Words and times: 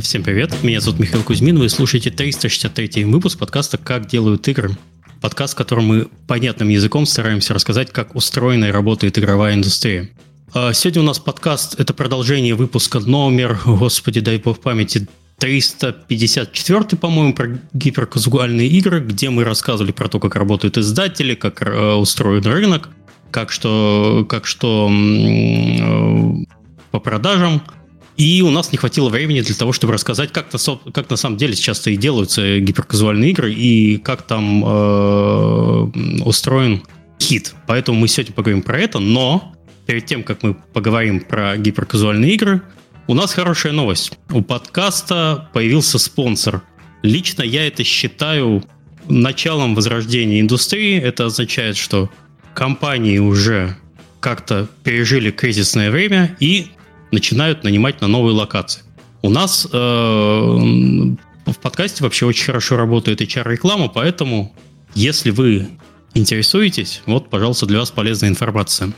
Всем 0.00 0.22
привет, 0.22 0.62
меня 0.62 0.80
зовут 0.80 1.00
Михаил 1.00 1.22
Кузьмин, 1.22 1.58
вы 1.58 1.68
слушаете 1.68 2.10
363 2.10 3.04
выпуск 3.04 3.38
подкаста 3.38 3.76
«Как 3.76 4.06
делают 4.06 4.48
игры». 4.48 4.70
Подкаст, 5.20 5.52
в 5.52 5.56
котором 5.56 5.84
мы 5.84 6.08
понятным 6.26 6.70
языком 6.70 7.04
стараемся 7.04 7.52
рассказать, 7.52 7.92
как 7.92 8.14
устроена 8.16 8.64
и 8.66 8.70
работает 8.70 9.18
игровая 9.18 9.52
индустрия. 9.54 10.08
А 10.54 10.72
сегодня 10.72 11.02
у 11.02 11.04
нас 11.04 11.18
подкаст– 11.18 11.74
это 11.78 11.92
продолжение 11.92 12.54
выпуска 12.54 13.00
номер, 13.00 13.60
господи, 13.66 14.20
дай 14.20 14.38
бог 14.38 14.60
памяти, 14.60 15.08
354, 15.38 16.96
по-моему, 16.98 17.34
про 17.34 17.60
гиперказуальные 17.74 18.68
игры, 18.68 19.00
где 19.00 19.28
мы 19.28 19.44
рассказывали 19.44 19.92
про 19.92 20.08
то, 20.08 20.18
как 20.18 20.36
работают 20.36 20.78
издатели, 20.78 21.34
как 21.34 21.60
э, 21.60 21.92
устроен 21.92 22.44
рынок, 22.44 22.88
как 23.30 23.52
что, 23.52 24.24
как 24.26 24.46
что 24.46 24.90
э, 24.90 26.44
по 26.90 26.98
продажам– 26.98 27.62
и 28.16 28.42
у 28.42 28.50
нас 28.50 28.72
не 28.72 28.78
хватило 28.78 29.08
времени 29.08 29.40
для 29.40 29.54
того, 29.54 29.72
чтобы 29.72 29.92
рассказать, 29.92 30.32
как, 30.32 30.52
-то, 30.52 30.92
как 30.92 31.10
на 31.10 31.16
самом 31.16 31.36
деле 31.36 31.54
сейчас 31.54 31.86
и 31.86 31.96
делаются 31.96 32.60
гиперказуальные 32.60 33.30
игры 33.30 33.52
и 33.52 33.98
как 33.98 34.22
там 34.22 34.64
э, 34.64 35.90
устроен 36.24 36.82
хит. 37.20 37.54
Поэтому 37.66 37.98
мы 37.98 38.08
сегодня 38.08 38.34
поговорим 38.34 38.62
про 38.62 38.78
это, 38.78 38.98
но 38.98 39.54
перед 39.86 40.06
тем, 40.06 40.22
как 40.22 40.42
мы 40.42 40.54
поговорим 40.54 41.20
про 41.20 41.56
гиперказуальные 41.56 42.34
игры, 42.34 42.62
у 43.06 43.14
нас 43.14 43.32
хорошая 43.32 43.72
новость. 43.72 44.18
У 44.30 44.42
подкаста 44.42 45.48
появился 45.52 45.98
спонсор. 45.98 46.62
Лично 47.02 47.42
я 47.42 47.66
это 47.66 47.82
считаю 47.82 48.64
началом 49.08 49.74
возрождения 49.74 50.40
индустрии. 50.40 51.00
Это 51.00 51.26
означает, 51.26 51.76
что 51.76 52.10
компании 52.54 53.18
уже 53.18 53.76
как-то 54.20 54.68
пережили 54.84 55.30
кризисное 55.30 55.90
время 55.90 56.36
и 56.38 56.68
начинают 57.12 57.62
нанимать 57.62 58.00
на 58.00 58.08
новые 58.08 58.34
локации. 58.34 58.82
У 59.22 59.30
нас 59.30 59.68
э, 59.70 59.76
в 61.46 61.58
подкасте 61.62 62.02
вообще 62.02 62.26
очень 62.26 62.46
хорошо 62.46 62.76
работает 62.76 63.20
HR-реклама, 63.20 63.88
поэтому 63.88 64.52
если 64.94 65.30
вы 65.30 65.68
интересуетесь, 66.14 67.02
вот, 67.06 67.30
пожалуйста, 67.30 67.66
для 67.66 67.78
вас 67.78 67.90
полезная 67.90 68.30
информация. 68.30 68.92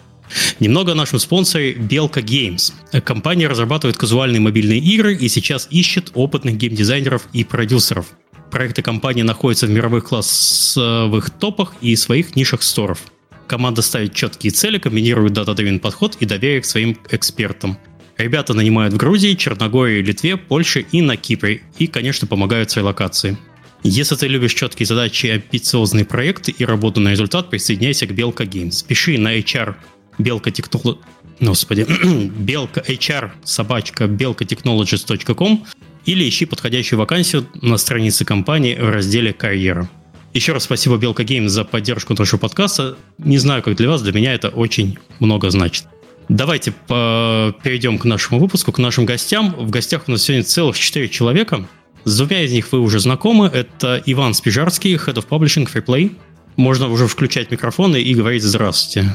Немного 0.59 0.92
о 0.92 0.95
нашем 0.95 1.19
спонсоре 1.19 1.75
Белка 1.75 2.20
Games. 2.20 2.73
Компания 3.03 3.47
разрабатывает 3.47 3.98
казуальные 3.98 4.41
мобильные 4.41 4.79
игры 4.79 5.15
и 5.15 5.29
сейчас 5.29 5.69
ищет 5.70 6.12
опытных 6.15 6.57
геймдизайнеров 6.57 7.29
и 7.35 7.45
продюсеров. 7.45 8.07
Проекты 8.51 8.83
компании 8.83 9.23
находятся 9.23 9.67
в 9.67 9.70
мировых 9.70 10.07
классовых 10.07 11.31
топах 11.31 11.75
и 11.83 11.95
своих 11.97 12.37
нишах 12.37 12.62
сторов. 12.62 13.01
Команда 13.47 13.83
ставит 13.83 14.15
четкие 14.15 14.53
цели, 14.53 14.79
комбинирует 14.79 15.35
дата-древен 15.35 15.81
подход 15.81 16.17
и 16.20 16.25
доверие 16.25 16.62
к 16.62 16.65
своим 16.65 16.97
экспертам– 17.11 17.77
Ребята 18.17 18.55
нанимают 18.55 18.95
в 18.95 18.97
Грузии, 18.97 19.34
Черногории, 19.34 20.03
Литве, 20.03 20.37
Польше 20.37 20.87
и 20.93 21.03
на 21.03 21.17
Кипре. 21.17 21.62
И, 21.79 21.87
конечно, 21.87 22.27
помогают 22.29 22.70
своей 22.70 22.87
локации. 22.87 23.37
Если 23.83 24.15
ты 24.15 24.29
любишь 24.29 24.55
четкие 24.55 24.87
задачи, 24.87 25.27
амбициозные 25.27 26.05
проекты 26.05 26.53
и 26.53 26.65
работу 26.65 27.01
на 27.01 27.11
результат, 27.11 27.51
присоединяйся 27.51 28.07
к 28.07 28.12
Белка 28.12 28.45
Games. 28.45 28.85
Пиши 28.87 29.19
на 29.19 29.37
HR 29.39 29.75
Белка 30.19 30.51
Technology... 30.51 30.98
Господи, 31.41 31.85
Белка 32.39 32.81
HR 32.81 33.33
собачка 33.42 34.05
белкотechnologies.com 34.05 35.67
или 36.07 36.29
ищи 36.29 36.47
подходящую 36.47 36.98
вакансию 36.98 37.47
на 37.61 37.77
странице 37.77 38.25
компании 38.25 38.75
в 38.75 38.89
разделе 38.89 39.33
«Карьера». 39.33 39.89
Еще 40.33 40.53
раз 40.53 40.65
спасибо 40.65 40.97
Белка 40.97 41.23
Games 41.23 41.48
за 41.48 41.65
поддержку 41.65 42.15
нашего 42.19 42.41
подкаста. 42.41 42.97
Не 43.19 43.39
знаю, 43.39 43.62
как 43.62 43.77
для 43.77 43.89
вас, 43.89 44.03
для 44.03 44.12
меня 44.12 44.35
это 44.35 44.48
очень 44.48 44.98
много 45.20 45.51
значит. 45.51 45.87
Давайте 46.28 46.72
по- 46.72 47.55
перейдем 47.62 47.98
к 47.98 48.05
нашему 48.05 48.41
выпуску, 48.41 48.72
к 48.72 48.78
нашим 48.78 49.05
гостям. 49.05 49.55
В 49.55 49.70
гостях 49.70 50.05
у 50.07 50.11
нас 50.11 50.23
сегодня 50.23 50.45
целых 50.45 50.79
четыре 50.79 51.08
человека. 51.08 51.67
С 52.05 52.18
двумя 52.18 52.42
из 52.42 52.52
них 52.52 52.73
вы 52.73 52.80
уже 52.80 52.98
знакомы. 52.98 53.46
Это 53.46 54.02
Иван 54.07 54.34
Спижарский, 54.34 54.95
Head 54.96 55.14
of 55.14 55.27
Publishing 55.29 55.68
Freeplay. 55.70 56.14
Можно 56.57 56.89
уже 56.89 57.07
включать 57.07 57.51
микрофоны 57.51 58.01
и 58.01 58.14
говорить 58.14 58.42
«Здравствуйте». 58.42 59.11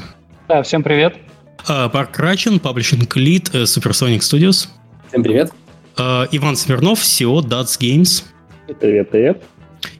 Да, 0.48 0.62
всем 0.62 0.82
привет. 0.82 1.16
А, 1.66 1.90
Марк 1.92 2.12
Крачин, 2.12 2.56
Publishing 2.56 3.06
Lead 3.08 3.50
э, 3.52 3.62
Supersonic 3.62 4.18
Studios. 4.18 4.68
Всем 5.08 5.22
привет. 5.22 5.52
Иван 5.96 6.56
Смирнов, 6.56 7.00
CEO 7.02 7.40
Dats 7.42 7.78
Games. 7.78 8.24
Привет, 8.80 9.10
привет. 9.10 9.42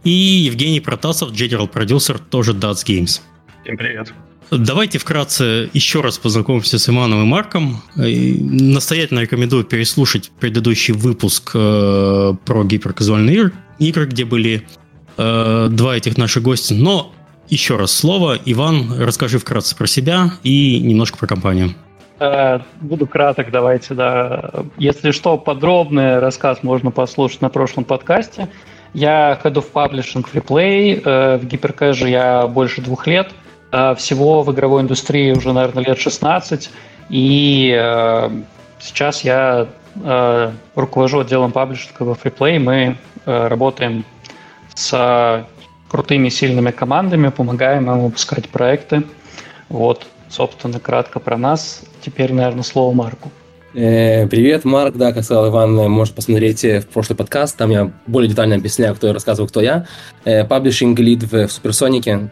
И 0.04 0.10
Евгений 0.10 0.80
Протасов, 0.80 1.32
General 1.32 1.70
Producer, 1.70 2.18
тоже 2.30 2.52
Dats 2.52 2.86
Games. 2.86 3.20
Всем 3.62 3.76
привет. 3.76 4.12
Давайте 4.50 4.98
вкратце 4.98 5.70
еще 5.72 6.00
раз 6.00 6.18
познакомимся 6.18 6.80
с 6.80 6.88
Иманом 6.88 7.22
и 7.22 7.24
Марком. 7.24 7.82
И 7.96 8.36
настоятельно 8.40 9.20
рекомендую 9.20 9.62
переслушать 9.62 10.32
предыдущий 10.40 10.92
выпуск 10.92 11.52
э, 11.54 12.34
про 12.44 12.64
гиперказуальные 12.64 13.52
игры, 13.78 14.06
где 14.06 14.24
были 14.24 14.66
э, 15.16 15.68
два 15.70 15.96
этих 15.96 16.18
наших 16.18 16.42
гостя. 16.42 16.74
Но 16.74 17.12
еще 17.48 17.76
раз 17.76 17.92
слово. 17.92 18.38
Иван, 18.44 19.00
расскажи 19.00 19.38
вкратце 19.38 19.76
про 19.76 19.86
себя 19.86 20.32
и 20.42 20.80
немножко 20.80 21.16
про 21.16 21.28
компанию. 21.28 21.74
Э, 22.18 22.58
буду 22.80 23.06
краток, 23.06 23.52
давайте, 23.52 23.94
да. 23.94 24.50
Если 24.76 25.12
что, 25.12 25.38
подробный 25.38 26.18
рассказ 26.18 26.64
можно 26.64 26.90
послушать 26.90 27.40
на 27.40 27.50
прошлом 27.50 27.84
подкасте. 27.84 28.48
Я 28.94 29.40
Head 29.44 29.54
of 29.54 29.66
Publishing 29.72 30.26
Freeplay. 30.28 31.00
Э, 31.04 31.38
в 31.38 31.46
гиперкэже 31.46 32.08
я 32.08 32.48
больше 32.48 32.80
двух 32.80 33.06
лет– 33.06 33.30
всего 33.70 34.42
в 34.42 34.52
игровой 34.52 34.82
индустрии 34.82 35.32
уже, 35.32 35.52
наверное, 35.52 35.84
лет 35.84 35.98
16, 35.98 36.70
и 37.10 37.76
э, 37.76 38.30
сейчас 38.78 39.24
я 39.24 39.66
э, 39.96 40.52
руковожу 40.76 41.20
отделом 41.20 41.50
паблишинга 41.50 42.04
во 42.04 42.12
FreePlay. 42.14 42.58
Мы 42.60 42.96
э, 43.26 43.48
работаем 43.48 44.04
с 44.74 45.44
крутыми, 45.88 46.28
сильными 46.28 46.70
командами, 46.70 47.28
помогаем 47.28 47.90
им 47.90 47.98
выпускать 47.98 48.48
проекты. 48.48 49.02
Вот, 49.68 50.06
собственно, 50.28 50.78
кратко 50.78 51.18
про 51.18 51.36
нас. 51.36 51.82
Теперь, 52.00 52.32
наверное, 52.32 52.62
слово 52.62 52.94
Марку. 52.94 53.32
Э, 53.72 54.26
привет, 54.26 54.64
Марк. 54.64 54.96
Да, 54.96 55.12
как 55.12 55.22
сказал 55.22 55.48
Иван, 55.48 55.78
э, 55.78 55.88
можешь 55.88 56.12
посмотреть 56.12 56.64
э, 56.64 56.80
в 56.80 56.88
прошлый 56.88 57.16
подкаст. 57.16 57.56
Там 57.56 57.70
я 57.70 57.92
более 58.08 58.28
детально 58.28 58.56
объясняю, 58.56 58.96
кто 58.96 59.06
я 59.06 59.12
рассказываю, 59.12 59.48
кто 59.48 59.60
я. 59.60 59.86
Паблишинг 60.24 60.98
лид 60.98 61.22
в 61.22 61.48
Суперсонике. 61.48 62.30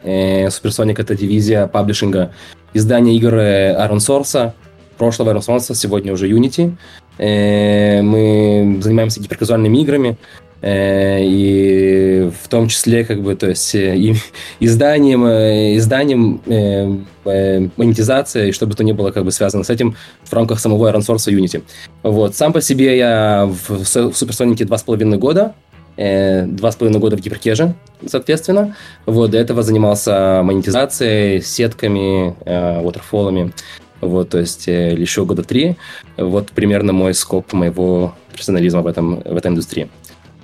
Суперсоник– 0.50 0.98
это 1.00 1.14
дивизия 1.14 1.66
паблишинга 1.68 2.32
издания 2.74 3.16
игр 3.16 3.34
Iron 3.34 3.98
Source. 3.98 4.52
Прошлого 4.96 5.32
Iron 5.32 5.46
Source, 5.46 5.74
сегодня 5.74 6.12
уже 6.12 6.28
Unity. 6.28 6.72
Мы 7.18 8.78
занимаемся 8.82 9.20
гиперказуальными 9.20 9.78
играми. 9.78 10.18
Э, 10.60 11.20
и 11.22 12.30
в 12.42 12.48
том 12.48 12.68
числе, 12.68 13.04
как 13.04 13.22
бы, 13.22 13.34
то 13.36 13.48
есть, 13.48 13.74
э, 13.74 13.96
и, 13.96 14.16
изданием, 14.60 15.24
э, 15.24 15.76
изданием 15.76 16.40
э, 16.46 17.68
монетизация, 17.76 18.46
и 18.46 18.52
чтобы 18.52 18.74
то 18.74 18.82
не 18.82 18.92
было 18.92 19.10
как 19.10 19.24
бы 19.24 19.30
связано 19.30 19.62
с 19.62 19.70
этим 19.70 19.96
в 20.24 20.32
рамках 20.32 20.58
самого 20.58 20.90
Iron 20.90 21.00
Source 21.00 21.32
Unity. 21.32 21.62
Вот. 22.02 22.34
Сам 22.34 22.52
по 22.52 22.60
себе 22.60 22.96
я 22.96 23.46
в, 23.46 23.84
в 23.84 24.16
Суперсонике 24.16 24.64
два 24.64 24.78
с 24.78 24.82
половиной 24.82 25.18
года, 25.18 25.54
два 25.96 26.72
с 26.72 26.76
половиной 26.76 27.00
года 27.00 27.16
в 27.16 27.20
Гиперкеже, 27.20 27.74
соответственно. 28.06 28.76
Вот, 29.04 29.32
до 29.32 29.38
этого 29.38 29.62
занимался 29.62 30.42
монетизацией, 30.42 31.42
сетками, 31.42 32.34
э, 32.44 32.82
waterfall'ами. 32.82 33.52
Вот, 34.00 34.30
то 34.30 34.38
есть 34.38 34.68
еще 34.68 35.24
года 35.24 35.42
три. 35.42 35.76
Вот 36.16 36.52
примерно 36.52 36.92
мой 36.92 37.14
скоп 37.14 37.52
моего 37.52 38.14
профессионализма 38.30 38.82
в, 38.82 38.86
этом, 38.86 39.16
в 39.16 39.36
этой 39.36 39.48
индустрии. 39.48 39.88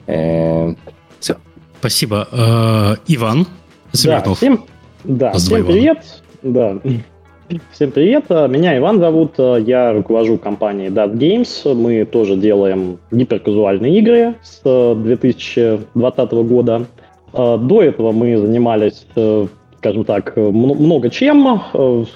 Э, 0.07 0.75
Все. 1.21 1.37
Спасибо. 1.81 2.29
Э, 2.31 2.97
Иван 3.07 3.47
Смирнов. 3.93 4.25
Да, 4.25 4.35
всем, 4.35 4.65
да, 5.05 5.33
всем 5.35 5.67
привет. 5.67 6.23
Да. 6.43 6.79
Всем 7.73 7.91
привет, 7.91 8.31
меня 8.31 8.77
Иван 8.79 9.01
зовут, 9.01 9.35
я 9.39 9.93
руковожу 9.93 10.39
компанией 10.39 10.89
Dot 10.89 11.13
Games, 11.13 11.75
мы 11.75 12.07
тоже 12.07 12.37
делаем 12.37 12.99
гиперказуальные 13.11 13.99
игры 13.99 14.35
с 14.43 14.63
2020 14.63 16.33
года. 16.33 16.87
До 17.35 17.83
этого 17.83 18.13
мы 18.13 18.39
занимались, 18.39 19.07
скажем 19.77 20.05
так, 20.05 20.35
много 20.37 21.11
чем, 21.11 21.61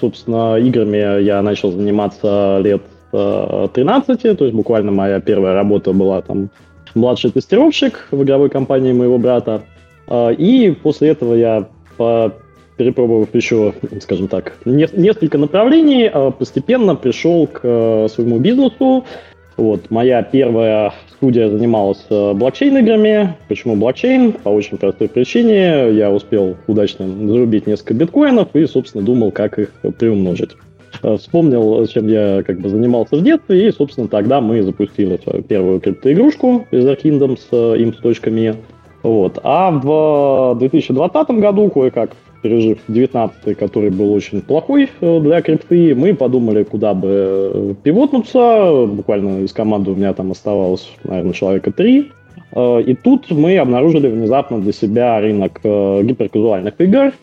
собственно, 0.01 0.57
играми 0.57 1.21
я 1.21 1.43
начал 1.43 1.71
заниматься 1.71 2.59
лет 2.63 2.81
13, 3.11 4.35
то 4.35 4.45
есть 4.45 4.55
буквально 4.55 4.91
моя 4.91 5.19
первая 5.19 5.53
работа 5.53 5.93
была 5.93 6.23
там 6.23 6.49
младший 6.95 7.31
тестировщик 7.31 8.07
в 8.11 8.23
игровой 8.23 8.49
компании 8.49 8.93
моего 8.93 9.17
брата. 9.17 9.63
А, 10.07 10.29
и 10.29 10.71
после 10.71 11.09
этого 11.09 11.33
я, 11.35 11.67
перепробовав 12.77 13.33
еще, 13.33 13.73
скажем 14.01 14.27
так, 14.27 14.53
несколько 14.65 15.37
направлений, 15.37 16.09
а, 16.11 16.31
постепенно 16.31 16.95
пришел 16.95 17.47
к 17.47 18.07
своему 18.09 18.39
бизнесу. 18.39 19.05
Вот, 19.57 19.91
моя 19.91 20.23
первая 20.23 20.93
студия 21.09 21.49
занималась 21.49 22.05
блокчейн-играми. 22.09 23.35
Почему 23.49 23.75
блокчейн? 23.75 24.31
По 24.31 24.49
очень 24.49 24.77
простой 24.77 25.09
причине. 25.09 25.91
Я 25.91 26.11
успел 26.11 26.55
удачно 26.67 27.05
зарубить 27.05 27.67
несколько 27.67 27.93
биткоинов 27.93 28.55
и, 28.55 28.65
собственно, 28.65 29.03
думал, 29.03 29.31
как 29.31 29.59
их 29.59 29.73
приумножить. 29.97 30.51
Вспомнил, 31.17 31.85
чем 31.87 32.07
я 32.07 32.43
как 32.43 32.59
бы 32.59 32.69
занимался 32.69 33.15
в 33.15 33.23
детстве, 33.23 33.67
и, 33.67 33.71
собственно, 33.71 34.07
тогда 34.07 34.41
мы 34.41 34.61
запустили 34.63 35.19
свою 35.23 35.43
первую 35.43 35.79
криптоигрушку 35.79 36.67
Wizard 36.71 37.01
Kingdom 37.03 37.37
с 37.37 37.51
imps.me. 37.51 38.55
Вот. 39.03 39.39
А 39.43 39.71
в 39.71 40.57
2020 40.59 41.29
году, 41.31 41.69
кое-как 41.69 42.11
пережив 42.41 42.79
19 42.87 43.57
который 43.57 43.89
был 43.89 44.13
очень 44.13 44.41
плохой 44.41 44.89
э, 45.01 45.19
для 45.19 45.41
крипты, 45.41 45.95
мы 45.95 46.13
подумали, 46.13 46.63
куда 46.63 46.93
бы 46.93 47.09
э, 47.09 47.73
пивотнуться. 47.83 48.85
Буквально 48.87 49.43
из 49.43 49.53
команды 49.53 49.91
у 49.91 49.95
меня 49.95 50.13
там 50.13 50.31
оставалось, 50.31 50.89
наверное, 51.03 51.33
человека 51.33 51.71
три. 51.71 52.11
Э, 52.53 52.81
и 52.81 52.95
тут 52.95 53.29
мы 53.31 53.57
обнаружили 53.57 54.07
внезапно 54.07 54.59
для 54.59 54.71
себя 54.71 55.19
рынок 55.19 55.59
гиперказуальных 55.63 56.79
игр. 56.79 57.13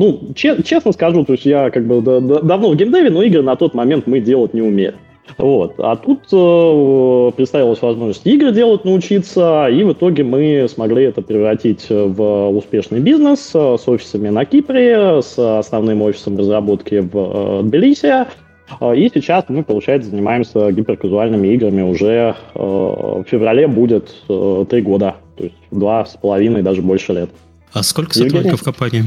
Ну, 0.00 0.32
честно 0.34 0.92
скажу, 0.92 1.26
то 1.26 1.34
есть 1.34 1.44
я 1.44 1.68
как 1.68 1.86
бы 1.86 2.00
давно 2.00 2.70
в 2.70 2.74
геймдеве, 2.74 3.10
но 3.10 3.22
игры 3.22 3.42
на 3.42 3.54
тот 3.54 3.74
момент 3.74 4.06
мы 4.06 4.20
делать 4.20 4.54
не 4.54 4.62
умели. 4.62 4.94
Вот. 5.36 5.74
А 5.76 5.94
тут 5.94 6.20
э, 6.32 7.30
представилась 7.36 7.82
возможность 7.82 8.26
игры 8.26 8.50
делать, 8.50 8.86
научиться, 8.86 9.68
и 9.70 9.84
в 9.84 9.92
итоге 9.92 10.24
мы 10.24 10.66
смогли 10.72 11.04
это 11.04 11.20
превратить 11.20 11.86
в 11.90 12.48
успешный 12.48 13.00
бизнес 13.00 13.50
э, 13.52 13.76
с 13.78 13.86
офисами 13.86 14.30
на 14.30 14.46
Кипре, 14.46 15.20
с 15.20 15.38
основным 15.38 16.00
офисом 16.00 16.38
разработки 16.38 17.00
в 17.00 17.10
э, 17.12 17.62
Тбилиси. 17.64 18.24
Э, 18.80 18.96
и 18.96 19.10
сейчас 19.12 19.44
мы, 19.48 19.62
получается, 19.64 20.08
занимаемся 20.08 20.72
гиперказуальными 20.72 21.48
играми 21.48 21.82
уже 21.82 22.34
э, 22.54 22.58
в 22.58 23.24
феврале 23.28 23.68
будет 23.68 24.14
э, 24.30 24.64
три 24.70 24.80
года, 24.80 25.16
то 25.36 25.44
есть 25.44 25.56
два 25.70 26.06
с 26.06 26.16
половиной, 26.16 26.62
даже 26.62 26.80
больше 26.80 27.12
лет. 27.12 27.28
А 27.74 27.82
сколько 27.82 28.14
сотрудников 28.14 28.62
в 28.62 28.64
компании? 28.64 29.04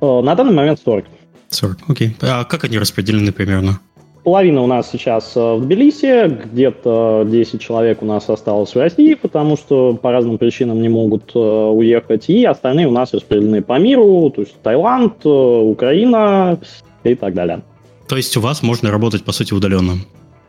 Э, 0.00 0.20
на 0.20 0.34
данный 0.34 0.52
момент 0.52 0.80
40. 0.84 1.04
40, 1.48 1.78
окей. 1.88 2.16
А 2.22 2.44
как 2.44 2.64
они 2.64 2.78
распределены 2.78 3.32
примерно? 3.32 3.80
Половина 4.24 4.62
у 4.62 4.66
нас 4.66 4.90
сейчас 4.90 5.36
э, 5.36 5.54
в 5.54 5.62
Тбилиси, 5.62 6.26
где-то 6.52 7.24
10 7.28 7.60
человек 7.60 8.02
у 8.02 8.06
нас 8.06 8.28
осталось 8.28 8.74
в 8.74 8.76
России, 8.76 9.14
потому 9.14 9.56
что 9.56 9.94
по 9.94 10.10
разным 10.10 10.36
причинам 10.36 10.82
не 10.82 10.88
могут 10.88 11.30
э, 11.34 11.38
уехать, 11.38 12.28
и 12.28 12.44
остальные 12.44 12.88
у 12.88 12.90
нас 12.90 13.14
распределены 13.14 13.62
по 13.62 13.78
миру, 13.78 14.30
то 14.34 14.42
есть 14.42 14.60
Таиланд, 14.62 15.24
Украина 15.24 16.58
и 17.04 17.14
так 17.14 17.34
далее. 17.34 17.62
То 18.08 18.16
есть 18.16 18.36
у 18.36 18.40
вас 18.40 18.62
можно 18.62 18.90
работать, 18.90 19.24
по 19.24 19.32
сути, 19.32 19.54
удаленно? 19.54 19.94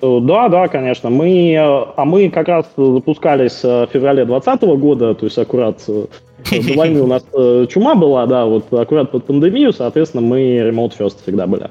Да, 0.01 0.47
да, 0.47 0.67
конечно. 0.67 1.09
Мы, 1.09 1.55
а 1.57 2.05
мы 2.05 2.29
как 2.29 2.47
раз 2.47 2.65
запускались 2.77 3.63
в 3.63 3.89
феврале 3.91 4.25
2020 4.25 4.61
года, 4.79 5.15
то 5.15 5.25
есть 5.25 5.39
аккурат 5.39 5.81
до 6.51 6.73
войны 6.73 7.01
у 7.01 7.07
нас 7.07 7.23
чума 7.69 7.95
была, 7.95 8.25
да, 8.25 8.45
вот 8.45 8.71
аккурат 8.73 9.11
под 9.11 9.25
пандемию, 9.25 9.73
соответственно, 9.73 10.21
мы 10.21 10.57
remote 10.57 10.93
first 10.97 11.21
всегда 11.23 11.47
были. 11.47 11.69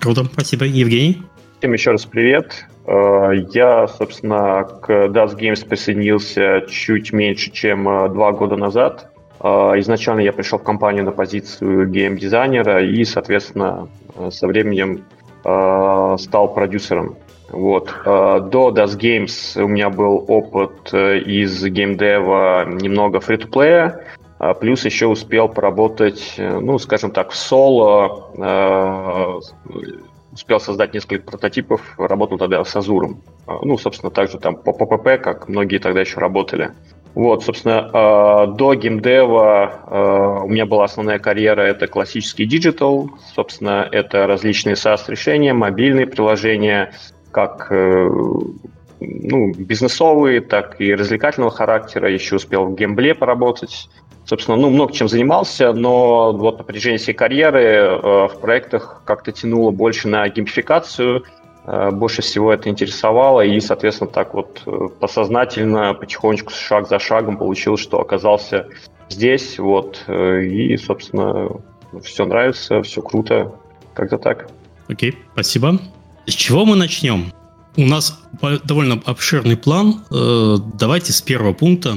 Круто, 0.00 0.24
спасибо. 0.24 0.64
Евгений? 0.64 1.22
Всем 1.60 1.72
еще 1.72 1.90
раз 1.92 2.06
привет. 2.06 2.66
Э, 2.86 3.32
я, 3.52 3.86
собственно, 3.86 4.64
к 4.64 4.90
Dust 4.90 5.38
Games 5.38 5.66
присоединился 5.66 6.64
чуть 6.68 7.12
меньше, 7.12 7.50
чем 7.50 7.88
э, 7.88 8.08
два 8.08 8.32
года 8.32 8.56
назад. 8.56 9.12
Э, 9.40 9.74
изначально 9.76 10.20
я 10.20 10.32
пришел 10.32 10.58
в 10.58 10.62
компанию 10.62 11.04
на 11.04 11.12
позицию 11.12 11.88
гейм-дизайнера 11.88 12.84
и, 12.84 13.04
соответственно, 13.04 13.88
со 14.30 14.46
временем 14.46 15.04
стал 15.42 16.52
продюсером. 16.52 17.16
Вот. 17.50 17.92
До 18.04 18.70
Dust 18.70 18.98
Games 18.98 19.60
у 19.60 19.68
меня 19.68 19.90
был 19.90 20.24
опыт 20.28 20.94
из 20.94 21.64
геймдева 21.64 22.64
немного 22.66 23.20
фри-то-плея, 23.20 24.04
а 24.40 24.54
плюс 24.54 24.86
еще 24.86 25.06
успел 25.06 25.50
поработать, 25.50 26.36
э, 26.38 26.60
ну, 26.60 26.78
скажем 26.78 27.10
так, 27.10 27.30
в 27.30 27.36
соло, 27.36 28.30
э, 28.34 29.40
успел 30.32 30.58
создать 30.58 30.94
несколько 30.94 31.30
прототипов, 31.30 31.82
работал 31.98 32.38
тогда 32.38 32.64
с 32.64 32.74
Азуром. 32.74 33.20
А, 33.46 33.58
ну, 33.60 33.76
собственно, 33.76 34.10
также 34.10 34.38
там 34.38 34.56
по 34.56 34.72
ППП, 34.72 35.22
как 35.22 35.48
многие 35.50 35.76
тогда 35.76 36.00
еще 36.00 36.20
работали. 36.20 36.70
Вот, 37.14 37.44
собственно, 37.44 37.90
э, 37.92 38.56
до 38.56 38.72
геймдева 38.72 40.40
у 40.46 40.48
меня 40.48 40.64
была 40.64 40.84
основная 40.84 41.18
карьера, 41.18 41.60
это 41.60 41.86
классический 41.86 42.46
digital, 42.46 43.10
собственно, 43.34 43.86
это 43.92 44.26
различные 44.26 44.74
SaaS-решения, 44.74 45.52
мобильные 45.52 46.06
приложения, 46.06 46.94
как 47.30 47.68
ну, 49.00 49.52
бизнесовые, 49.54 50.40
так 50.40 50.80
и 50.80 50.94
развлекательного 50.94 51.50
характера. 51.50 52.10
Еще 52.10 52.36
успел 52.36 52.66
в 52.66 52.74
гембле 52.74 53.14
поработать 53.14 53.88
собственно, 54.30 54.56
ну, 54.56 54.70
много 54.70 54.92
чем 54.92 55.08
занимался, 55.08 55.72
но 55.72 56.32
вот 56.32 56.58
на 56.58 56.64
протяжении 56.64 56.98
всей 56.98 57.14
карьеры 57.14 57.62
э, 57.62 58.28
в 58.28 58.38
проектах 58.40 59.02
как-то 59.04 59.32
тянуло 59.32 59.72
больше 59.72 60.06
на 60.06 60.28
геймификацию, 60.28 61.24
э, 61.64 61.90
больше 61.90 62.22
всего 62.22 62.52
это 62.52 62.68
интересовало, 62.68 63.40
и, 63.40 63.58
соответственно, 63.58 64.08
так 64.08 64.34
вот 64.34 64.62
э, 64.66 64.88
подсознательно, 65.00 65.94
потихонечку, 65.94 66.52
шаг 66.52 66.88
за 66.88 67.00
шагом 67.00 67.38
получилось, 67.38 67.80
что 67.80 68.00
оказался 68.00 68.68
здесь, 69.08 69.58
вот, 69.58 70.04
э, 70.06 70.44
и, 70.44 70.76
собственно, 70.76 71.48
все 72.00 72.24
нравится, 72.24 72.82
все 72.82 73.02
круто, 73.02 73.52
как-то 73.94 74.18
так. 74.18 74.48
Окей, 74.88 75.18
спасибо. 75.32 75.80
С 76.30 76.34
чего 76.34 76.64
мы 76.64 76.76
начнем? 76.76 77.32
У 77.76 77.86
нас 77.86 78.20
довольно 78.64 79.02
обширный 79.04 79.56
план. 79.56 80.04
Э, 80.10 80.58
давайте 80.78 81.12
с 81.12 81.20
первого 81.20 81.52
пункта. 81.52 81.96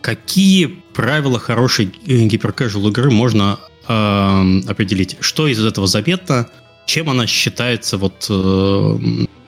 Какие 0.00 0.66
правила 0.66 1.40
хорошей 1.40 1.86
гиперкэжуал 1.86 2.88
игры 2.88 3.10
можно 3.10 3.58
э, 3.88 4.60
определить? 4.68 5.16
Что 5.20 5.48
из 5.48 5.64
этого 5.64 5.88
заметно? 5.88 6.48
Чем 6.86 7.10
она 7.10 7.26
считается, 7.26 7.98
вот 7.98 8.26
э, 8.30 8.98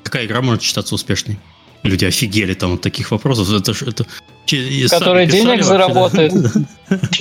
какая 0.02 0.26
игра 0.26 0.42
может 0.42 0.62
считаться 0.62 0.96
успешной? 0.96 1.38
Люди 1.84 2.04
офигели 2.04 2.54
там 2.54 2.74
от 2.74 2.80
таких 2.80 3.12
вопросов. 3.12 3.52
Это, 3.52 3.70
это, 3.70 4.06
Которые 4.90 5.28
денег 5.28 5.62
заработает. 5.62 6.32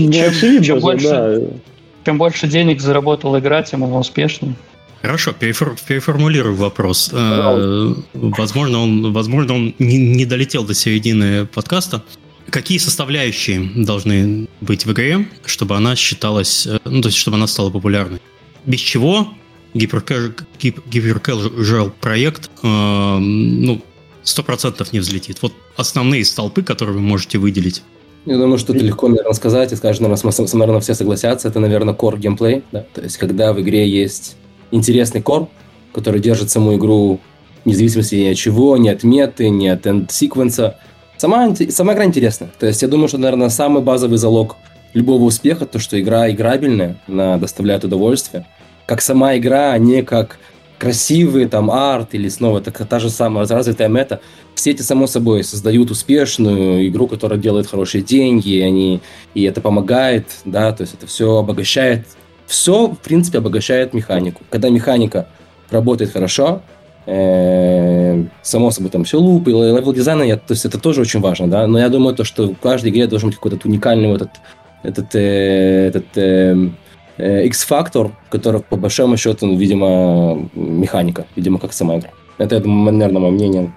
Чем 2.06 2.18
больше 2.18 2.48
денег 2.48 2.82
заработала 2.82 3.40
игра, 3.40 3.62
тем 3.62 3.84
она 3.84 3.98
успешнее. 3.98 4.56
Хорошо, 5.04 5.34
перефор, 5.38 5.76
переформулирую 5.86 6.56
вопрос. 6.56 7.10
Э, 7.12 7.94
возможно, 8.14 8.80
он, 8.80 9.12
возможно, 9.12 9.54
он 9.54 9.76
не, 9.78 9.98
не 9.98 10.26
долетел 10.26 10.64
до 10.64 10.74
середины 10.74 11.46
подкаста. 11.46 12.02
Какие 12.50 12.78
составляющие 12.78 13.70
должны 13.76 14.48
быть 14.62 14.86
в 14.86 14.94
игре, 14.94 15.28
чтобы 15.46 15.76
она 15.76 15.98
считалась, 15.98 16.66
э, 16.66 16.80
ну, 16.86 17.02
то 17.02 17.10
есть, 17.10 17.18
чтобы 17.18 17.36
она 17.36 17.48
стала 17.48 17.70
популярной? 17.70 18.22
Без 18.66 18.80
чего 18.80 19.34
гиперкэжуал 19.74 21.90
проект, 22.00 22.50
э, 22.64 22.66
ну, 22.66 23.82
сто 24.24 24.42
процентов 24.42 24.94
не 24.94 25.00
взлетит. 25.00 25.40
Вот 25.42 25.52
основные 25.76 26.24
столпы, 26.24 26.64
которые 26.64 26.96
вы 26.96 27.02
можете 27.02 27.40
выделить. 27.40 27.84
Я 28.26 28.38
думаю, 28.38 28.58
что 28.58 28.74
это 28.74 28.86
легко, 28.86 29.10
наверное, 29.10 29.34
сказать, 29.34 29.74
и 29.74 29.76
скажем, 29.76 30.04
наверное, 30.04 30.32
наверное, 30.54 30.80
все 30.80 30.94
согласятся, 30.94 31.50
это, 31.50 31.60
наверное, 31.60 31.94
core 31.94 32.18
геймплей, 32.18 32.64
да? 32.72 32.86
то 32.94 33.02
есть, 33.02 33.18
когда 33.18 33.52
в 33.52 33.60
игре 33.60 33.86
есть 33.86 34.38
интересный 34.72 35.22
core, 35.22 35.48
который 35.94 36.20
держит 36.20 36.50
саму 36.50 36.76
игру 36.76 37.20
вне 37.66 37.76
зависимости 37.76 38.16
ни 38.16 38.28
от 38.28 38.38
чего, 38.38 38.78
ни 38.78 38.90
от 38.90 39.04
меты, 39.04 39.50
ни 39.50 39.68
от 39.68 39.86
энд-секвенса, 39.86 40.78
Сама, 41.24 41.56
сама 41.70 41.94
игра 41.94 42.04
интересная. 42.04 42.52
То 42.60 42.66
есть 42.68 42.82
я 42.82 42.90
думаю, 42.90 43.08
что, 43.08 43.18
наверное, 43.18 43.48
самый 43.48 43.82
базовый 43.82 44.18
залог 44.18 44.58
любого 44.94 45.24
успеха, 45.24 45.66
то, 45.66 45.80
что 45.80 45.98
игра 45.98 46.30
играбельная, 46.30 46.98
она 47.08 47.38
доставляет 47.38 47.86
удовольствие. 47.86 48.46
Как 48.86 49.02
сама 49.02 49.38
игра, 49.38 49.72
а 49.72 49.78
не 49.78 50.04
как 50.04 50.38
красивый 50.78 51.46
там 51.48 51.72
арт 51.72 52.14
или 52.14 52.28
снова 52.28 52.60
так, 52.60 52.86
та 52.86 53.00
же 53.00 53.10
самая 53.10 53.48
развитая 53.48 53.88
мета. 53.88 54.20
Все 54.54 54.72
эти, 54.72 54.82
само 54.82 55.08
собой, 55.08 55.46
создают 55.46 55.92
успешную 55.92 56.90
игру, 56.90 57.08
которая 57.08 57.40
делает 57.40 57.68
хорошие 57.68 58.04
деньги, 58.04 58.50
и, 58.50 58.62
они, 58.62 59.00
и 59.34 59.44
это 59.44 59.62
помогает, 59.62 60.26
да, 60.44 60.74
то 60.74 60.82
есть 60.82 60.94
это 60.94 61.08
все 61.08 61.38
обогащает, 61.38 62.06
все, 62.48 62.88
в 62.88 62.98
принципе, 63.00 63.40
обогащает 63.40 63.94
механику. 63.94 64.44
Когда 64.50 64.70
механика 64.70 65.28
работает 65.70 66.12
хорошо, 66.12 66.62
Э, 67.06 68.24
само 68.42 68.72
собой, 68.72 68.90
там 68.90 69.04
все 69.04 69.20
лупы, 69.20 69.52
level 69.52 69.92
дизайна, 69.92 70.24
я, 70.24 70.38
то 70.38 70.54
есть 70.54 70.64
это 70.64 70.80
тоже 70.80 71.02
очень 71.02 71.20
важно, 71.20 71.50
да, 71.50 71.68
но 71.68 71.78
я 71.78 71.90
думаю, 71.90 72.16
то, 72.16 72.24
что 72.24 72.48
в 72.48 72.58
каждой 72.60 72.92
игре 72.92 73.08
должен 73.08 73.30
быть 73.30 73.36
какой-то 73.36 73.68
уникальный 73.68 74.08
вот 74.08 74.22
этот, 74.22 74.40
этот, 74.84 75.16
э, 75.16 75.88
этот 75.88 76.06
э, 76.16 76.70
э, 77.18 77.46
X-фактор, 77.48 78.12
который 78.30 78.62
по 78.62 78.78
большому 78.78 79.18
счету, 79.18 79.54
видимо, 79.54 80.50
механика, 80.54 81.26
видимо, 81.36 81.60
как 81.60 81.74
сама 81.74 81.98
игра. 81.98 82.10
Это, 82.38 82.66
наверное, 82.66 83.20
мое 83.20 83.32
мнение. 83.32 83.74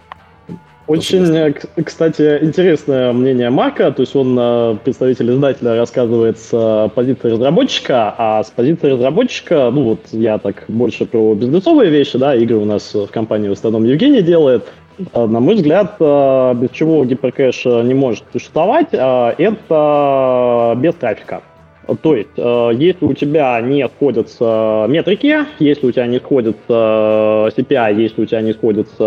Очень, 0.87 1.35
э, 1.35 1.53
кстати, 1.85 2.39
интересное 2.43 3.13
мнение 3.13 3.51
Марка, 3.51 3.91
то 3.91 4.03
есть 4.03 4.15
он, 4.15 4.37
э, 4.39 4.77
представитель 4.85 5.33
издателя, 5.33 5.77
рассказывает 5.77 6.39
с 6.39 6.51
э, 6.53 6.89
позиции 6.95 7.31
разработчика, 7.31 8.15
а 8.17 8.45
с 8.45 8.51
позиции 8.51 8.91
разработчика, 8.91 9.71
ну 9.73 9.83
вот 9.83 10.01
я 10.13 10.39
так 10.39 10.65
больше 10.69 11.05
про 11.07 11.35
бизнесовые 11.35 11.91
вещи, 11.91 12.19
да, 12.19 12.37
игры 12.37 12.59
у 12.59 12.65
нас 12.65 12.95
в 12.95 13.09
компании 13.09 13.49
в 13.49 13.53
основном 13.53 13.85
Евгений 13.85 14.23
делает, 14.23 14.67
на 15.13 15.41
мой 15.41 15.57
взгляд, 15.57 15.97
без 15.99 16.71
чего 16.71 17.05
гиперкэш 17.05 17.67
не 17.67 17.93
может 17.93 18.25
существовать, 18.33 18.89
это 18.93 20.75
без 20.79 20.95
трафика. 20.95 21.43
То 21.95 22.17
есть, 22.17 22.31
э, 22.37 22.71
если 22.75 23.05
у 23.05 23.15
тебя 23.15 23.61
не 23.61 23.87
сходятся 23.89 24.87
метрики, 24.89 25.47
если 25.61 25.87
у 25.87 25.93
тебя 25.93 26.07
не 26.07 26.19
сходятся 26.19 27.53
CPI, 27.57 27.95
если 28.01 28.23
у 28.23 28.27
тебя 28.27 28.41
не 28.41 28.53
сходится 28.53 29.05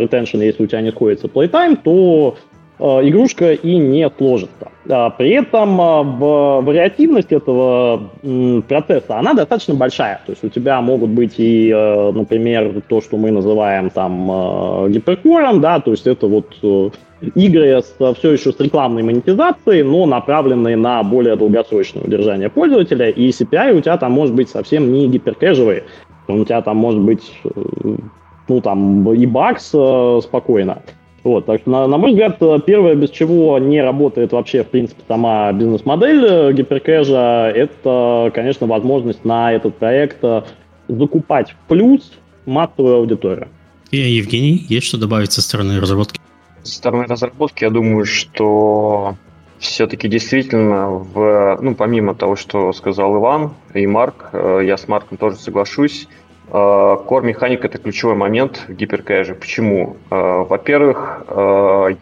retention, 0.00 0.42
если 0.42 0.62
у 0.64 0.66
тебя 0.66 0.80
не 0.80 0.90
сходится 0.92 1.26
playtime, 1.26 1.78
то 1.82 2.36
э, 2.36 2.51
игрушка 2.82 3.52
и 3.52 3.76
не 3.76 4.10
сложится. 4.16 4.68
А 4.88 5.10
при 5.10 5.30
этом 5.30 5.80
э, 5.80 6.02
вариативность 6.62 7.32
этого 7.32 8.10
процесса, 8.68 9.18
она 9.18 9.34
достаточно 9.34 9.74
большая. 9.74 10.20
То 10.26 10.32
есть 10.32 10.44
у 10.44 10.48
тебя 10.48 10.80
могут 10.80 11.10
быть 11.10 11.34
и, 11.38 11.70
например, 11.72 12.82
то, 12.88 13.00
что 13.00 13.16
мы 13.16 13.30
называем 13.30 13.90
там 13.90 14.90
гиперкором, 14.90 15.60
да, 15.60 15.80
то 15.80 15.92
есть 15.92 16.06
это 16.06 16.26
вот 16.26 16.56
игры 17.34 17.82
с, 17.82 18.14
все 18.14 18.32
еще 18.32 18.52
с 18.52 18.60
рекламной 18.60 19.02
монетизацией, 19.02 19.82
но 19.82 20.06
направленные 20.06 20.76
на 20.76 21.02
более 21.02 21.36
долгосрочное 21.36 22.02
удержание 22.02 22.48
пользователя, 22.48 23.08
и 23.10 23.30
CPI 23.30 23.78
у 23.78 23.80
тебя 23.80 23.96
там 23.96 24.12
может 24.12 24.34
быть 24.34 24.48
совсем 24.48 24.92
не 24.92 25.08
гиперкэжевый, 25.08 25.84
у 26.28 26.44
тебя 26.44 26.62
там 26.62 26.76
может 26.76 27.00
быть, 27.00 27.32
э, 27.44 27.50
ну 28.48 28.60
там 28.60 29.10
и 29.12 29.26
бакс 29.26 29.70
э, 29.72 30.20
спокойно. 30.22 30.82
Вот, 31.24 31.46
так 31.46 31.60
что, 31.60 31.70
на, 31.70 31.86
на 31.86 31.98
мой 31.98 32.10
взгляд, 32.10 32.38
первое, 32.66 32.94
без 32.96 33.10
чего 33.10 33.58
не 33.58 33.80
работает 33.80 34.32
вообще, 34.32 34.64
в 34.64 34.68
принципе, 34.68 35.02
сама 35.06 35.52
бизнес-модель 35.52 36.24
э, 36.24 36.52
гиперкэжа, 36.52 37.52
это, 37.54 38.32
конечно, 38.34 38.66
возможность 38.66 39.24
на 39.24 39.52
этот 39.52 39.76
проект 39.76 40.18
закупать 40.88 41.52
в 41.52 41.68
плюс 41.68 42.12
массовую 42.44 42.96
аудиторию. 42.96 43.48
И, 43.90 43.98
Евгений, 43.98 44.64
есть 44.68 44.86
что 44.86 44.98
добавить 44.98 45.32
со 45.32 45.42
стороны 45.42 45.80
разработки? 45.80 46.20
Со 46.62 46.74
стороны 46.74 47.04
разработки, 47.04 47.64
я 47.64 47.70
думаю, 47.70 48.04
что 48.04 49.16
все-таки 49.58 50.08
действительно, 50.08 50.88
в, 50.88 51.58
ну, 51.60 51.74
помимо 51.74 52.14
того, 52.14 52.34
что 52.34 52.72
сказал 52.72 53.16
Иван 53.16 53.52
и 53.74 53.86
Марк, 53.86 54.30
э, 54.32 54.62
я 54.64 54.76
с 54.76 54.88
Марком 54.88 55.18
тоже 55.18 55.36
соглашусь, 55.36 56.08
э, 56.08 56.21
Core 56.54 57.24
механика 57.24 57.66
это 57.66 57.78
ключевой 57.78 58.14
момент 58.14 58.66
в 58.68 58.74
гиперкэже. 58.74 59.34
Почему? 59.34 59.96
Э, 60.10 60.44
во-первых, 60.46 61.24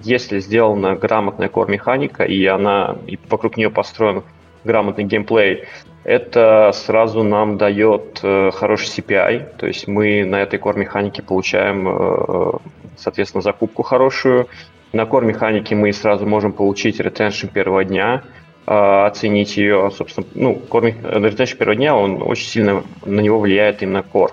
если 0.00 0.40
сделана 0.40 0.96
грамотная 0.96 1.48
core 1.48 1.70
механика 1.70 2.24
и 2.24 2.44
она 2.46 2.96
и 3.06 3.16
вокруг 3.28 3.56
нее 3.56 3.70
построен 3.70 4.24
грамотный 4.64 5.04
геймплей, 5.04 5.66
это 6.02 6.72
сразу 6.74 7.22
нам 7.22 7.58
дает 7.58 8.18
хороший 8.20 8.88
CPI, 8.88 9.56
то 9.56 9.66
есть 9.66 9.86
мы 9.86 10.24
на 10.24 10.42
этой 10.42 10.58
core 10.58 10.78
механике 10.78 11.22
получаем 11.22 12.60
соответственно, 13.00 13.42
закупку 13.42 13.82
хорошую. 13.82 14.48
На 14.92 15.02
core 15.02 15.24
механике 15.24 15.74
мы 15.74 15.92
сразу 15.92 16.26
можем 16.26 16.52
получить 16.52 17.00
ретеншн 17.00 17.48
первого 17.48 17.84
дня, 17.84 18.22
оценить 18.66 19.56
ее, 19.56 19.90
собственно, 19.96 20.26
ну, 20.34 20.60
core, 20.68 20.94
retention 21.02 21.56
первого 21.56 21.76
дня, 21.76 21.96
он 21.96 22.22
очень 22.22 22.46
сильно 22.46 22.84
на 23.04 23.20
него 23.20 23.40
влияет 23.40 23.82
именно 23.82 24.04
core. 24.12 24.32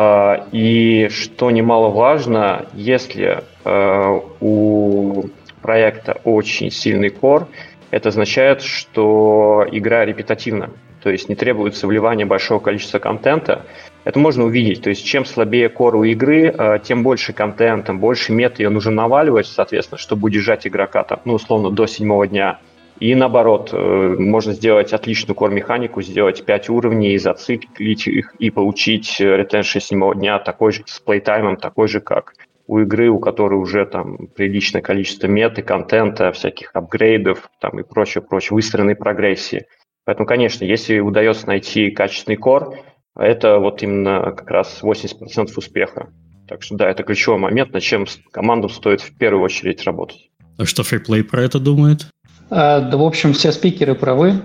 А, 0.00 0.46
и 0.52 1.08
что 1.08 1.50
немаловажно, 1.50 2.66
если 2.72 3.42
а, 3.64 4.22
у 4.38 5.24
проекта 5.60 6.20
очень 6.22 6.70
сильный 6.70 7.08
core, 7.08 7.46
это 7.90 8.10
означает, 8.10 8.62
что 8.62 9.66
игра 9.72 10.04
репетативна, 10.04 10.70
то 11.02 11.10
есть 11.10 11.28
не 11.28 11.34
требуется 11.34 11.88
вливание 11.88 12.26
большого 12.26 12.60
количества 12.60 13.00
контента, 13.00 13.66
это 14.04 14.20
можно 14.20 14.44
увидеть. 14.44 14.82
То 14.82 14.90
есть 14.90 15.04
чем 15.04 15.24
слабее 15.24 15.68
кор 15.68 15.96
у 15.96 16.04
игры, 16.04 16.54
э, 16.56 16.78
тем 16.84 17.02
больше 17.02 17.32
контента, 17.32 17.92
больше 17.92 18.30
мет 18.32 18.60
ее 18.60 18.68
нужно 18.68 18.92
наваливать, 18.92 19.48
соответственно, 19.48 19.98
чтобы 19.98 20.26
удержать 20.26 20.64
игрока 20.64 21.02
там, 21.02 21.18
ну, 21.24 21.34
условно, 21.34 21.70
до 21.72 21.86
седьмого 21.86 22.28
дня. 22.28 22.60
И 23.00 23.14
наоборот, 23.14 23.70
э, 23.72 24.16
можно 24.18 24.52
сделать 24.52 24.92
отличную 24.92 25.36
кор-механику, 25.36 26.02
сделать 26.02 26.44
5 26.44 26.68
уровней, 26.68 27.16
зациклить 27.18 28.06
их 28.06 28.34
и 28.38 28.50
получить 28.50 29.20
ретеншн 29.20 29.78
седьмого 29.78 30.14
дня 30.14 30.38
такой 30.38 30.72
же 30.72 30.82
с 30.86 30.98
плейтаймом, 30.98 31.56
такой 31.56 31.88
же, 31.88 32.00
как 32.00 32.34
у 32.66 32.80
игры, 32.80 33.08
у 33.08 33.18
которой 33.18 33.54
уже 33.54 33.86
там 33.86 34.28
приличное 34.28 34.82
количество 34.82 35.26
меты, 35.26 35.62
контента, 35.62 36.32
всяких 36.32 36.70
апгрейдов 36.74 37.50
там 37.60 37.80
и 37.80 37.82
прочее, 37.82 38.22
прочее, 38.22 38.54
выстроенной 38.54 38.94
прогрессии. 38.94 39.66
Поэтому, 40.04 40.26
конечно, 40.26 40.64
если 40.64 40.98
удается 41.00 41.46
найти 41.46 41.90
качественный 41.90 42.36
кор, 42.36 42.78
это 43.16 43.58
вот 43.58 43.82
именно 43.82 44.32
как 44.32 44.50
раз 44.50 44.80
80% 44.82 45.50
успеха. 45.56 46.12
Так 46.46 46.62
что 46.62 46.76
да, 46.76 46.88
это 46.88 47.02
ключевой 47.02 47.38
момент, 47.38 47.72
над 47.72 47.82
чем 47.82 48.06
командам 48.32 48.70
стоит 48.70 49.00
в 49.00 49.16
первую 49.16 49.44
очередь 49.44 49.84
работать. 49.84 50.30
А 50.58 50.64
что 50.64 50.82
фриплей 50.82 51.22
про 51.22 51.42
это 51.42 51.60
думает? 51.60 52.08
А, 52.50 52.80
да, 52.80 52.96
в 52.96 53.02
общем, 53.02 53.32
все 53.32 53.52
спикеры 53.52 53.94
правы. 53.94 54.40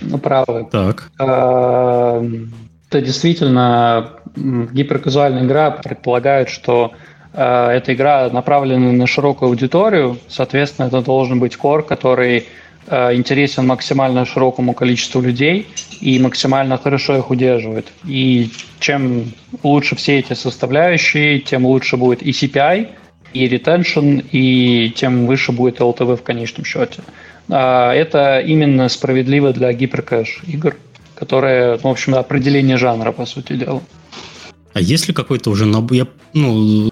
Ну, 0.00 0.18
правы. 0.18 0.68
Так. 0.70 1.10
А, 1.18 2.22
это 2.88 3.00
действительно 3.00 4.10
гиперказуальная 4.36 5.44
игра 5.44 5.70
предполагает, 5.70 6.48
что 6.48 6.92
а, 7.32 7.70
эта 7.72 7.94
игра 7.94 8.28
направлена 8.30 8.92
на 8.92 9.06
широкую 9.06 9.50
аудиторию, 9.50 10.18
соответственно, 10.28 10.86
это 10.86 11.02
должен 11.02 11.40
быть 11.40 11.56
кор, 11.56 11.84
который 11.84 12.46
Э, 12.86 13.14
интересен 13.14 13.66
максимально 13.66 14.26
широкому 14.26 14.74
количеству 14.74 15.22
людей 15.22 15.66
и 16.02 16.18
максимально 16.18 16.76
хорошо 16.76 17.16
их 17.16 17.30
удерживает. 17.30 17.86
И 18.04 18.50
чем 18.78 19.32
лучше 19.62 19.96
все 19.96 20.18
эти 20.18 20.34
составляющие, 20.34 21.40
тем 21.40 21.64
лучше 21.64 21.96
будет 21.96 22.22
и 22.22 22.30
CPI, 22.30 22.88
и 23.32 23.48
retention, 23.48 24.24
и 24.32 24.90
тем 24.94 25.26
выше 25.26 25.52
будет 25.52 25.80
LTV 25.80 26.16
в 26.16 26.22
конечном 26.22 26.66
счете. 26.66 27.02
А, 27.48 27.92
это 27.92 28.40
именно 28.40 28.88
справедливо 28.88 29.52
для 29.52 29.72
гиперкэш 29.72 30.42
игр, 30.46 30.76
которые, 31.14 31.78
ну, 31.82 31.88
в 31.88 31.92
общем, 31.92 32.14
определение 32.14 32.76
жанра, 32.76 33.12
по 33.12 33.26
сути 33.26 33.54
дела. 33.54 33.82
А 34.72 34.80
есть 34.80 35.08
ли 35.08 35.14
какой-то 35.14 35.50
уже, 35.50 35.66
я, 35.90 36.06
ну, 36.32 36.90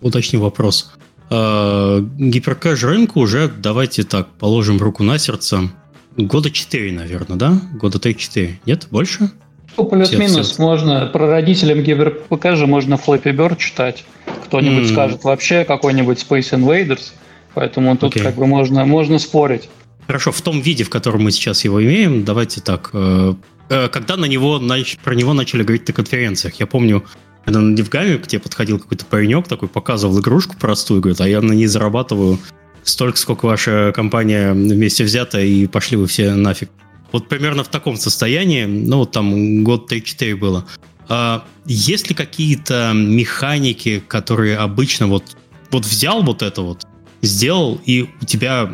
уточню 0.00 0.40
вопрос. 0.40 0.92
Э, 1.30 2.00
гиперкэш 2.18 2.82
рынку 2.84 3.20
уже, 3.20 3.48
давайте 3.48 4.02
так, 4.02 4.28
положим 4.38 4.78
руку 4.78 5.02
на 5.02 5.18
сердце, 5.18 5.70
года 6.16 6.50
4, 6.50 6.92
наверное, 6.92 7.36
да? 7.36 7.60
Года 7.74 7.98
3-4. 7.98 8.54
Нет, 8.66 8.88
больше? 8.90 9.30
Ну, 9.76 9.84
плюс-минус. 9.84 10.58
Можно 10.58 11.06
про 11.06 11.28
родителям 11.28 11.82
гиперкэша 11.82 12.66
можно 12.66 12.94
Flappy 12.94 13.34
Bird 13.34 13.56
читать. 13.58 14.04
Кто-нибудь 14.46 14.90
mm. 14.90 14.92
скажет 14.92 15.24
вообще 15.24 15.64
какой-нибудь 15.64 16.18
Space 16.18 16.52
Invaders. 16.52 17.12
Поэтому 17.58 17.96
тут 17.96 18.14
okay. 18.14 18.22
как 18.22 18.36
бы 18.36 18.46
можно, 18.46 18.84
можно 18.84 19.18
спорить. 19.18 19.68
Хорошо, 20.06 20.30
в 20.30 20.40
том 20.42 20.60
виде, 20.60 20.84
в 20.84 20.90
котором 20.90 21.24
мы 21.24 21.32
сейчас 21.32 21.64
его 21.64 21.82
имеем, 21.82 22.24
давайте 22.24 22.60
так. 22.60 22.90
Э, 22.92 23.34
э, 23.68 23.88
когда 23.88 24.16
на 24.16 24.26
него, 24.26 24.62
про 25.02 25.14
него 25.16 25.34
начали 25.34 25.64
говорить 25.64 25.88
на 25.88 25.92
конференциях, 25.92 26.54
я 26.60 26.68
помню, 26.68 27.04
это 27.46 27.58
на 27.58 27.76
Девгаме 27.76 28.18
к 28.18 28.28
тебе 28.28 28.40
подходил 28.40 28.78
какой-то 28.78 29.04
паренек 29.06 29.48
такой, 29.48 29.66
показывал 29.68 30.20
игрушку 30.20 30.54
простую, 30.56 31.00
говорит, 31.00 31.20
а 31.20 31.28
я 31.28 31.40
на 31.40 31.52
ней 31.52 31.66
зарабатываю 31.66 32.38
столько, 32.84 33.18
сколько 33.18 33.46
ваша 33.46 33.90
компания 33.92 34.52
вместе 34.52 35.02
взята, 35.02 35.40
и 35.40 35.66
пошли 35.66 35.96
вы 35.96 36.06
все 36.06 36.34
нафиг. 36.34 36.70
Вот 37.10 37.28
примерно 37.28 37.64
в 37.64 37.68
таком 37.68 37.96
состоянии, 37.96 38.66
ну, 38.66 38.98
вот 38.98 39.10
там 39.10 39.64
год 39.64 39.90
3-4 39.90 40.36
было. 40.36 40.64
А 41.08 41.44
есть 41.66 42.08
ли 42.08 42.14
какие-то 42.14 42.92
механики, 42.94 44.00
которые 44.06 44.58
обычно 44.58 45.08
вот, 45.08 45.24
вот 45.72 45.84
взял 45.84 46.22
вот 46.22 46.42
это 46.42 46.62
вот, 46.62 46.86
сделал, 47.22 47.80
и 47.84 48.08
у 48.20 48.24
тебя, 48.24 48.70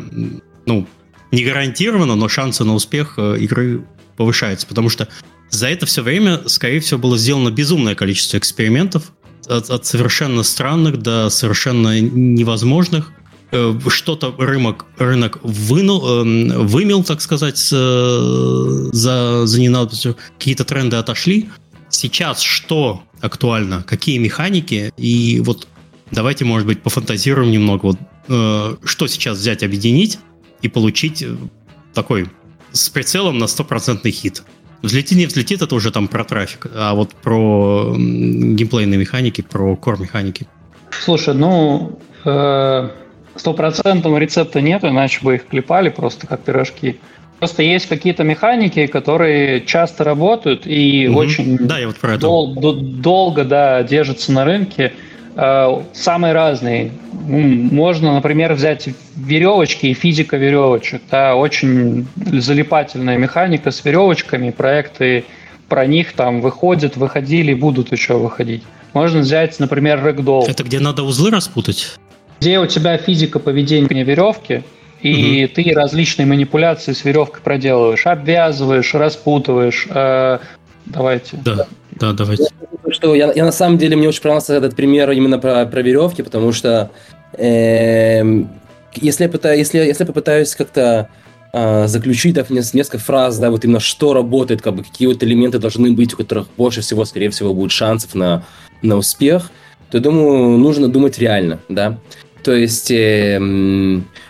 ну, 0.65 0.87
не 1.31 1.43
гарантированно, 1.43 2.15
но 2.15 2.27
шансы 2.27 2.63
на 2.63 2.73
успех 2.75 3.15
э, 3.17 3.37
игры 3.39 3.85
повышаются, 4.17 4.67
потому 4.67 4.89
что 4.89 5.07
за 5.49 5.67
это 5.67 5.85
все 5.85 6.01
время, 6.01 6.41
скорее 6.47 6.79
всего, 6.79 6.99
было 6.99 7.17
сделано 7.17 7.49
безумное 7.49 7.95
количество 7.95 8.37
экспериментов, 8.37 9.11
от, 9.47 9.69
от 9.69 9.85
совершенно 9.85 10.43
странных 10.43 10.97
до 10.97 11.29
совершенно 11.29 11.99
невозможных. 11.99 13.11
Э, 13.51 13.77
что-то 13.87 14.33
рынок, 14.37 14.85
рынок 14.97 15.39
вынул, 15.43 16.21
эм, 16.21 16.67
вымел, 16.67 17.03
так 17.03 17.21
сказать, 17.21 17.57
за, 17.57 19.45
за 19.45 19.61
ненадобностью. 19.61 20.17
Какие-то 20.37 20.65
тренды 20.65 20.97
отошли. 20.97 21.49
Сейчас 21.89 22.41
что 22.41 23.03
актуально? 23.21 23.83
Какие 23.83 24.17
механики? 24.17 24.91
И 24.97 25.39
вот 25.41 25.67
давайте, 26.11 26.43
может 26.45 26.67
быть, 26.67 26.81
пофантазируем 26.81 27.51
немного. 27.51 27.85
Вот, 27.85 27.99
э, 28.27 28.75
что 28.83 29.07
сейчас 29.07 29.37
взять, 29.37 29.63
объединить 29.63 30.19
и 30.61 30.67
получить 30.67 31.23
э, 31.23 31.35
такой 31.93 32.27
с 32.71 32.89
прицелом 32.89 33.37
на 33.37 33.47
стопроцентный 33.47 34.11
хит. 34.11 34.43
Взлетит, 34.81 35.17
не 35.17 35.25
взлетит, 35.25 35.61
это 35.61 35.73
уже 35.73 35.91
там 35.91 36.07
про 36.07 36.23
трафик, 36.23 36.67
а 36.75 36.93
вот 36.93 37.13
про 37.15 37.95
геймплейные 37.97 38.99
механики, 38.99 39.41
про 39.41 39.75
кор-механики. 39.75 40.47
Слушай, 40.91 41.33
ну, 41.33 41.99
э, 42.23 42.89
стопроцентного 43.35 44.17
рецепта 44.17 44.61
нет, 44.61 44.83
иначе 44.83 45.19
бы 45.23 45.35
их 45.35 45.47
клепали 45.47 45.89
просто 45.89 46.27
как 46.27 46.43
пирожки. 46.43 46.99
Просто 47.39 47.63
есть 47.63 47.87
какие-то 47.87 48.23
механики, 48.23 48.87
которые 48.87 49.61
часто 49.65 50.03
работают 50.03 50.65
и 50.65 51.07
угу. 51.09 51.19
очень 51.19 51.57
да, 51.57 51.79
я 51.79 51.87
вот 51.87 51.97
про 51.97 52.13
это. 52.13 52.21
Дол- 52.21 52.55
долго 52.55 53.43
да, 53.43 53.83
держатся 53.83 54.31
на 54.31 54.45
рынке. 54.45 54.93
Э, 55.35 55.81
самые 55.93 56.33
разные. 56.33 56.91
Можно, 57.11 58.13
например, 58.13 58.53
взять 58.53 58.89
веревочки 59.15 59.87
и 59.87 59.93
физика 59.93 60.37
веревочек. 60.37 61.01
Да, 61.09 61.35
очень 61.35 62.07
залипательная 62.15 63.17
механика 63.17 63.71
с 63.71 63.83
веревочками, 63.83 64.51
проекты 64.51 65.25
про 65.69 65.85
них 65.85 66.13
там 66.13 66.41
выходят, 66.41 66.95
выходили, 66.97 67.53
будут 67.53 67.91
еще 67.91 68.17
выходить. 68.17 68.63
Можно 68.93 69.19
взять, 69.19 69.59
например, 69.59 70.03
рэгдолл. 70.03 70.45
Это 70.47 70.63
где 70.63 70.79
надо 70.79 71.03
узлы 71.03 71.31
распутать? 71.31 71.97
Где 72.39 72.59
у 72.59 72.67
тебя 72.67 72.97
физика 72.97 73.39
поведения 73.39 74.03
веревки, 74.03 74.63
и 75.01 75.45
угу. 75.45 75.53
ты 75.53 75.73
различные 75.73 76.25
манипуляции 76.25 76.93
с 76.93 77.03
веревкой 77.03 77.41
проделываешь, 77.43 78.05
обвязываешь, 78.05 78.93
распутываешь. 78.93 79.87
Э, 79.89 80.39
давайте. 80.85 81.37
Да, 81.43 81.67
да, 81.95 82.13
давайте. 82.13 82.45
Что 82.89 83.15
я, 83.15 83.31
я 83.33 83.45
на 83.45 83.51
самом 83.51 83.77
деле 83.77 83.95
мне 83.95 84.07
очень 84.07 84.21
понравился 84.21 84.53
этот 84.53 84.75
пример 84.75 85.11
именно 85.11 85.39
про, 85.39 85.65
про 85.65 85.81
веревки, 85.81 86.21
потому 86.21 86.51
что 86.51 86.91
э, 87.37 88.23
если 88.95 89.23
я 89.23 89.29
пытаюсь, 89.29 89.59
если, 89.59 89.79
если 89.79 90.03
я 90.03 90.07
попытаюсь 90.07 90.55
как-то 90.55 91.09
э, 91.53 91.87
заключить 91.87 92.35
да, 92.35 92.45
несколько 92.49 92.99
фраз, 92.99 93.37
да, 93.39 93.49
вот 93.49 93.65
именно 93.65 93.79
что 93.79 94.13
работает, 94.13 94.61
как 94.61 94.75
бы 94.75 94.83
какие 94.83 95.07
вот 95.07 95.23
элементы 95.23 95.57
должны 95.59 95.91
быть, 95.93 96.13
у 96.13 96.17
которых 96.17 96.47
больше 96.57 96.81
всего, 96.81 97.05
скорее 97.05 97.29
всего, 97.29 97.53
будет 97.53 97.71
шансов 97.71 98.13
на, 98.13 98.43
на 98.81 98.97
успех, 98.97 99.51
то 99.89 99.97
я 99.97 100.03
думаю, 100.03 100.57
нужно 100.57 100.87
думать 100.87 101.17
реально, 101.17 101.59
да. 101.69 101.97
То 102.43 102.53
есть 102.53 102.91
э, 102.91 103.39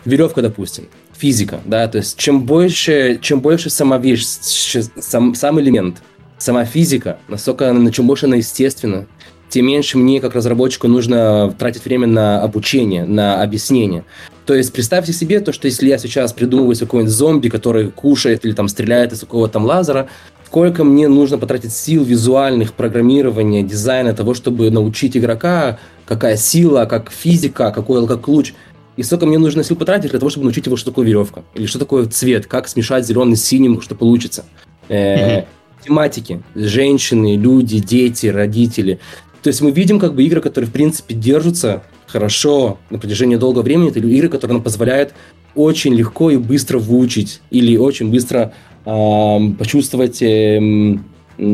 веревка, 0.06 0.42
допустим, 0.42 0.88
физика, 1.18 1.60
да, 1.66 1.88
то 1.88 1.98
есть 1.98 2.18
чем 2.18 2.46
больше, 2.46 3.20
чем 3.22 3.42
больше 3.42 3.70
сама 3.70 3.98
вещь, 3.98 4.26
сам, 4.26 5.36
сам 5.36 5.60
элемент, 5.60 5.98
сама 6.46 6.64
физика, 6.64 7.18
настолько, 7.28 7.74
на 7.74 7.92
чем 7.92 8.08
больше 8.08 8.28
она 8.28 8.38
естественна, 8.38 9.08
тем 9.50 9.66
меньше 9.66 9.98
мне, 9.98 10.22
как 10.22 10.36
разработчику, 10.36 10.88
нужно 10.88 11.54
тратить 11.58 11.86
время 11.86 12.08
на 12.08 12.42
обучение, 12.42 13.06
на 13.06 13.42
объяснение. 13.42 14.06
То 14.46 14.54
есть 14.54 14.72
представьте 14.72 15.12
себе 15.12 15.40
то, 15.40 15.52
что 15.52 15.68
если 15.68 15.88
я 15.88 15.98
сейчас 15.98 16.34
придумываю 16.34 16.78
какой-нибудь 16.78 17.12
зомби, 17.12 17.50
который 17.50 17.90
кушает 17.90 18.46
или 18.46 18.54
там 18.54 18.68
стреляет 18.68 19.12
из 19.14 19.22
какого-то 19.22 19.54
там 19.54 19.66
лазера, 19.66 20.08
сколько 20.46 20.84
мне 20.84 21.08
нужно 21.08 21.38
потратить 21.38 21.74
сил 21.74 22.04
визуальных, 22.04 22.74
программирования, 22.74 23.64
дизайна, 23.64 24.14
того, 24.14 24.36
чтобы 24.36 24.70
научить 24.70 25.18
игрока, 25.18 25.80
какая 26.06 26.38
сила, 26.38 26.86
как 26.86 27.12
физика, 27.12 27.72
какой 27.72 28.08
как 28.08 28.28
луч. 28.28 28.54
И 28.98 29.04
сколько 29.04 29.26
мне 29.26 29.40
нужно 29.40 29.64
сил 29.64 29.76
потратить 29.76 30.12
для 30.12 30.20
того, 30.20 30.30
чтобы 30.30 30.46
научить 30.46 30.68
его, 30.68 30.78
что 30.78 30.92
такое 30.92 31.08
веревка, 31.08 31.44
или 31.56 31.66
что 31.66 31.80
такое 31.80 32.06
цвет, 32.06 32.46
как 32.46 32.68
смешать 32.68 33.06
зеленый 33.06 33.36
с 33.36 33.44
синим, 33.44 33.82
что 33.82 33.96
получится. 33.96 34.46
Э, 34.90 35.44
тематики, 35.86 36.42
женщины, 36.56 37.36
люди, 37.36 37.80
дети, 37.80 38.28
родители. 38.28 39.00
То 39.44 39.50
есть 39.50 39.62
мы 39.62 39.72
видим 39.72 40.00
как 40.00 40.16
бы 40.16 40.24
игры, 40.24 40.42
которые 40.42 40.70
в 40.70 40.74
принципе 40.74 41.14
держатся 41.14 41.84
хорошо 42.08 42.80
на 42.90 42.98
протяжении 42.98 43.36
долгого 43.36 43.64
времени. 43.64 43.90
Это 43.90 44.00
игры, 44.00 44.30
которые 44.30 44.56
нам 44.56 44.64
позволяют 44.64 45.14
очень 45.54 45.94
легко 45.94 46.32
и 46.32 46.38
быстро 46.38 46.80
выучить 46.80 47.42
или 47.50 47.78
очень 47.78 48.10
быстро 48.10 48.54
почувствовать, 48.84 50.22
эм, 50.22 51.04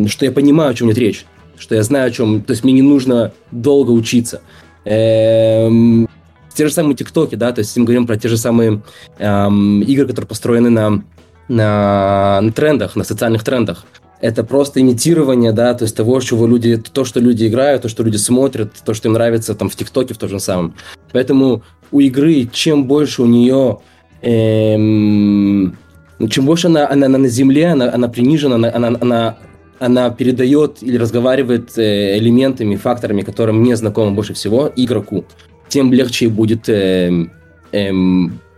что 0.08 0.26
я 0.26 0.32
понимаю, 0.32 0.72
о 0.72 0.74
чем 0.74 0.88
идет 0.88 0.98
речь, 0.98 1.26
что 1.58 1.76
я 1.76 1.84
знаю, 1.84 2.08
о 2.08 2.12
чем... 2.12 2.42
То 2.42 2.52
есть 2.52 2.64
мне 2.66 2.74
не 2.74 2.82
нужно 2.82 3.32
долго 3.52 3.92
учиться. 3.92 4.42
Эм, 4.84 6.10
те 6.54 6.68
же 6.68 6.74
самые 6.74 6.96
ТикТоки, 6.96 7.36
да, 7.36 7.54
то 7.54 7.60
есть 7.60 7.78
мы 7.78 7.86
говорим 7.86 8.06
про 8.06 8.18
те 8.18 8.28
же 8.28 8.36
самые 8.36 8.82
эм, 9.18 9.82
игры, 9.82 10.08
которые 10.08 10.28
построены 10.28 10.70
на, 10.70 11.04
на, 11.48 12.42
на 12.42 12.52
трендах, 12.52 12.98
на 12.98 13.06
социальных 13.06 13.44
трендах. 13.46 13.86
Это 14.22 14.44
просто 14.44 14.80
имитирование, 14.82 15.52
да, 15.52 15.74
то 15.74 15.84
есть 15.84 15.96
того, 15.96 16.20
чего 16.22 16.48
люди, 16.48 16.78
то, 16.78 17.06
что 17.06 17.20
люди 17.20 17.48
играют, 17.48 17.82
то, 17.82 17.90
что 17.90 18.04
люди 18.04 18.18
смотрят, 18.18 18.72
то, 18.86 18.94
что 18.94 19.08
им 19.08 19.14
нравится 19.14 19.56
там 19.56 19.70
в 19.70 19.76
ТикТоке 19.76 20.14
в 20.14 20.18
том 20.18 20.30
же 20.30 20.40
самом. 20.40 20.76
Поэтому 21.12 21.64
у 21.92 22.00
игры, 22.00 22.48
чем 22.54 22.86
больше 22.86 23.24
у 23.24 23.26
нее 23.26 23.80
эм, 24.22 25.76
но 26.22 26.28
чем 26.28 26.46
больше 26.46 26.68
она, 26.68 26.88
она, 26.88 27.08
она 27.08 27.18
на 27.18 27.28
земле, 27.28 27.70
она, 27.70 27.92
она 27.92 28.08
принижена, 28.08 28.56
она, 28.56 28.72
она, 28.72 28.98
она, 29.02 29.38
она 29.80 30.10
передает 30.12 30.84
или 30.84 30.96
разговаривает 30.98 31.76
э, 31.80 32.20
элементами, 32.20 32.76
факторами, 32.76 33.24
которые 33.24 33.56
мне 33.56 33.76
знакомы 33.76 34.12
больше 34.12 34.36
всего, 34.36 34.72
игроку, 34.76 35.26
тем 35.68 35.92
легче 35.92 36.30
будет 36.30 36.70
э, 36.70 37.26
э, 37.72 37.92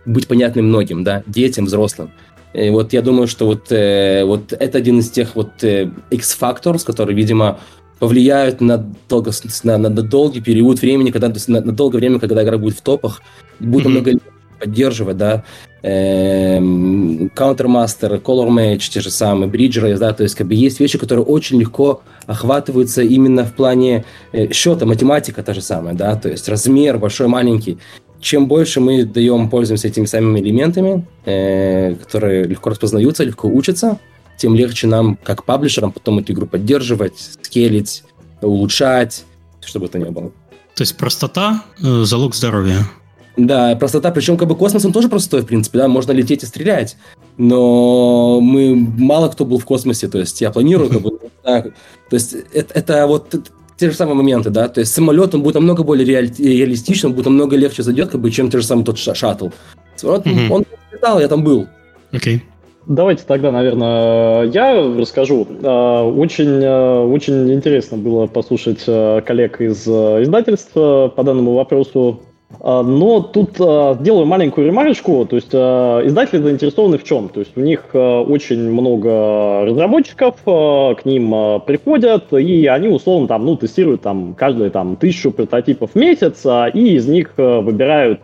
быть 0.04 0.28
понятным 0.28 0.66
многим, 0.66 1.04
да, 1.04 1.22
детям, 1.26 1.64
взрослым. 1.64 2.10
И 2.54 2.70
вот 2.70 2.92
я 2.92 3.02
думаю, 3.02 3.26
что 3.26 3.46
вот, 3.46 3.70
э, 3.72 4.24
вот 4.24 4.52
это 4.52 4.78
один 4.78 5.00
из 5.00 5.10
тех 5.10 5.34
вот 5.34 5.62
э, 5.64 5.90
X-факторов, 6.10 6.84
которые, 6.84 7.16
видимо, 7.16 7.58
повлияют 7.98 8.60
на, 8.60 8.78
долго, 9.08 9.32
на, 9.64 9.78
на, 9.78 9.90
долгий 9.90 10.40
период 10.40 10.80
времени, 10.80 11.10
когда, 11.10 11.32
на, 11.48 11.60
на 11.60 11.72
долгое 11.72 11.98
время, 11.98 12.20
когда 12.20 12.44
игра 12.44 12.56
будет 12.58 12.76
в 12.76 12.82
топах, 12.82 13.22
будет 13.58 13.86
mm-hmm. 13.86 13.90
много 13.90 14.12
поддерживать, 14.60 15.16
да, 15.16 15.44
эм, 15.82 17.26
Countermaster, 17.34 18.20
Color 18.22 18.48
Match, 18.48 18.90
те 18.90 19.00
же 19.00 19.10
самые, 19.10 19.50
Bridge 19.50 19.98
да, 19.98 20.12
то 20.12 20.22
есть 20.22 20.34
как 20.34 20.46
бы 20.46 20.54
есть 20.54 20.80
вещи, 20.80 20.96
которые 20.98 21.24
очень 21.24 21.58
легко 21.58 22.02
охватываются 22.26 23.02
именно 23.02 23.44
в 23.44 23.52
плане 23.54 24.04
э, 24.32 24.52
счета, 24.52 24.86
математика 24.86 25.42
та 25.42 25.54
же 25.54 25.60
самая, 25.60 25.94
да, 25.94 26.16
то 26.16 26.28
есть 26.28 26.48
размер 26.48 26.98
большой, 26.98 27.26
маленький. 27.26 27.78
Чем 28.24 28.48
больше 28.48 28.80
мы 28.80 29.04
даем, 29.04 29.50
пользуемся 29.50 29.88
этими 29.88 30.06
самыми 30.06 30.40
элементами, 30.40 31.06
э, 31.26 31.94
которые 31.96 32.44
легко 32.44 32.70
распознаются, 32.70 33.22
легко 33.22 33.48
учатся, 33.48 33.98
тем 34.38 34.54
легче 34.54 34.86
нам, 34.86 35.18
как 35.22 35.44
паблишерам, 35.44 35.92
потом 35.92 36.20
эту 36.20 36.32
игру 36.32 36.46
поддерживать, 36.46 37.18
скелить, 37.18 38.02
улучшать, 38.40 39.26
чтобы 39.60 39.86
это 39.86 39.98
не 39.98 40.10
было. 40.10 40.32
То 40.74 40.80
есть 40.80 40.96
простота 40.96 41.64
э,– 41.82 42.04
залог 42.04 42.34
здоровья. 42.34 42.88
Да, 43.36 43.76
простота, 43.76 44.10
причем 44.10 44.38
как 44.38 44.48
бы 44.48 44.56
космос, 44.56 44.86
он 44.86 44.92
тоже 44.92 45.10
простой, 45.10 45.42
в 45.42 45.46
принципе, 45.46 45.76
да, 45.76 45.88
можно 45.88 46.12
лететь 46.12 46.44
и 46.44 46.46
стрелять, 46.46 46.96
но 47.36 48.40
мы, 48.40 48.74
мало 48.74 49.28
кто 49.28 49.44
был 49.44 49.58
в 49.58 49.66
космосе, 49.66 50.08
то 50.08 50.18
есть 50.18 50.40
я 50.40 50.50
планирую, 50.50 50.88
как 50.88 51.02
бы, 51.02 51.18
да, 51.44 51.60
то 51.60 51.72
есть 52.10 52.34
это, 52.54 52.72
это 52.72 53.06
вот 53.06 53.34
те 53.76 53.90
же 53.90 53.96
самые 53.96 54.14
моменты, 54.14 54.50
да, 54.50 54.68
то 54.68 54.80
есть 54.80 54.92
самолет, 54.92 55.34
он 55.34 55.42
будет 55.42 55.54
намного 55.54 55.82
более 55.82 56.06
реаль, 56.06 56.30
реалистичным, 56.38 57.12
будет 57.12 57.26
намного 57.26 57.56
легче 57.56 57.82
зайдет, 57.82 58.10
как 58.10 58.20
бы, 58.20 58.30
чем 58.30 58.50
те 58.50 58.58
же 58.58 58.66
самые 58.66 58.84
тот 58.84 58.98
шаттл. 58.98 59.48
Самолет, 59.96 60.26
mm-hmm. 60.26 60.50
он 60.50 60.64
летал, 60.92 61.20
я 61.20 61.28
там 61.28 61.42
был. 61.42 61.66
Окей. 62.12 62.36
Okay. 62.36 62.40
Давайте 62.86 63.24
тогда, 63.26 63.50
наверное, 63.50 64.42
я 64.44 64.74
расскажу. 64.98 65.46
А, 65.62 66.04
очень, 66.04 66.60
а, 66.62 67.04
очень 67.06 67.52
интересно 67.52 67.96
было 67.96 68.26
послушать 68.26 68.84
а, 68.86 69.22
коллег 69.22 69.60
из 69.60 69.88
издательства 69.88 71.08
по 71.08 71.22
данному 71.22 71.54
вопросу. 71.54 72.20
А, 72.66 72.82
но 72.82 73.20
тут 73.20 73.60
а, 73.60 73.94
сделаю 74.00 74.24
маленькую 74.24 74.66
ремарочку, 74.68 75.26
то 75.26 75.36
есть 75.36 75.50
а, 75.52 76.00
издатели 76.06 76.40
заинтересованы 76.40 76.96
в 76.96 77.04
чем? 77.04 77.28
То 77.28 77.40
есть 77.40 77.54
у 77.56 77.60
них 77.60 77.90
очень 77.92 78.70
много 78.70 79.66
разработчиков, 79.66 80.36
к 80.44 81.04
ним 81.04 81.60
приходят, 81.66 82.32
и 82.32 82.66
они 82.66 82.88
условно 82.88 83.28
там, 83.28 83.44
ну, 83.44 83.56
тестируют 83.56 84.00
там 84.00 84.34
каждые 84.34 84.70
там 84.70 84.96
тысячу 84.96 85.30
прототипов 85.30 85.90
в 85.92 85.94
месяц, 85.96 86.46
и 86.72 86.94
из 86.94 87.06
них 87.06 87.32
выбирают 87.36 88.22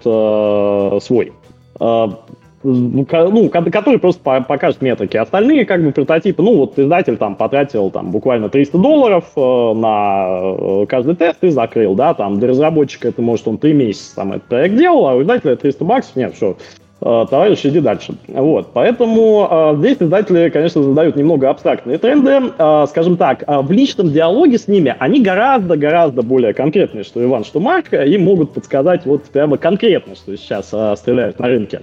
свой 1.03 1.33
ну, 2.62 3.07
ну 3.11 3.49
который 3.49 3.99
просто 3.99 4.20
покажет 4.20 4.83
метрики. 4.83 5.16
Остальные 5.16 5.64
как 5.64 5.83
бы 5.83 5.92
прототипы, 5.92 6.42
ну 6.42 6.57
вот 6.57 6.79
издатель 6.79 7.16
там 7.16 7.35
потратил 7.35 7.90
там 7.90 8.11
буквально 8.11 8.49
300 8.49 8.79
долларов 8.79 9.25
э, 9.37 9.73
на 9.75 10.40
э, 10.42 10.87
каждый 10.87 11.16
тест 11.16 11.42
и 11.42 11.49
закрыл, 11.49 11.94
да, 11.94 12.12
там 12.14 12.38
для 12.38 12.49
разработчика 12.49 13.09
это 13.09 13.23
может 13.23 13.49
он 13.49 13.59
3 13.59 13.73
месяца 13.73 14.16
там 14.16 14.33
этот 14.33 14.44
проект 14.44 14.77
делал, 14.77 15.09
а 15.09 15.14
у 15.14 15.23
издателя 15.23 15.57
300 15.57 15.85
баксов, 15.85 16.16
нет, 16.16 16.35
все, 16.35 16.57
э, 17.01 17.27
товарищ, 17.31 17.64
иди 17.64 17.81
дальше. 17.81 18.14
Вот, 18.29 18.68
поэтому 18.75 19.77
здесь 19.79 19.96
издатели, 19.99 20.51
конечно, 20.51 20.83
задают 20.83 21.16
немного 21.16 21.49
абстрактные 21.49 21.96
тренды. 21.96 22.53
Скажем 22.88 23.16
так, 23.16 23.42
в 23.46 23.73
личном 23.73 24.12
диалоге 24.12 24.59
с 24.59 24.68
ними 24.68 24.94
они 24.99 25.23
гораздо-гораздо 25.23 26.20
более 26.23 26.53
конкретные, 26.53 27.05
что 27.05 27.25
Иван, 27.25 27.44
что 27.44 27.59
Марк, 27.59 27.94
и 27.94 28.18
могут 28.18 28.53
подсказать 28.53 29.07
вот 29.07 29.25
прямо 29.25 29.57
конкретно, 29.57 30.14
что 30.14 30.37
сейчас 30.37 30.66
стреляют 30.99 31.38
на 31.38 31.49
рынке. 31.49 31.81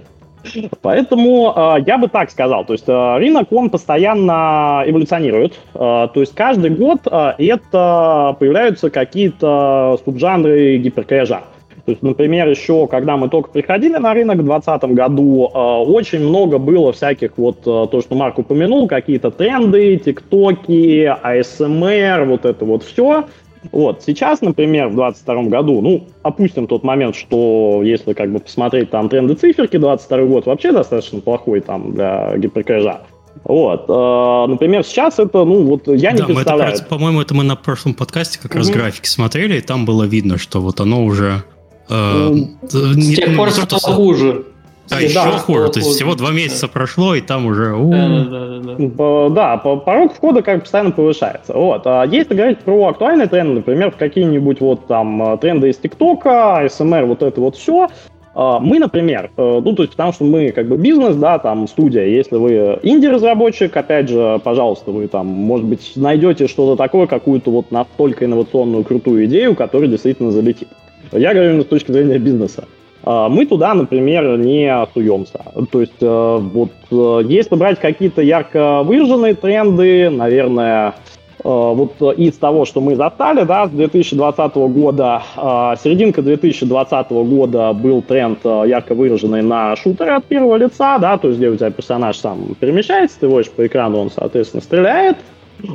Поэтому 0.82 1.52
э, 1.54 1.82
я 1.86 1.98
бы 1.98 2.08
так 2.08 2.30
сказал, 2.30 2.64
то 2.64 2.72
есть 2.72 2.88
э, 2.88 3.16
рынок, 3.18 3.52
он 3.52 3.70
постоянно 3.70 4.82
эволюционирует, 4.86 5.54
э, 5.74 5.78
то 5.78 6.10
есть 6.14 6.34
каждый 6.34 6.70
год 6.70 7.00
э, 7.10 7.32
это 7.38 8.36
появляются 8.38 8.90
какие-то 8.90 9.98
субжанры 10.04 10.78
гиперкэжа. 10.78 11.42
То 11.88 11.92
есть, 11.92 12.02
например, 12.02 12.46
еще 12.50 12.86
когда 12.86 13.16
мы 13.16 13.30
только 13.30 13.48
приходили 13.48 13.96
на 13.96 14.12
рынок 14.12 14.36
в 14.36 14.44
2020 14.44 14.90
году, 14.94 15.50
э, 15.52 15.58
очень 15.58 16.20
много 16.20 16.58
было 16.58 16.92
всяких 16.92 17.38
вот, 17.38 17.60
э, 17.60 17.86
то, 17.90 18.02
что 18.02 18.14
Марк 18.14 18.38
упомянул, 18.38 18.86
какие-то 18.86 19.30
тренды, 19.30 19.96
тиктоки, 19.96 21.04
АСМР, 21.04 22.26
вот 22.26 22.44
это 22.44 22.64
вот 22.66 22.82
все. 22.82 23.24
Вот, 23.72 24.02
сейчас, 24.04 24.40
например, 24.40 24.88
в 24.88 24.94
2022 24.94 25.42
году, 25.44 25.80
ну, 25.80 26.06
опустим 26.22 26.66
тот 26.66 26.84
момент, 26.84 27.16
что 27.16 27.82
если 27.82 28.12
как 28.12 28.32
бы 28.32 28.38
посмотреть 28.38 28.90
там 28.90 29.08
тренды 29.08 29.34
циферки, 29.34 29.76
22 29.76 30.24
год 30.24 30.46
вообще 30.46 30.72
достаточно 30.72 31.20
плохой 31.20 31.60
там 31.60 31.92
для 31.92 32.36
гиперкэжа. 32.36 33.02
Вот. 33.44 33.84
Э, 33.88 34.50
например, 34.50 34.84
сейчас 34.84 35.18
это, 35.18 35.44
ну, 35.44 35.62
вот 35.64 35.86
я 35.88 36.12
не 36.12 36.18
да, 36.18 36.26
представляю. 36.26 36.74
Это, 36.74 36.84
по-моему, 36.84 37.20
это 37.20 37.34
мы 37.34 37.44
на 37.44 37.56
прошлом 37.56 37.94
подкасте 37.94 38.38
как 38.40 38.52
угу. 38.52 38.58
раз 38.58 38.70
графики 38.70 39.06
смотрели, 39.06 39.58
и 39.58 39.60
там 39.60 39.84
было 39.84 40.04
видно, 40.04 40.38
что 40.38 40.60
вот 40.60 40.80
оно 40.80 41.04
уже... 41.04 41.44
Э, 41.88 42.28
ну, 42.30 42.48
с 42.68 42.96
не, 42.96 43.14
тех 43.14 43.36
пор 43.36 43.50
стало 43.50 43.94
хуже. 43.94 44.44
А 44.90 44.94
да, 44.94 45.00
еще 45.00 45.38
хуже. 45.38 45.68
То 45.70 45.78
есть 45.80 45.90
всего 45.90 46.14
два 46.14 46.30
месяца 46.30 46.66
да. 46.66 46.72
прошло, 46.72 47.14
и 47.14 47.20
там 47.20 47.46
уже... 47.46 47.74
Да, 47.76 48.08
да, 48.08 48.58
да, 48.58 48.74
да. 48.78 49.28
да, 49.28 49.56
порог 49.56 50.14
входа 50.14 50.42
как 50.42 50.62
постоянно 50.62 50.90
повышается. 50.90 51.52
Вот. 51.54 51.82
А 51.86 52.04
если 52.04 52.34
говорить 52.34 52.58
про 52.60 52.88
актуальные 52.88 53.28
тренды, 53.28 53.54
например, 53.54 53.90
в 53.90 53.96
какие-нибудь 53.96 54.60
вот 54.60 54.86
там 54.86 55.38
тренды 55.38 55.70
из 55.70 55.76
ТикТока, 55.76 56.66
СМР, 56.70 57.04
вот 57.04 57.22
это 57.22 57.40
вот 57.40 57.56
все, 57.56 57.88
а, 58.40 58.60
мы, 58.60 58.78
например, 58.78 59.32
э, 59.36 59.60
ну, 59.64 59.72
то 59.74 59.82
есть 59.82 59.94
потому 59.94 60.12
что 60.12 60.22
мы 60.24 60.52
как 60.52 60.68
бы 60.68 60.76
бизнес, 60.76 61.16
да, 61.16 61.40
там 61.40 61.66
студия, 61.66 62.04
если 62.04 62.36
вы 62.36 62.78
инди-разработчик, 62.84 63.76
опять 63.76 64.08
же, 64.08 64.40
пожалуйста, 64.44 64.92
вы 64.92 65.08
там, 65.08 65.26
может 65.26 65.66
быть, 65.66 65.94
найдете 65.96 66.46
что-то 66.46 66.76
такое, 66.76 67.08
какую-то 67.08 67.50
вот 67.50 67.72
настолько 67.72 68.26
инновационную, 68.26 68.84
крутую 68.84 69.24
идею, 69.24 69.56
которая 69.56 69.88
действительно 69.88 70.30
залетит. 70.30 70.68
Я 71.10 71.32
говорю 71.34 71.50
именно 71.50 71.64
с 71.64 71.66
точки 71.66 71.90
зрения 71.90 72.18
бизнеса. 72.18 72.66
А, 73.10 73.30
мы 73.30 73.46
туда, 73.46 73.72
например, 73.72 74.36
не 74.36 74.70
суемся. 74.92 75.40
То 75.72 75.80
есть 75.80 75.94
э, 76.02 76.38
вот 76.38 76.72
э, 76.90 77.20
если 77.26 77.54
брать 77.54 77.80
какие-то 77.80 78.20
ярко 78.20 78.82
выраженные 78.82 79.34
тренды, 79.34 80.10
наверное, 80.10 80.94
Э, 81.38 81.72
вот 81.72 82.02
из 82.18 82.34
того, 82.34 82.64
что 82.64 82.80
мы 82.80 82.96
застали, 82.96 83.44
да, 83.44 83.66
с 83.66 83.70
2020 83.70 84.54
года, 84.56 85.22
серединка 85.82 86.20
2020 86.20 87.10
года 87.10 87.72
был 87.72 88.02
тренд 88.02 88.44
ярко 88.44 88.94
выраженный 88.94 89.42
на 89.42 89.76
шутеры 89.76 90.12
от 90.12 90.24
первого 90.24 90.56
лица, 90.56 90.98
да, 90.98 91.16
то 91.16 91.28
есть 91.28 91.38
где 91.38 91.48
у 91.48 91.56
тебя 91.56 91.70
персонаж 91.70 92.16
сам 92.16 92.56
перемещается, 92.58 93.20
ты 93.20 93.28
водишь 93.28 93.50
по 93.50 93.66
экрану, 93.66 93.98
он, 93.98 94.10
соответственно, 94.10 94.62
стреляет. 94.62 95.16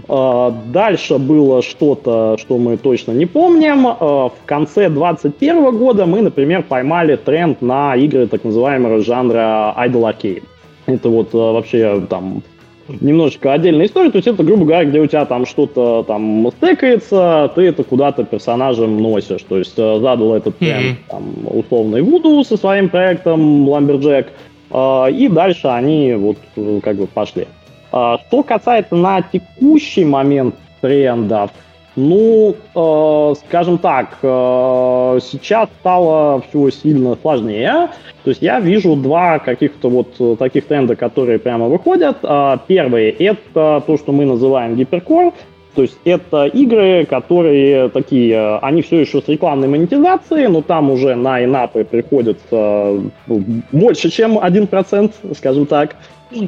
Дальше 0.07 1.17
было 1.17 1.61
что-то, 1.61 2.37
что 2.39 2.57
мы 2.57 2.77
точно 2.77 3.11
не 3.11 3.25
помним. 3.25 3.83
В 3.83 4.33
конце 4.45 4.89
2021 4.89 5.77
года 5.77 6.05
мы, 6.05 6.21
например, 6.21 6.63
поймали 6.63 7.15
тренд 7.17 7.61
на 7.61 7.95
игры 7.95 8.27
так 8.27 8.43
называемого 8.43 8.99
жанра 8.99 9.73
Idle 9.77 10.09
Arcade. 10.09 10.43
Это 10.85 11.09
вот 11.09 11.33
вообще 11.33 12.01
там 12.09 12.43
немножечко 12.87 13.53
отдельная 13.53 13.85
история. 13.85 14.11
То 14.11 14.17
есть 14.17 14.27
это, 14.27 14.43
грубо 14.43 14.65
говоря, 14.65 14.85
где 14.85 14.99
у 14.99 15.07
тебя 15.07 15.25
там 15.25 15.45
что-то 15.45 16.03
там 16.03 16.49
стекается, 16.57 17.51
ты 17.55 17.63
это 17.63 17.83
куда-то 17.83 18.23
персонажем 18.23 18.97
носишь. 18.97 19.43
То 19.43 19.57
есть 19.57 19.75
задал 19.75 20.33
этот 20.33 20.57
тренд 20.57 20.97
mm-hmm. 20.97 21.09
там, 21.09 21.33
условный 21.45 22.01
Вуду 22.01 22.43
со 22.43 22.57
своим 22.57 22.89
проектом 22.89 23.67
Lumberjack, 23.67 24.27
э, 24.71 25.11
и 25.11 25.27
дальше 25.29 25.67
они 25.67 26.13
вот 26.13 26.37
э, 26.55 26.79
как 26.83 26.97
бы 26.97 27.07
пошли. 27.07 27.47
Э, 27.93 28.17
что 28.27 28.43
касается 28.43 28.95
на 28.95 29.21
текущий 29.21 30.03
момент 30.03 30.55
трендов, 30.81 31.51
ну, 31.95 32.55
э, 32.75 33.33
скажем 33.47 33.77
так, 33.77 34.17
э, 34.23 35.19
сейчас 35.21 35.69
стало 35.79 36.41
все 36.49 36.71
сильно 36.71 37.15
сложнее. 37.21 37.89
То 38.23 38.29
есть 38.29 38.41
я 38.41 38.59
вижу 38.59 38.95
два 38.95 39.37
каких-то 39.37 39.89
вот 39.89 40.15
э, 40.19 40.35
таких 40.39 40.65
тренда, 40.65 40.95
которые 40.95 41.37
прямо 41.37 41.67
выходят. 41.67 42.17
Э, 42.23 42.57
первый– 42.67 43.09
это 43.19 43.83
то, 43.85 43.97
что 43.97 44.11
мы 44.11 44.25
называем 44.25 44.75
гиперкор. 44.75 45.33
То 45.75 45.81
есть 45.83 45.97
это 46.05 46.45
игры, 46.45 47.05
которые 47.05 47.89
такие, 47.89 48.33
э, 48.33 48.57
они 48.63 48.81
все 48.81 49.01
еще 49.01 49.21
с 49.21 49.27
рекламной 49.27 49.67
монетизацией, 49.67 50.47
но 50.47 50.61
там 50.61 50.89
уже 50.89 51.13
на 51.13 51.43
инапы 51.43 51.83
приходится 51.83 52.99
ну, 53.27 53.43
больше, 53.71 54.09
чем 54.09 54.39
1%, 54.39 55.35
скажем 55.35 55.67
так. 55.67 55.95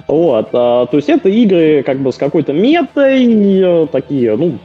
Вот, 0.07 0.49
а, 0.53 0.85
то 0.85 0.97
есть 0.97 1.09
это 1.09 1.29
игры 1.29 1.83
как 1.83 1.99
бы 1.99 2.11
с 2.11 2.17
какой-то 2.17 2.53
метой, 2.53 3.25
э, 3.61 3.87
такие, 3.91 4.35
ну, 4.35 4.57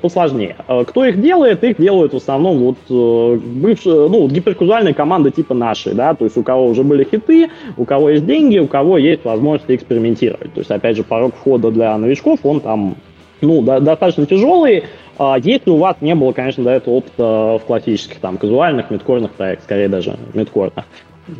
посложнее. 0.00 0.56
А 0.66 0.84
кто 0.84 1.04
их 1.04 1.20
делает? 1.20 1.64
Их 1.64 1.76
делают 1.78 2.12
в 2.12 2.16
основном 2.16 2.58
вот 2.58 2.78
э, 2.88 3.40
бывшие, 3.42 4.08
ну, 4.08 4.28
гиперказуальные 4.28 4.94
команды 4.94 5.30
типа 5.30 5.54
нашей, 5.54 5.94
да, 5.94 6.14
то 6.14 6.24
есть 6.24 6.36
у 6.36 6.42
кого 6.42 6.66
уже 6.66 6.84
были 6.84 7.04
хиты, 7.04 7.50
у 7.76 7.84
кого 7.84 8.10
есть 8.10 8.26
деньги, 8.26 8.58
у 8.58 8.66
кого 8.66 8.98
есть 8.98 9.24
возможность 9.24 9.70
экспериментировать. 9.70 10.52
То 10.52 10.60
есть, 10.60 10.70
опять 10.70 10.96
же, 10.96 11.04
порог 11.04 11.34
входа 11.34 11.70
для 11.70 11.96
новичков, 11.96 12.40
он 12.42 12.60
там, 12.60 12.96
ну, 13.40 13.62
да, 13.62 13.80
достаточно 13.80 14.26
тяжелый, 14.26 14.84
а 15.18 15.38
если 15.40 15.70
у 15.70 15.76
вас 15.76 15.96
не 16.00 16.14
было, 16.14 16.32
конечно, 16.32 16.64
до 16.64 16.70
этого 16.70 16.94
опыта 16.94 17.58
в 17.62 17.66
классических, 17.66 18.18
там, 18.18 18.36
казуальных, 18.36 18.90
мидкорных 18.90 19.32
проектах, 19.32 19.64
скорее 19.64 19.88
даже 19.88 20.16
мидкорных. 20.32 20.84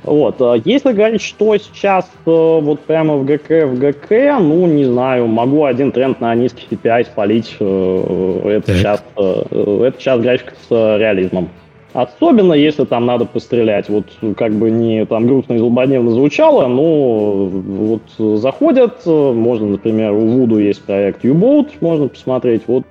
Вот. 0.02 0.40
А 0.40 0.54
если 0.64 0.92
говорить, 0.92 1.22
что 1.22 1.56
сейчас 1.58 2.06
э, 2.26 2.30
вот 2.30 2.80
прямо 2.80 3.16
в 3.16 3.24
ГК, 3.24 3.66
в 3.66 3.78
ГК, 3.78 4.38
ну, 4.38 4.66
не 4.66 4.84
знаю, 4.84 5.26
могу 5.26 5.64
один 5.64 5.92
тренд 5.92 6.20
на 6.20 6.34
низкий 6.34 6.66
CPI 6.70 7.04
спалить. 7.04 7.56
Э, 7.60 8.40
это 8.56 8.74
сейчас, 8.74 9.04
э, 9.16 9.84
это 9.86 10.00
сейчас 10.00 10.20
графика 10.20 10.54
с 10.68 10.70
реализмом. 10.70 11.50
Особенно, 11.92 12.54
если 12.54 12.84
там 12.84 13.06
надо 13.06 13.24
пострелять. 13.24 13.88
Вот 13.88 14.06
как 14.36 14.52
бы 14.52 14.70
не 14.70 15.04
там 15.06 15.26
грустно 15.26 15.54
и 15.54 15.58
злободневно 15.58 16.10
звучало, 16.10 16.66
но 16.66 17.44
вот 17.46 18.02
заходят, 18.40 19.06
можно, 19.06 19.68
например, 19.68 20.12
у 20.12 20.26
Вуду 20.26 20.58
есть 20.58 20.82
проект 20.82 21.24
U-Boat, 21.24 21.68
можно 21.80 22.08
посмотреть. 22.08 22.62
Вот 22.66 22.84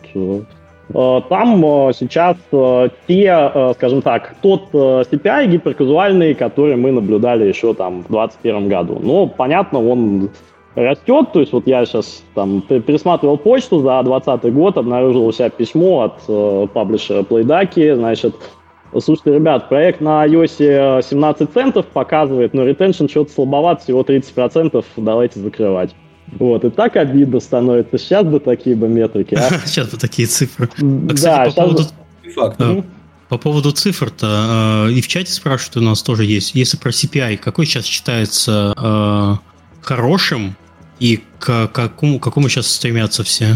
там 0.94 1.66
э, 1.66 1.92
сейчас 1.94 2.38
э, 2.52 2.90
те, 3.08 3.74
скажем 3.76 4.02
так, 4.02 4.36
тот 4.42 4.72
CPI 4.72 5.48
гиперказуальный, 5.48 6.36
который 6.36 6.76
мы 6.76 6.92
наблюдали 6.92 7.46
еще 7.46 7.74
там 7.74 8.04
в 8.04 8.12
2021 8.12 8.70
году. 8.70 9.00
Но, 9.02 9.28
понятно, 9.28 9.80
он 9.80 10.30
растет, 10.76 11.32
то 11.34 11.40
есть 11.40 11.54
вот 11.54 11.68
я 11.68 11.86
сейчас 11.86 12.24
там 12.36 12.62
пересматривал 12.62 13.38
почту 13.38 13.80
за 13.80 14.02
2020 14.04 14.54
год, 14.54 14.78
обнаружил 14.78 15.26
у 15.26 15.32
себя 15.32 15.50
письмо 15.50 16.02
от 16.02 16.14
э, 16.28 16.68
паблишера 16.74 17.22
Playducky, 17.22 17.96
значит, 17.96 18.36
слушайте, 19.00 19.36
ребят, 19.36 19.70
проект 19.70 20.02
на 20.02 20.26
iOS 20.26 21.02
17 21.04 21.52
центов 21.52 21.86
показывает, 21.88 22.54
но 22.54 22.66
ретеншн 22.66 23.08
что-то 23.08 23.32
слабоват, 23.32 23.82
всего 23.82 24.02
30%, 24.02 24.84
давайте 24.98 25.40
закрывать. 25.40 25.96
Вот, 26.28 26.64
и 26.66 26.70
так 26.70 26.96
обидно 26.96 27.40
становится. 27.40 27.98
Сейчас 27.98 28.26
бы 28.26 28.40
такие 28.40 28.76
бы 28.76 28.88
метрики, 28.88 29.36
а? 29.36 29.60
Сейчас 29.66 29.90
бы 29.90 29.98
такие 29.98 30.28
цифры. 30.28 30.70
А, 30.78 31.14
кстати, 31.14 31.56
по 31.56 31.62
поводу... 31.62 31.84
Факт. 32.36 32.56
А, 32.60 32.84
по 33.30 33.38
поводу 33.38 33.72
цифр-то, 33.72 34.28
а, 34.30 34.88
и 34.88 35.02
в 35.02 35.08
чате 35.08 35.32
спрашивают, 35.32 35.78
у 35.78 35.82
нас 35.82 36.02
тоже 36.02 36.26
есть, 36.26 36.56
если 36.56 36.78
про 36.78 36.90
CPI, 36.90 37.38
какой 37.38 37.66
сейчас 37.66 37.86
считается 37.86 39.40
хорошим, 39.82 40.56
и 41.00 41.22
к 41.40 41.68
какому, 41.68 42.20
какому 42.20 42.48
сейчас 42.50 42.68
стремятся 42.68 43.24
все? 43.24 43.56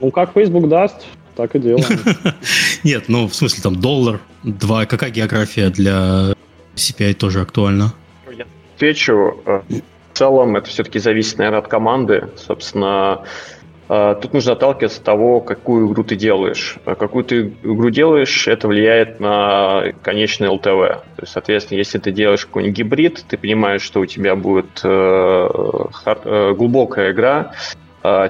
Ну, 0.00 0.10
как 0.10 0.32
Facebook 0.32 0.68
даст, 0.68 1.06
так 1.36 1.54
и 1.54 1.58
делаем. 1.58 1.84
Нет, 2.84 3.04
ну, 3.08 3.28
в 3.28 3.34
смысле, 3.34 3.62
там, 3.62 3.76
доллар, 3.76 4.20
два, 4.42 4.86
какая 4.86 5.10
география 5.10 5.70
для 5.70 6.34
CPI 6.74 7.14
тоже 7.14 7.40
актуальна? 7.40 7.92
Я 8.36 8.46
отвечу, 8.74 9.42
в 10.16 10.18
целом 10.18 10.56
это 10.56 10.70
все-таки 10.70 10.98
зависит, 10.98 11.36
наверное, 11.36 11.58
от 11.58 11.68
команды. 11.68 12.30
Собственно, 12.36 13.24
э, 13.90 14.16
Тут 14.22 14.32
нужно 14.32 14.52
отталкиваться 14.52 14.98
от 14.98 15.04
того, 15.04 15.42
какую 15.42 15.92
игру 15.92 16.04
ты 16.04 16.16
делаешь. 16.16 16.78
А 16.86 16.94
какую 16.94 17.22
ты 17.22 17.52
игру 17.62 17.90
делаешь, 17.90 18.48
это 18.48 18.66
влияет 18.66 19.20
на 19.20 19.92
конечный 20.02 20.48
ЛТВ. 20.48 20.64
То 20.64 21.20
есть, 21.20 21.32
соответственно, 21.34 21.76
если 21.76 21.98
ты 21.98 22.12
делаешь 22.12 22.46
какой-нибудь 22.46 22.78
гибрид, 22.78 23.24
ты 23.28 23.36
понимаешь, 23.36 23.82
что 23.82 24.00
у 24.00 24.06
тебя 24.06 24.36
будет 24.36 24.80
э, 24.84 25.48
э, 26.06 26.54
глубокая 26.56 27.12
игра, 27.12 27.52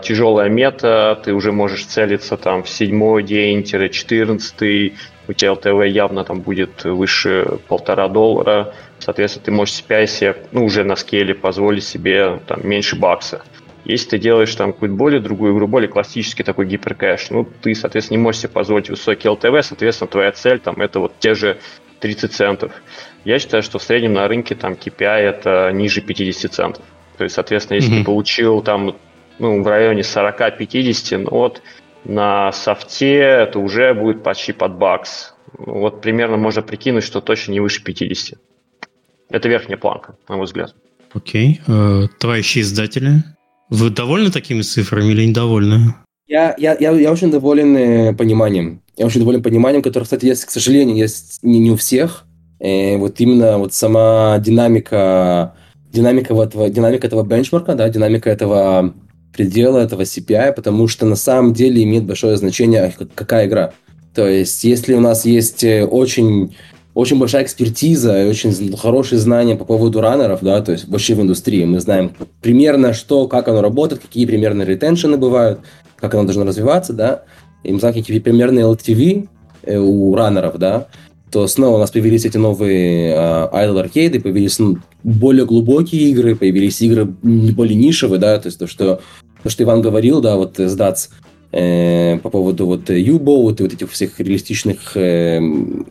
тяжелая 0.02 0.48
мета, 0.48 1.20
ты 1.22 1.34
уже 1.34 1.52
можешь 1.52 1.84
целиться 1.84 2.38
там 2.38 2.62
в 2.62 2.68
седьмой 2.68 3.22
день-14, 3.22 4.92
у 5.28 5.32
тебя 5.34 5.52
ЛТВ 5.52 5.84
явно 5.86 6.24
там 6.24 6.40
будет 6.40 6.84
выше 6.84 7.58
полтора 7.68 8.08
доллара, 8.08 8.72
соответственно, 8.98 9.44
ты 9.44 9.50
можешь 9.50 9.82
CPI 9.82 10.06
себе, 10.06 10.36
ну, 10.52 10.64
уже 10.64 10.84
на 10.84 10.96
скейле 10.96 11.34
позволить 11.34 11.84
себе 11.84 12.40
там 12.46 12.66
меньше 12.66 12.96
бакса. 12.96 13.42
Если 13.84 14.10
ты 14.10 14.18
делаешь 14.18 14.54
там 14.54 14.72
какую-то 14.72 14.96
более 14.96 15.20
другую 15.20 15.54
игру, 15.54 15.68
более 15.68 15.88
классический 15.88 16.42
такой 16.42 16.66
гиперкэш, 16.66 17.30
ну, 17.30 17.44
ты, 17.44 17.74
соответственно, 17.74 18.18
не 18.18 18.22
можешь 18.22 18.40
себе 18.40 18.50
позволить 18.50 18.90
высокий 18.90 19.28
LTV, 19.28 19.62
соответственно, 19.62 20.08
твоя 20.08 20.32
цель 20.32 20.58
там 20.58 20.80
это 20.80 20.98
вот 20.98 21.12
те 21.20 21.34
же 21.34 21.58
30 22.00 22.32
центов. 22.32 22.72
Я 23.24 23.38
считаю, 23.38 23.62
что 23.62 23.78
в 23.78 23.82
среднем 23.82 24.12
на 24.14 24.26
рынке 24.26 24.54
там 24.54 24.72
KPI 24.72 25.18
это 25.18 25.70
ниже 25.72 26.00
50 26.00 26.52
центов. 26.52 26.84
То 27.16 27.24
есть, 27.24 27.36
соответственно, 27.36 27.76
если 27.76 27.94
mm-hmm. 27.94 27.98
ты 28.00 28.04
получил 28.04 28.62
там 28.62 28.96
ну, 29.38 29.62
в 29.62 29.66
районе 29.66 30.02
40-50, 30.02 31.18
ну 31.18 31.30
вот 31.30 31.62
на 32.04 32.52
софте 32.52 33.18
это 33.18 33.58
уже 33.58 33.94
будет 33.94 34.22
почти 34.22 34.52
под 34.52 34.76
бакс. 34.76 35.34
Вот 35.58 36.02
примерно 36.02 36.36
можно 36.36 36.62
прикинуть, 36.62 37.04
что 37.04 37.20
точно 37.20 37.52
не 37.52 37.60
выше 37.60 37.82
50. 37.82 38.38
Это 39.30 39.48
верхняя 39.48 39.78
планка, 39.78 40.16
на 40.28 40.36
мой 40.36 40.46
взгляд. 40.46 40.74
Окей. 41.12 41.60
Э, 41.66 42.06
товарищи 42.18 42.60
издатели, 42.60 43.24
вы 43.70 43.90
довольны 43.90 44.30
такими 44.30 44.62
цифрами 44.62 45.12
или 45.12 45.24
недовольны? 45.24 45.94
Я, 46.28 46.54
я, 46.58 46.76
я, 46.78 46.90
я 46.92 47.12
очень 47.12 47.30
доволен 47.30 47.76
э, 47.76 48.14
пониманием. 48.14 48.82
Я 48.96 49.06
очень 49.06 49.20
доволен 49.20 49.42
пониманием, 49.42 49.82
которое, 49.82 50.04
кстати, 50.04 50.26
есть, 50.26 50.44
к 50.44 50.50
сожалению, 50.50 50.96
есть 50.96 51.40
не, 51.42 51.58
не 51.58 51.70
у 51.70 51.76
всех. 51.76 52.24
Э, 52.60 52.96
вот 52.96 53.20
именно 53.20 53.58
вот 53.58 53.74
сама 53.74 54.38
динамика, 54.38 55.54
динамика, 55.92 56.34
вот, 56.34 56.52
динамика 56.72 57.06
этого 57.06 57.24
бенчмарка, 57.24 57.74
да, 57.74 57.88
динамика 57.88 58.30
этого 58.30 58.94
предела 59.32 59.78
этого 59.78 60.02
CPI, 60.02 60.52
потому 60.52 60.88
что 60.88 61.06
на 61.06 61.16
самом 61.16 61.52
деле 61.52 61.82
имеет 61.82 62.04
большое 62.04 62.36
значение, 62.36 62.94
какая 63.14 63.46
игра. 63.46 63.72
То 64.14 64.26
есть, 64.26 64.64
если 64.64 64.94
у 64.94 65.00
нас 65.00 65.26
есть 65.26 65.62
очень, 65.62 66.56
очень 66.96 67.18
большая 67.18 67.44
экспертиза 67.44 68.24
и 68.24 68.26
очень 68.26 68.74
хорошие 68.74 69.18
знания 69.18 69.54
по 69.54 69.66
поводу 69.66 70.00
раннеров, 70.00 70.40
да, 70.40 70.62
то 70.62 70.72
есть 70.72 70.88
вообще 70.88 71.14
в 71.14 71.20
индустрии, 71.20 71.62
мы 71.66 71.78
знаем 71.78 72.12
примерно 72.40 72.94
что, 72.94 73.28
как 73.28 73.48
оно 73.48 73.60
работает, 73.60 74.00
какие 74.00 74.24
примерно 74.24 74.62
ретеншены 74.62 75.18
бывают, 75.18 75.60
как 75.96 76.14
оно 76.14 76.24
должно 76.24 76.44
развиваться, 76.44 76.94
да, 76.94 77.24
и 77.64 77.70
мы 77.70 77.80
знаем, 77.80 77.94
какие 77.94 78.18
примерные 78.18 78.64
LTV 78.64 79.28
э, 79.64 79.76
у 79.76 80.14
раннеров, 80.14 80.56
да, 80.56 80.86
то 81.30 81.46
снова 81.46 81.76
у 81.76 81.78
нас 81.78 81.90
появились 81.90 82.24
эти 82.24 82.38
новые 82.38 83.14
uh, 83.14 83.52
idle 83.52 83.80
аркейды, 83.80 84.18
появились 84.18 84.58
ну, 84.58 84.78
более 85.02 85.44
глубокие 85.44 86.00
игры, 86.04 86.34
появились 86.34 86.80
игры 86.80 87.04
более 87.04 87.74
нишевые, 87.74 88.18
да, 88.18 88.38
то 88.38 88.46
есть 88.46 88.58
то, 88.58 88.66
что, 88.66 89.02
то, 89.42 89.50
что 89.50 89.64
Иван 89.64 89.82
говорил, 89.82 90.22
да, 90.22 90.36
вот 90.36 90.58
с 90.58 90.74
DATS, 90.74 91.10
э, 91.56 92.18
по 92.18 92.30
поводу 92.30 92.66
вот 92.66 92.90
U-Boat 92.90 93.56
и 93.58 93.62
вот 93.62 93.72
этих 93.72 93.90
всех 93.90 94.20
реалистичных 94.20 94.96
э, 94.96 95.40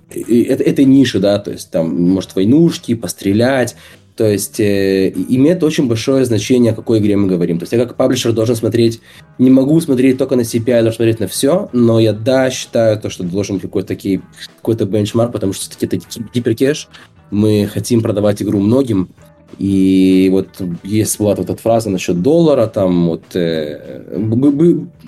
это, 0.10 0.64
это 0.64 0.84
ниши, 0.84 1.20
да, 1.20 1.40
то 1.40 1.52
есть 1.52 1.72
там 1.72 1.96
может 2.12 2.36
войнушки, 2.36 2.94
пострелять, 2.94 3.76
то 4.16 4.26
есть 4.26 4.60
э, 4.60 5.10
имеет 5.10 5.64
очень 5.64 5.88
большое 5.88 6.24
значение, 6.24 6.72
о 6.72 6.76
какой 6.76 7.00
игре 7.00 7.18
мы 7.18 7.28
говорим. 7.28 7.58
То 7.58 7.64
есть 7.64 7.74
я 7.74 7.80
как 7.80 7.98
паблишер 7.98 8.32
должен 8.32 8.56
смотреть, 8.56 9.02
не 9.40 9.50
могу 9.50 9.82
смотреть 9.82 10.18
только 10.18 10.36
на 10.36 10.42
CPI, 10.42 10.82
должен 10.82 10.94
смотреть 10.94 11.20
на 11.20 11.28
все, 11.28 11.70
но 11.74 12.00
я 12.00 12.14
да 12.14 12.50
считаю 12.52 13.00
то, 13.00 13.10
что 13.10 13.24
должен 13.24 13.56
быть 13.56 13.64
какой-то 13.64 13.98
какой-то 14.58 14.86
бенчмарк, 14.86 15.32
потому 15.32 15.54
что 15.54 15.70
все-таки 15.70 15.98
это 15.98 16.22
гиперкеш, 16.34 16.90
мы 17.32 17.68
хотим 17.74 18.02
продавать 18.02 18.42
игру 18.42 18.60
многим, 18.60 19.10
и 19.58 20.30
вот 20.32 20.48
есть 20.84 21.18
была 21.20 21.36
вот 21.36 21.50
эта 21.50 21.62
фраза 21.62 21.90
насчет 21.90 22.22
доллара, 22.22 22.68
там 22.68 23.08
вот 23.10 23.24
э, 23.36 24.02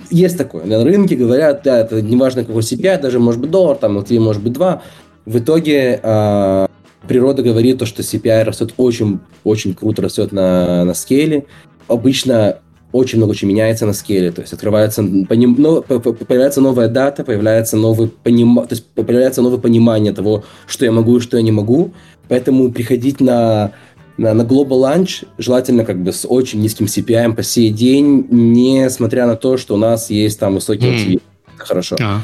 есть 0.10 0.38
такое. 0.38 0.65
На 0.65 0.83
рынке 0.83 1.15
говорят, 1.15 1.62
да, 1.63 1.79
это 1.79 2.01
неважно 2.01 2.45
какой 2.45 2.62
CPI, 2.62 3.01
даже 3.01 3.19
может 3.19 3.41
быть 3.41 3.51
доллар, 3.51 3.75
там, 3.75 3.95
вот, 3.95 4.10
может 4.12 4.41
быть 4.41 4.53
два. 4.53 4.81
В 5.25 5.39
итоге 5.39 5.99
э, 6.01 6.67
природа 7.07 7.43
говорит 7.43 7.79
то, 7.79 7.86
что 7.86 8.01
CPI 8.01 8.43
растет 8.43 8.73
очень, 8.77 9.19
очень 9.43 9.73
круто 9.73 10.01
растет 10.01 10.31
на, 10.31 10.86
на 10.86 10.93
скейле. 10.93 11.45
Обычно 11.88 12.60
очень 12.93 13.17
много 13.17 13.36
чего 13.36 13.51
меняется 13.51 13.86
на 13.86 13.93
скейле, 13.93 14.31
то 14.31 14.41
есть 14.41 14.53
открывается, 14.53 15.03
поним, 15.27 15.55
но, 15.57 15.81
появляется 15.81 16.62
новая 16.62 16.88
дата, 16.88 17.23
появляется 17.23 17.75
новый, 17.75 18.07
поним, 18.07 18.55
то 18.55 18.67
есть 18.71 18.86
появляется 18.86 19.41
новое 19.41 19.60
понимание 19.60 20.13
того, 20.13 20.45
что 20.67 20.86
я 20.86 20.91
могу 20.91 21.17
и 21.17 21.19
что 21.19 21.38
я 21.38 21.43
не 21.43 21.51
могу, 21.51 21.91
поэтому 22.29 22.71
приходить 22.71 23.19
на 23.19 23.73
на, 24.17 24.34
на 24.34 24.41
Global 24.41 24.82
Launch 24.82 25.27
желательно 25.38 25.86
как 25.86 26.01
бы 26.01 26.12
с 26.12 26.25
очень 26.27 26.62
низким 26.62 26.88
CPI 26.88 27.34
по 27.34 27.43
сей 27.43 27.69
день, 27.69 28.27
несмотря 28.30 29.27
на 29.27 29.36
то, 29.36 29.58
что 29.58 29.75
у 29.75 29.77
нас 29.77 30.10
есть 30.10 30.39
там 30.39 30.56
высокий 30.56 30.88
LTV. 30.88 31.13
Mm. 31.13 31.21
Хорошо. 31.58 31.95
А. 32.01 32.21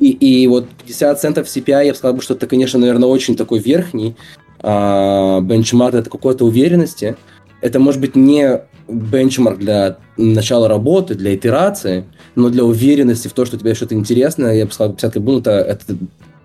И, 0.00 0.10
и 0.10 0.46
вот 0.46 0.68
50 0.86 1.20
центов 1.20 1.46
CPI, 1.46 1.86
я 1.86 1.92
бы 1.92 1.96
сказал, 1.96 2.20
что 2.20 2.34
это, 2.34 2.46
конечно, 2.46 2.78
наверное, 2.78 3.08
очень 3.08 3.36
такой 3.36 3.60
верхний 3.60 4.16
а, 4.60 5.40
бенчмарк 5.40 5.92
для 5.92 6.02
какой-то 6.02 6.44
уверенности. 6.44 7.16
Это 7.60 7.78
может 7.78 8.00
быть 8.00 8.16
не 8.16 8.60
бенчмарк 8.88 9.58
для 9.58 9.98
начала 10.16 10.68
работы, 10.68 11.14
для 11.14 11.34
итерации, 11.34 12.04
но 12.34 12.50
для 12.50 12.64
уверенности 12.64 13.28
в 13.28 13.32
том, 13.32 13.46
что 13.46 13.56
у 13.56 13.58
тебя 13.58 13.74
что-то 13.74 13.94
интересное, 13.94 14.54
я 14.54 14.66
бы 14.66 14.72
сказал, 14.72 14.92
50 14.92 15.12
трибун 15.12 15.38
это, 15.38 15.50
это, 15.50 15.96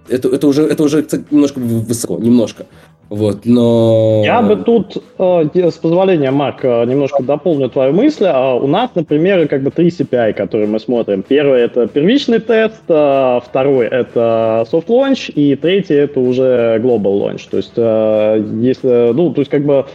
это, 0.07 0.29
это, 0.29 0.47
уже, 0.47 0.63
это 0.63 0.83
уже 0.83 1.05
немножко 1.29 1.59
высоко, 1.59 2.17
немножко. 2.17 2.65
Вот, 3.11 3.41
но... 3.43 4.21
Я 4.23 4.41
бы 4.41 4.55
тут, 4.55 5.03
э, 5.19 5.69
с 5.69 5.73
позволения, 5.73 6.31
Марк, 6.31 6.63
э, 6.63 6.85
немножко 6.85 7.21
дополню 7.21 7.67
твою 7.67 7.91
мысль. 7.91 8.23
А 8.25 8.55
у 8.55 8.67
нас, 8.67 8.91
например, 8.95 9.49
как 9.49 9.63
бы 9.63 9.69
три 9.69 9.89
CPI, 9.89 10.31
которые 10.31 10.69
мы 10.69 10.79
смотрим. 10.79 11.21
Первый– 11.21 11.59
это 11.63 11.87
первичный 11.87 12.39
тест, 12.39 12.83
э, 12.87 13.39
второй– 13.45 13.87
это 13.91 14.65
soft 14.71 14.87
launch, 14.87 15.29
и 15.29 15.57
третий– 15.57 15.93
это 15.95 16.21
уже 16.21 16.79
global 16.81 17.19
launch. 17.19 17.49
То 17.51 17.57
есть, 17.57 17.75
если, 17.75 19.11
ну, 19.11 19.31
то 19.31 19.41
есть, 19.41 19.51
как 19.51 19.65
бы 19.65 19.85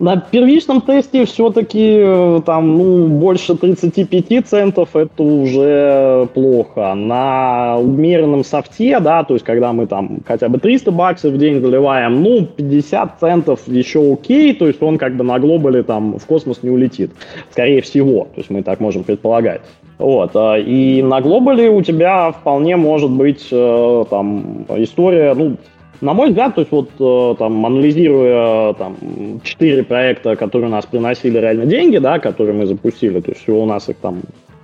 на 0.00 0.16
первичном 0.16 0.80
тесте 0.80 1.26
все-таки 1.26 1.98
э, 2.00 2.40
там, 2.46 2.78
ну, 2.78 3.06
больше 3.06 3.54
35 3.54 4.46
центов 4.46 4.96
это 4.96 5.22
уже 5.22 6.26
плохо. 6.32 6.94
На 6.94 7.76
умеренном 7.78 8.42
софте, 8.42 8.98
да, 8.98 9.24
то 9.24 9.34
есть 9.34 9.44
когда 9.44 9.74
мы 9.74 9.86
там 9.86 10.20
хотя 10.26 10.48
бы 10.48 10.58
300 10.58 10.90
баксов 10.90 11.32
в 11.32 11.38
день 11.38 11.60
заливаем, 11.60 12.22
ну, 12.22 12.46
50 12.46 13.20
центов 13.20 13.60
еще 13.66 14.14
окей, 14.14 14.54
то 14.54 14.66
есть 14.66 14.82
он 14.82 14.96
как 14.96 15.16
бы 15.16 15.22
на 15.22 15.38
глобале 15.38 15.82
там 15.82 16.18
в 16.18 16.24
космос 16.24 16.62
не 16.62 16.70
улетит. 16.70 17.10
Скорее 17.50 17.82
всего, 17.82 18.24
то 18.34 18.38
есть 18.38 18.48
мы 18.48 18.62
так 18.62 18.80
можем 18.80 19.04
предполагать. 19.04 19.60
Вот. 19.98 20.30
Э, 20.34 20.62
и 20.62 21.02
на 21.02 21.20
глобале 21.20 21.68
у 21.68 21.82
тебя 21.82 22.32
вполне 22.32 22.76
может 22.76 23.10
быть 23.10 23.48
э, 23.52 24.04
там 24.08 24.64
история, 24.78 25.34
ну, 25.34 25.58
на 26.00 26.14
мой 26.14 26.28
взгляд, 26.28 26.54
то 26.54 26.62
есть 26.62 26.72
вот 26.72 26.90
э, 26.98 27.34
там 27.38 27.64
анализируя 27.66 28.72
там 28.74 28.96
четыре 29.44 29.82
проекта, 29.82 30.36
которые 30.36 30.68
у 30.68 30.72
нас 30.72 30.86
приносили 30.86 31.38
реально 31.38 31.66
деньги, 31.66 31.98
да, 31.98 32.18
которые 32.18 32.54
мы 32.54 32.66
запустили, 32.66 33.20
то 33.20 33.30
есть 33.30 33.42
всего 33.42 33.62
у 33.62 33.66
нас 33.66 33.88
их 33.88 33.96
там 33.96 34.22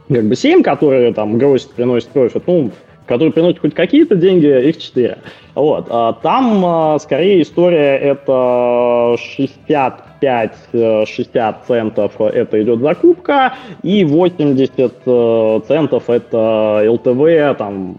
как 0.09 0.25
бы 0.25 0.37
семь, 0.37 0.63
которые 0.63 1.13
там 1.13 1.37
грозят, 1.39 1.73
приносят 1.73 2.11
профит, 2.11 2.43
ну, 2.47 2.71
которые 3.07 3.33
приносят 3.33 3.61
хоть 3.61 3.75
какие-то 3.75 4.17
деньги, 4.17 4.47
их 4.47 4.79
четыре. 4.79 5.19
Вот. 5.55 5.87
А 5.91 6.13
там 6.15 6.65
а, 6.65 6.99
скорее 6.99 7.43
история 7.43 7.97
это 7.97 9.17
65-60 9.39 10.51
э, 10.73 11.55
центов 11.67 12.21
это 12.21 12.63
идет 12.63 12.81
закупка, 12.81 13.55
и 13.83 14.05
80 14.05 14.73
э, 14.79 15.61
центов 15.67 16.11
это 16.11 16.85
ЛТВ, 16.89 17.59
там 17.59 17.97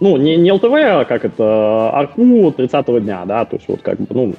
ну, 0.00 0.16
не, 0.16 0.36
не 0.36 0.52
LTV, 0.52 0.72
а 0.72 1.04
как 1.04 1.24
это, 1.24 1.90
ARPU 1.92 2.52
30 2.56 3.02
дня, 3.02 3.24
да, 3.24 3.44
то 3.44 3.56
есть 3.56 3.68
вот 3.68 3.82
как 3.82 3.98
бы, 3.98 4.06
ну, 4.10 4.34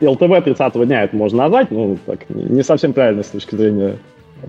LTV 0.00 0.44
30 0.44 0.86
дня 0.86 1.04
это 1.04 1.16
можно 1.16 1.44
назвать, 1.44 1.70
ну, 1.70 1.98
так, 2.06 2.28
не 2.28 2.62
совсем 2.62 2.92
правильно 2.92 3.22
с 3.22 3.28
точки 3.28 3.54
зрения 3.54 3.98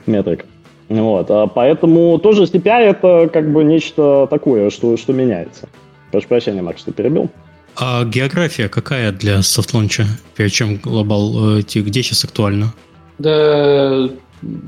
метрик. 0.05 0.45
Вот, 0.89 1.29
а 1.29 1.47
поэтому 1.47 2.17
тоже 2.17 2.43
CPI 2.43 2.79
это 2.79 3.29
как 3.31 3.51
бы 3.51 3.63
нечто 3.63 4.27
такое, 4.29 4.69
что, 4.69 4.95
что 4.95 5.13
меняется. 5.13 5.67
Прошу 6.12 6.27
прощения, 6.27 6.62
Марк, 6.62 6.77
что 6.77 6.91
перебил. 6.91 7.29
А 7.75 8.05
география 8.05 8.69
какая 8.69 9.12
для 9.12 9.41
софтлонча, 9.41 10.05
перед 10.36 10.51
чем 10.51 10.75
глобалить, 10.75 11.81
где 11.81 12.01
сейчас 12.01 12.23
актуально? 12.23 12.73
Да, 13.19 14.10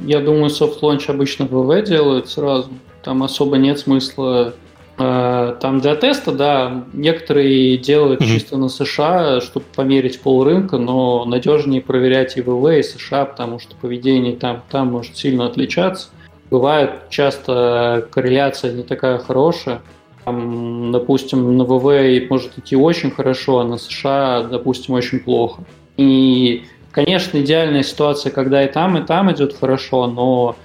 я 0.05 0.19
думаю, 0.19 0.49
soft 0.49 0.73
launch 0.73 1.09
обычно 1.09 1.45
в 1.45 1.51
WW 1.51 1.83
делают 1.85 2.29
сразу. 2.29 2.69
Там 3.01 3.23
особо 3.23 3.57
нет 3.57 3.79
смысла 3.79 4.29
Э, 4.39 4.51
там 4.99 5.79
для 5.79 5.95
теста, 5.95 6.33
да, 6.33 6.83
некоторые 6.91 7.77
делают 7.77 8.21
mm-hmm. 8.21 8.27
чисто 8.27 8.57
на 8.57 8.67
США, 8.67 9.39
чтобы 9.39 9.65
померить 9.73 10.19
пол 10.19 10.43
рынка, 10.43 10.77
но 10.77 11.23
надежнее 11.23 11.81
проверять 11.81 12.35
и 12.35 12.41
ВВ, 12.41 12.77
и 12.77 12.83
США, 12.83 13.23
потому 13.23 13.59
что 13.59 13.75
поведение 13.77 14.35
там, 14.35 14.61
там 14.69 14.91
может 14.91 15.15
сильно 15.15 15.45
отличаться. 15.45 16.09
Бывает 16.51 17.09
часто 17.09 18.07
корреляция 18.11 18.73
не 18.73 18.83
такая 18.83 19.19
хорошая. 19.19 19.81
Там, 20.25 20.91
допустим, 20.91 21.57
на 21.57 21.63
ВВ 21.63 22.29
может 22.29 22.57
идти 22.57 22.75
очень 22.75 23.09
хорошо, 23.09 23.59
а 23.59 23.63
на 23.63 23.77
США, 23.77 24.43
допустим, 24.43 24.95
очень 24.95 25.19
плохо. 25.19 25.63
И, 25.95 26.65
конечно, 26.91 27.37
идеальная 27.37 27.83
ситуация, 27.83 28.31
когда 28.33 28.65
и 28.65 28.67
там, 28.67 28.97
и 28.97 29.05
там 29.05 29.31
идет 29.31 29.55
хорошо, 29.57 30.07
но 30.07 30.57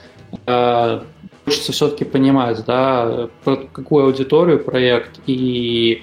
э, 0.46 1.00
хочется 1.44 1.72
все-таки 1.72 2.04
понимать, 2.04 2.64
да, 2.64 3.28
под 3.44 3.68
какую 3.72 4.06
аудиторию 4.06 4.58
проект 4.62 5.20
и 5.26 6.02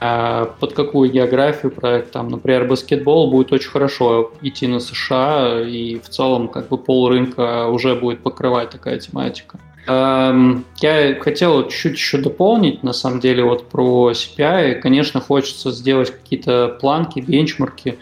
э, 0.00 0.46
под 0.58 0.72
какую 0.72 1.10
географию 1.10 1.70
проект. 1.70 2.12
Там, 2.12 2.28
например, 2.28 2.66
баскетбол 2.66 3.30
будет 3.30 3.52
очень 3.52 3.70
хорошо 3.70 4.32
идти 4.40 4.66
на 4.66 4.80
США, 4.80 5.60
и 5.60 5.98
в 5.98 6.08
целом 6.08 6.48
как 6.48 6.68
бы 6.68 6.78
пол 6.78 7.08
рынка 7.10 7.66
уже 7.68 7.94
будет 7.94 8.20
покрывать 8.20 8.70
такая 8.70 8.98
тематика. 8.98 9.58
Эм, 9.88 10.64
я 10.80 11.18
хотел 11.18 11.62
чуть-чуть 11.68 11.94
еще 11.94 12.18
дополнить, 12.18 12.82
на 12.82 12.92
самом 12.92 13.20
деле, 13.20 13.42
вот 13.42 13.68
про 13.68 14.10
CPI. 14.10 14.76
Конечно, 14.76 15.20
хочется 15.20 15.70
сделать 15.70 16.10
какие-то 16.10 16.76
планки, 16.80 17.20
бенчмарки, 17.20 17.98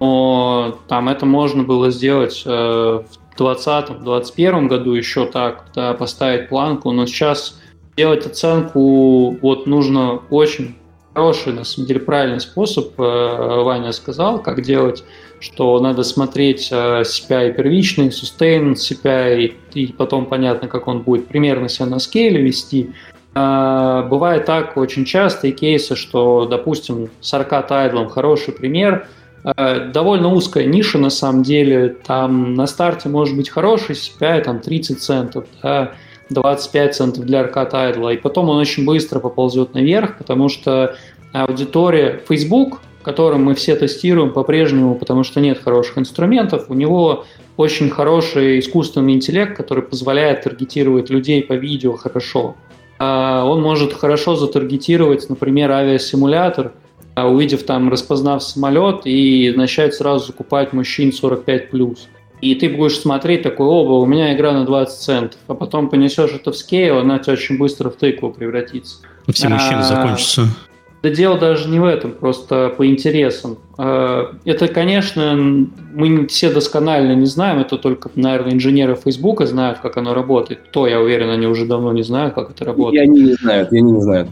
но 0.00 0.78
там 0.88 1.08
это 1.08 1.26
можно 1.26 1.62
было 1.62 1.90
сделать 1.90 2.42
э, 2.44 2.50
в 2.50 3.27
2020-2021 3.38 4.66
году 4.66 4.92
еще 4.94 5.26
так 5.26 5.66
да, 5.74 5.94
поставить 5.94 6.48
планку, 6.48 6.90
но 6.92 7.06
сейчас 7.06 7.60
делать 7.96 8.26
оценку 8.26 9.30
вот 9.40 9.66
нужно 9.66 10.20
очень 10.30 10.76
хороший, 11.14 11.52
на 11.52 11.64
самом 11.64 11.88
деле, 11.88 12.00
правильный 12.00 12.40
способ, 12.40 12.98
э, 12.98 13.02
Ваня 13.02 13.92
сказал, 13.92 14.40
как 14.40 14.62
делать, 14.62 15.02
что 15.40 15.80
надо 15.80 16.04
смотреть 16.04 16.68
э, 16.70 17.02
CPI 17.02 17.54
первичный, 17.54 18.08
sustain 18.08 18.74
CPI, 18.74 19.54
и 19.74 19.86
потом 19.88 20.26
понятно, 20.26 20.68
как 20.68 20.86
он 20.86 21.02
будет 21.02 21.26
примерно 21.26 21.68
себя 21.68 21.86
на 21.86 21.98
скейле 21.98 22.40
вести. 22.40 22.92
Э, 23.34 24.06
бывает 24.08 24.44
так 24.44 24.76
очень 24.76 25.04
часто 25.04 25.48
и 25.48 25.52
кейсы, 25.52 25.96
что, 25.96 26.46
допустим, 26.46 27.10
с 27.20 27.34
Arcade 27.34 27.68
Idle 27.68 28.08
хороший 28.08 28.52
пример– 28.52 29.08
Э, 29.17 29.17
довольно 29.44 30.32
узкая 30.32 30.64
ниша 30.64 30.98
на 30.98 31.10
самом 31.10 31.42
деле. 31.42 31.96
Там 32.06 32.54
на 32.54 32.66
старте 32.66 33.08
может 33.08 33.36
быть 33.36 33.48
хороший 33.48 33.94
CPI, 33.94 34.42
там 34.42 34.60
30 34.60 35.00
центов, 35.00 35.46
да, 35.62 35.92
25 36.30 36.94
центов 36.94 37.24
для 37.24 37.40
аркад 37.40 37.74
айдла, 37.74 38.12
и 38.12 38.16
потом 38.16 38.48
он 38.48 38.58
очень 38.58 38.84
быстро 38.84 39.20
поползет 39.20 39.74
наверх, 39.74 40.18
потому 40.18 40.48
что 40.48 40.96
аудитория 41.32 42.20
Facebook, 42.28 42.80
которым 43.02 43.44
мы 43.44 43.54
все 43.54 43.76
тестируем 43.76 44.32
по-прежнему, 44.32 44.94
потому 44.94 45.24
что 45.24 45.40
нет 45.40 45.58
хороших 45.62 45.98
инструментов, 45.98 46.66
у 46.68 46.74
него 46.74 47.24
очень 47.56 47.90
хороший 47.90 48.58
искусственный 48.58 49.14
интеллект, 49.14 49.56
который 49.56 49.82
позволяет 49.82 50.42
таргетировать 50.42 51.10
людей 51.10 51.42
по 51.42 51.54
видео 51.54 51.96
хорошо. 51.96 52.56
А, 52.98 53.44
он 53.44 53.62
может 53.62 53.94
хорошо 53.94 54.36
затаргетировать, 54.36 55.28
например, 55.30 55.70
авиасимулятор, 55.72 56.72
увидев 57.26 57.62
там, 57.62 57.90
распознав 57.90 58.42
самолет 58.42 59.02
и 59.04 59.52
начать 59.56 59.94
сразу 59.94 60.26
закупать 60.26 60.72
мужчин 60.72 61.10
45+. 61.10 61.98
И 62.40 62.54
ты 62.54 62.68
будешь 62.68 62.98
смотреть 62.98 63.42
такой, 63.42 63.66
оба, 63.66 63.92
у 63.94 64.06
меня 64.06 64.34
игра 64.34 64.52
на 64.52 64.64
20 64.64 64.98
центов, 64.98 65.40
а 65.48 65.54
потом 65.54 65.90
понесешь 65.90 66.32
это 66.32 66.52
в 66.52 66.56
скейл, 66.56 66.98
она 66.98 67.18
тебя 67.18 67.32
очень 67.32 67.58
быстро 67.58 67.90
в 67.90 67.96
тыкву 67.96 68.30
превратится. 68.30 68.98
Все 69.32 69.48
мужчины 69.48 69.80
а, 69.80 69.82
закончатся. 69.82 70.42
Да 71.02 71.10
дело 71.10 71.38
даже 71.38 71.68
не 71.68 71.78
в 71.78 71.84
этом, 71.84 72.12
просто 72.12 72.72
по 72.76 72.86
интересам. 72.86 73.58
А, 73.76 74.36
это, 74.44 74.68
конечно, 74.68 75.34
мы 75.94 76.26
все 76.28 76.52
досконально 76.52 77.14
не 77.14 77.26
знаем, 77.26 77.58
это 77.58 77.76
только, 77.76 78.10
наверное, 78.14 78.52
инженеры 78.52 78.94
Фейсбука 78.94 79.46
знают, 79.46 79.78
как 79.78 79.96
оно 79.96 80.14
работает. 80.14 80.70
То, 80.70 80.86
я 80.86 81.00
уверен, 81.00 81.30
они 81.30 81.46
уже 81.46 81.66
давно 81.66 81.92
не 81.92 82.02
знают, 82.02 82.34
как 82.34 82.50
это 82.50 82.64
работает. 82.64 83.02
И 83.02 83.10
они 83.10 83.22
не 83.22 83.34
знают, 83.34 83.72
и 83.72 83.78
они 83.78 83.92
не 83.92 84.00
знают. 84.00 84.28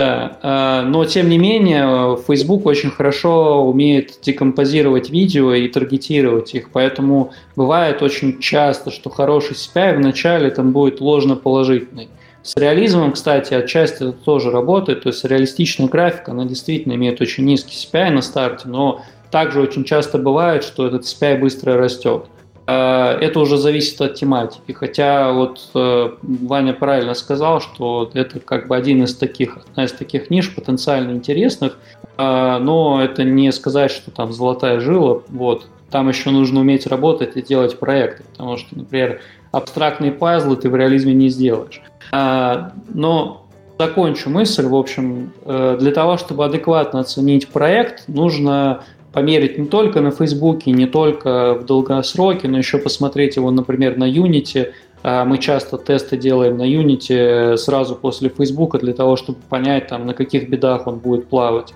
Да, 0.00 0.38
а, 0.40 0.82
но 0.82 1.04
тем 1.04 1.28
не 1.28 1.36
менее, 1.36 2.16
Facebook 2.26 2.64
очень 2.64 2.90
хорошо 2.90 3.62
умеет 3.66 4.20
декомпозировать 4.22 5.10
видео 5.10 5.52
и 5.52 5.68
таргетировать 5.68 6.54
их, 6.54 6.70
поэтому 6.72 7.32
бывает 7.54 8.00
очень 8.00 8.38
часто, 8.40 8.90
что 8.90 9.10
хороший 9.10 9.56
CPI 9.56 9.96
вначале 9.96 10.50
там 10.50 10.72
будет 10.72 11.02
ложно-положительный. 11.02 12.08
С 12.42 12.56
реализмом, 12.56 13.12
кстати, 13.12 13.52
отчасти 13.52 13.96
это 13.96 14.12
тоже 14.12 14.50
работает, 14.50 15.02
то 15.02 15.10
есть 15.10 15.22
реалистичная 15.22 15.88
графика, 15.88 16.30
она 16.30 16.46
действительно 16.46 16.94
имеет 16.94 17.20
очень 17.20 17.44
низкий 17.44 17.76
CPI 17.76 18.08
на 18.08 18.22
старте, 18.22 18.68
но 18.68 19.02
также 19.30 19.60
очень 19.60 19.84
часто 19.84 20.16
бывает, 20.16 20.64
что 20.64 20.86
этот 20.86 21.02
CPI 21.02 21.40
быстро 21.40 21.76
растет. 21.76 22.24
А, 22.72 23.18
это 23.18 23.40
уже 23.40 23.56
зависит 23.56 24.00
от 24.00 24.14
тематики, 24.14 24.70
хотя 24.70 25.32
вот 25.32 25.70
э, 25.74 26.10
Ваня 26.22 26.72
правильно 26.72 27.14
сказал, 27.14 27.60
что 27.60 28.08
это 28.14 28.38
как 28.38 28.68
бы 28.68 28.76
один 28.76 29.02
из 29.02 29.16
таких, 29.16 29.56
одна 29.56 29.86
из 29.86 29.92
таких 29.92 30.30
ниш 30.30 30.54
потенциально 30.54 31.10
интересных, 31.10 31.78
а, 32.16 32.60
но 32.60 33.02
это 33.02 33.24
не 33.24 33.50
сказать, 33.50 33.90
что 33.90 34.12
там 34.12 34.32
золотая 34.32 34.78
жила, 34.78 35.20
вот, 35.30 35.66
там 35.90 36.08
еще 36.08 36.30
нужно 36.30 36.60
уметь 36.60 36.86
работать 36.86 37.36
и 37.36 37.42
делать 37.42 37.76
проекты, 37.76 38.22
потому 38.30 38.56
что, 38.56 38.78
например, 38.78 39.20
абстрактные 39.50 40.12
пазлы 40.12 40.54
ты 40.54 40.70
в 40.70 40.76
реализме 40.76 41.12
не 41.12 41.28
сделаешь. 41.28 41.82
Но 42.12 43.46
закончу 43.80 44.30
мысль. 44.30 44.66
В 44.66 44.76
общем, 44.76 45.32
э, 45.44 45.76
для 45.80 45.90
того, 45.90 46.18
чтобы 46.18 46.44
адекватно 46.44 47.00
оценить 47.00 47.48
проект, 47.48 48.06
нужно 48.08 48.84
померить 49.12 49.58
не 49.58 49.66
только 49.66 50.00
на 50.00 50.10
Фейсбуке, 50.10 50.70
не 50.70 50.86
только 50.86 51.54
в 51.54 51.64
долгосроке, 51.64 52.48
но 52.48 52.58
еще 52.58 52.78
посмотреть 52.78 53.36
его, 53.36 53.50
например, 53.50 53.96
на 53.96 54.08
Unity. 54.08 54.72
А, 55.02 55.24
мы 55.24 55.38
часто 55.38 55.78
тесты 55.78 56.16
делаем 56.16 56.56
на 56.58 56.70
Unity 56.70 57.56
сразу 57.56 57.96
после 57.96 58.28
Фейсбука 58.28 58.78
для 58.78 58.92
того, 58.92 59.16
чтобы 59.16 59.38
понять, 59.48 59.88
там, 59.88 60.06
на 60.06 60.14
каких 60.14 60.48
бедах 60.48 60.86
он 60.86 60.98
будет 60.98 61.28
плавать. 61.28 61.74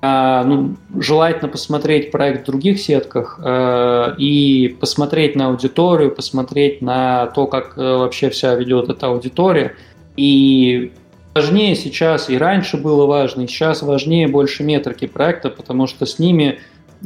А, 0.00 0.44
ну, 0.44 0.76
желательно 0.98 1.48
посмотреть 1.48 2.10
проект 2.10 2.42
в 2.42 2.46
других 2.46 2.80
сетках 2.80 3.40
э, 3.42 4.14
и 4.18 4.76
посмотреть 4.80 5.36
на 5.36 5.48
аудиторию, 5.48 6.14
посмотреть 6.14 6.82
на 6.82 7.26
то, 7.26 7.46
как 7.46 7.76
э, 7.76 7.80
вообще 7.80 8.30
вся 8.30 8.54
ведет 8.54 8.88
эта 8.88 9.08
аудитория. 9.08 9.74
И 10.16 10.92
важнее 11.34 11.74
сейчас, 11.74 12.30
и 12.30 12.38
раньше 12.38 12.76
было 12.76 13.06
важно, 13.06 13.42
и 13.42 13.46
сейчас 13.46 13.82
важнее 13.82 14.28
больше 14.28 14.62
метрики 14.62 15.06
проекта, 15.06 15.50
потому 15.50 15.86
что 15.86 16.06
с 16.06 16.18
ними 16.18 16.60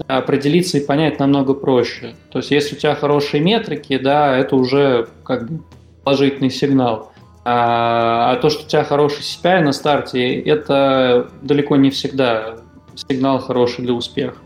определиться 0.07 0.79
и 0.79 0.85
понять 0.85 1.19
намного 1.19 1.55
проще. 1.55 2.15
То 2.31 2.39
есть, 2.39 2.51
если 2.51 2.77
у 2.77 2.79
тебя 2.79 2.95
хорошие 2.95 3.43
метрики, 3.43 3.99
да, 3.99 4.37
это 4.37 4.57
уже 4.57 5.09
как 5.25 5.51
бы 5.51 5.63
положительный 6.05 6.51
сигнал. 6.51 7.13
А, 7.45 8.33
а 8.33 8.37
то, 8.37 8.51
что 8.51 8.65
у 8.65 8.67
тебя 8.67 8.85
хороший 8.85 9.21
CPI 9.21 9.61
на 9.61 9.73
старте, 9.73 10.41
это 10.41 11.31
далеко 11.43 11.77
не 11.77 11.91
всегда 11.91 12.57
сигнал 12.95 13.39
хороший 13.39 13.85
для 13.85 13.95
успеха. 13.95 14.37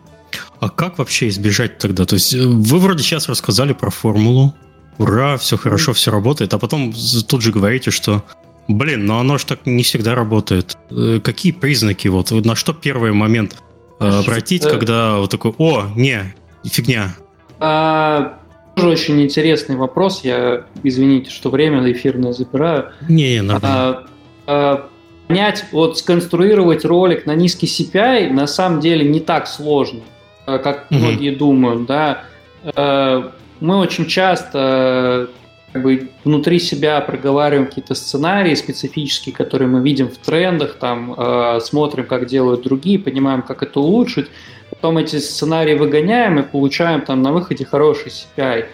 А 0.61 0.69
как 0.69 0.99
вообще 0.99 1.29
избежать 1.29 1.79
тогда? 1.79 2.05
То 2.05 2.15
есть 2.15 2.35
э, 2.35 2.43
вы 2.43 2.79
вроде 2.79 3.03
сейчас 3.03 3.29
рассказали 3.29 3.73
про 3.73 3.91
формулу, 3.91 4.55
ура, 4.99 5.39
все 5.39 5.57
хорошо, 5.57 5.95
все 5.95 6.11
работает, 6.11 6.53
а 6.53 6.59
потом 6.59 6.93
тут 7.27 7.41
же 7.41 7.53
говорите, 7.53 7.91
что 7.91 8.23
блин, 8.69 9.07
но 9.07 9.19
оно 9.19 9.39
же 9.39 9.47
так 9.47 9.67
не 9.67 9.83
всегда 9.83 10.15
работает. 10.15 10.77
Э, 10.91 11.21
какие 11.23 11.53
признаки, 11.53 12.09
вот, 12.09 12.31
на 12.31 12.55
что 12.55 12.73
первый 12.73 13.13
момент 13.13 13.57
э, 14.01 14.09
обратить, 14.09 14.67
когда 14.67 15.19
вот 15.19 15.31
такой, 15.31 15.55
о, 15.59 15.87
не, 15.95 16.35
фигня? 16.65 17.15
А, 17.59 18.39
тоже 18.75 18.89
очень 18.89 19.23
интересный 19.23 19.77
вопрос. 19.77 20.23
Я, 20.25 20.65
извините, 20.83 21.31
что 21.31 21.51
время 21.51 21.91
эфирное 21.93 22.33
забираю. 22.33 22.93
Не, 23.09 23.43
нормально. 23.43 23.69
А, 23.69 24.07
а, 24.47 24.89
понять, 25.29 25.67
вот 25.73 25.99
сконструировать 25.99 26.85
ролик 26.85 27.27
на 27.27 27.35
низкий 27.35 27.67
CPI 27.67 28.33
на 28.33 28.47
самом 28.47 28.81
деле 28.81 29.09
не 29.09 29.21
так 29.21 29.47
сложно, 29.47 30.01
э, 30.47 30.59
как 30.59 30.87
угу. 30.91 30.99
многие 30.99 31.35
думают, 31.35 31.87
да. 31.87 32.25
Э, 32.65 33.31
мы 33.61 33.77
очень 33.77 34.07
часто 34.07 35.31
как 35.73 35.83
бы 35.83 36.11
внутри 36.25 36.59
себя 36.59 37.01
проговариваем 37.01 37.67
какие-то 37.67 37.95
сценарии 37.95 38.55
специфические, 38.55 39.35
которые 39.35 39.69
мы 39.69 39.81
видим 39.81 40.09
в 40.09 40.17
трендах, 40.19 40.75
там 40.75 41.15
э, 41.17 41.61
смотрим, 41.61 42.07
как 42.07 42.27
делают 42.27 42.63
другие, 42.63 42.99
понимаем, 42.99 43.43
как 43.43 43.63
это 43.63 43.81
улучшить. 43.81 44.27
Потом 44.71 44.99
эти 44.99 45.17
сценарии 45.17 45.75
выгоняем 45.75 46.39
и 46.39 46.43
получаем 46.43 47.03
там 47.03 47.23
на 47.23 47.33
выходе 47.33 47.65
хороший 47.65 48.13
CPI. 48.37 48.67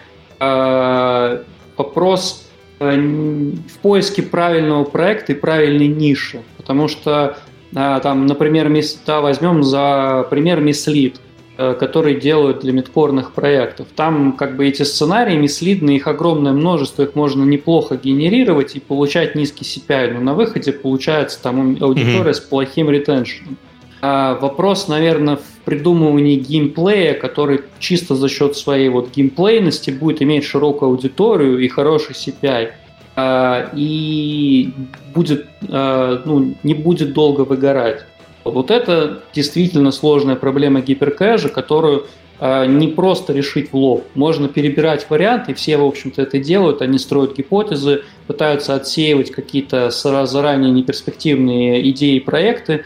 Вопрос 1.75 2.47
Э, 2.79 2.95
в 2.95 3.79
поиске 3.81 4.21
правильного 4.21 4.83
проекта 4.83 5.33
и 5.33 5.35
правильной 5.35 5.87
ниши. 5.87 6.41
Потому 6.57 6.87
что 6.87 7.37
э, 7.73 7.99
там, 8.03 8.27
например, 8.27 8.71
да, 9.05 9.21
возьмем 9.21 9.63
за 9.63 10.27
пример 10.29 10.61
Мислит, 10.61 11.19
э, 11.57 11.75
который 11.79 12.19
делают 12.19 12.59
для 12.59 12.73
мидкорных 12.73 13.33
проектов. 13.33 13.87
Там 13.95 14.33
как 14.33 14.55
бы 14.55 14.67
эти 14.67 14.83
сценарии 14.83 15.35
мислидные, 15.35 15.97
их 15.97 16.07
огромное 16.07 16.53
множество, 16.53 17.03
их 17.03 17.15
можно 17.15 17.43
неплохо 17.43 17.97
генерировать 17.97 18.75
и 18.75 18.79
получать 18.79 19.35
низкий 19.35 19.65
CPI, 19.65 20.13
но 20.13 20.21
на 20.21 20.33
выходе 20.33 20.71
получается 20.71 21.41
там 21.41 21.77
аудитория 21.81 22.31
mm-hmm. 22.31 22.33
с 22.33 22.39
плохим 22.39 22.89
ретеншеном. 22.89 23.57
А 24.01 24.35
вопрос, 24.35 24.87
наверное, 24.87 25.37
в 25.37 25.65
придумывании 25.65 26.35
геймплея, 26.35 27.13
который 27.13 27.61
чисто 27.79 28.15
за 28.15 28.29
счет 28.29 28.55
своей 28.55 28.89
вот 28.89 29.09
геймплейности 29.15 29.89
будет 29.89 30.21
иметь 30.21 30.43
широкую 30.43 30.91
аудиторию 30.91 31.59
и 31.59 31.67
хороший 31.67 32.13
CPI. 32.13 32.69
А, 33.15 33.71
и 33.75 34.71
будет, 35.15 35.47
а, 35.69 36.21
ну, 36.23 36.53
не 36.61 36.75
будет 36.75 37.13
долго 37.13 37.41
выгорать. 37.41 38.05
Вот 38.51 38.71
это 38.71 39.23
действительно 39.33 39.91
сложная 39.91 40.35
проблема 40.35 40.81
гиперкэжа, 40.81 41.49
которую 41.49 42.07
а, 42.39 42.65
не 42.65 42.87
просто 42.87 43.33
решить 43.33 43.71
в 43.71 43.75
лоб. 43.75 44.05
Можно 44.13 44.47
перебирать 44.47 45.09
варианты, 45.09 45.53
все, 45.53 45.77
в 45.77 45.85
общем-то, 45.85 46.21
это 46.21 46.39
делают, 46.39 46.81
они 46.81 46.99
строят 46.99 47.35
гипотезы, 47.35 48.03
пытаются 48.27 48.75
отсеивать 48.75 49.31
какие-то 49.31 49.89
заранее 49.89 50.71
неперспективные 50.71 51.89
идеи 51.89 52.17
и 52.17 52.19
проекты, 52.19 52.85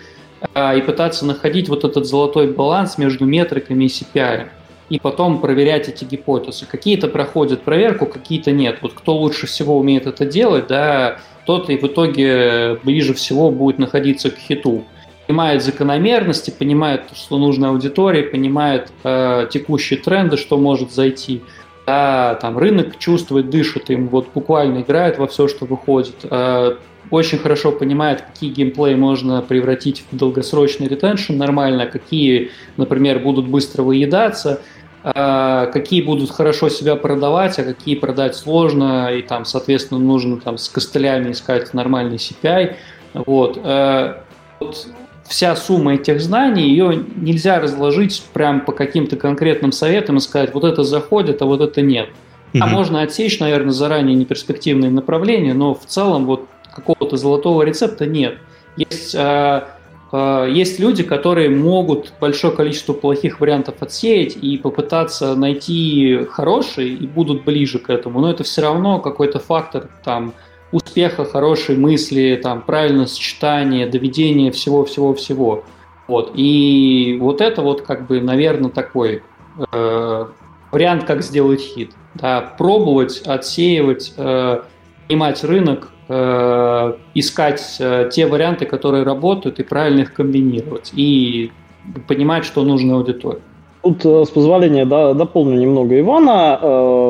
а, 0.54 0.76
и 0.76 0.82
пытаться 0.82 1.26
находить 1.26 1.68
вот 1.68 1.84
этот 1.84 2.06
золотой 2.06 2.48
баланс 2.48 2.98
между 2.98 3.26
метриками 3.26 3.86
и 3.86 3.88
CPI. 3.88 4.48
И 4.90 5.00
потом 5.00 5.40
проверять 5.40 5.88
эти 5.88 6.04
гипотезы. 6.04 6.66
Какие-то 6.66 7.08
проходят 7.08 7.62
проверку, 7.62 8.06
какие-то 8.06 8.52
нет. 8.52 8.80
Вот 8.82 8.94
кто 8.94 9.16
лучше 9.16 9.48
всего 9.48 9.78
умеет 9.78 10.06
это 10.06 10.26
делать, 10.26 10.68
да, 10.68 11.20
тот 11.46 11.70
и 11.70 11.78
в 11.78 11.84
итоге 11.84 12.78
ближе 12.84 13.14
всего 13.14 13.52
будет 13.52 13.80
находиться 13.80 14.32
к 14.32 14.38
хиту. 14.38 14.84
Понимает 15.32 15.64
закономерности, 15.64 16.52
понимает, 16.52 17.04
что 17.14 17.38
нужно 17.38 17.70
аудитории, 17.70 18.22
понимает 18.22 18.92
э, 19.06 19.48
текущие 19.50 19.98
тренды, 19.98 20.36
что 20.36 20.58
может 20.58 20.92
зайти. 20.92 21.42
Да, 21.88 22.36
там 22.42 22.58
рынок 22.58 23.00
чувствует, 23.00 23.50
дышит 23.50 23.90
им, 23.92 24.10
вот 24.10 24.28
буквально 24.36 24.82
играет 24.82 25.18
во 25.18 25.28
все, 25.28 25.48
что 25.48 25.66
выходит. 25.66 26.16
Э, 26.24 26.76
очень 27.12 27.38
хорошо 27.38 27.72
понимает, 27.72 28.24
какие 28.24 28.52
геймплей 28.52 28.96
можно 28.96 29.42
превратить 29.42 30.04
в 30.12 30.18
долгосрочный 30.18 30.90
ретеншн 30.90 31.38
нормально, 31.38 31.86
какие, 31.86 32.52
например, 32.76 33.20
будут 33.20 33.48
быстро 33.48 33.84
выедаться, 33.84 34.60
а, 35.02 35.68
какие 35.68 36.02
будут 36.02 36.30
хорошо 36.30 36.68
себя 36.68 36.98
продавать, 36.98 37.58
а 37.58 37.64
какие 37.64 37.96
продать 37.96 38.36
сложно, 38.36 39.14
и 39.14 39.22
там, 39.22 39.46
соответственно, 39.46 40.02
нужно 40.02 40.42
там 40.42 40.58
с 40.58 40.68
костылями 40.68 41.32
искать 41.32 41.74
нормальный 41.74 42.18
CPI. 42.18 42.76
Вот. 43.14 43.58
Э, 43.64 44.24
вся 45.32 45.56
сумма 45.56 45.96
этих 45.96 46.20
знаний, 46.20 46.68
ее 46.68 47.06
нельзя 47.16 47.62
разложить 47.62 48.22
прям 48.34 48.66
по 48.66 48.74
каким-то 48.74 49.16
конкретным 49.16 49.72
советам 49.72 50.18
и 50.18 50.20
сказать, 50.20 50.54
вот 50.54 50.66
это 50.66 50.84
заходит, 50.84 51.42
а 51.42 51.46
вот 51.46 51.62
это 51.62 51.82
нет. 51.82 52.10
А 52.60 52.68
можно 52.68 53.02
отсечь, 53.02 53.40
наверное, 53.40 53.72
заранее 53.72 54.14
неперспективные 54.18 54.92
направления, 54.92 55.54
но 55.54 55.74
в 55.74 55.86
целом 55.86 56.26
вот 56.26 56.50
какого-то 56.76 57.16
золотого 57.16 57.64
рецепта 57.64 58.06
нет. 58.06 58.40
Есть, 58.76 59.16
э, 59.16 59.64
э, 60.12 60.48
есть 60.52 60.80
люди, 60.80 61.04
которые 61.04 61.50
могут 61.50 62.12
большое 62.20 62.54
количество 62.54 62.92
плохих 62.92 63.40
вариантов 63.40 63.76
отсеять 63.80 64.36
и 64.36 64.58
попытаться 64.58 65.34
найти 65.36 66.26
хороший 66.30 66.90
и 66.90 67.08
будут 67.08 67.46
ближе 67.46 67.80
к 67.80 67.90
этому, 67.90 68.20
но 68.20 68.30
это 68.30 68.44
все 68.44 68.64
равно 68.64 69.00
какой-то 69.00 69.40
фактор 69.40 69.88
там 70.04 70.34
успеха, 70.72 71.26
хорошей 71.26 71.78
мысли, 71.78 72.40
там, 72.42 72.62
правильное 72.62 73.06
сочетание, 73.06 73.88
доведение 73.88 74.52
всего-всего-всего. 74.52 75.64
Вот. 76.08 76.32
И 76.36 77.18
вот 77.22 77.42
это 77.42 77.62
вот, 77.62 77.82
как 77.82 78.08
бы, 78.08 78.22
наверное, 78.22 78.70
такой 78.70 79.24
э, 79.72 80.26
вариант, 80.72 81.04
как 81.06 81.22
сделать 81.24 81.62
хит. 81.62 81.92
Да, 82.16 82.54
пробовать, 82.58 83.22
отсеивать, 83.26 84.14
э, 84.18 84.62
понимать 85.08 85.44
рынок, 85.44 85.92
э, 86.10 86.94
искать 87.14 87.78
э, 87.80 88.10
те 88.12 88.28
варианты, 88.28 88.66
которые 88.66 89.04
работают, 89.04 89.60
и 89.60 89.64
правильно 89.64 90.02
их 90.02 90.14
комбинировать. 90.14 90.92
И 90.94 91.52
понимать, 92.08 92.46
что 92.46 92.64
нужно 92.64 92.96
аудитории. 92.96 93.42
Тут, 93.84 94.06
э, 94.06 94.26
с 94.26 94.30
позволения, 94.30 94.86
да, 94.86 95.14
дополню 95.14 95.60
немного 95.60 96.00
Ивана. 96.00 96.60
Э, 96.62 96.68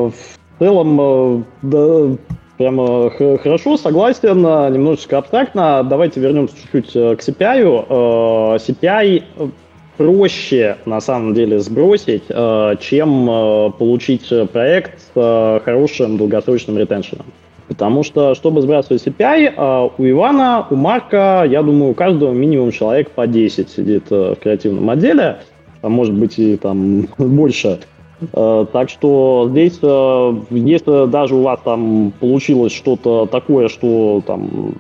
в 0.10 0.60
целом, 0.60 1.02
э, 1.02 1.44
да, 1.64 2.18
Прямо 2.62 3.10
хорошо, 3.10 3.76
согласен, 3.76 4.44
немножечко 4.44 5.18
абстрактно. 5.18 5.84
Давайте 5.84 6.20
вернемся 6.20 6.54
чуть-чуть 6.56 6.96
э, 6.96 7.16
к 7.16 7.20
CPI. 7.20 7.86
Э, 7.90 8.58
CPI 8.58 9.24
проще, 9.98 10.78
на 10.86 11.02
самом 11.02 11.34
деле, 11.34 11.58
сбросить, 11.58 12.26
э, 12.30 12.76
чем 12.80 13.74
получить 13.80 14.32
проект 14.54 15.00
с 15.00 15.62
хорошим 15.66 16.18
долгосрочным 16.18 16.78
ретеншеном. 16.78 17.26
Потому 17.68 18.04
что, 18.04 18.36
чтобы 18.36 18.62
сбрасывать 18.62 19.08
CPI, 19.08 19.92
у 19.98 20.08
Ивана, 20.08 20.68
у 20.70 20.76
Марка, 20.76 21.44
я 21.50 21.64
думаю, 21.64 21.94
у 21.94 21.96
каждого 21.96 22.32
минимум 22.32 22.72
человек 22.72 23.10
по 23.10 23.26
10 23.26 23.72
сидит 23.72 24.12
в 24.12 24.36
креативном 24.36 24.88
отделе, 24.88 25.40
а 25.82 25.90
может 25.90 26.14
быть 26.14 26.38
и 26.38 26.58
там 26.58 27.08
больше. 27.18 27.80
Э, 28.34 28.66
так 28.72 28.90
что 28.90 29.48
здесь, 29.50 29.80
э, 29.82 30.34
если 30.52 31.08
даже 31.08 31.36
у 31.36 31.42
вас 31.42 31.60
там 31.64 32.12
получилось 32.20 32.74
что-то 32.74 33.26
такое, 33.26 33.68
что 33.68 34.22
там 34.26 34.76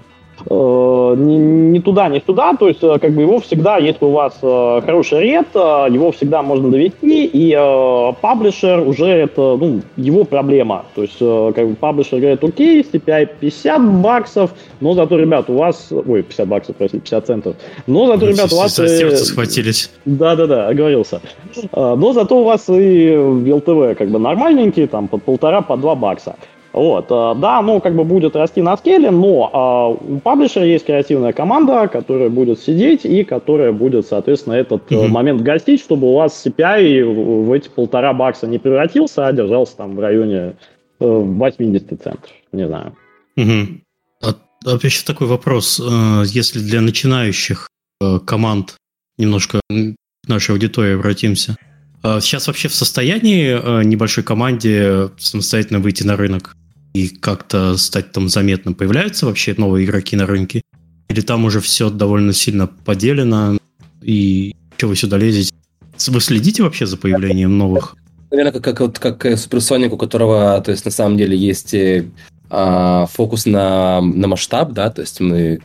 Э, 0.49 1.15
не, 1.17 1.37
не 1.37 1.79
туда, 1.79 2.09
не 2.09 2.21
сюда, 2.25 2.55
то 2.55 2.67
есть 2.67 2.83
э, 2.83 2.97
как 2.99 3.11
бы 3.13 3.21
его 3.21 3.39
всегда, 3.39 3.77
если 3.77 4.05
у 4.05 4.11
вас 4.11 4.37
э, 4.41 4.81
хороший 4.85 5.21
ред, 5.21 5.47
его 5.53 6.11
всегда 6.11 6.41
можно 6.41 6.69
довести, 6.69 7.25
и 7.25 7.55
э, 7.57 8.13
паблишер 8.21 8.79
уже 8.87 9.07
это, 9.07 9.57
ну, 9.57 9.81
его 9.97 10.23
проблема, 10.23 10.85
то 10.95 11.03
есть 11.03 11.19
как 11.19 11.67
бы 11.67 11.75
паблишер 11.75 12.19
говорит, 12.19 12.43
окей, 12.43 12.81
CPI 12.81 13.29
50 13.39 14.01
баксов, 14.01 14.51
но 14.79 14.93
зато, 14.93 15.17
ребят, 15.17 15.49
у 15.49 15.53
вас, 15.53 15.91
ой, 15.91 16.23
50 16.23 16.47
баксов, 16.47 16.75
простите, 16.75 17.03
50 17.03 17.27
центов, 17.27 17.55
но 17.87 18.07
зато, 18.07 18.27
ребят, 18.27 18.51
у 18.51 18.57
вас... 18.57 18.75
Сердце 18.75 19.25
схватились. 19.25 19.91
Да-да-да, 20.05 20.67
оговорился. 20.67 21.21
Но 21.73 22.13
зато 22.13 22.39
у 22.39 22.43
вас 22.43 22.65
и 22.69 23.15
ЛТВ 23.15 23.97
как 23.97 24.09
бы 24.09 24.19
нормальненькие, 24.19 24.87
там, 24.87 25.07
под 25.07 25.23
полтора, 25.23 25.61
по 25.61 25.77
два 25.77 25.95
бакса. 25.95 26.35
Вот, 26.73 27.07
э, 27.09 27.33
да, 27.39 27.61
ну, 27.61 27.81
как 27.81 27.95
бы 27.95 28.05
будет 28.05 28.35
расти 28.35 28.61
на 28.61 28.77
скеле, 28.77 29.11
но 29.11 29.49
а, 29.51 29.87
у 29.89 30.19
паблишера 30.19 30.65
есть 30.65 30.85
креативная 30.85 31.33
команда, 31.33 31.89
которая 31.89 32.29
будет 32.29 32.59
сидеть 32.59 33.03
и 33.03 33.25
которая 33.25 33.73
будет, 33.73 34.07
соответственно, 34.07 34.53
этот 34.53 34.89
mm-hmm. 34.89 35.07
момент 35.09 35.41
гостить, 35.41 35.81
чтобы 35.81 36.07
у 36.07 36.15
вас 36.15 36.45
CPI 36.45 37.03
в 37.03 37.51
эти 37.51 37.67
полтора 37.67 38.13
бакса 38.13 38.47
не 38.47 38.57
превратился, 38.57 39.27
а 39.27 39.33
держался 39.33 39.75
там 39.77 39.97
в 39.97 39.99
районе 39.99 40.55
80 40.99 42.01
центов, 42.01 42.29
не 42.53 42.65
знаю. 42.65 42.95
Mm-hmm. 43.37 43.79
А, 44.23 44.27
а 44.65 44.79
еще 44.81 45.05
такой 45.05 45.27
вопрос. 45.27 45.81
Если 46.25 46.59
для 46.59 46.79
начинающих 46.79 47.67
команд 48.25 48.77
немножко 49.17 49.59
к 49.67 50.27
нашей 50.27 50.51
аудитории 50.51 50.95
обратимся, 50.95 51.57
Сейчас 52.03 52.47
вообще 52.47 52.67
в 52.67 52.73
состоянии 52.73 53.83
небольшой 53.85 54.23
команде 54.23 55.11
самостоятельно 55.19 55.77
выйти 55.77 56.01
на 56.01 56.17
рынок? 56.17 56.55
И 56.93 57.09
как-то 57.09 57.77
стать 57.77 58.11
там 58.11 58.29
заметным? 58.29 58.73
Появляются 58.73 59.25
вообще 59.25 59.53
новые 59.57 59.85
игроки 59.85 60.15
на 60.15 60.25
рынке? 60.25 60.61
Или 61.09 61.21
там 61.21 61.45
уже 61.45 61.59
все 61.59 61.89
довольно 61.89 62.33
сильно 62.33 62.67
поделено, 62.67 63.57
и 64.01 64.55
что 64.77 64.87
вы 64.87 64.95
сюда 64.95 65.17
лезете? 65.17 65.51
Вы 66.07 66.21
следите 66.21 66.63
вообще 66.63 66.85
за 66.85 66.97
появлением 66.97 67.57
новых? 67.57 67.95
Наверное, 68.31 68.53
как, 68.53 68.63
как, 68.63 68.79
вот, 68.79 68.99
как 68.99 69.25
Supersonic, 69.25 69.89
у 69.89 69.97
которого, 69.97 70.61
то 70.61 70.71
есть, 70.71 70.85
на 70.85 70.91
самом 70.91 71.17
деле 71.17 71.37
есть 71.37 71.73
э, 71.73 72.05
а, 72.49 73.05
фокус 73.07 73.45
на, 73.45 74.01
на 74.01 74.27
масштаб, 74.27 74.71
да, 74.71 74.89
то 74.89 75.01
есть 75.01 75.19
мы 75.19 75.59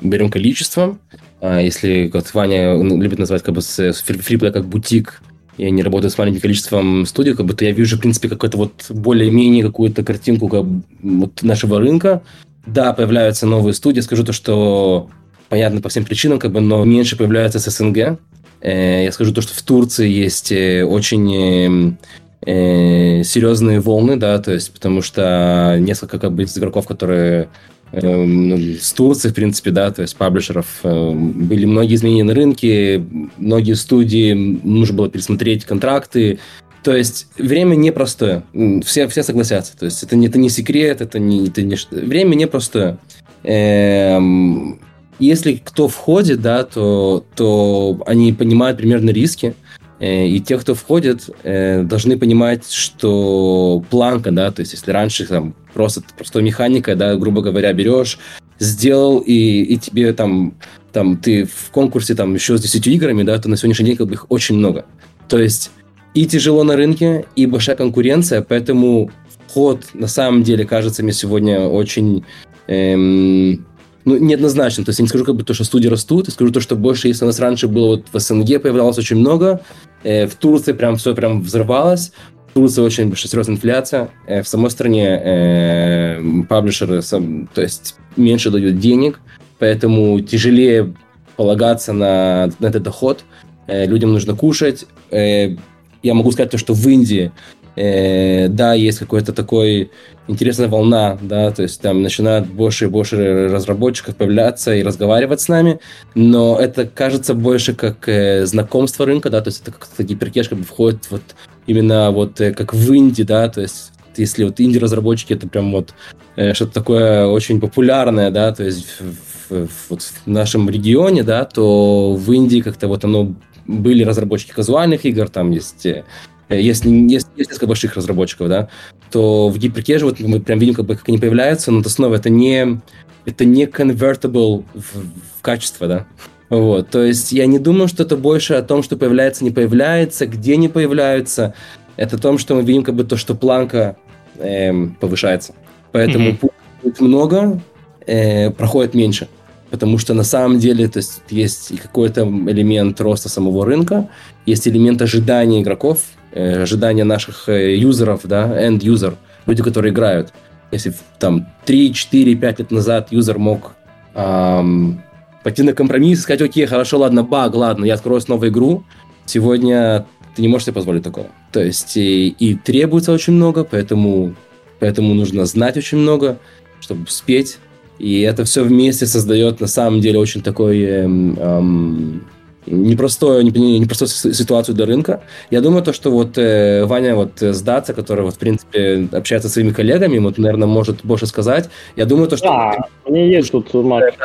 берем 0.00 0.30
количество, 0.30 0.98
а, 1.40 1.60
если 1.60 2.10
вот 2.12 2.32
Ваня 2.32 2.80
любит 2.82 3.18
называть 3.18 3.42
как 3.42 3.54
бы 3.54 3.60
фриплей 3.60 4.52
как 4.52 4.66
бутик, 4.66 5.20
и 5.56 5.64
они 5.64 5.82
работают 5.82 6.12
с 6.12 6.18
маленьким 6.18 6.40
количеством 6.40 7.06
студий, 7.06 7.34
как 7.34 7.46
будто 7.46 7.64
я 7.64 7.72
вижу, 7.72 7.96
в 7.96 8.00
принципе, 8.00 8.28
какую-то 8.28 8.58
вот 8.58 8.86
более-менее 8.90 9.64
какую-то 9.64 10.04
картинку 10.04 10.48
как, 10.48 10.64
вот 11.02 11.42
нашего 11.42 11.80
рынка. 11.80 12.22
Да, 12.66 12.92
появляются 12.92 13.46
новые 13.46 13.74
студии, 13.74 14.00
скажу 14.00 14.24
то, 14.24 14.32
что 14.32 15.08
понятно 15.48 15.80
по 15.80 15.88
всем 15.88 16.04
причинам, 16.04 16.38
как 16.38 16.52
бы, 16.52 16.60
но 16.60 16.84
меньше 16.84 17.16
появляются 17.16 17.60
с 17.60 17.70
СНГ. 17.70 18.18
Э, 18.60 19.04
я 19.04 19.12
скажу 19.12 19.32
то, 19.32 19.40
что 19.40 19.54
в 19.54 19.62
Турции 19.62 20.08
есть 20.08 20.50
э, 20.52 20.84
очень 20.84 21.96
э, 22.44 23.22
серьезные 23.22 23.80
волны, 23.80 24.16
да, 24.16 24.38
то 24.38 24.52
есть 24.52 24.72
потому 24.72 25.02
что 25.02 25.76
несколько 25.78 26.18
как 26.18 26.32
бы 26.32 26.44
игроков, 26.44 26.86
которые 26.86 27.48
с 27.92 28.92
Турции, 28.92 29.28
в 29.28 29.34
принципе, 29.34 29.70
да, 29.70 29.90
то 29.90 30.02
есть 30.02 30.16
паблишеров. 30.16 30.66
Эм, 30.82 31.46
были 31.46 31.64
многие 31.64 31.94
изменения 31.94 32.24
на 32.24 32.34
рынке, 32.34 33.02
многие 33.38 33.74
студии, 33.74 34.32
нужно 34.32 34.96
было 34.96 35.08
пересмотреть 35.08 35.64
контракты. 35.64 36.38
То 36.82 36.94
есть 36.94 37.28
время 37.36 37.74
непростое, 37.74 38.42
все, 38.84 39.08
все 39.08 39.22
согласятся. 39.22 39.76
То 39.76 39.86
есть 39.86 40.02
это, 40.02 40.16
это 40.16 40.38
не 40.38 40.50
секрет, 40.50 41.00
это 41.00 41.18
не, 41.18 41.48
это 41.48 41.62
не... 41.62 41.76
Время 41.90 42.34
непростое. 42.34 42.98
Эм, 43.42 44.80
если 45.18 45.54
кто 45.54 45.88
входит, 45.88 46.42
да, 46.42 46.64
то, 46.64 47.24
то 47.34 48.02
они 48.06 48.32
понимают 48.32 48.78
примерно 48.78 49.10
риски. 49.10 49.54
Э, 49.98 50.26
и 50.26 50.40
те, 50.40 50.58
кто 50.58 50.74
входит, 50.74 51.30
э, 51.42 51.82
должны 51.82 52.18
понимать, 52.18 52.70
что 52.70 53.82
планка, 53.90 54.30
да, 54.30 54.50
то 54.50 54.60
есть 54.60 54.72
если 54.72 54.90
раньше 54.90 55.26
там 55.26 55.54
просто 55.76 56.02
простой 56.16 56.42
механика, 56.42 56.96
да, 56.96 57.14
грубо 57.16 57.42
говоря, 57.42 57.70
берешь, 57.74 58.18
сделал, 58.58 59.18
и, 59.18 59.60
и 59.62 59.76
тебе 59.76 60.14
там, 60.14 60.54
там, 60.90 61.18
ты 61.18 61.44
в 61.44 61.70
конкурсе 61.70 62.14
там 62.14 62.34
еще 62.34 62.56
с 62.56 62.62
10 62.62 62.86
играми, 62.86 63.22
да, 63.22 63.38
то 63.38 63.50
на 63.50 63.58
сегодняшний 63.58 63.86
день 63.86 63.96
как 63.96 64.08
бы 64.08 64.14
их 64.14 64.26
очень 64.30 64.56
много. 64.56 64.86
То 65.28 65.38
есть 65.38 65.70
и 66.14 66.24
тяжело 66.26 66.64
на 66.64 66.76
рынке, 66.76 67.26
и 67.36 67.44
большая 67.44 67.76
конкуренция, 67.76 68.40
поэтому 68.40 69.10
вход 69.46 69.84
на 69.92 70.06
самом 70.06 70.42
деле 70.42 70.64
кажется 70.64 71.02
мне 71.02 71.12
сегодня 71.12 71.60
очень 71.60 72.24
эм, 72.68 73.66
ну, 74.06 74.16
неоднозначно. 74.16 74.82
То 74.82 74.90
есть 74.90 74.98
я 74.98 75.02
не 75.02 75.08
скажу, 75.10 75.26
как 75.26 75.36
бы 75.36 75.44
то, 75.44 75.52
что 75.52 75.64
студии 75.64 75.88
растут, 75.88 76.28
я 76.28 76.32
скажу 76.32 76.52
то, 76.52 76.60
что 76.60 76.74
больше, 76.74 77.08
если 77.08 77.24
у 77.24 77.26
нас 77.26 77.38
раньше 77.38 77.68
было 77.68 77.88
вот 77.88 78.06
в 78.10 78.18
СНГ 78.18 78.62
появлялось 78.62 78.96
очень 78.96 79.16
много, 79.16 79.60
э, 80.04 80.26
в 80.26 80.36
Турции 80.36 80.72
прям 80.72 80.96
все 80.96 81.14
прям 81.14 81.42
взорвалось, 81.42 82.12
Турции 82.56 82.80
очень 82.80 83.08
большая 83.08 83.28
серьезная 83.28 83.56
инфляция, 83.56 84.08
э, 84.26 84.42
в 84.42 84.48
самой 84.48 84.70
стране 84.70 85.20
э, 85.22 86.22
паблишеры, 86.48 87.02
сам, 87.02 87.48
то 87.48 87.60
есть 87.60 87.96
меньше 88.16 88.50
дают 88.50 88.78
денег, 88.78 89.20
поэтому 89.58 90.18
тяжелее 90.20 90.94
полагаться 91.36 91.92
на, 91.92 92.50
на 92.58 92.66
этот 92.68 92.82
доход, 92.82 93.24
э, 93.66 93.84
людям 93.84 94.14
нужно 94.14 94.34
кушать. 94.34 94.86
Э, 95.10 95.54
я 96.02 96.14
могу 96.14 96.32
сказать 96.32 96.50
то, 96.50 96.56
что 96.56 96.72
в 96.72 96.88
Индии 96.88 97.30
э, 97.76 98.48
да, 98.48 98.72
есть 98.72 99.00
какой-то 99.00 99.34
такой 99.34 99.90
интересная 100.26 100.68
волна, 100.68 101.18
да, 101.20 101.50
то 101.50 101.60
есть 101.60 101.82
там 101.82 102.00
начинают 102.00 102.46
больше 102.46 102.86
и 102.86 102.88
больше 102.88 103.48
разработчиков 103.48 104.16
появляться 104.16 104.74
и 104.74 104.82
разговаривать 104.82 105.42
с 105.42 105.48
нами, 105.48 105.78
но 106.14 106.58
это 106.58 106.86
кажется 106.86 107.34
больше 107.34 107.74
как 107.74 108.08
э, 108.08 108.46
знакомство 108.46 109.04
рынка, 109.04 109.28
да, 109.28 109.42
то 109.42 109.48
есть 109.48 109.60
это 109.60 109.72
как-то 109.72 110.02
гиперкеш 110.02 110.48
как 110.48 110.56
бы 110.56 110.64
входит 110.64 111.10
вот 111.10 111.20
именно 111.66 112.10
вот 112.10 112.40
э, 112.40 112.52
как 112.52 112.74
в 112.74 112.92
Индии, 112.92 113.22
да, 113.22 113.48
то 113.48 113.60
есть 113.60 113.92
если 114.16 114.44
вот 114.44 114.60
инди-разработчики 114.60 115.34
это 115.34 115.46
прям 115.48 115.72
вот 115.72 115.94
э, 116.36 116.54
что-то 116.54 116.72
такое 116.72 117.26
очень 117.26 117.60
популярное, 117.60 118.30
да, 118.30 118.52
то 118.52 118.64
есть 118.64 118.86
в, 119.00 119.66
в, 119.66 119.68
вот 119.90 120.02
в 120.02 120.26
нашем 120.26 120.70
регионе, 120.70 121.22
да, 121.22 121.44
то 121.44 122.14
в 122.14 122.32
Индии 122.32 122.60
как-то 122.60 122.88
вот 122.88 123.04
оно 123.04 123.34
были 123.66 124.04
разработчики 124.04 124.52
казуальных 124.52 125.04
игр, 125.04 125.28
там 125.28 125.50
есть 125.50 125.84
э, 125.86 126.04
Э, 126.48 126.60
если 126.60 126.90
есть, 126.90 127.28
есть 127.36 127.50
несколько 127.50 127.66
больших 127.66 127.94
разработчиков, 127.96 128.48
да, 128.48 128.68
то 129.10 129.48
в 129.48 129.58
гиперкеже 129.58 130.04
вот 130.04 130.20
мы 130.20 130.40
прям 130.40 130.58
видим, 130.58 130.74
как 130.74 130.86
бы, 130.86 130.96
как 130.96 131.08
они 131.08 131.18
появляются, 131.18 131.70
но 131.70 131.80
это 131.80 131.90
снова 131.90 132.16
это 132.16 132.30
не, 132.30 132.80
это 133.24 133.44
не 133.44 133.64
convertible 133.64 134.64
в, 134.74 134.96
в 135.38 135.42
качество, 135.42 135.86
да. 135.86 136.06
Вот, 136.48 136.90
то 136.90 137.02
есть 137.02 137.32
я 137.32 137.46
не 137.46 137.58
думаю, 137.58 137.88
что 137.88 138.04
это 138.04 138.16
больше 138.16 138.54
о 138.54 138.62
том, 138.62 138.82
что 138.82 138.96
появляется, 138.96 139.42
не 139.42 139.50
появляется, 139.50 140.26
где 140.26 140.56
не 140.56 140.68
появляются. 140.68 141.54
Это 141.96 142.16
о 142.16 142.18
том, 142.18 142.38
что 142.38 142.54
мы 142.54 142.62
видим 142.62 142.84
как 142.84 142.94
бы 142.94 143.04
то, 143.04 143.16
что 143.16 143.34
планка 143.34 143.96
эм, 144.38 144.96
повышается. 145.00 145.54
Поэтому 145.92 146.30
mm-hmm. 146.30 146.50
путь 146.82 147.00
много, 147.00 147.60
э, 148.06 148.50
проходит 148.50 148.94
меньше. 148.94 149.28
Потому 149.70 149.98
что 149.98 150.14
на 150.14 150.22
самом 150.22 150.58
деле 150.58 150.88
то 150.88 150.98
есть, 150.98 151.22
есть 151.28 151.72
и 151.72 151.76
какой-то 151.76 152.22
элемент 152.22 153.00
роста 153.00 153.28
самого 153.28 153.66
рынка, 153.66 154.08
есть 154.44 154.68
элемент 154.68 155.02
ожидания 155.02 155.62
игроков, 155.62 156.04
э, 156.32 156.62
ожидания 156.62 157.04
наших 157.04 157.48
э, 157.48 157.76
юзеров, 157.76 158.20
да, 158.24 158.46
end-user, 158.68 159.14
люди, 159.46 159.62
которые 159.62 159.92
играют. 159.92 160.32
Если 160.70 160.94
там 161.18 161.48
3, 161.64 161.92
4, 161.92 162.36
5 162.36 162.58
лет 162.60 162.70
назад 162.70 163.08
юзер 163.10 163.38
мог 163.38 163.74
эм, 164.14 165.02
пойти 165.46 165.62
на 165.62 165.74
компромисс, 165.74 166.22
сказать, 166.22 166.42
окей, 166.42 166.66
хорошо, 166.66 166.98
ладно, 166.98 167.22
баг, 167.22 167.54
ладно, 167.54 167.84
я 167.84 167.94
открою 167.94 168.20
снова 168.20 168.48
игру, 168.48 168.82
сегодня 169.26 170.04
ты 170.34 170.42
не 170.42 170.48
можешь 170.48 170.64
себе 170.64 170.74
позволить 170.74 171.04
такого. 171.04 171.28
То 171.52 171.62
есть 171.62 171.96
и, 171.96 172.30
и 172.30 172.56
требуется 172.56 173.12
очень 173.12 173.34
много, 173.34 173.62
поэтому, 173.62 174.34
поэтому 174.80 175.14
нужно 175.14 175.46
знать 175.46 175.76
очень 175.76 175.98
много, 175.98 176.40
чтобы 176.80 177.04
успеть. 177.04 177.58
И 178.00 178.22
это 178.22 178.42
все 178.42 178.64
вместе 178.64 179.06
создает 179.06 179.60
на 179.60 179.68
самом 179.68 180.00
деле 180.00 180.18
очень 180.18 180.42
такой 180.42 180.82
эм, 180.82 181.38
эм, 181.38 182.26
непростую, 182.66 183.44
непростую 183.44 184.08
ситуацию 184.34 184.74
для 184.74 184.86
рынка. 184.86 185.22
Я 185.52 185.60
думаю, 185.60 185.84
то, 185.84 185.92
что 185.92 186.10
вот 186.10 186.36
э, 186.38 186.84
Ваня 186.86 187.14
вот 187.14 187.40
с 187.40 187.62
Датса, 187.62 187.94
который 187.94 188.24
вот, 188.24 188.34
в 188.34 188.38
принципе, 188.38 189.08
общается 189.12 189.46
со 189.46 189.54
своими 189.54 189.70
коллегами, 189.70 190.18
вот, 190.18 190.38
наверное, 190.38 190.66
может 190.66 191.04
больше 191.04 191.28
сказать. 191.28 191.70
Я 191.94 192.04
думаю, 192.04 192.26
то, 192.26 192.36
что... 192.36 192.48
Да, 192.48 192.76
мне 193.08 193.30
есть 193.30 193.52
тут, 193.52 193.72
Марк, 193.74 194.16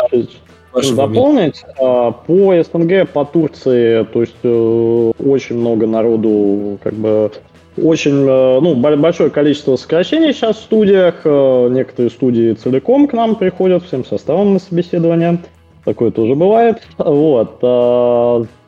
дополнить. 0.95 1.63
А, 1.79 2.11
по 2.11 2.53
СНГ, 2.63 3.09
по 3.09 3.25
Турции, 3.25 4.03
то 4.03 4.21
есть 4.21 4.35
э, 4.43 5.11
очень 5.19 5.57
много 5.57 5.87
народу 5.87 6.79
как 6.83 6.93
бы 6.93 7.31
очень 7.77 8.25
э, 8.27 8.59
ну, 8.61 8.75
большое 8.75 9.29
количество 9.29 9.75
сокращений 9.75 10.33
сейчас 10.33 10.57
в 10.57 10.63
студиях. 10.63 11.21
Э, 11.23 11.69
некоторые 11.69 12.09
студии 12.09 12.53
целиком 12.53 13.07
к 13.07 13.13
нам 13.13 13.35
приходят 13.35 13.83
всем 13.83 14.05
составом 14.05 14.53
на 14.53 14.59
собеседование. 14.59 15.39
Такое 15.83 16.11
тоже 16.11 16.35
бывает. 16.35 16.83
Вот. 16.99 17.57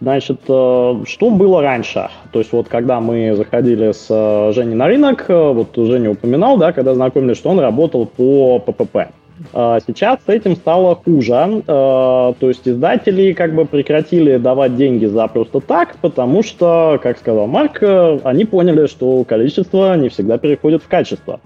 Значит, 0.02 0.42
что 0.46 1.30
было 1.30 1.62
раньше? 1.62 2.10
То 2.32 2.40
есть 2.40 2.52
вот 2.52 2.70
когда 2.70 3.00
мы 3.00 3.36
заходили 3.36 3.92
с 3.92 4.08
Женей 4.52 4.74
на 4.74 4.88
рынок, 4.88 5.26
вот 5.28 5.68
Женя 5.76 6.10
упоминал, 6.10 6.58
да, 6.58 6.72
когда 6.72 6.96
знакомились, 6.96 7.38
что 7.38 7.52
он 7.52 7.60
работал 7.60 8.08
по 8.08 8.58
ППП. 8.58 9.14
А, 9.54 9.80
сейчас 9.86 10.20
с 10.26 10.30
этим 10.30 10.56
стало 10.56 10.96
хуже. 10.96 11.64
А, 11.68 12.34
то 12.40 12.48
есть 12.48 12.68
издатели 12.68 13.34
как 13.34 13.54
бы 13.54 13.66
прекратили 13.66 14.38
давать 14.38 14.76
деньги 14.76 15.06
за 15.06 15.28
просто 15.28 15.60
так, 15.60 15.96
потому 16.02 16.44
что, 16.44 17.00
как 17.02 17.18
сказал 17.18 17.48
Марк, 17.48 17.82
э, 17.82 18.20
они 18.24 18.46
поняли, 18.46 18.88
что 18.88 19.24
количество 19.24 19.96
не 19.98 20.10
всегда 20.10 20.38
переходит 20.38 20.84
в 20.84 20.88
качество. 20.88 21.40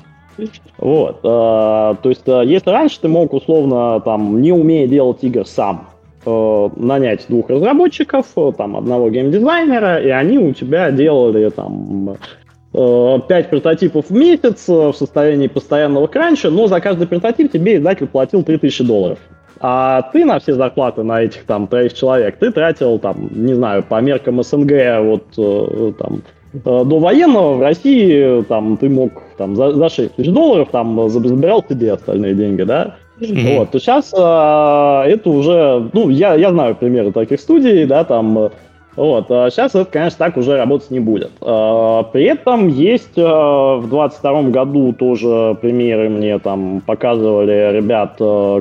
Вот. 0.77 1.19
А, 1.23 1.95
то 1.95 2.09
есть, 2.09 2.27
э, 2.27 2.43
если 2.45 2.69
раньше 2.69 3.01
ты 3.01 3.07
мог 3.07 3.33
условно, 3.33 3.99
там, 4.01 4.41
не 4.41 4.51
умея 4.51 4.87
делать 4.87 5.23
игр 5.23 5.45
сам, 5.45 5.89
э, 6.25 6.69
нанять 6.75 7.25
двух 7.27 7.49
разработчиков, 7.49 8.25
там, 8.57 8.77
одного 8.77 9.09
геймдизайнера, 9.09 10.01
и 10.01 10.09
они 10.09 10.37
у 10.37 10.53
тебя 10.53 10.91
делали 10.91 11.49
там 11.49 12.17
5 12.73 13.29
э, 13.29 13.43
прототипов 13.49 14.09
в 14.09 14.13
месяц 14.13 14.67
э, 14.67 14.73
в 14.73 14.93
состоянии 14.93 15.47
постоянного 15.47 16.07
кранча, 16.07 16.49
но 16.49 16.67
за 16.67 16.79
каждый 16.81 17.07
прототип 17.07 17.51
тебе 17.51 17.77
издатель 17.77 18.07
платил 18.07 18.43
3000 18.43 18.83
долларов. 18.83 19.19
А 19.59 20.03
ты 20.13 20.25
на 20.25 20.39
все 20.39 20.53
зарплаты 20.53 21.03
на 21.03 21.21
этих 21.21 21.45
там 21.45 21.67
троих 21.67 21.93
человек, 21.93 22.37
ты 22.37 22.51
тратил 22.51 22.99
там, 22.99 23.29
не 23.31 23.53
знаю, 23.53 23.83
по 23.83 23.99
меркам 24.01 24.43
СНГ 24.43 24.99
вот 25.01 25.23
э, 25.37 25.93
там 25.97 26.21
до 26.53 26.99
военного 26.99 27.55
в 27.55 27.61
России 27.61 28.43
там 28.43 28.77
ты 28.77 28.89
мог 28.89 29.11
там 29.37 29.55
за, 29.55 29.73
за 29.73 29.89
6 29.89 30.15
тысяч 30.15 30.31
долларов 30.31 30.69
там 30.71 31.09
забирал 31.09 31.63
себе 31.67 31.93
остальные 31.93 32.35
деньги, 32.35 32.63
да? 32.63 32.95
Mm-hmm. 33.19 33.57
Вот, 33.57 33.71
то 33.71 33.79
сейчас 33.79 34.13
э, 34.13 35.11
это 35.11 35.29
уже, 35.29 35.89
ну, 35.93 36.09
я, 36.09 36.35
я 36.35 36.51
знаю 36.51 36.75
примеры 36.75 37.11
таких 37.11 37.39
студий, 37.39 37.85
да, 37.85 38.03
там 38.03 38.51
вот. 38.97 39.27
Сейчас 39.27 39.75
это, 39.75 39.85
конечно, 39.85 40.17
так 40.17 40.37
уже 40.37 40.57
работать 40.57 40.89
не 40.89 40.99
будет. 40.99 41.31
А, 41.39 42.01
при 42.03 42.23
этом 42.25 42.67
есть 42.67 43.13
а, 43.15 43.77
в 43.77 43.87
22 43.87 44.41
году 44.49 44.91
тоже 44.91 45.55
примеры 45.61 46.09
мне 46.09 46.39
там 46.39 46.81
показывали 46.81 47.71
ребят, 47.77 48.15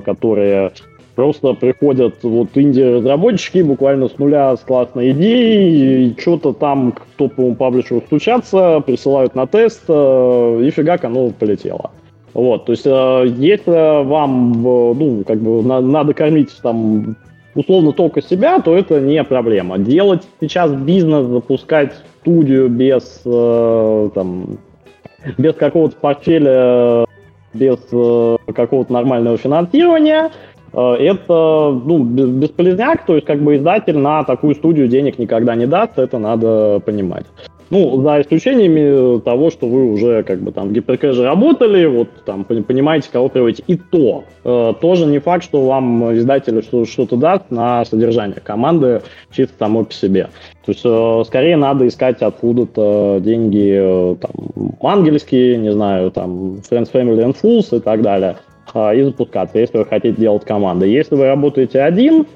которые 0.05 0.73
просто 1.15 1.55
приходят 1.55 2.17
вот 2.23 2.49
инди-разработчики 2.55 3.63
буквально 3.63 4.09
с 4.09 4.19
нуля 4.19 4.55
с 4.55 4.61
классной 4.61 5.13
идеей, 5.13 6.11
и 6.11 6.21
что-то 6.21 6.53
там 6.53 6.93
к 6.93 7.01
топовому 7.17 7.55
паблишеру 7.55 8.03
стучатся, 8.03 8.81
присылают 8.81 9.35
на 9.35 9.47
тест, 9.47 9.85
и 9.89 10.71
фигак 10.71 11.05
оно 11.05 11.31
полетело. 11.31 11.91
Вот, 12.35 12.67
то 12.67 12.73
есть, 12.73 12.85
если 12.85 14.05
вам, 14.05 14.53
ну, 14.63 15.25
как 15.27 15.39
бы, 15.39 15.63
надо 15.63 16.13
кормить 16.13 16.51
там 16.63 17.17
условно 17.57 17.93
только 17.93 18.23
себя, 18.23 18.61
то 18.61 18.77
это 18.77 19.01
не 19.01 19.23
проблема. 19.25 19.79
Делать 19.79 20.23
сейчас 20.41 20.71
бизнес, 20.73 21.27
запускать 21.27 21.95
студию 22.21 22.69
без, 22.69 23.23
э, 23.25 24.11
там, 24.15 24.59
без 25.39 25.55
какого-то 25.55 25.97
портфеля, 25.97 27.07
без 27.55 27.79
э, 27.91 28.37
какого-то 28.55 28.93
нормального 28.93 29.39
финансирования, 29.39 30.31
э, 30.73 30.81
это 30.81 31.81
ну, 31.85 32.05
бесполезняк, 32.05 33.07
то 33.07 33.15
есть 33.15 33.27
как 33.27 33.41
бы 33.41 33.57
издатель 33.57 33.97
на 33.97 34.23
такую 34.25 34.55
студию 34.55 34.87
денег 34.87 35.19
никогда 35.19 35.55
не 35.55 35.67
даст, 35.67 35.99
это 35.99 36.19
надо 36.19 36.81
понимать. 36.85 37.27
Ну, 37.71 38.01
за 38.03 38.21
исключениями 38.21 39.21
того, 39.21 39.51
что 39.51 39.67
вы 39.67 39.91
уже 39.91 40.23
как 40.23 40.41
бы 40.41 40.53
там 40.53 40.69
в 40.69 40.73
гиперкэже 40.73 41.25
работали, 41.25 41.85
вот 41.87 42.09
там 42.25 42.45
понимаете, 42.45 43.09
кого 43.13 43.29
приводите. 43.29 43.65
И 43.67 43.77
то, 43.77 44.25
э, 44.45 44.73
тоже 44.81 45.07
не 45.07 45.19
факт, 45.19 45.43
что 45.43 45.67
вам 45.67 46.17
издатель 46.17 46.63
что-то 46.63 47.17
даст 47.17 47.51
на 47.51 47.85
содержание 47.85 48.41
команды 48.41 49.03
чисто 49.33 49.55
самой 49.59 49.85
по 49.85 49.93
себе. 49.93 50.29
То 50.65 50.73
есть, 50.73 50.83
э, 50.85 51.23
скорее 51.27 51.57
надо 51.57 51.89
искать 51.89 52.23
откуда-то 52.23 53.19
деньги 53.21 53.73
э, 53.77 54.17
там, 54.21 54.77
ангельские, 54.81 55.59
не 55.59 55.73
знаю, 55.73 56.11
там, 56.13 56.57
Friends, 56.71 56.93
Family 56.93 57.25
and 57.25 57.37
Fools 57.41 57.77
и 57.77 57.81
так 57.81 58.03
далее, 58.03 58.37
э, 58.75 58.97
и 58.97 59.03
запускаться, 59.03 59.59
если 59.59 59.79
вы 59.79 59.87
хотите 59.87 60.21
делать 60.21 60.45
команды. 60.45 60.87
Если 60.87 61.17
вы 61.17 61.27
работаете 61.27 61.81
один, 61.81 62.27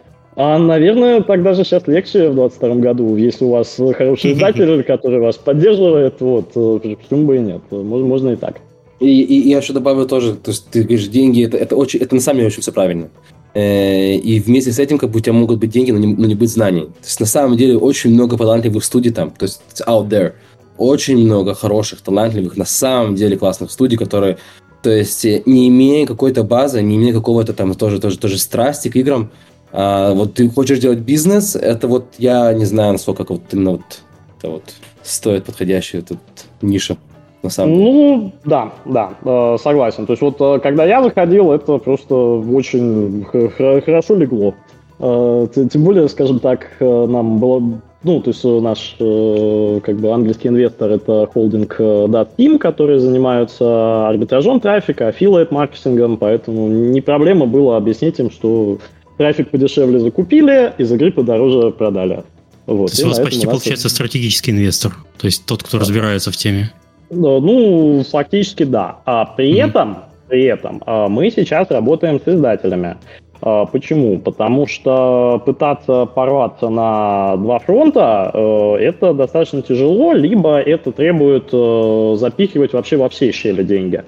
а, 0.42 0.58
наверное, 0.58 1.20
тогда 1.20 1.52
же 1.52 1.64
сейчас 1.64 1.86
легче 1.86 2.30
в 2.30 2.34
22 2.34 2.76
году, 2.76 3.14
если 3.16 3.44
у 3.44 3.50
вас 3.50 3.76
хороший 3.76 4.32
издатель, 4.32 4.82
который 4.86 5.20
вас 5.20 5.36
поддерживает, 5.36 6.14
вот, 6.20 6.52
э, 6.54 6.96
почему 6.96 7.26
бы 7.26 7.36
и 7.36 7.40
нет, 7.40 7.60
можно, 7.70 8.06
можно 8.06 8.30
и 8.30 8.36
так. 8.36 8.56
И, 9.00 9.20
и, 9.20 9.40
и 9.42 9.50
я 9.50 9.58
еще 9.58 9.74
добавлю 9.74 10.06
тоже, 10.06 10.34
то 10.36 10.50
есть 10.50 10.70
ты 10.70 10.82
говоришь, 10.82 11.08
деньги, 11.08 11.44
это, 11.44 11.58
это, 11.58 11.76
очень, 11.76 12.00
это 12.00 12.14
на 12.14 12.22
самом 12.22 12.38
деле 12.38 12.46
очень 12.46 12.62
все 12.62 12.72
правильно. 12.72 13.10
Э, 13.52 14.14
и 14.14 14.40
вместе 14.40 14.72
с 14.72 14.78
этим 14.78 14.96
как 14.96 15.10
бы 15.10 15.18
у 15.18 15.20
тебя 15.20 15.34
могут 15.34 15.58
быть 15.58 15.68
деньги, 15.68 15.90
но 15.90 15.98
не, 15.98 16.14
но 16.14 16.26
не 16.26 16.34
быть 16.34 16.48
знаний. 16.48 16.86
То 16.86 17.04
есть 17.04 17.20
на 17.20 17.26
самом 17.26 17.58
деле 17.58 17.76
очень 17.76 18.10
много 18.10 18.38
талантливых 18.38 18.82
студий 18.82 19.12
там, 19.12 19.32
то 19.32 19.44
есть 19.44 19.60
out 19.86 20.08
there. 20.08 20.32
Очень 20.78 21.18
много 21.18 21.52
хороших, 21.54 22.00
талантливых, 22.00 22.56
на 22.56 22.64
самом 22.64 23.14
деле 23.14 23.36
классных 23.36 23.70
студий, 23.70 23.98
которые, 23.98 24.38
то 24.82 24.90
есть 24.90 25.22
не 25.44 25.68
имея 25.68 26.06
какой-то 26.06 26.44
базы, 26.44 26.80
не 26.80 26.96
имея 26.96 27.12
какого-то 27.12 27.52
там 27.52 27.74
тоже, 27.74 28.00
тоже, 28.00 28.18
тоже 28.18 28.38
страсти 28.38 28.88
к 28.88 28.96
играм, 28.96 29.30
а, 29.72 30.12
вот 30.14 30.34
ты 30.34 30.48
хочешь 30.50 30.78
делать 30.78 30.98
бизнес, 30.98 31.56
это 31.56 31.86
вот 31.88 32.06
я 32.18 32.52
не 32.52 32.64
знаю, 32.64 32.92
насколько 32.92 33.24
вот 33.28 33.42
именно 33.52 33.72
вот 33.72 34.02
это 34.38 34.50
вот 34.50 34.64
стоит 35.02 35.44
подходящая 35.44 36.02
тут 36.02 36.18
ниша. 36.62 36.96
На 37.42 37.48
самом 37.48 37.74
деле. 37.74 37.84
Ну, 37.90 38.32
да, 38.44 38.72
да, 38.84 39.12
э, 39.24 39.56
согласен. 39.62 40.04
То 40.04 40.12
есть 40.12 40.20
вот 40.20 40.36
э, 40.40 40.60
когда 40.62 40.84
я 40.84 41.02
заходил, 41.02 41.52
это 41.52 41.78
просто 41.78 42.14
очень 42.14 43.24
хорошо 43.24 44.14
легло. 44.14 44.54
Э, 44.98 45.46
тем 45.54 45.84
более, 45.84 46.06
скажем 46.10 46.38
так, 46.38 46.66
нам 46.80 47.38
было 47.38 47.80
ну, 48.02 48.18
то 48.22 48.30
есть 48.30 48.42
наш 48.44 48.96
как 48.98 49.96
бы 49.96 50.10
английский 50.10 50.48
инвестор 50.48 50.90
это 50.90 51.28
холдинг 51.32 51.78
DatTeam, 51.78 52.58
который 52.58 52.98
занимаются 52.98 54.08
арбитражом 54.08 54.58
трафика, 54.60 55.08
аффилиат 55.08 55.50
маркетингом, 55.50 56.16
поэтому 56.16 56.68
не 56.68 57.02
проблема 57.02 57.44
было 57.44 57.76
объяснить 57.76 58.18
им, 58.18 58.30
что 58.30 58.78
трафик 59.20 59.50
подешевле 59.50 59.98
закупили, 59.98 60.72
из 60.78 60.90
игры 60.90 61.12
подороже 61.12 61.72
продали. 61.72 62.24
Вот. 62.64 62.86
То 62.86 62.92
есть 62.92 63.04
у 63.04 63.08
вас 63.08 63.18
почти 63.18 63.46
у 63.46 63.50
получается 63.50 63.88
это... 63.88 63.94
стратегический 63.94 64.50
инвестор, 64.50 64.92
то 65.18 65.26
есть 65.26 65.44
тот, 65.44 65.62
кто 65.62 65.76
да. 65.76 65.82
разбирается 65.82 66.32
в 66.32 66.36
теме. 66.38 66.72
Ну, 67.10 68.02
фактически 68.10 68.62
да. 68.62 69.00
А 69.04 69.26
при 69.26 69.52
mm-hmm. 69.52 69.68
этом, 69.68 69.98
при 70.28 70.44
этом 70.44 70.82
а, 70.86 71.08
мы 71.08 71.30
сейчас 71.30 71.70
работаем 71.70 72.18
с 72.18 72.26
издателями. 72.28 72.96
А, 73.42 73.66
почему? 73.66 74.18
Потому 74.18 74.66
что 74.66 75.42
пытаться 75.44 76.06
порваться 76.06 76.70
на 76.70 77.36
два 77.36 77.58
фронта 77.58 78.30
э, 78.32 78.76
это 78.80 79.12
достаточно 79.12 79.60
тяжело, 79.60 80.14
либо 80.14 80.58
это 80.60 80.92
требует 80.92 81.50
э, 81.52 82.16
запихивать 82.18 82.72
вообще 82.72 82.96
во 82.96 83.10
все 83.10 83.32
щели 83.32 83.64
деньги. 83.64 84.02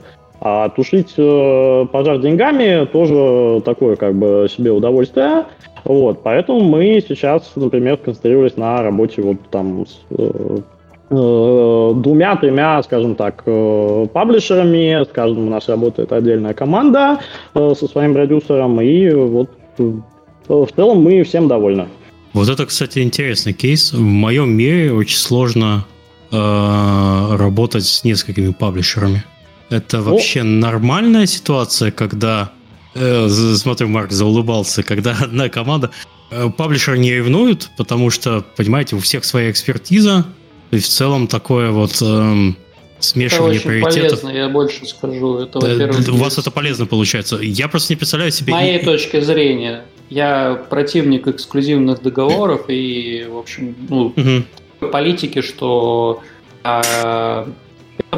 А 0.44 0.68
тушить 0.70 1.14
э, 1.16 1.86
пожар 1.92 2.18
деньгами 2.18 2.84
тоже 2.86 3.62
такое 3.64 3.94
как 3.94 4.16
бы 4.16 4.48
себе 4.50 4.72
удовольствие. 4.72 5.44
Вот, 5.84 6.24
поэтому 6.24 6.60
мы 6.60 7.00
сейчас, 7.06 7.52
например, 7.54 7.96
концентрировались 7.98 8.56
на 8.56 8.82
работе 8.82 9.22
вот 9.22 9.36
там 9.50 9.86
с 9.86 10.00
э, 10.10 10.58
э, 11.10 11.92
двумя-тремя, 11.94 12.82
скажем 12.82 13.14
так, 13.14 13.44
паблишерами. 13.44 15.04
С 15.04 15.08
каждым 15.08 15.46
у 15.46 15.50
нас 15.50 15.68
работает 15.68 16.12
отдельная 16.12 16.54
команда 16.54 17.20
со 17.54 17.86
своим 17.86 18.12
продюсером, 18.12 18.80
и 18.80 19.10
вот 19.10 19.48
в 19.78 20.68
целом 20.74 21.02
мы 21.02 21.22
всем 21.22 21.46
довольны. 21.46 21.86
Вот 22.32 22.48
это, 22.48 22.66
кстати, 22.66 22.98
интересный 22.98 23.52
кейс. 23.52 23.92
В 23.92 24.00
моем 24.00 24.50
мире 24.50 24.92
очень 24.92 25.18
сложно 25.18 25.84
э, 26.32 27.36
работать 27.36 27.84
с 27.84 28.02
несколькими 28.02 28.50
паблишерами. 28.50 29.22
Это 29.72 30.02
вообще 30.02 30.42
нормальная 30.42 31.26
ситуация, 31.26 31.90
когда... 31.90 32.52
Э, 32.94 33.28
смотрю, 33.28 33.88
Марк 33.88 34.12
заулыбался, 34.12 34.82
когда 34.82 35.16
одна 35.20 35.48
команда... 35.48 35.90
Э, 36.30 36.50
паблишеры 36.50 36.98
не 36.98 37.10
ревнуют, 37.10 37.70
потому 37.78 38.10
что, 38.10 38.44
понимаете, 38.56 38.96
у 38.96 38.98
всех 38.98 39.24
своя 39.24 39.50
экспертиза, 39.50 40.26
и 40.70 40.78
в 40.78 40.86
целом 40.86 41.26
такое 41.26 41.70
вот... 41.70 41.98
Э, 42.02 42.52
смешивание 43.00 43.58
это 43.58 43.68
очень 43.68 43.80
приоритетов. 43.80 44.20
полезно, 44.20 44.38
я 44.38 44.48
больше 44.48 44.86
скажу. 44.86 45.38
Это, 45.38 45.58
во-первых, 45.58 46.08
у 46.08 46.16
вас 46.16 46.38
это 46.38 46.50
полезно 46.50 46.86
получается. 46.86 47.38
Я 47.40 47.68
просто 47.68 47.94
не 47.94 47.96
представляю 47.96 48.30
себе... 48.30 48.52
С 48.52 48.56
моей 48.56 48.78
точки 48.78 49.20
зрения, 49.20 49.84
я 50.08 50.54
противник 50.70 51.26
эксклюзивных 51.26 52.02
договоров 52.02 52.66
и, 52.68 53.26
в 53.28 53.38
общем, 53.38 53.74
ну, 53.88 54.12
угу. 54.14 54.88
политики, 54.90 55.40
что 55.40 56.22
а, 56.62 57.48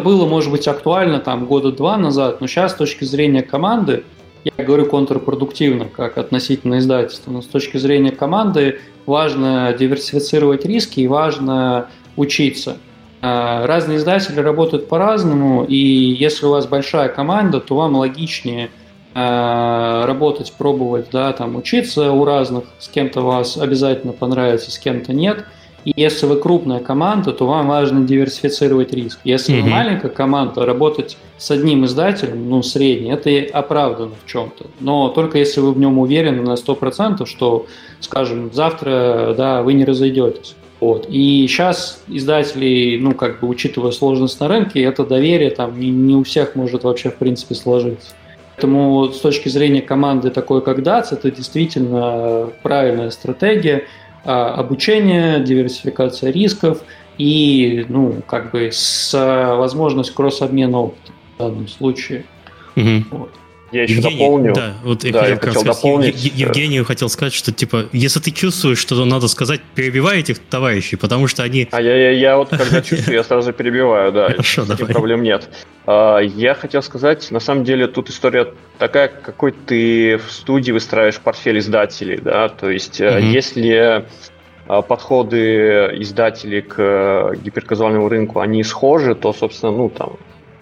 было, 0.02 0.26
может 0.26 0.50
быть, 0.50 0.66
актуально 0.66 1.20
там 1.20 1.46
года 1.46 1.72
два 1.72 1.96
назад, 1.96 2.40
но 2.40 2.46
сейчас 2.46 2.72
с 2.72 2.74
точки 2.74 3.04
зрения 3.04 3.42
команды, 3.42 4.04
я 4.44 4.64
говорю 4.64 4.86
контрпродуктивно, 4.86 5.86
как 5.86 6.18
относительно 6.18 6.78
издательства, 6.78 7.30
но 7.30 7.42
с 7.42 7.46
точки 7.46 7.76
зрения 7.78 8.10
команды 8.10 8.80
важно 9.06 9.74
диверсифицировать 9.78 10.66
риски 10.66 11.00
и 11.00 11.06
важно 11.06 11.88
учиться. 12.16 12.76
А, 13.22 13.66
разные 13.66 13.98
издатели 13.98 14.40
работают 14.40 14.88
по-разному, 14.88 15.64
и 15.64 15.76
если 15.76 16.46
у 16.46 16.50
вас 16.50 16.66
большая 16.66 17.08
команда, 17.08 17.60
то 17.60 17.76
вам 17.76 17.94
логичнее 17.94 18.70
а, 19.14 20.04
работать, 20.06 20.52
пробовать, 20.58 21.06
да, 21.12 21.32
там 21.32 21.56
учиться 21.56 22.12
у 22.12 22.24
разных, 22.24 22.64
с 22.80 22.88
кем-то 22.88 23.22
вас 23.22 23.56
обязательно 23.56 24.12
понравится, 24.12 24.70
с 24.70 24.78
кем-то 24.78 25.12
нет– 25.12 25.44
и 25.84 25.92
если 25.96 26.26
вы 26.26 26.36
крупная 26.36 26.80
команда, 26.80 27.32
то 27.32 27.46
вам 27.46 27.68
важно 27.68 28.06
диверсифицировать 28.06 28.92
риск. 28.92 29.20
Если 29.24 29.54
mm-hmm. 29.54 29.62
вы 29.62 29.68
маленькая 29.68 30.08
команда, 30.08 30.64
работать 30.64 31.18
с 31.36 31.50
одним 31.50 31.84
издателем, 31.84 32.48
ну, 32.48 32.62
средний, 32.62 33.10
это 33.10 33.30
оправдано 33.56 34.12
в 34.24 34.30
чем-то. 34.30 34.66
Но 34.80 35.08
только 35.08 35.38
если 35.38 35.60
вы 35.60 35.72
в 35.72 35.78
нем 35.78 35.98
уверены 35.98 36.42
на 36.42 36.54
100%, 36.54 37.26
что, 37.26 37.66
скажем, 38.00 38.50
завтра, 38.52 39.34
да, 39.36 39.62
вы 39.62 39.74
не 39.74 39.84
разойдетесь. 39.84 40.54
Вот. 40.80 41.06
И 41.08 41.46
сейчас 41.46 42.02
издатели, 42.08 42.98
ну, 43.00 43.12
как 43.14 43.40
бы, 43.40 43.48
учитывая 43.48 43.92
сложность 43.92 44.40
на 44.40 44.48
рынке, 44.48 44.82
это 44.82 45.04
доверие 45.04 45.50
там 45.50 45.78
не, 45.78 45.90
не 45.90 46.16
у 46.16 46.24
всех 46.24 46.56
может 46.56 46.84
вообще, 46.84 47.10
в 47.10 47.16
принципе, 47.16 47.54
сложиться. 47.54 48.12
Поэтому 48.56 49.10
с 49.12 49.18
точки 49.18 49.48
зрения 49.48 49.82
команды 49.82 50.30
такой, 50.30 50.62
как 50.62 50.78
DATS, 50.78 51.08
это 51.10 51.30
действительно 51.30 52.48
правильная 52.62 53.10
стратегия– 53.10 53.84
обучение, 54.24 55.40
диверсификация 55.40 56.30
рисков 56.32 56.82
и, 57.18 57.84
ну, 57.88 58.22
как 58.26 58.50
бы 58.50 58.70
с 58.72 59.12
возможностью 59.12 60.14
кросс-обмена 60.16 60.78
опытом 60.78 61.14
в 61.34 61.38
данном 61.38 61.68
случае. 61.68 62.24
Угу. 62.76 63.04
Вот. 63.10 63.30
Я 63.74 63.82
еще 63.82 63.94
Евгений, 63.94 64.18
дополню. 64.18 64.54
Да, 64.54 64.74
вот 64.84 65.00
да, 65.00 65.08
я, 65.08 65.26
я 65.26 65.34
хотел 65.34 65.52
сказать, 65.52 65.76
дополнить. 65.76 66.24
Ев, 66.24 66.34
Евгению 66.34 66.84
хотел 66.84 67.08
сказать, 67.08 67.34
что 67.34 67.50
типа, 67.50 67.86
если 67.90 68.20
ты 68.20 68.30
чувствуешь, 68.30 68.78
что 68.78 69.04
надо 69.04 69.26
сказать, 69.26 69.60
перебивай 69.74 70.20
этих 70.20 70.38
товарищей, 70.38 70.94
потому 70.94 71.26
что 71.26 71.42
они. 71.42 71.66
А 71.72 71.82
я, 71.82 71.96
я, 71.96 72.10
я 72.10 72.36
вот 72.36 72.50
когда 72.50 72.80
чувствую, 72.82 73.16
я 73.16 73.24
сразу 73.24 73.52
перебиваю, 73.52 74.12
да. 74.12 74.28
Хорошо, 74.28 74.64
давай. 74.64 74.92
Проблем 74.92 75.24
нет. 75.24 75.48
А, 75.86 76.20
я 76.20 76.54
хотел 76.54 76.84
сказать, 76.84 77.28
на 77.32 77.40
самом 77.40 77.64
деле 77.64 77.88
тут 77.88 78.10
история 78.10 78.54
такая, 78.78 79.08
какой 79.08 79.50
ты 79.50 80.18
в 80.18 80.30
студии 80.30 80.70
выстраиваешь 80.70 81.18
портфель 81.18 81.58
издателей, 81.58 82.18
да, 82.18 82.48
то 82.48 82.70
есть 82.70 83.00
угу. 83.00 83.18
если 83.18 84.06
а, 84.68 84.82
подходы 84.82 85.90
издателей 86.00 86.62
к 86.62 86.76
э, 86.78 87.34
гиперказуальному 87.42 88.08
рынку, 88.08 88.38
они 88.38 88.62
схожи, 88.62 89.16
то, 89.16 89.32
собственно, 89.32 89.72
ну, 89.72 89.88
там, 89.90 90.12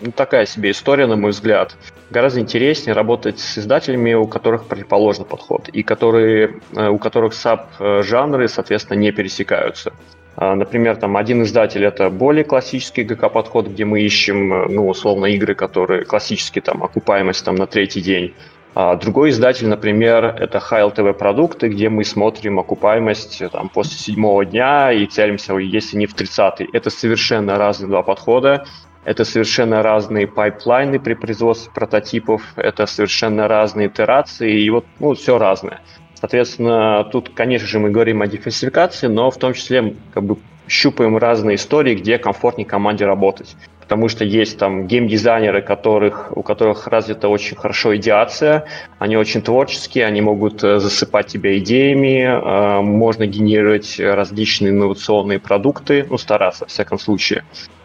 ну, 0.00 0.12
такая 0.12 0.46
себе 0.46 0.70
история, 0.70 1.06
на 1.06 1.16
мой 1.16 1.30
взгляд. 1.30 1.76
Гораздо 2.12 2.40
интереснее 2.40 2.94
работать 2.94 3.40
с 3.40 3.56
издателями, 3.56 4.12
у 4.12 4.26
которых 4.26 4.66
противоположный 4.66 5.24
подход, 5.24 5.68
и 5.68 5.82
которые, 5.82 6.60
э, 6.76 6.88
у 6.88 6.98
которых 6.98 7.32
саб-жанры, 7.32 8.48
соответственно, 8.48 8.98
не 8.98 9.12
пересекаются. 9.12 9.94
А, 10.36 10.54
например, 10.54 10.96
там 10.96 11.16
один 11.16 11.42
издатель 11.42 11.82
это 11.86 12.10
более 12.10 12.44
классический 12.44 13.04
ГК-подход, 13.04 13.68
где 13.68 13.86
мы 13.86 14.02
ищем, 14.02 14.52
э, 14.52 14.66
ну, 14.68 14.88
условно, 14.88 15.24
игры, 15.24 15.54
которые 15.54 16.04
классические, 16.04 16.60
там, 16.60 16.82
окупаемость 16.84 17.46
там 17.46 17.54
на 17.54 17.66
третий 17.66 18.02
день. 18.02 18.34
А 18.74 18.96
другой 18.96 19.30
издатель, 19.30 19.68
например, 19.68 20.24
это 20.24 20.58
HLTV 20.58 21.14
продукты, 21.14 21.68
где 21.68 21.88
мы 21.88 22.04
смотрим 22.04 22.58
окупаемость 22.58 23.40
э, 23.40 23.48
там, 23.48 23.70
после 23.70 23.96
седьмого 23.96 24.44
дня 24.44 24.92
и 24.92 25.06
целимся, 25.06 25.56
если 25.56 25.96
не 25.96 26.04
в 26.06 26.14
30-й. 26.14 26.68
Это 26.74 26.90
совершенно 26.90 27.56
разные 27.56 27.88
два 27.88 28.02
подхода. 28.02 28.66
Это 29.04 29.24
совершенно 29.24 29.82
разные 29.82 30.26
пайплайны 30.26 31.00
при 31.00 31.14
производстве 31.14 31.72
прототипов, 31.74 32.42
это 32.56 32.86
совершенно 32.86 33.48
разные 33.48 33.88
итерации, 33.88 34.60
и 34.60 34.70
вот 34.70 34.84
ну, 35.00 35.14
все 35.14 35.38
разное. 35.38 35.80
Соответственно, 36.14 37.02
тут, 37.10 37.30
конечно 37.30 37.66
же, 37.66 37.80
мы 37.80 37.90
говорим 37.90 38.22
о 38.22 38.28
диверсификации, 38.28 39.08
но 39.08 39.32
в 39.32 39.36
том 39.38 39.54
числе 39.54 39.96
как 40.14 40.22
бы 40.22 40.36
щупаем 40.68 41.16
разные 41.16 41.56
истории, 41.56 41.96
где 41.96 42.18
комфортнее 42.18 42.64
команде 42.64 43.04
работать. 43.04 43.56
Потому 43.80 44.08
что 44.08 44.24
есть 44.24 44.56
там 44.56 44.86
геймдизайнеры, 44.86 45.60
которых, 45.60 46.30
у 46.36 46.44
которых 46.44 46.86
развита 46.86 47.28
очень 47.28 47.56
хорошо 47.56 47.96
идеация, 47.96 48.66
они 49.00 49.16
очень 49.16 49.42
творческие, 49.42 50.06
они 50.06 50.20
могут 50.20 50.62
э, 50.62 50.78
засыпать 50.78 51.26
тебя 51.26 51.58
идеями, 51.58 52.22
э, 52.22 52.80
можно 52.80 53.26
генерировать 53.26 53.98
различные 53.98 54.70
инновационные 54.70 55.40
продукты, 55.40 56.06
ну, 56.08 56.16
стараться, 56.16 56.66
в 56.66 56.68
всяком 56.68 57.00
случае. 57.00 57.42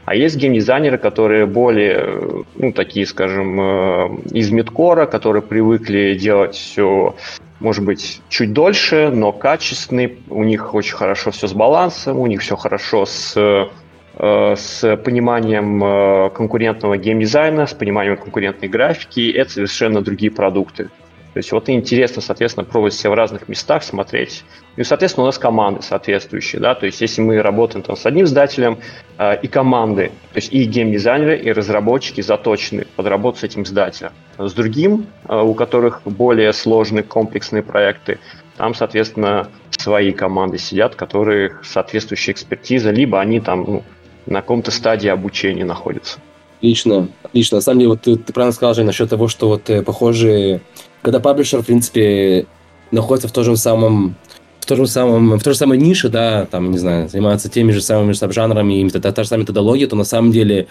А 0.08 0.16
есть 0.16 0.38
геймдизайнеры, 0.38 0.98
которые 0.98 1.46
более, 1.46 2.46
ну, 2.56 2.72
такие, 2.72 3.06
скажем, 3.06 3.60
э, 3.60 4.18
из 4.32 4.50
медкора, 4.52 5.06
которые 5.06 5.42
привыкли 5.42 6.14
делать 6.14 6.56
все 6.56 7.14
может 7.60 7.84
быть, 7.84 8.22
чуть 8.30 8.54
дольше, 8.54 9.10
но 9.14 9.34
качественный. 9.34 10.20
У 10.30 10.46
них 10.46 10.74
очень 10.74 10.96
хорошо 10.96 11.32
все 11.32 11.48
с 11.48 11.54
балансом, 11.54 12.20
у 12.20 12.28
них 12.28 12.42
все 12.42 12.56
хорошо 12.56 13.06
с, 13.06 13.34
э, 13.36 14.56
с 14.56 14.96
пониманием 15.04 15.84
э, 15.84 16.30
конкурентного 16.30 16.98
геймдизайна, 16.98 17.68
с 17.68 17.74
пониманием 17.74 18.16
конкурентной 18.16 18.70
графики. 18.70 19.30
Это 19.30 19.52
совершенно 19.52 20.02
другие 20.02 20.32
продукты. 20.32 20.90
То 21.38 21.40
есть 21.40 21.52
вот 21.52 21.70
интересно, 21.70 22.20
соответственно, 22.20 22.64
пробовать 22.64 22.96
себя 22.96 23.12
в 23.12 23.14
разных 23.14 23.48
местах, 23.48 23.84
смотреть. 23.84 24.44
Ну 24.76 24.82
и, 24.82 24.84
соответственно, 24.84 25.26
у 25.26 25.28
нас 25.28 25.38
команды 25.38 25.84
соответствующие, 25.84 26.60
да, 26.60 26.74
то 26.74 26.88
есть 26.88 27.00
если 27.00 27.22
мы 27.22 27.44
работаем 27.44 27.84
там 27.84 27.96
с 27.96 28.08
одним 28.08 28.26
издателем, 28.26 28.80
э, 29.20 29.40
и 29.44 29.48
команды, 29.48 30.08
то 30.34 30.38
есть 30.38 30.52
и 30.52 30.64
геймдизайнеры, 30.64 31.38
и 31.38 31.52
разработчики 31.52 32.22
заточены 32.22 32.88
под 32.96 33.06
работу 33.06 33.38
с 33.38 33.44
этим 33.44 33.62
издателем. 33.62 34.14
С 34.40 34.52
другим, 34.54 35.06
э, 35.30 35.40
у 35.40 35.54
которых 35.54 36.02
более 36.06 36.54
сложные 36.54 37.04
комплексные 37.04 37.62
проекты, 37.62 38.18
там, 38.58 38.74
соответственно, 38.74 39.48
свои 39.70 40.14
команды 40.14 40.58
сидят, 40.58 40.96
которые 40.96 41.60
соответствующая 41.62 42.32
экспертиза, 42.32 42.90
либо 42.90 43.22
они 43.22 43.42
там 43.42 43.64
ну, 43.68 43.84
на 44.26 44.42
каком-то 44.42 44.72
стадии 44.72 45.10
обучения 45.10 45.66
находятся. 45.66 46.18
Отлично, 46.58 47.10
отлично. 47.22 47.58
На 47.58 47.62
самом 47.62 47.80
деле, 47.80 47.90
вот 47.90 48.02
ты, 48.02 48.16
ты 48.16 48.34
правильно 48.34 48.54
сказал, 48.54 48.74
Жень, 48.74 48.88
насчет 48.88 49.08
того, 49.10 49.28
что 49.28 49.48
вот 49.48 49.70
э, 49.70 49.84
похожие 49.84 50.62
когда 51.02 51.20
паблишер, 51.20 51.62
в 51.62 51.66
принципе, 51.66 52.46
находится 52.92 53.28
в 53.28 53.32
том 53.32 53.44
же 53.44 53.58
самом 53.58 54.16
в 54.60 54.66
том 54.66 54.78
же 54.78 54.88
самом, 54.88 55.40
в 55.40 55.44
той 55.44 55.54
же 55.54 55.60
самой 55.60 55.78
нише, 55.78 56.10
да, 56.10 56.46
там, 56.46 56.72
не 56.72 56.78
знаю, 56.78 57.08
занимается 57.08 57.50
теми 57.50 57.72
же 57.72 57.80
самыми 57.80 58.12
саб-жанрами, 58.12 58.82
и 58.82 58.90
та, 58.90 59.14
та 59.14 59.24
же 59.24 59.30
самая 59.30 59.44
методология, 59.44 59.88
то 59.88 59.96
на 59.96 60.04
самом 60.04 60.34
деле 60.34 60.68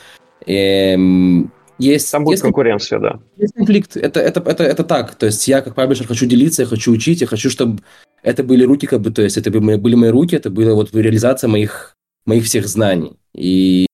эм, 0.47 1.51
есть... 1.79 2.13
Там 2.13 2.25
будет 2.25 2.35
есть, 2.35 2.43
конкуренция, 2.43 2.99
да. 2.99 3.21
Есть 3.39 3.55
конфликт, 3.55 3.97
это, 3.97 4.21
это, 4.21 4.41
это, 4.41 4.65
это 4.65 4.85
так, 4.85 5.15
то 5.15 5.25
есть 5.25 5.49
я 5.49 5.63
как 5.63 5.75
паблишер 5.75 6.07
хочу 6.07 6.27
делиться, 6.27 6.63
я 6.63 6.69
хочу 6.69 6.93
учить, 6.93 7.23
я 7.23 7.27
хочу, 7.27 7.49
чтобы 7.49 7.81
это 8.23 8.43
были 8.43 8.65
руки, 8.65 8.87
как 8.87 9.01
бы, 9.01 9.11
то 9.11 9.23
есть 9.23 9.39
это 9.39 9.51
были 9.51 9.95
мои 9.95 10.11
руки, 10.11 10.37
это 10.37 10.51
была 10.51 10.75
вот 10.75 10.95
реализация 10.95 11.49
моих, 11.49 11.95
моих 12.27 12.45
всех 12.45 12.67
знаний. 12.69 13.17
И 13.35 13.86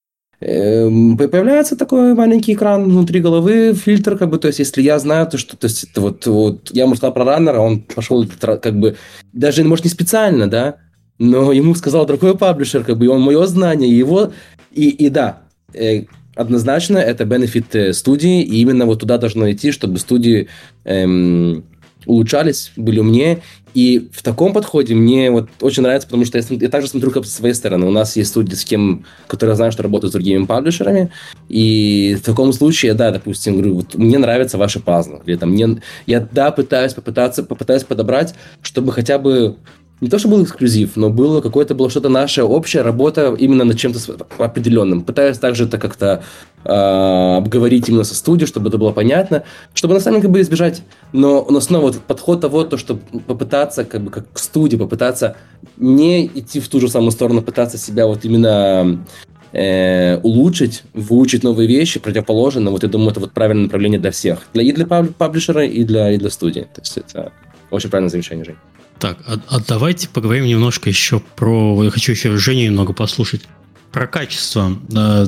появляется 0.42 1.76
такой 1.76 2.14
маленький 2.14 2.54
экран 2.54 2.84
внутри 2.84 3.20
головы, 3.20 3.74
фильтр, 3.74 4.18
как 4.18 4.30
бы, 4.30 4.38
то 4.38 4.48
есть, 4.48 4.58
если 4.58 4.82
я 4.82 4.98
знаю, 4.98 5.26
то 5.26 5.38
что, 5.38 5.56
то 5.56 5.66
есть, 5.66 5.84
это 5.84 6.00
вот, 6.00 6.26
вот, 6.26 6.70
я 6.72 6.84
ему 6.84 6.94
сказал 6.96 7.14
про 7.14 7.24
раннера, 7.24 7.58
он 7.60 7.80
пошел, 7.80 8.26
как 8.40 8.78
бы, 8.78 8.96
даже, 9.32 9.62
может, 9.64 9.84
не 9.84 9.90
специально, 9.90 10.48
да, 10.48 10.76
но 11.18 11.52
ему 11.52 11.74
сказал 11.74 12.06
другой 12.06 12.36
паблишер, 12.36 12.84
как 12.84 12.98
бы, 12.98 13.04
и 13.04 13.08
он 13.08 13.20
мое 13.20 13.46
знание, 13.46 13.96
его, 13.96 14.32
и, 14.72 14.88
и 14.88 15.08
да, 15.08 15.42
э, 15.74 16.04
однозначно 16.34 16.98
это 16.98 17.24
бенефит 17.24 17.74
э, 17.74 17.92
студии, 17.92 18.42
и 18.42 18.60
именно 18.60 18.86
вот 18.86 19.00
туда 19.00 19.18
должно 19.18 19.50
идти, 19.52 19.70
чтобы 19.70 19.98
студии 19.98 20.48
эм, 20.84 21.64
улучшались, 22.06 22.72
были 22.76 22.98
умнее. 22.98 23.42
И 23.74 24.10
в 24.12 24.22
таком 24.22 24.52
подходе 24.52 24.94
мне 24.94 25.30
вот 25.30 25.48
очень 25.60 25.82
нравится, 25.82 26.06
потому 26.06 26.24
что 26.24 26.38
я, 26.38 26.44
я 26.50 26.68
также 26.68 26.88
смотрю 26.88 27.10
как 27.10 27.24
со 27.24 27.32
своей 27.32 27.54
стороны. 27.54 27.86
У 27.86 27.90
нас 27.90 28.16
есть 28.16 28.30
студии, 28.30 28.54
с 28.54 28.64
кем, 28.64 29.04
которые 29.26 29.56
знают, 29.56 29.72
что 29.72 29.82
работают 29.82 30.12
с 30.12 30.14
другими 30.14 30.44
паблишерами. 30.44 31.10
И 31.48 32.16
в 32.20 32.24
таком 32.24 32.52
случае, 32.52 32.94
да, 32.94 33.10
допустим, 33.10 33.54
говорю, 33.54 33.76
вот 33.76 33.94
мне 33.94 34.18
нравятся 34.18 34.58
ваши 34.58 34.78
пазлы. 34.78 35.20
Или 35.24 35.36
там 35.36 35.50
мне, 35.50 35.80
я, 36.06 36.20
да, 36.20 36.50
пытаюсь 36.50 36.92
попытаться, 36.92 37.42
попытаюсь 37.42 37.84
подобрать, 37.84 38.34
чтобы 38.60 38.92
хотя 38.92 39.18
бы 39.18 39.56
не 40.02 40.08
то, 40.08 40.18
что 40.18 40.26
был 40.26 40.42
эксклюзив, 40.42 40.96
но 40.96 41.10
было 41.10 41.40
какое-то 41.40 41.76
было 41.76 41.88
что-то 41.88 42.08
наша 42.08 42.44
общая 42.44 42.82
работа 42.82 43.36
именно 43.38 43.62
над 43.62 43.78
чем-то 43.78 44.26
определенным. 44.38 45.02
Пытаюсь 45.02 45.38
также 45.38 45.66
это 45.66 45.78
как-то 45.78 46.24
э, 46.64 47.36
обговорить 47.36 47.88
именно 47.88 48.02
со 48.02 48.16
студией, 48.16 48.48
чтобы 48.48 48.68
это 48.68 48.78
было 48.78 48.90
понятно, 48.90 49.44
чтобы 49.74 49.94
на 49.94 50.00
самом 50.00 50.16
деле 50.16 50.22
как 50.22 50.32
бы 50.32 50.40
избежать. 50.40 50.82
Но, 51.12 51.46
но 51.48 51.60
снова 51.60 51.82
вот 51.82 52.00
подход 52.00 52.40
того, 52.40 52.64
то, 52.64 52.76
что 52.78 52.98
попытаться 53.28 53.84
как 53.84 54.02
бы 54.02 54.10
как 54.10 54.32
к 54.32 54.38
студии, 54.40 54.76
попытаться 54.76 55.36
не 55.76 56.26
идти 56.26 56.58
в 56.58 56.66
ту 56.66 56.80
же 56.80 56.88
самую 56.88 57.12
сторону, 57.12 57.40
пытаться 57.40 57.78
себя 57.78 58.08
вот 58.08 58.24
именно 58.24 59.04
э, 59.52 60.18
улучшить, 60.18 60.82
выучить 60.94 61.44
новые 61.44 61.68
вещи 61.68 62.00
противоположно. 62.00 62.72
Вот 62.72 62.82
я 62.82 62.88
думаю, 62.88 63.12
это 63.12 63.20
вот 63.20 63.30
правильное 63.30 63.66
направление 63.66 64.00
для 64.00 64.10
всех. 64.10 64.40
Для, 64.52 64.64
и 64.64 64.72
для 64.72 64.84
паблишера, 64.84 65.64
и 65.64 65.84
для, 65.84 66.10
и 66.10 66.16
для 66.16 66.30
студии. 66.30 66.62
То 66.74 66.80
есть 66.80 66.98
это 66.98 67.30
очень 67.70 67.88
правильное 67.88 68.10
замечание, 68.10 68.44
Жень. 68.44 68.56
Так, 69.02 69.18
а, 69.26 69.34
а 69.48 69.58
давайте 69.58 70.08
поговорим 70.08 70.44
немножко 70.44 70.88
еще 70.88 71.18
про... 71.18 71.82
Я 71.82 71.90
хочу 71.90 72.12
еще 72.12 72.36
Женю 72.36 72.66
немного 72.66 72.92
послушать. 72.92 73.42
Про 73.90 74.06
качество. 74.06 74.78
А, 74.96 75.24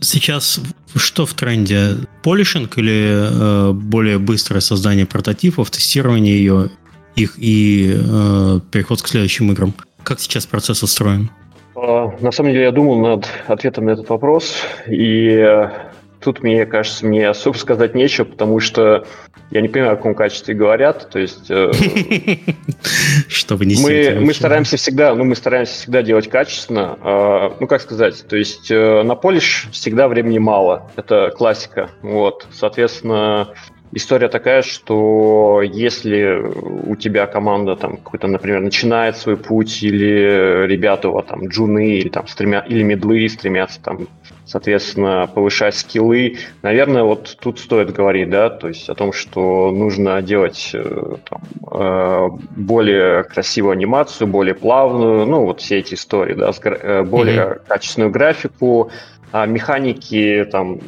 сейчас 0.00 0.60
что 0.94 1.24
в 1.24 1.32
тренде? 1.32 1.96
Полишинг 2.22 2.76
или 2.76 3.70
э, 3.70 3.72
более 3.72 4.18
быстрое 4.18 4.60
создание 4.60 5.06
прототипов, 5.06 5.70
тестирование 5.70 6.36
ее, 6.36 6.68
их 7.14 7.36
и 7.38 7.94
э, 7.96 8.60
переход 8.70 9.00
к 9.00 9.08
следующим 9.08 9.50
играм? 9.50 9.72
Как 10.02 10.20
сейчас 10.20 10.44
процесс 10.44 10.82
устроен? 10.82 11.30
А, 11.74 12.14
на 12.20 12.32
самом 12.32 12.52
деле 12.52 12.64
я 12.64 12.70
думал 12.70 13.00
над 13.00 13.26
ответом 13.46 13.86
на 13.86 13.92
этот 13.92 14.10
вопрос, 14.10 14.56
и 14.88 15.28
э, 15.28 15.70
тут, 16.26 16.42
мне 16.42 16.66
кажется, 16.66 17.06
мне 17.06 17.28
особо 17.28 17.56
сказать 17.56 17.94
нечего, 17.94 18.24
потому 18.24 18.58
что 18.58 19.06
я 19.52 19.60
не 19.60 19.68
понимаю, 19.68 19.92
о 19.92 19.96
каком 19.96 20.16
качестве 20.16 20.56
говорят. 20.56 21.08
То 21.08 21.20
есть 21.20 21.48
э, 21.48 21.70
что 23.28 23.54
вы 23.54 23.66
не 23.66 23.80
мы, 23.80 24.18
мы 24.20 24.34
стараемся 24.34 24.76
всегда, 24.76 25.14
ну, 25.14 25.22
мы 25.22 25.36
стараемся 25.36 25.74
всегда 25.74 26.02
делать 26.02 26.28
качественно. 26.28 26.98
Э, 27.00 27.56
ну, 27.60 27.68
как 27.68 27.80
сказать, 27.80 28.26
то 28.28 28.34
есть 28.34 28.72
э, 28.72 29.04
на 29.04 29.14
полиш 29.14 29.68
всегда 29.70 30.08
времени 30.08 30.38
мало. 30.38 30.90
Это 30.96 31.30
классика. 31.30 31.90
Вот, 32.02 32.48
соответственно, 32.50 33.54
история 33.92 34.26
такая, 34.28 34.62
что 34.62 35.62
если 35.62 36.42
у 36.42 36.96
тебя 36.96 37.28
команда 37.28 37.76
там 37.76 37.98
какой-то, 37.98 38.26
например, 38.26 38.62
начинает 38.62 39.16
свой 39.16 39.36
путь, 39.36 39.80
или 39.80 40.66
ребята 40.66 41.08
вас 41.08 41.26
там 41.26 41.46
джуны, 41.46 41.98
или 41.98 42.08
там 42.08 42.26
стремя, 42.26 42.66
или 42.68 42.82
медлы 42.82 43.28
стремятся 43.28 43.80
там 43.80 44.08
соответственно, 44.46 45.28
повышать 45.32 45.74
скиллы. 45.74 46.38
Наверное, 46.62 47.02
вот 47.02 47.36
тут 47.40 47.58
стоит 47.58 47.92
говорить, 47.92 48.30
да, 48.30 48.48
то 48.48 48.68
есть 48.68 48.88
о 48.88 48.94
том, 48.94 49.12
что 49.12 49.70
нужно 49.72 50.22
делать 50.22 50.70
э, 50.72 51.16
там, 51.28 51.42
э, 51.72 52.28
более 52.56 53.24
красивую 53.24 53.72
анимацию, 53.72 54.28
более 54.28 54.54
плавную, 54.54 55.26
ну, 55.26 55.44
вот 55.44 55.60
все 55.60 55.78
эти 55.78 55.94
истории, 55.94 56.34
да, 56.34 56.52
э, 56.62 57.02
более 57.02 57.36
mm-hmm. 57.36 57.60
качественную 57.66 58.10
графику, 58.12 58.90
а 59.32 59.46
механики, 59.46 60.46
там, 60.50 60.78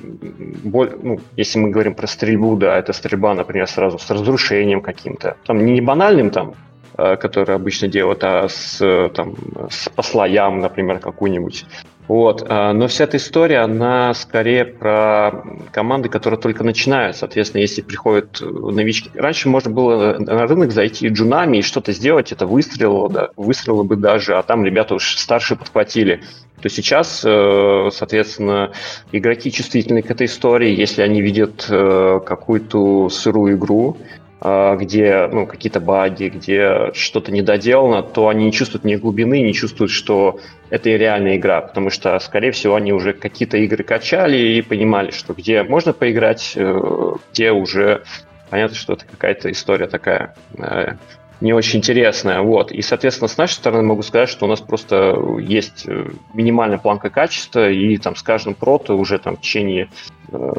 боль, 0.63 0.93
ну, 1.03 1.21
если 1.37 1.59
мы 1.59 1.71
говорим 1.71 1.95
про 1.95 2.07
стрельбу, 2.07 2.57
да, 2.57 2.79
это 2.79 2.93
стрельба, 2.93 3.35
например, 3.35 3.67
сразу 3.67 3.99
с 3.99 4.09
разрушением 4.09 4.81
каким-то. 4.81 5.37
Там 5.45 5.67
не 5.67 5.81
банальным, 5.81 6.31
там, 6.31 6.55
который 6.97 7.57
обычно 7.57 7.89
делают, 7.89 8.23
а 8.23 8.49
с, 8.49 8.79
там, 9.15 9.35
с 9.71 9.89
по 9.89 10.03
слоям, 10.03 10.61
например, 10.61 11.01
какую-нибудь. 11.01 11.67
Вот. 12.09 12.47
А, 12.49 12.73
но 12.73 12.89
вся 12.89 13.05
эта 13.05 13.19
история, 13.19 13.59
она 13.59 14.15
скорее 14.15 14.65
про 14.65 15.45
команды, 15.71 16.09
которые 16.09 16.41
только 16.41 16.65
начинают. 16.65 17.17
Соответственно, 17.17 17.61
если 17.61 17.83
приходят 17.83 18.41
новички... 18.41 19.11
Раньше 19.15 19.51
можно 19.51 19.71
было 19.71 20.17
на 20.19 20.47
рынок 20.47 20.73
зайти 20.73 21.09
джунами 21.09 21.59
и 21.59 21.63
что-то 21.63 21.93
сделать, 21.93 22.33
это 22.33 22.47
выстрелило, 22.47 23.11
да, 23.11 23.31
выстрелило 23.37 23.83
бы 23.83 23.97
даже, 23.97 24.37
а 24.37 24.43
там 24.43 24.65
ребята 24.65 24.95
уж 24.95 25.17
старшие 25.17 25.59
подхватили. 25.59 26.23
То 26.63 26.71
сейчас, 26.71 27.23
э, 27.25 27.89
соответственно, 27.93 28.73
игроки 29.13 29.53
чувствительны 29.53 30.03
к 30.03 30.11
этой 30.11 30.27
истории, 30.27 30.75
если 30.75 31.03
они 31.03 31.21
видят 31.21 31.67
э, 31.69 32.21
какую-то 32.25 33.11
сырую 33.11 33.57
игру, 33.57 33.99
где 34.41 35.29
ну, 35.33 35.47
какие-то 35.47 35.81
баги, 35.81 36.29
где 36.29 36.93
что-то 36.95 37.33
недоделано, 37.33 38.03
то 38.03 38.29
они 38.29 38.45
не 38.47 38.53
чувствуют 38.53 38.85
ни 38.85 38.95
глубины, 38.95 39.43
не 39.43 39.53
чувствуют, 39.53 39.91
что 39.91 40.39
это 40.71 40.91
и 40.91 40.99
реальная 40.99 41.37
игра, 41.37 41.61
потому 41.61 41.91
что, 41.91 42.19
скорее 42.21 42.53
всего, 42.53 42.77
они 42.77 42.93
уже 42.93 43.15
какие-то 43.15 43.57
игры 43.57 43.83
качали 43.83 44.37
и 44.37 44.63
понимали, 44.63 45.11
что 45.11 45.35
где 45.35 45.63
можно 45.63 45.93
поиграть, 45.93 46.53
э, 46.55 47.13
где 47.33 47.51
уже 47.51 48.03
понятно, 48.51 48.77
что 48.77 48.93
это 48.95 49.05
какая-то 49.07 49.51
история 49.51 49.87
такая 49.87 50.35
э, 50.57 50.93
не 51.41 51.53
очень 51.53 51.79
интересная. 51.79 52.41
Вот. 52.41 52.73
И, 52.73 52.83
соответственно, 52.83 53.29
с 53.29 53.37
нашей 53.37 53.55
стороны 53.55 53.83
могу 53.83 54.03
сказать, 54.03 54.29
что 54.29 54.47
у 54.47 54.49
нас 54.49 54.61
просто 54.61 55.17
есть 55.39 55.85
э, 55.87 56.11
минимальная 56.35 56.79
планка 56.79 57.11
качества, 57.11 57.71
и 57.71 57.97
там 57.99 58.17
с 58.17 58.23
каждым 58.23 58.55
прото 58.55 58.95
уже 58.95 59.19
там 59.19 59.37
в 59.37 59.41
течение 59.41 59.89
э, 60.31 60.53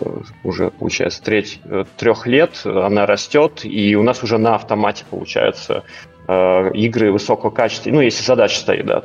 уже, 0.43 0.71
получается, 0.71 1.21
треть, 1.21 1.59
э, 1.65 1.83
трех 1.97 2.27
лет 2.27 2.61
она 2.65 3.05
растет, 3.05 3.61
и 3.63 3.95
у 3.95 4.03
нас 4.03 4.23
уже 4.23 4.37
на 4.37 4.55
автомате, 4.55 5.05
получается, 5.09 5.83
игры 6.27 7.11
высокого 7.11 7.49
качества, 7.49 7.89
ну, 7.89 8.01
если 8.01 8.23
задача 8.23 8.59
стоит, 8.59 8.85
да, 8.85 9.03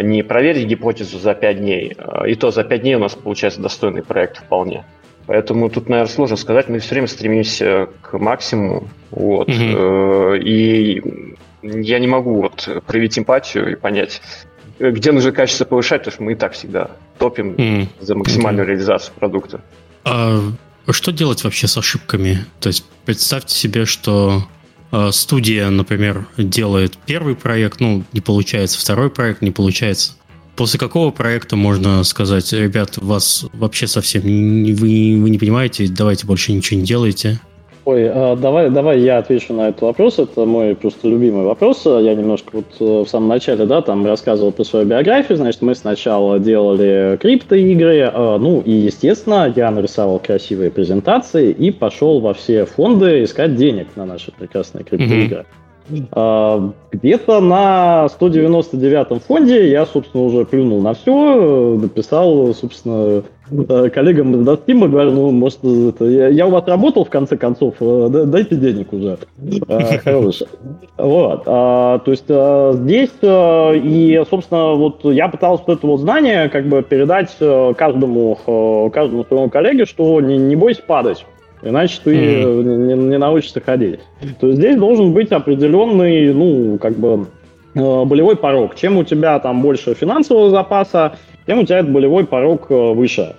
не 0.00 0.22
проверить 0.22 0.68
гипотезу 0.68 1.18
за 1.18 1.34
5 1.34 1.58
дней, 1.58 1.96
и 2.28 2.36
то 2.36 2.52
за 2.52 2.62
5 2.62 2.80
дней 2.82 2.94
у 2.94 3.00
нас 3.00 3.16
получается 3.16 3.60
достойный 3.60 4.04
проект 4.04 4.38
вполне. 4.38 4.84
Поэтому 5.26 5.70
тут, 5.70 5.88
наверное, 5.88 6.12
сложно 6.12 6.36
сказать. 6.36 6.68
Мы 6.68 6.78
все 6.80 6.90
время 6.90 7.06
стремимся 7.06 7.88
к 8.02 8.18
максимуму. 8.18 8.88
Вот. 9.10 9.48
Mm-hmm. 9.48 10.40
И 10.42 11.02
я 11.62 11.98
не 11.98 12.06
могу 12.06 12.42
вот 12.42 12.68
проявить 12.86 13.18
эмпатию 13.18 13.72
и 13.72 13.74
понять, 13.76 14.22
где 14.78 15.12
нужно 15.12 15.30
качество 15.32 15.64
повышать, 15.64 16.00
потому 16.00 16.14
что 16.14 16.22
мы 16.22 16.32
и 16.32 16.34
так 16.34 16.52
всегда 16.54 16.90
топим 17.18 17.52
mm-hmm. 17.52 17.88
за 18.00 18.14
максимальную 18.14 18.64
mm-hmm. 18.64 18.70
реализацию 18.70 19.14
продукта. 19.14 19.60
А 20.04 20.40
что 20.90 21.12
делать 21.12 21.44
вообще 21.44 21.68
с 21.68 21.76
ошибками? 21.76 22.44
То 22.58 22.68
есть 22.68 22.84
представьте 23.04 23.54
себе, 23.54 23.84
что 23.84 24.48
э, 24.90 25.10
студия, 25.12 25.68
например, 25.68 26.26
делает 26.36 26.96
первый 27.06 27.36
проект, 27.36 27.80
ну, 27.80 28.04
не 28.12 28.20
получается, 28.20 28.80
второй 28.80 29.10
проект 29.10 29.42
не 29.42 29.50
получается. 29.50 30.14
После 30.60 30.78
какого 30.78 31.10
проекта 31.10 31.56
можно 31.56 32.04
сказать, 32.04 32.52
ребят, 32.52 32.98
вас 32.98 33.46
вообще 33.54 33.86
совсем 33.86 34.20
вы, 34.24 35.18
вы 35.18 35.30
не 35.30 35.38
понимаете, 35.38 35.88
давайте 35.88 36.26
больше 36.26 36.52
ничего 36.52 36.78
не 36.78 36.84
делайте? 36.84 37.40
Ой, 37.86 38.10
а, 38.10 38.36
давай, 38.36 38.68
давай 38.68 39.00
я 39.00 39.16
отвечу 39.16 39.54
на 39.54 39.70
этот 39.70 39.80
вопрос. 39.80 40.18
Это 40.18 40.44
мой 40.44 40.74
просто 40.74 41.08
любимый 41.08 41.46
вопрос. 41.46 41.86
Я 41.86 42.14
немножко 42.14 42.50
вот 42.52 42.66
э, 42.78 43.04
в 43.06 43.08
самом 43.08 43.28
начале, 43.28 43.64
да, 43.64 43.80
там 43.80 44.04
рассказывал 44.04 44.52
про 44.52 44.64
свою 44.64 44.84
биографию. 44.84 45.38
Значит, 45.38 45.62
мы 45.62 45.74
сначала 45.74 46.38
делали 46.38 47.16
криптоигры. 47.18 48.10
А, 48.12 48.36
ну 48.36 48.60
и, 48.60 48.70
естественно, 48.70 49.50
я 49.56 49.70
нарисовал 49.70 50.18
красивые 50.18 50.70
презентации 50.70 51.52
и 51.52 51.70
пошел 51.70 52.20
во 52.20 52.34
все 52.34 52.66
фонды 52.66 53.24
искать 53.24 53.56
денег 53.56 53.86
на 53.96 54.04
наши 54.04 54.30
прекрасные 54.30 54.84
криптоигры. 54.84 55.40
Mm-hmm. 55.40 55.59
А, 56.12 56.70
где-то 56.92 57.40
на 57.40 58.06
199-м 58.18 59.20
фонде 59.20 59.70
я, 59.70 59.86
собственно, 59.86 60.24
уже 60.24 60.44
плюнул 60.44 60.80
на 60.80 60.94
все, 60.94 61.78
написал, 61.80 62.54
собственно, 62.54 63.22
э, 63.50 63.90
коллегам 63.90 64.34
из 64.34 64.44
Достима, 64.44 64.88
говорю, 64.88 65.12
ну, 65.12 65.30
может, 65.30 65.64
это, 65.64 66.04
я, 66.04 66.28
я 66.28 66.46
у 66.46 66.50
вас 66.50 66.66
работал, 66.66 67.04
в 67.04 67.10
конце 67.10 67.36
концов, 67.36 67.74
э, 67.80 68.24
дайте 68.26 68.56
денег 68.56 68.92
уже. 68.92 69.18
А, 69.68 69.98
хорош. 69.98 70.42
Вот. 70.96 71.42
А, 71.46 71.98
то 71.98 72.10
есть 72.10 72.24
здесь, 72.24 73.10
и, 73.22 74.22
собственно, 74.28 74.74
вот 74.74 75.04
я 75.04 75.28
пытался 75.28 75.64
это 75.68 75.86
вот 75.86 76.00
знание 76.00 76.48
как 76.48 76.66
бы 76.66 76.82
передать 76.82 77.36
каждому, 77.76 78.90
каждому 78.92 79.24
своему 79.24 79.50
коллеге, 79.50 79.86
что 79.86 80.20
не, 80.20 80.38
не 80.38 80.56
бойся 80.56 80.82
падать. 80.82 81.24
Иначе 81.62 82.00
ты 82.02 82.14
mm-hmm. 82.14 82.62
не, 82.62 82.94
не 82.94 83.18
научишься 83.18 83.60
ходить. 83.60 84.00
То 84.40 84.46
есть 84.46 84.58
здесь 84.58 84.76
должен 84.76 85.12
быть 85.12 85.30
определенный, 85.30 86.32
ну, 86.32 86.78
как 86.78 86.94
бы, 86.94 87.26
э, 87.74 88.04
болевой 88.04 88.36
порог. 88.36 88.74
Чем 88.76 88.96
у 88.96 89.04
тебя 89.04 89.38
там 89.38 89.60
больше 89.62 89.94
финансового 89.94 90.50
запаса, 90.50 91.16
тем 91.46 91.60
у 91.60 91.64
тебя 91.64 91.80
этот 91.80 91.92
болевой 91.92 92.24
порог 92.24 92.70
э, 92.70 92.92
выше. 92.94 93.34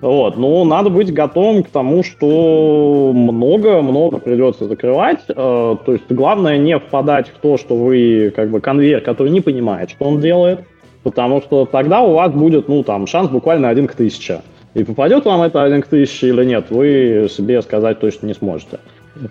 Вот. 0.00 0.36
Но 0.36 0.64
надо 0.64 0.90
быть 0.90 1.12
готовым 1.12 1.62
к 1.62 1.68
тому, 1.68 2.02
что 2.02 3.12
много-много 3.14 4.18
придется 4.18 4.66
закрывать. 4.66 5.20
Э, 5.28 5.34
то 5.34 5.92
есть 5.92 6.10
главное 6.10 6.58
не 6.58 6.78
впадать 6.78 7.28
в 7.28 7.38
то, 7.40 7.56
что 7.56 7.76
вы 7.76 8.32
как 8.34 8.50
бы 8.50 8.60
конвейер, 8.60 9.00
который 9.00 9.30
не 9.30 9.40
понимает, 9.40 9.90
что 9.90 10.04
он 10.06 10.20
делает, 10.20 10.60
потому 11.02 11.40
что 11.42 11.66
тогда 11.66 12.02
у 12.02 12.14
вас 12.14 12.32
будет, 12.32 12.68
ну, 12.68 12.82
там, 12.82 13.06
шанс 13.06 13.28
буквально 13.30 13.68
один 13.68 13.86
к 13.86 13.94
тысяче. 13.94 14.40
И 14.76 14.84
попадет 14.84 15.24
вам 15.24 15.40
это 15.40 15.62
1 15.62 15.80
к 15.80 15.86
1000 15.86 16.26
или 16.26 16.44
нет, 16.44 16.66
вы 16.68 17.28
себе 17.30 17.62
сказать 17.62 17.98
точно 17.98 18.26
не 18.26 18.34
сможете. 18.34 18.78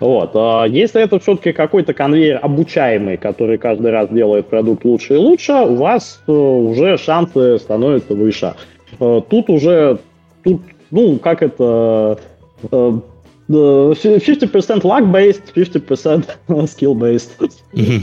Вот. 0.00 0.32
А 0.34 0.64
если 0.64 1.00
это 1.00 1.20
все-таки 1.20 1.52
какой-то 1.52 1.94
конвейер 1.94 2.40
обучаемый, 2.42 3.16
который 3.16 3.56
каждый 3.56 3.92
раз 3.92 4.08
делает 4.08 4.48
продукт 4.48 4.84
лучше 4.84 5.14
и 5.14 5.18
лучше, 5.18 5.52
у 5.52 5.76
вас 5.76 6.20
э, 6.26 6.32
уже 6.32 6.98
шансы 6.98 7.60
становятся 7.60 8.14
выше. 8.14 8.54
Э, 8.98 9.20
тут 9.30 9.48
уже, 9.48 10.00
тут, 10.42 10.62
ну, 10.90 11.16
как 11.20 11.44
это, 11.44 12.18
50% 12.72 12.98
luck-based, 14.82 15.42
50% 15.54 16.24
skill-based. 16.48 17.50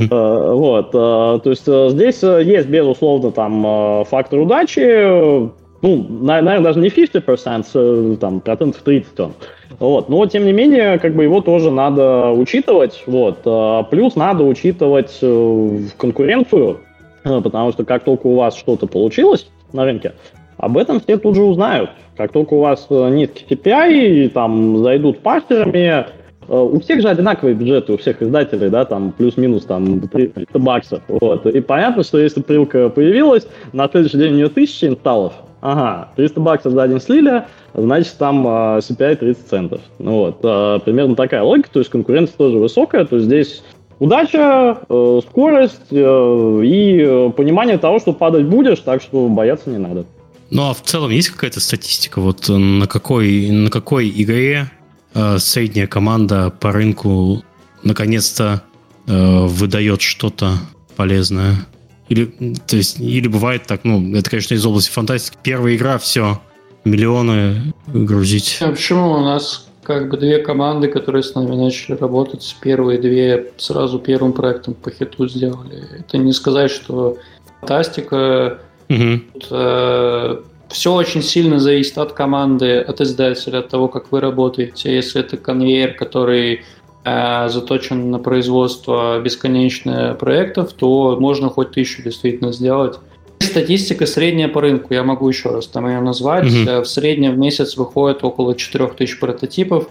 Вот. 0.10 0.92
То 0.92 1.42
есть 1.44 1.66
здесь 1.66 2.24
есть, 2.24 2.70
безусловно, 2.70 3.32
там 3.32 4.06
фактор 4.06 4.40
удачи, 4.40 5.52
ну, 5.84 6.08
наверное, 6.22 6.62
даже 6.62 6.80
не 6.80 6.88
50%, 6.88 8.18
там, 8.18 8.40
процентов 8.40 8.82
30 8.82 9.20
он. 9.20 9.34
Вот. 9.80 10.08
Но, 10.08 10.26
тем 10.26 10.46
не 10.46 10.54
менее, 10.54 10.98
как 10.98 11.14
бы 11.14 11.24
его 11.24 11.42
тоже 11.42 11.72
надо 11.72 12.32
учитывать. 12.32 13.04
Вот. 13.06 13.40
А, 13.46 13.84
плюс 13.84 14.16
надо 14.16 14.46
учитывать 14.46 15.18
э, 15.22 15.80
конкуренцию, 15.98 16.80
э, 17.26 17.42
потому 17.42 17.74
что 17.74 17.84
как 17.84 18.06
только 18.06 18.28
у 18.28 18.36
вас 18.36 18.56
что-то 18.56 18.88
получилось 18.88 19.50
на 19.74 19.84
рынке, 19.84 20.14
об 20.56 20.78
этом 20.78 21.02
все 21.02 21.18
тут 21.18 21.36
же 21.36 21.44
узнают. 21.44 21.90
Как 22.16 22.32
только 22.32 22.54
у 22.54 22.62
вас 22.62 22.88
э, 22.90 23.10
низкий 23.10 23.54
CPI, 23.54 24.30
там, 24.30 24.78
зайдут 24.78 25.20
пастерами, 25.20 26.06
у 26.48 26.80
всех 26.80 27.02
же 27.02 27.10
одинаковые 27.10 27.56
бюджеты, 27.56 27.94
у 27.94 27.98
всех 27.98 28.22
издателей, 28.22 28.70
да, 28.70 28.86
там 28.86 29.12
плюс-минус 29.12 29.66
там 29.66 30.00
300 30.00 30.60
баксов. 30.60 31.02
Вот. 31.10 31.46
И 31.46 31.60
понятно, 31.60 32.04
что 32.04 32.20
если 32.20 32.42
прилка 32.42 32.88
появилась, 32.88 33.48
на 33.74 33.90
следующий 33.90 34.18
день 34.18 34.34
у 34.34 34.36
нее 34.36 34.46
1000 34.48 34.88
инсталлов, 34.88 35.34
ага, 35.64 36.10
300 36.18 36.40
баксов 36.42 36.74
за 36.74 36.88
день 36.88 37.00
слили, 37.00 37.44
значит, 37.74 38.18
там 38.18 38.46
э, 38.46 38.80
CPI 38.80 39.16
30 39.16 39.48
центов. 39.48 39.82
Ну, 39.98 40.18
вот, 40.18 40.40
э, 40.44 40.80
примерно 40.84 41.16
такая 41.16 41.42
логика, 41.42 41.70
то 41.72 41.80
есть 41.80 41.90
конкуренция 41.90 42.36
тоже 42.36 42.58
высокая, 42.58 43.06
то 43.06 43.16
есть 43.16 43.28
здесь 43.28 43.64
удача, 44.00 44.78
э, 44.88 45.22
скорость 45.28 45.92
э, 45.92 46.62
и 46.66 47.00
э, 47.00 47.32
понимание 47.32 47.78
того, 47.78 48.00
что 48.00 48.12
падать 48.12 48.46
будешь, 48.46 48.80
так 48.80 49.02
что 49.02 49.30
бояться 49.30 49.70
не 49.70 49.78
надо. 49.78 50.06
Ну, 50.50 50.70
а 50.70 50.74
в 50.74 50.82
целом 50.82 51.12
есть 51.12 51.30
какая-то 51.30 51.62
статистика, 51.62 52.20
вот 52.20 52.50
э, 52.50 52.54
на 52.58 52.86
какой, 52.86 53.50
на 53.50 53.72
какой 53.72 54.10
игре 54.10 54.70
э, 55.14 55.38
средняя 55.40 55.88
команда 55.88 56.54
по 56.60 56.74
рынку 56.74 57.42
наконец-то 57.84 58.64
э, 59.08 59.46
выдает 59.46 60.02
что-то 60.02 60.58
полезное? 60.98 61.66
Или, 62.10 62.26
то 62.68 62.76
есть, 62.76 63.00
или 63.00 63.28
бывает 63.28 63.64
так, 63.66 63.84
ну, 63.84 64.16
это, 64.16 64.30
конечно, 64.30 64.54
из 64.54 64.66
области 64.66 64.92
фантастики. 64.92 65.38
Первая 65.42 65.76
игра, 65.76 65.98
все, 65.98 66.42
миллионы 66.84 67.74
грузить. 67.88 68.58
А 68.62 68.70
почему 68.70 69.12
у 69.12 69.20
нас 69.22 69.68
как 69.84 70.10
бы 70.10 70.18
две 70.18 70.40
команды, 70.40 70.88
которые 70.88 71.24
с 71.24 71.36
нами 71.36 71.56
начали 71.56 71.96
работать, 71.96 72.56
первые 72.62 73.00
две 73.00 73.52
сразу 73.58 74.00
первым 74.00 74.34
проектом 74.34 74.74
по 74.74 74.92
хиту 74.92 75.28
сделали. 75.28 76.00
Это 76.00 76.18
не 76.18 76.34
сказать, 76.34 76.72
что 76.72 77.18
фантастика. 77.60 78.60
Угу. 78.90 79.20
Тут, 79.34 79.48
э, 79.52 80.42
все 80.70 80.94
очень 80.94 81.22
сильно 81.22 81.60
зависит 81.60 81.98
от 81.98 82.14
команды, 82.14 82.80
от 82.80 83.00
издателя, 83.02 83.60
от 83.60 83.70
того, 83.70 83.88
как 83.88 84.12
вы 84.12 84.20
работаете. 84.20 84.94
Если 84.94 85.22
это 85.22 85.38
конвейер, 85.38 85.94
который 85.94 86.64
заточен 87.06 88.12
на 88.12 88.20
производство 88.20 89.20
бесконечных 89.20 90.18
проектов, 90.18 90.74
то 90.74 91.18
можно 91.20 91.50
хоть 91.50 91.72
тысячу 91.72 92.02
действительно 92.02 92.54
сделать. 92.54 92.98
Статистика 93.40 94.06
средняя 94.06 94.48
по 94.48 94.62
рынку, 94.62 94.94
я 94.94 95.04
могу 95.04 95.28
еще 95.28 95.50
раз 95.50 95.68
там 95.68 95.88
ее 95.88 96.00
назвать. 96.00 96.46
Mm-hmm. 96.46 96.82
В 96.84 96.88
среднем 96.88 97.34
в 97.34 97.38
месяц 97.38 97.76
выходит 97.76 98.24
около 98.24 98.56
4000 98.56 99.20
прототипов, 99.20 99.90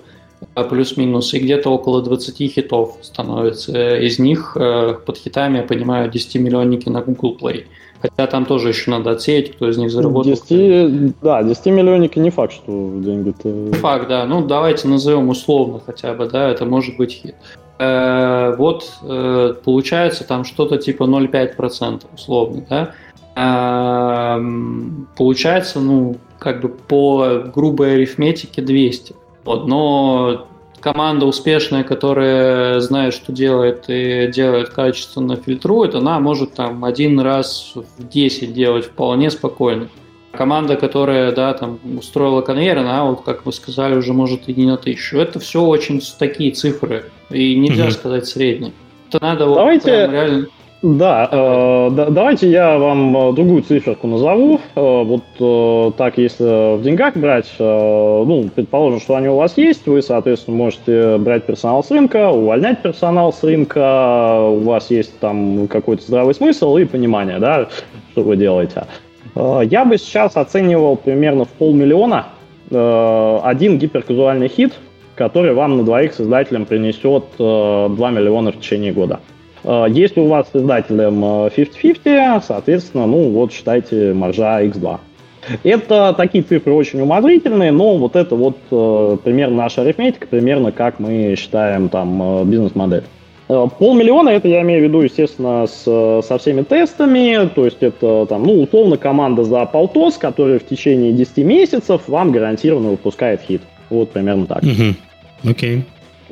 э, 0.55 0.65
плюс-минус, 0.65 1.35
и 1.35 1.39
где-то 1.39 1.69
около 1.71 2.03
20 2.03 2.51
хитов 2.51 2.97
становится. 3.03 3.97
Из 3.99 4.19
них 4.19 4.57
под 4.57 5.19
хитами, 5.19 5.59
я 5.59 5.65
понимаю, 5.65 6.11
10-миллионники 6.11 6.89
на 6.89 7.03
Google 7.03 7.37
Play. 7.39 7.65
Хотя 8.03 8.27
там 8.27 8.45
тоже 8.45 8.69
еще 8.69 8.91
надо 8.91 9.13
отсеять, 9.13 9.53
кто 9.53 9.71
из 9.71 9.79
них 9.79 9.91
заработал. 9.93 10.33
10, 10.33 11.21
да, 11.21 11.43
10 11.45 11.67
миллионники 11.67 12.19
не 12.19 12.31
факт, 12.31 12.53
что 12.53 12.93
деньги-то... 12.97 13.49
Не 13.49 13.75
факт, 13.75 14.09
да. 14.09 14.27
Ну, 14.27 14.45
давайте 14.45 14.89
назовем 14.89 15.29
условно 15.29 15.81
хотя 15.87 16.13
бы, 16.13 16.27
да, 16.27 16.49
это 16.49 16.65
может 16.67 16.97
быть 16.97 17.13
хит. 17.13 17.37
Э, 17.79 18.57
вот 18.57 18.93
э, 19.03 19.55
получается 19.65 20.25
там 20.25 20.45
что-то 20.45 20.79
типа 20.79 21.05
0,5% 21.05 22.03
условно, 22.13 22.65
да. 22.69 22.91
Э, 23.37 24.43
получается, 25.17 25.79
ну, 25.79 26.17
как 26.41 26.61
бы 26.61 26.71
по 26.71 27.45
грубой 27.55 27.95
арифметике 27.95 28.63
200. 28.63 29.15
Вот, 29.45 29.69
но 29.69 30.49
команда 30.83 31.27
успешная, 31.27 31.85
которая 31.85 32.81
знает, 32.81 33.15
что 33.15 33.33
делает 33.33 33.85
и 33.89 34.27
делает 34.27 34.71
качественно, 34.71 35.37
фильтрует, 35.37 35.95
она 35.95 36.21
может 36.21 36.55
там 36.55 36.85
один 36.85 37.21
раз 37.21 37.73
в 37.75 38.09
10 38.09 38.53
делать 38.53 38.87
вполне 38.87 39.31
спокойно. 39.31 39.89
Команда, 40.33 40.77
которая, 40.77 41.33
да, 41.33 41.53
там 41.53 41.79
устроила 41.99 42.41
конвейер, 42.41 42.79
она, 42.79 43.05
вот 43.05 43.23
как 43.23 43.45
вы 43.47 43.53
сказали, 43.53 43.97
уже 43.97 44.13
может 44.13 44.49
и 44.49 44.55
не 44.55 44.67
на 44.67 44.77
тысячу. 44.77 45.19
Это 45.19 45.39
все 45.39 45.63
очень 45.63 46.03
такие 46.19 46.53
цифры, 46.53 47.05
и 47.31 47.55
нельзя 47.55 47.89
mm-hmm. 47.89 47.93
сказать 47.93 48.27
средние. 48.27 48.73
Это 49.09 49.23
надо 49.23 49.45
Давайте... 49.45 50.07
вот 50.07 50.13
реально 50.13 50.47
да, 50.83 51.29
э, 51.31 51.91
да, 51.93 52.11
давайте 52.11 52.51
я 52.51 52.77
вам 52.77 53.17
э, 53.17 53.33
другую 53.35 53.63
циферку 53.63 54.09
назову. 54.09 54.61
Э, 54.75 55.03
вот 55.05 55.23
э, 55.39 55.93
так, 55.97 56.19
если 56.19 56.77
в 56.77 56.83
деньгах 56.83 57.17
брать, 57.17 57.53
э, 57.57 57.63
ну, 58.27 58.51
предположим, 58.53 59.01
что 59.01 59.15
они 59.15 59.29
у 59.29 59.37
вас 59.37 59.57
есть, 59.57 59.87
вы, 59.87 60.03
соответственно, 60.03 60.57
можете 60.57 61.19
брать 61.19 61.45
персонал 61.45 61.85
с 61.85 61.91
рынка, 61.93 62.31
увольнять 62.31 62.83
персонал 62.83 63.33
с 63.33 63.45
рынка, 63.45 64.41
у 64.41 64.59
вас 64.59 64.91
есть 64.91 65.17
там 65.21 65.69
какой-то 65.69 66.03
здравый 66.03 66.35
смысл 66.35 66.77
и 66.77 66.85
понимание, 66.85 67.39
да, 67.39 67.69
что 68.11 68.23
вы 68.23 68.37
делаете. 68.37 68.87
Э, 69.37 69.61
я 69.65 69.85
бы 69.85 69.97
сейчас 69.99 70.37
оценивал 70.37 70.97
примерно 70.97 71.45
в 71.45 71.51
полмиллиона 71.51 72.27
э, 72.71 73.39
один 73.45 73.79
гиперказуальный 73.79 74.49
хит, 74.49 74.73
который 75.15 75.55
вам 75.55 75.77
на 75.77 75.85
двоих 75.85 76.13
создателям 76.13 76.67
принесет 76.67 77.25
э, 77.39 77.89
2 77.89 78.11
миллиона 78.11 78.51
в 78.51 78.59
течение 78.59 78.93
года. 78.93 79.21
А, 79.65 79.87
если 79.87 80.21
у 80.21 80.27
вас 80.27 80.49
с 80.53 80.57
издателем 80.57 81.25
50-50, 81.25 82.01
а, 82.07 82.41
соответственно, 82.41 83.07
ну 83.07 83.31
вот 83.31 83.53
считайте 83.53 84.13
маржа 84.13 84.63
X2. 84.65 84.99
Это 85.65 86.15
такие 86.17 86.45
цифры 86.45 86.73
очень 86.73 87.01
умозрительные, 87.01 87.73
но 87.73 87.97
вот 87.97 88.15
это 88.15 88.37
вот 88.37 88.57
э, 88.71 89.17
примерно 89.25 89.57
наша 89.57 89.83
арифметика, 89.83 90.27
примерно 90.29 90.71
как 90.71 91.01
мы 91.01 91.35
считаем 91.37 91.89
там 91.89 92.23
э, 92.23 92.45
бизнес-модель. 92.45 93.03
Э, 93.49 93.67
полмиллиона, 93.77 94.29
это 94.31 94.47
я 94.47 94.63
имею 94.63 94.83
в 94.83 94.85
виду, 94.85 95.01
естественно, 95.01 95.67
с, 95.67 95.83
со 95.83 96.39
всеми 96.39 96.63
тестами, 96.63 97.51
то 97.53 97.65
есть 97.65 97.79
это 97.81 98.27
там, 98.27 98.45
ну, 98.45 98.63
условно, 98.63 98.97
команда 98.97 99.43
за 99.43 99.67
полтос, 99.67 100.17
которая 100.17 100.61
в 100.61 100.67
течение 100.67 101.13
10 101.13 101.39
месяцев 101.39 102.03
вам 102.07 102.31
гарантированно 102.31 102.91
выпускает 102.91 103.41
хит. 103.43 103.63
Вот 103.91 104.13
примерно 104.13 104.47
так. 104.47 104.63
Окей. 104.63 104.73
Mm-hmm. 104.73 104.95
Okay. 105.45 105.83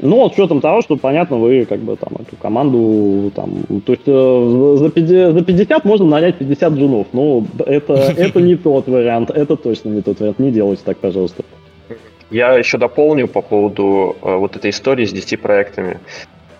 Ну, 0.02 0.28
с 0.28 0.32
учетом 0.32 0.60
того, 0.60 0.80
что, 0.82 0.96
понятно, 0.96 1.36
вы 1.36 1.66
как 1.66 1.80
бы 1.80 1.96
там 1.96 2.14
эту 2.18 2.36
команду 2.36 3.30
там, 3.34 3.62
то 3.84 3.92
есть 3.92 4.04
э, 4.06 4.76
за, 4.78 4.90
50, 4.90 5.32
за 5.34 5.44
50 5.44 5.84
можно 5.84 6.06
нанять 6.06 6.36
50 6.38 6.72
джунов. 6.72 7.06
Ну, 7.12 7.46
это, 7.66 7.92
это 8.16 8.40
не 8.40 8.56
тот 8.56 8.88
вариант, 8.88 9.30
это 9.30 9.56
точно 9.56 9.90
не 9.90 10.02
тот 10.02 10.20
вариант. 10.20 10.38
Не 10.38 10.50
делайте 10.50 10.82
так, 10.84 10.98
пожалуйста. 10.98 11.44
Я 12.30 12.54
еще 12.54 12.78
дополню 12.78 13.28
по 13.28 13.42
поводу 13.42 14.16
э, 14.22 14.34
вот 14.36 14.56
этой 14.56 14.70
истории 14.70 15.04
с 15.04 15.12
10 15.12 15.40
проектами. 15.40 15.98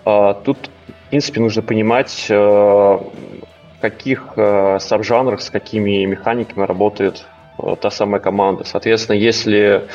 Э, 0.05 0.35
тут, 0.45 0.59
в 1.07 1.11
принципе, 1.11 1.41
нужно 1.41 1.63
понимать, 1.63 2.27
э, 2.29 2.35
в 2.35 3.81
каких 3.81 4.33
э, 4.37 4.79
сабжанрах, 4.81 5.41
с 5.41 5.49
какими 5.49 6.05
механиками 6.05 6.67
работает 6.67 7.25
э, 7.59 7.77
та 7.81 7.91
самая 7.91 8.21
команда. 8.21 8.65
Соответственно, 8.65 9.17
если 9.17 9.87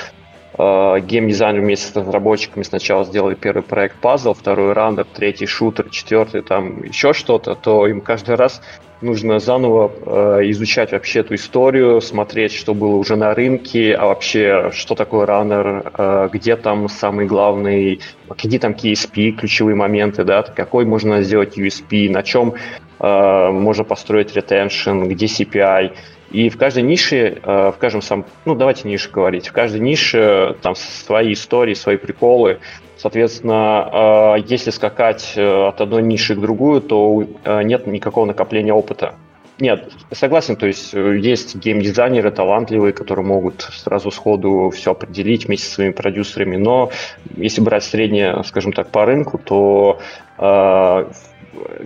геймдизайнер 0.58 1.62
вместе 1.62 1.92
с 1.92 1.96
разработчиками 1.96 2.64
сначала 2.64 3.04
сделали 3.04 3.36
первый 3.36 3.64
проект 3.64 3.98
пазл, 3.98 4.34
второй 4.34 4.74
рандер, 4.74 5.06
третий 5.14 5.46
шутер, 5.46 5.90
четвертый 5.90 6.42
там 6.42 6.84
еще 6.84 7.14
что-то, 7.14 7.56
то 7.56 7.88
им 7.88 8.02
каждый 8.02 8.36
раз 8.36 8.62
нужно 9.02 9.40
заново 9.40 9.92
э, 10.06 10.50
изучать 10.52 10.92
вообще 10.92 11.20
эту 11.20 11.36
историю, 11.36 12.02
смотреть, 12.02 12.54
что 12.54 12.74
было 12.74 12.96
уже 12.96 13.16
на 13.16 13.34
рынке, 13.34 13.94
а 13.94 14.06
вообще, 14.06 14.72
что 14.74 14.96
такое 14.96 15.26
раннер, 15.26 15.92
э, 15.98 16.30
где 16.32 16.56
там 16.56 16.90
самый 16.90 17.26
главный, 17.26 18.02
какие 18.28 18.60
там 18.60 18.74
KSP, 18.74 19.32
ключевые 19.32 19.76
моменты, 19.76 20.24
да, 20.24 20.44
какой 20.44 20.86
можно 20.86 21.22
сделать 21.22 21.58
USP, 21.58 22.10
на 22.10 22.24
чем 22.24 22.56
э, 23.00 23.50
можно 23.52 23.84
построить 23.84 24.36
retention, 24.36 25.08
где 25.08 25.26
CPI, 25.26 25.94
и 26.36 26.50
в 26.50 26.58
каждой 26.58 26.84
нише, 26.84 27.40
э, 27.42 27.72
в 27.72 27.78
каждом 27.80 28.02
сам, 28.02 28.26
ну 28.44 28.56
давайте 28.56 28.90
нише 28.90 29.10
говорить, 29.10 29.48
в 29.48 29.54
каждой 29.54 29.80
нише 29.80 30.18
э, 30.18 30.54
там 30.62 30.76
свои 30.76 31.32
истории, 31.32 31.74
свои 31.74 31.96
приколы. 31.96 32.60
Соответственно, 32.98 34.36
э, 34.38 34.44
если 34.46 34.72
скакать 34.72 35.38
от 35.38 35.80
одной 35.80 36.04
ниши 36.04 36.36
к 36.36 36.40
другую, 36.42 36.82
то 36.82 37.24
нет 37.64 37.88
никакого 37.88 38.26
накопления 38.26 38.74
опыта. 38.74 39.16
нет, 39.62 39.90
согласен, 40.12 40.58
то 40.58 40.68
есть 40.68 40.92
есть 40.92 41.56
геймдизайнеры 41.56 42.32
талантливые, 42.32 42.92
которые 42.92 43.26
могут 43.26 43.62
сразу 43.62 44.12
сходу 44.12 44.72
все 44.76 44.92
определить 44.92 45.46
вместе 45.46 45.68
со 45.68 45.76
своими 45.76 45.94
продюсерами, 45.94 46.58
но 46.58 46.92
если 47.38 47.62
брать 47.62 47.86
среднее, 47.86 48.44
скажем 48.44 48.74
так, 48.74 48.90
по 48.90 49.06
рынку, 49.06 49.38
то 49.38 50.00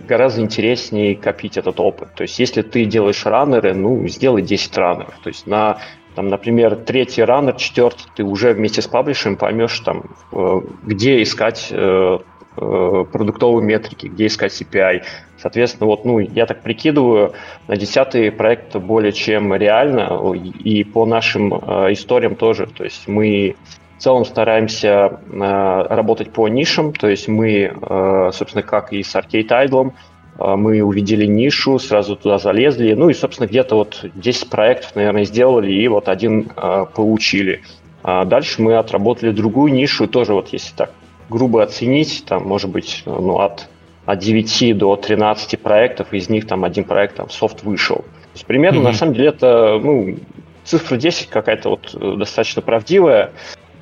гораздо 0.08 0.42
интереснее 0.42 1.16
копить 1.16 1.56
этот 1.56 1.80
опыт. 1.80 2.14
То 2.14 2.22
есть 2.22 2.38
если 2.38 2.62
ты 2.62 2.84
делаешь 2.84 3.24
раннеры, 3.26 3.74
ну, 3.74 4.06
сделай 4.08 4.42
10 4.42 4.76
раннеров. 4.76 5.14
То 5.22 5.28
есть 5.28 5.46
на 5.46 5.78
там, 6.14 6.28
например, 6.28 6.74
третий 6.76 7.22
раннер, 7.22 7.54
четвертый, 7.54 8.04
ты 8.16 8.24
уже 8.24 8.52
вместе 8.52 8.82
с 8.82 8.86
паблишером 8.86 9.36
поймешь, 9.36 9.78
там, 9.80 10.16
э, 10.32 10.60
где 10.82 11.22
искать 11.22 11.68
э, 11.70 12.18
Э, 12.56 13.04
продуктовые 13.10 13.64
метрики, 13.64 14.06
где 14.06 14.26
искать 14.26 14.52
CPI. 14.52 15.04
Соответственно, 15.38 15.86
вот, 15.86 16.04
ну, 16.04 16.18
я 16.18 16.46
так 16.46 16.62
прикидываю, 16.62 17.32
на 17.68 17.76
десятый 17.76 18.32
проект 18.32 18.74
более 18.74 19.12
чем 19.12 19.54
реально, 19.54 20.34
и 20.34 20.82
по 20.82 21.06
нашим 21.06 21.54
историям 21.54 22.34
тоже. 22.34 22.66
То 22.66 22.82
есть 22.82 23.06
мы 23.06 23.54
в 24.00 24.02
целом 24.02 24.24
стараемся 24.24 24.88
э, 25.30 25.86
работать 25.90 26.32
по 26.32 26.48
нишам, 26.48 26.94
то 26.94 27.06
есть 27.06 27.28
мы, 27.28 27.70
э, 27.70 28.30
собственно, 28.32 28.62
как 28.62 28.94
и 28.94 29.02
с 29.02 29.14
Arcade 29.14 29.48
Idol, 29.48 29.92
э, 30.38 30.56
мы 30.56 30.80
увидели 30.80 31.26
нишу, 31.26 31.78
сразу 31.78 32.16
туда 32.16 32.38
залезли, 32.38 32.94
ну 32.94 33.10
и, 33.10 33.12
собственно, 33.12 33.46
где-то 33.46 33.76
вот 33.76 34.06
10 34.14 34.48
проектов, 34.48 34.96
наверное, 34.96 35.26
сделали, 35.26 35.70
и 35.70 35.86
вот 35.86 36.08
один 36.08 36.50
э, 36.56 36.86
получили. 36.94 37.60
А 38.02 38.24
дальше 38.24 38.62
мы 38.62 38.76
отработали 38.76 39.32
другую 39.32 39.70
нишу, 39.74 40.08
тоже 40.08 40.32
вот 40.32 40.48
если 40.48 40.74
так 40.74 40.92
грубо 41.28 41.62
оценить, 41.62 42.24
там, 42.26 42.44
может 42.44 42.70
быть, 42.70 43.02
ну, 43.04 43.38
от, 43.38 43.68
от 44.06 44.18
9 44.18 44.78
до 44.78 44.96
13 44.96 45.60
проектов, 45.60 46.14
из 46.14 46.30
них 46.30 46.46
там 46.46 46.64
один 46.64 46.84
проект, 46.84 47.16
там, 47.16 47.28
софт 47.28 47.64
вышел. 47.64 47.96
То 47.96 48.34
есть 48.34 48.46
примерно, 48.46 48.78
mm-hmm. 48.78 48.84
на 48.84 48.92
самом 48.94 49.12
деле, 49.12 49.28
это, 49.28 49.78
ну, 49.78 50.16
цифра 50.64 50.96
10 50.96 51.28
какая-то 51.28 51.68
вот 51.68 51.94
э, 51.94 52.14
достаточно 52.16 52.62
правдивая, 52.62 53.32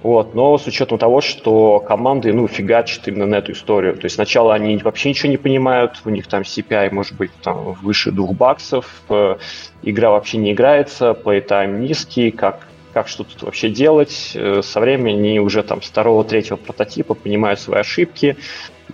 вот, 0.02 0.34
но 0.34 0.56
с 0.58 0.66
учетом 0.66 0.98
того, 0.98 1.20
что 1.20 1.80
команды, 1.80 2.32
ну, 2.32 2.46
фигачат 2.46 3.08
именно 3.08 3.26
на 3.26 3.36
эту 3.36 3.52
историю. 3.52 3.94
То 3.94 4.04
есть 4.04 4.14
сначала 4.14 4.54
они 4.54 4.76
вообще 4.78 5.08
ничего 5.08 5.30
не 5.30 5.36
понимают, 5.36 6.00
у 6.04 6.10
них 6.10 6.28
там 6.28 6.42
CPI 6.42 6.92
может 6.92 7.16
быть 7.16 7.32
там 7.42 7.72
выше 7.82 8.12
двух 8.12 8.32
баксов, 8.32 9.02
э, 9.08 9.36
игра 9.82 10.10
вообще 10.10 10.38
не 10.38 10.52
играется, 10.52 11.10
playtime 11.10 11.78
низкий, 11.78 12.30
как 12.30 12.68
как 12.92 13.06
что 13.06 13.22
тут 13.22 13.42
вообще 13.42 13.68
делать. 13.68 14.32
Э, 14.34 14.62
со 14.62 14.80
временем 14.80 15.18
они 15.18 15.40
уже 15.40 15.62
там 15.62 15.80
второго, 15.80 16.24
третьего 16.24 16.56
прототипа 16.56 17.14
понимают 17.14 17.60
свои 17.60 17.80
ошибки 17.80 18.36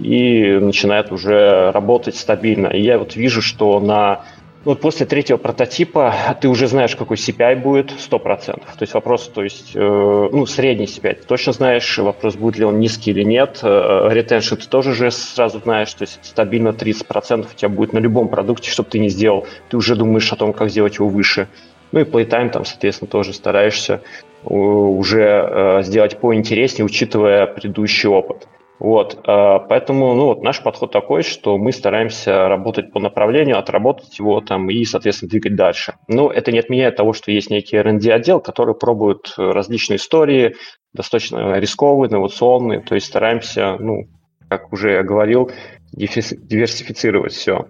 и 0.00 0.58
начинают 0.60 1.12
уже 1.12 1.70
работать 1.70 2.16
стабильно. 2.16 2.66
И 2.68 2.82
я 2.82 2.98
вот 2.98 3.14
вижу, 3.14 3.40
что 3.40 3.78
на 3.80 4.24
вот 4.64 4.80
после 4.80 5.06
третьего 5.06 5.36
прототипа 5.36 6.14
ты 6.40 6.48
уже 6.48 6.66
знаешь, 6.66 6.96
какой 6.96 7.16
CPI 7.16 7.56
будет 7.56 7.92
100%. 7.92 8.44
То 8.54 8.62
есть 8.80 8.94
вопрос, 8.94 9.28
то 9.28 9.42
есть, 9.42 9.72
э, 9.74 9.78
ну, 9.78 10.46
средний 10.46 10.86
CPI. 10.86 11.14
Ты 11.14 11.26
точно 11.26 11.52
знаешь, 11.52 11.98
вопрос, 11.98 12.36
будет 12.36 12.58
ли 12.58 12.64
он 12.64 12.80
низкий 12.80 13.10
или 13.10 13.22
нет. 13.22 13.60
Э, 13.62 14.08
retention 14.10 14.56
ты 14.56 14.68
тоже 14.68 14.94
же 14.94 15.10
сразу 15.10 15.60
знаешь, 15.60 15.92
то 15.92 16.02
есть 16.02 16.18
стабильно 16.22 16.68
30% 16.72 17.46
у 17.52 17.56
тебя 17.56 17.68
будет 17.68 17.92
на 17.92 17.98
любом 17.98 18.28
продукте, 18.28 18.70
чтобы 18.70 18.88
ты 18.88 18.98
не 18.98 19.08
сделал. 19.08 19.46
Ты 19.68 19.76
уже 19.76 19.96
думаешь 19.96 20.32
о 20.32 20.36
том, 20.36 20.52
как 20.52 20.70
сделать 20.70 20.96
его 20.96 21.08
выше. 21.08 21.48
Ну 21.92 22.00
и 22.00 22.04
playtime 22.04 22.50
там, 22.50 22.64
соответственно, 22.64 23.08
тоже 23.08 23.32
стараешься 23.32 24.00
уже 24.44 25.22
э, 25.22 25.82
сделать 25.82 26.18
поинтереснее, 26.18 26.84
учитывая 26.84 27.46
предыдущий 27.46 28.08
опыт. 28.08 28.48
Вот, 28.80 29.20
э, 29.26 29.58
поэтому, 29.68 30.14
ну, 30.14 30.26
вот 30.26 30.42
наш 30.42 30.62
подход 30.62 30.90
такой, 30.90 31.22
что 31.22 31.58
мы 31.58 31.72
стараемся 31.72 32.48
работать 32.48 32.92
по 32.92 33.00
направлению, 33.00 33.58
отработать 33.58 34.18
его 34.18 34.40
там 34.40 34.68
и, 34.68 34.84
соответственно, 34.84 35.30
двигать 35.30 35.54
дальше. 35.54 35.94
Но 36.08 36.30
это 36.30 36.50
не 36.50 36.58
отменяет 36.58 36.96
того, 36.96 37.12
что 37.12 37.30
есть 37.30 37.50
некий 37.50 37.76
R&D 37.76 38.12
отдел, 38.12 38.40
который 38.40 38.74
пробует 38.74 39.32
различные 39.36 39.98
истории, 39.98 40.56
достаточно 40.92 41.58
рисковые, 41.58 42.10
инновационные, 42.10 42.80
то 42.80 42.94
есть 42.94 43.06
стараемся, 43.06 43.76
ну, 43.78 44.08
как 44.48 44.72
уже 44.72 44.92
я 44.92 45.02
говорил, 45.02 45.50
диверсифицировать 45.92 47.32
все. 47.32 47.68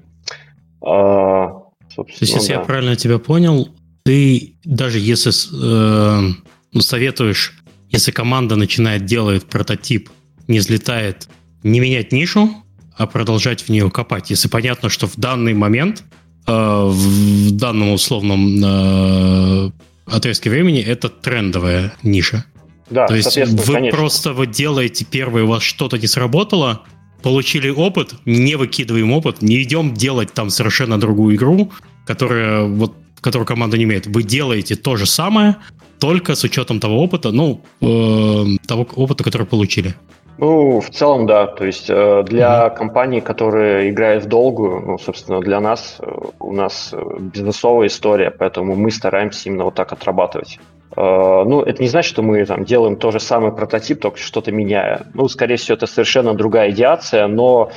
А, 0.82 1.64
то 1.94 2.04
есть, 2.06 2.20
если 2.20 2.48
да. 2.48 2.54
я 2.54 2.60
правильно 2.60 2.96
тебя 2.96 3.18
понял, 3.18 3.68
ты 4.04 4.56
даже 4.64 4.98
если 4.98 5.30
э, 5.30 6.34
ну, 6.72 6.80
советуешь, 6.80 7.54
если 7.88 8.10
команда 8.10 8.56
начинает 8.56 9.04
делать 9.04 9.44
прототип, 9.44 10.10
не 10.48 10.58
взлетает, 10.58 11.28
не 11.62 11.80
менять 11.80 12.12
нишу, 12.12 12.50
а 12.96 13.06
продолжать 13.06 13.62
в 13.62 13.68
нее 13.68 13.90
копать. 13.90 14.30
Если 14.30 14.48
понятно, 14.48 14.88
что 14.88 15.06
в 15.06 15.16
данный 15.16 15.54
момент, 15.54 16.04
э, 16.46 16.52
в 16.52 17.50
данном 17.52 17.92
условном 17.92 18.62
э, 18.64 19.70
отрезке 20.06 20.50
времени 20.50 20.80
это 20.80 21.08
трендовая 21.08 21.94
ниша. 22.02 22.44
Да, 22.90 23.06
То 23.06 23.14
есть 23.14 23.36
вы 23.36 23.74
конечно. 23.74 23.98
просто 23.98 24.32
вы 24.32 24.46
делаете 24.46 25.06
первое, 25.10 25.44
у 25.44 25.48
вас 25.48 25.62
что-то 25.62 25.98
не 25.98 26.06
сработало, 26.06 26.82
получили 27.22 27.70
опыт, 27.70 28.14
не 28.26 28.56
выкидываем 28.56 29.10
опыт, 29.12 29.40
не 29.40 29.62
идем 29.62 29.94
делать 29.94 30.34
там 30.34 30.50
совершенно 30.50 31.00
другую 31.00 31.36
игру, 31.36 31.72
которая 32.06 32.64
вот 32.64 32.94
которую 33.24 33.46
команда 33.46 33.78
не 33.78 33.84
имеет, 33.84 34.06
вы 34.06 34.22
делаете 34.22 34.76
то 34.76 34.96
же 34.96 35.06
самое, 35.06 35.56
только 35.98 36.34
с 36.34 36.44
учетом 36.44 36.78
того 36.78 37.02
опыта, 37.02 37.32
ну, 37.32 37.64
э, 37.80 38.66
того 38.66 38.86
опыта, 38.96 39.24
который 39.24 39.46
получили. 39.46 39.94
Ну, 40.38 40.80
в 40.80 40.90
целом, 40.90 41.26
да. 41.26 41.46
То 41.46 41.64
есть 41.64 41.88
э, 41.88 42.22
для 42.24 42.66
mm-hmm. 42.66 42.76
компании, 42.76 43.20
которые 43.20 43.90
играют 43.90 44.24
в 44.24 44.28
долгую, 44.28 44.80
ну, 44.80 44.98
собственно, 44.98 45.40
для 45.40 45.60
нас, 45.60 45.98
э, 46.00 46.10
у 46.40 46.52
нас 46.52 46.90
э, 46.92 46.98
бизнесовая 47.20 47.86
история, 47.86 48.30
поэтому 48.30 48.74
мы 48.74 48.90
стараемся 48.90 49.48
именно 49.48 49.64
вот 49.64 49.74
так 49.74 49.92
отрабатывать. 49.92 50.58
Ну, 50.96 51.60
это 51.62 51.82
не 51.82 51.88
значит, 51.88 52.08
что 52.08 52.22
мы 52.22 52.44
там 52.44 52.64
делаем 52.64 52.94
тот 52.94 53.14
же 53.14 53.18
самый 53.18 53.50
прототип, 53.50 54.00
только 54.00 54.16
что-то 54.16 54.52
меняя. 54.52 55.06
Ну, 55.12 55.26
скорее 55.26 55.56
всего, 55.56 55.74
это 55.74 55.86
совершенно 55.86 56.34
другая 56.34 56.70
идеация, 56.70 57.26
но 57.26 57.72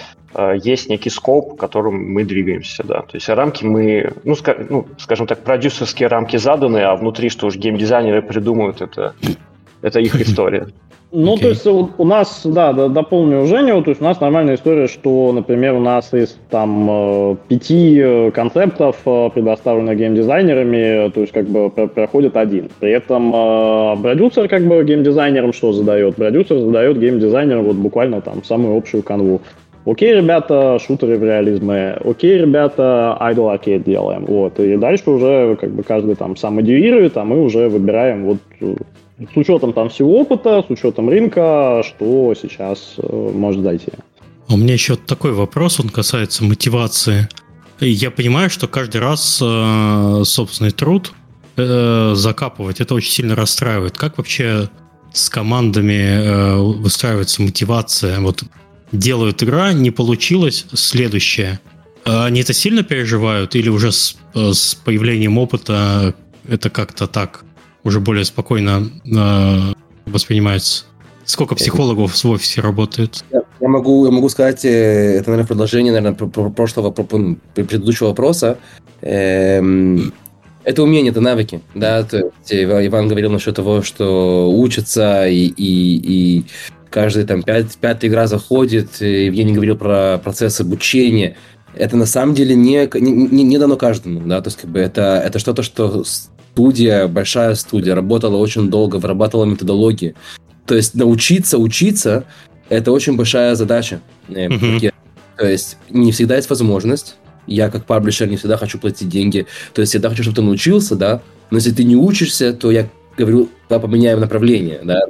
есть 0.54 0.88
некий 0.88 1.10
скоп, 1.10 1.60
которым 1.60 2.14
мы 2.14 2.26
двигаемся, 2.26 2.84
да. 2.84 3.02
То 3.02 3.16
есть 3.16 3.28
рамки 3.28 3.66
мы, 3.66 4.14
ну, 4.24 4.34
ска- 4.34 4.68
ну 4.70 4.86
скажем 5.00 5.26
так, 5.26 5.40
продюсерские 5.40 6.10
рамки 6.10 6.38
заданы, 6.38 6.84
а 6.84 6.96
внутри, 6.96 7.30
что 7.30 7.48
уж 7.48 7.56
геймдизайнеры 7.56 8.22
придумают, 8.22 8.82
это, 8.82 9.16
это 9.82 10.00
их 10.00 10.14
история. 10.22 10.68
Ну, 11.20 11.34
okay. 11.34 11.40
то 11.40 11.48
есть 11.48 11.66
у, 11.66 11.90
у 11.98 12.06
нас, 12.06 12.42
да, 12.46 12.74
дополню 12.74 13.48
Женю, 13.48 13.82
то 13.82 13.90
есть 13.90 14.02
у 14.02 14.04
нас 14.04 14.22
нормальная 14.22 14.54
история, 14.54 14.88
что, 14.88 15.32
например, 15.34 15.74
у 15.74 15.80
нас 15.80 16.14
из 16.14 16.38
там 16.52 16.88
э, 16.88 17.36
пяти 17.48 18.00
э, 18.00 18.30
концептов, 18.30 18.98
э, 19.04 19.30
предоставленных 19.34 19.98
геймдизайнерами, 19.98 21.10
то 21.10 21.22
есть 21.22 21.34
как 21.34 21.48
бы 21.48 21.72
проходит 21.72 22.38
один. 22.38 22.70
При 22.80 22.92
этом 22.92 23.32
продюсер 24.04 24.48
как 24.48 24.68
бы 24.68 24.84
геймдизайнерам 24.84 25.54
что 25.54 25.74
задает? 25.74 26.18
Продюсер 26.18 26.60
задает 26.60 27.00
геймдизайнерам 27.00 27.64
вот 27.64 27.78
буквально 27.78 28.22
там 28.22 28.44
самую 28.44 28.78
общую 28.78 29.02
канву. 29.02 29.42
Окей, 29.88 30.14
ребята, 30.14 30.78
шутеры 30.80 31.18
в 31.18 31.24
реализме. 31.24 31.98
Окей, 32.06 32.38
ребята, 32.38 33.18
idle 33.22 33.58
arcade 33.58 33.84
делаем. 33.84 34.26
Вот. 34.26 34.60
И 34.60 34.78
дальше 34.78 35.10
уже 35.10 35.58
как 35.60 35.72
бы 35.72 35.82
каждый 35.82 36.14
там 36.14 36.36
сам 36.36 36.58
модерирует, 36.58 37.18
а 37.18 37.24
мы 37.24 37.42
уже 37.42 37.70
выбираем 37.70 38.26
вот 38.26 38.38
с 39.20 39.36
учетом 39.36 39.74
там 39.74 39.90
всего 39.90 40.20
опыта, 40.20 40.64
с 40.68 40.70
учетом 40.70 41.10
рынка, 41.10 41.84
что 41.86 42.34
сейчас 42.40 42.96
э, 42.98 43.32
может 43.34 43.64
зайти. 43.64 43.92
А 44.48 44.54
у 44.54 44.58
меня 44.58 44.74
еще 44.74 44.96
такой 44.96 45.34
вопрос, 45.34 45.80
он 45.80 45.90
касается 45.90 46.44
мотивации. 46.44 47.28
Я 47.80 48.12
понимаю, 48.12 48.50
что 48.50 48.68
каждый 48.68 49.02
раз 49.02 49.40
э, 49.44 50.22
собственный 50.24 50.72
труд 50.72 51.14
э, 51.58 52.14
закапывать, 52.16 52.80
это 52.80 52.94
очень 52.94 53.12
сильно 53.12 53.36
расстраивает. 53.36 53.98
Как 53.98 54.18
вообще 54.18 54.70
с 55.14 55.30
командами 55.30 55.94
э, 55.94 56.56
выстраивается 56.56 57.42
мотивация? 57.42 58.20
Вот 58.20 58.44
делают 58.92 59.44
игра, 59.44 59.74
не 59.74 59.92
получилось, 59.92 60.66
следующее. 60.74 61.60
Э, 62.06 62.26
они 62.26 62.42
это 62.42 62.54
сильно 62.54 62.84
переживают 62.84 63.56
или 63.56 63.70
уже 63.70 63.92
с, 63.92 64.16
э, 64.34 64.54
с 64.54 64.76
появлением 64.76 65.38
опыта 65.38 66.16
это 66.48 66.70
как-то 66.70 67.08
так 67.08 67.44
уже 67.88 68.00
более 68.00 68.26
спокойно 68.26 68.90
э, 69.06 69.74
воспринимается. 70.06 70.86
Сколько 71.24 71.56
психологов 71.56 72.14
в 72.14 72.30
офисе 72.30 72.62
работает? 72.62 73.24
Я, 73.32 73.42
я, 73.60 73.68
могу, 73.68 74.06
я 74.06 74.12
могу 74.12 74.30
сказать, 74.30 74.64
э, 74.66 75.18
это, 75.18 75.30
наверное, 75.32 75.48
продолжение 75.48 75.94
наверное, 75.94 76.16
прошлого, 76.50 76.92
предыдущего 76.92 78.10
вопроса. 78.10 78.58
Эм, 79.02 80.14
это 80.64 80.84
умение, 80.84 81.12
это 81.12 81.22
навыки. 81.22 81.62
Да? 81.76 82.04
То 82.04 82.18
есть 82.18 82.54
Иван 82.54 83.08
говорил 83.08 83.32
насчет 83.32 83.56
того, 83.56 83.82
что 83.82 84.52
учатся 84.52 85.28
и, 85.28 85.46
и, 85.48 86.38
и 86.38 86.46
каждый 86.90 87.26
там 87.26 87.44
пять, 87.44 87.78
пятый 87.78 88.10
игра 88.10 88.28
заходит. 88.28 89.02
Евгений 89.02 89.54
говорил 89.54 89.78
про 89.78 90.20
процесс 90.22 90.60
обучения. 90.60 91.38
Это 91.74 91.96
на 91.96 92.06
самом 92.06 92.36
деле 92.36 92.56
не, 92.56 92.90
не, 93.00 93.44
не 93.44 93.58
дано 93.58 93.78
каждому. 93.78 94.22
Да? 94.28 94.42
То 94.42 94.48
есть 94.48 94.60
как 94.60 94.70
бы 94.70 94.80
это, 94.80 95.22
это 95.26 95.40
что-то, 95.40 95.64
что 95.64 96.04
студия, 96.58 97.08
большая 97.08 97.54
студия, 97.54 97.94
работала 97.94 98.38
очень 98.38 98.72
долго, 98.72 98.96
вырабатывала 98.96 99.46
методологии. 99.46 100.16
То 100.66 100.76
есть 100.76 100.96
научиться 100.96 101.60
учиться– 101.60 102.24
это 102.70 102.92
очень 102.92 103.16
большая 103.16 103.54
задача. 103.54 104.02
Mm-hmm. 104.28 104.92
То 105.38 105.48
есть 105.48 105.78
не 105.92 106.12
всегда 106.12 106.36
есть 106.36 106.50
возможность, 106.50 107.16
Я 107.46 107.70
как 107.70 107.86
паблишер 107.86 108.28
не 108.28 108.38
всегда 108.38 108.58
хочу 108.58 108.80
платить 108.80 109.08
деньги. 109.08 109.46
То 109.74 109.82
есть, 109.82 109.92
всегда 109.92 110.10
хочу, 110.10 110.24
чтобы 110.24 110.36
ты 110.38 110.42
научился, 110.42 110.96
да, 110.96 111.22
но 111.52 111.58
если 111.58 111.72
ты 111.72 111.84
не 111.84 111.96
учишься, 111.96 112.54
то 112.54 112.72
я 112.72 112.90
говорю, 113.16 113.50
да, 113.70 113.78
поменяем 113.78 114.20
направление, 114.20 114.80
да, 114.84 115.02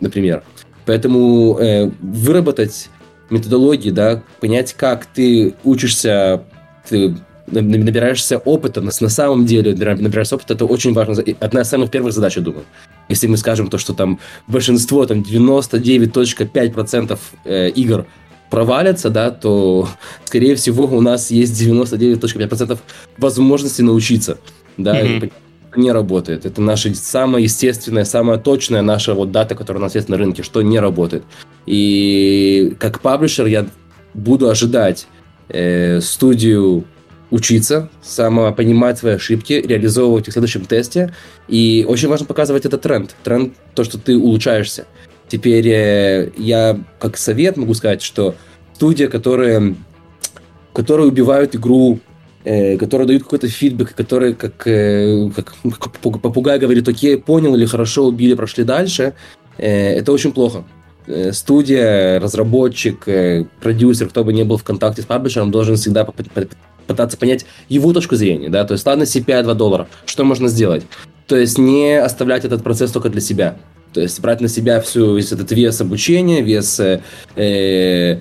например. 0.00 0.42
Поэтому 0.86 1.58
э, 1.58 1.90
выработать 2.00 2.88
методологии, 3.28 3.90
да, 3.90 4.22
понять, 4.40 4.72
как 4.72 5.04
ты 5.04 5.54
учишься, 5.64 6.44
ты 6.88 7.14
набираешься 7.46 8.38
опыта, 8.38 8.80
на, 8.80 8.90
на 8.98 9.08
самом 9.08 9.46
деле 9.46 9.74
набираешься 9.74 10.36
опыта, 10.36 10.54
это 10.54 10.64
очень 10.64 10.92
важно, 10.92 11.22
одна 11.40 11.60
из 11.62 11.68
самых 11.68 11.90
первых 11.90 12.12
задач, 12.12 12.36
я 12.36 12.42
думаю. 12.42 12.64
Если 13.08 13.26
мы 13.26 13.36
скажем 13.36 13.68
то, 13.68 13.78
что 13.78 13.92
там 13.92 14.18
большинство, 14.46 15.04
там 15.06 15.20
99.5% 15.20 17.18
э, 17.44 17.70
игр 17.70 18.06
провалятся, 18.50 19.10
да, 19.10 19.30
то, 19.30 19.88
скорее 20.24 20.54
всего, 20.54 20.84
у 20.84 21.00
нас 21.00 21.30
есть 21.30 21.60
99.5% 21.60 22.78
возможности 23.18 23.82
научиться, 23.82 24.38
да, 24.76 25.02
mm-hmm. 25.02 25.32
не 25.76 25.92
работает. 25.92 26.46
Это 26.46 26.62
наша 26.62 26.94
самая 26.94 27.42
естественная, 27.42 28.04
самая 28.04 28.38
точная 28.38 28.82
наша 28.82 29.12
вот 29.14 29.32
дата, 29.32 29.54
которая 29.54 29.80
у 29.80 29.84
нас 29.84 29.94
есть 29.96 30.08
на 30.08 30.16
рынке, 30.16 30.42
что 30.42 30.62
не 30.62 30.78
работает. 30.78 31.24
И 31.66 32.74
как 32.78 33.00
паблишер 33.00 33.46
я 33.46 33.66
буду 34.14 34.48
ожидать 34.48 35.08
э, 35.48 36.00
студию 36.00 36.84
учиться, 37.30 37.90
понимать 38.56 38.98
свои 38.98 39.14
ошибки, 39.14 39.54
реализовывать 39.54 40.28
их 40.28 40.32
в 40.32 40.34
следующем 40.34 40.64
тесте. 40.64 41.14
И 41.48 41.84
очень 41.88 42.08
важно 42.08 42.26
показывать 42.26 42.64
этот 42.64 42.82
тренд. 42.82 43.14
Тренд, 43.24 43.54
то, 43.74 43.84
что 43.84 43.98
ты 43.98 44.16
улучшаешься. 44.16 44.86
Теперь 45.28 45.68
э, 45.68 46.30
я 46.36 46.78
как 46.98 47.16
совет 47.16 47.56
могу 47.56 47.74
сказать, 47.74 48.02
что 48.02 48.34
студия, 48.74 49.08
которые, 49.08 49.74
которые 50.72 51.08
убивают 51.08 51.56
игру, 51.56 51.98
э, 52.44 52.76
которые 52.76 53.08
дают 53.08 53.24
какой-то 53.24 53.48
фидбэк, 53.48 53.94
которые 53.94 54.34
как, 54.34 54.66
э, 54.66 55.30
как, 55.34 55.54
как 55.78 56.20
попугай 56.20 56.58
говорит, 56.58 56.86
окей, 56.88 57.16
понял 57.16 57.54
или 57.56 57.64
хорошо 57.64 58.06
убили, 58.06 58.34
прошли 58.34 58.64
дальше, 58.64 59.14
э, 59.56 59.94
это 59.94 60.12
очень 60.12 60.32
плохо. 60.32 60.64
Э, 61.06 61.32
студия, 61.32 62.18
разработчик, 62.20 63.08
э, 63.08 63.44
продюсер, 63.60 64.08
кто 64.08 64.24
бы 64.24 64.32
ни 64.32 64.42
был 64.42 64.56
в 64.56 64.64
контакте 64.64 65.02
с 65.02 65.04
паблишером, 65.04 65.50
должен 65.50 65.76
всегда 65.76 66.04
пытаться 66.86 67.16
понять 67.16 67.46
его 67.68 67.92
точку 67.92 68.16
зрения, 68.16 68.48
да, 68.48 68.64
то 68.64 68.72
есть 68.72 68.86
ладно 68.86 69.04
CPI 69.04 69.42
2 69.42 69.54
доллара, 69.54 69.88
что 70.06 70.24
можно 70.24 70.48
сделать? 70.48 70.84
То 71.26 71.36
есть 71.36 71.58
не 71.58 71.98
оставлять 71.98 72.44
этот 72.44 72.62
процесс 72.62 72.90
только 72.90 73.08
для 73.08 73.20
себя. 73.20 73.56
То 73.94 74.00
есть 74.00 74.20
брать 74.20 74.40
на 74.40 74.48
себя 74.48 74.80
всю 74.80 75.14
весь 75.14 75.30
этот 75.30 75.52
вес 75.52 75.80
обучения, 75.80 76.42
вес 76.42 76.80
э, 76.80 77.00
э 77.36 78.18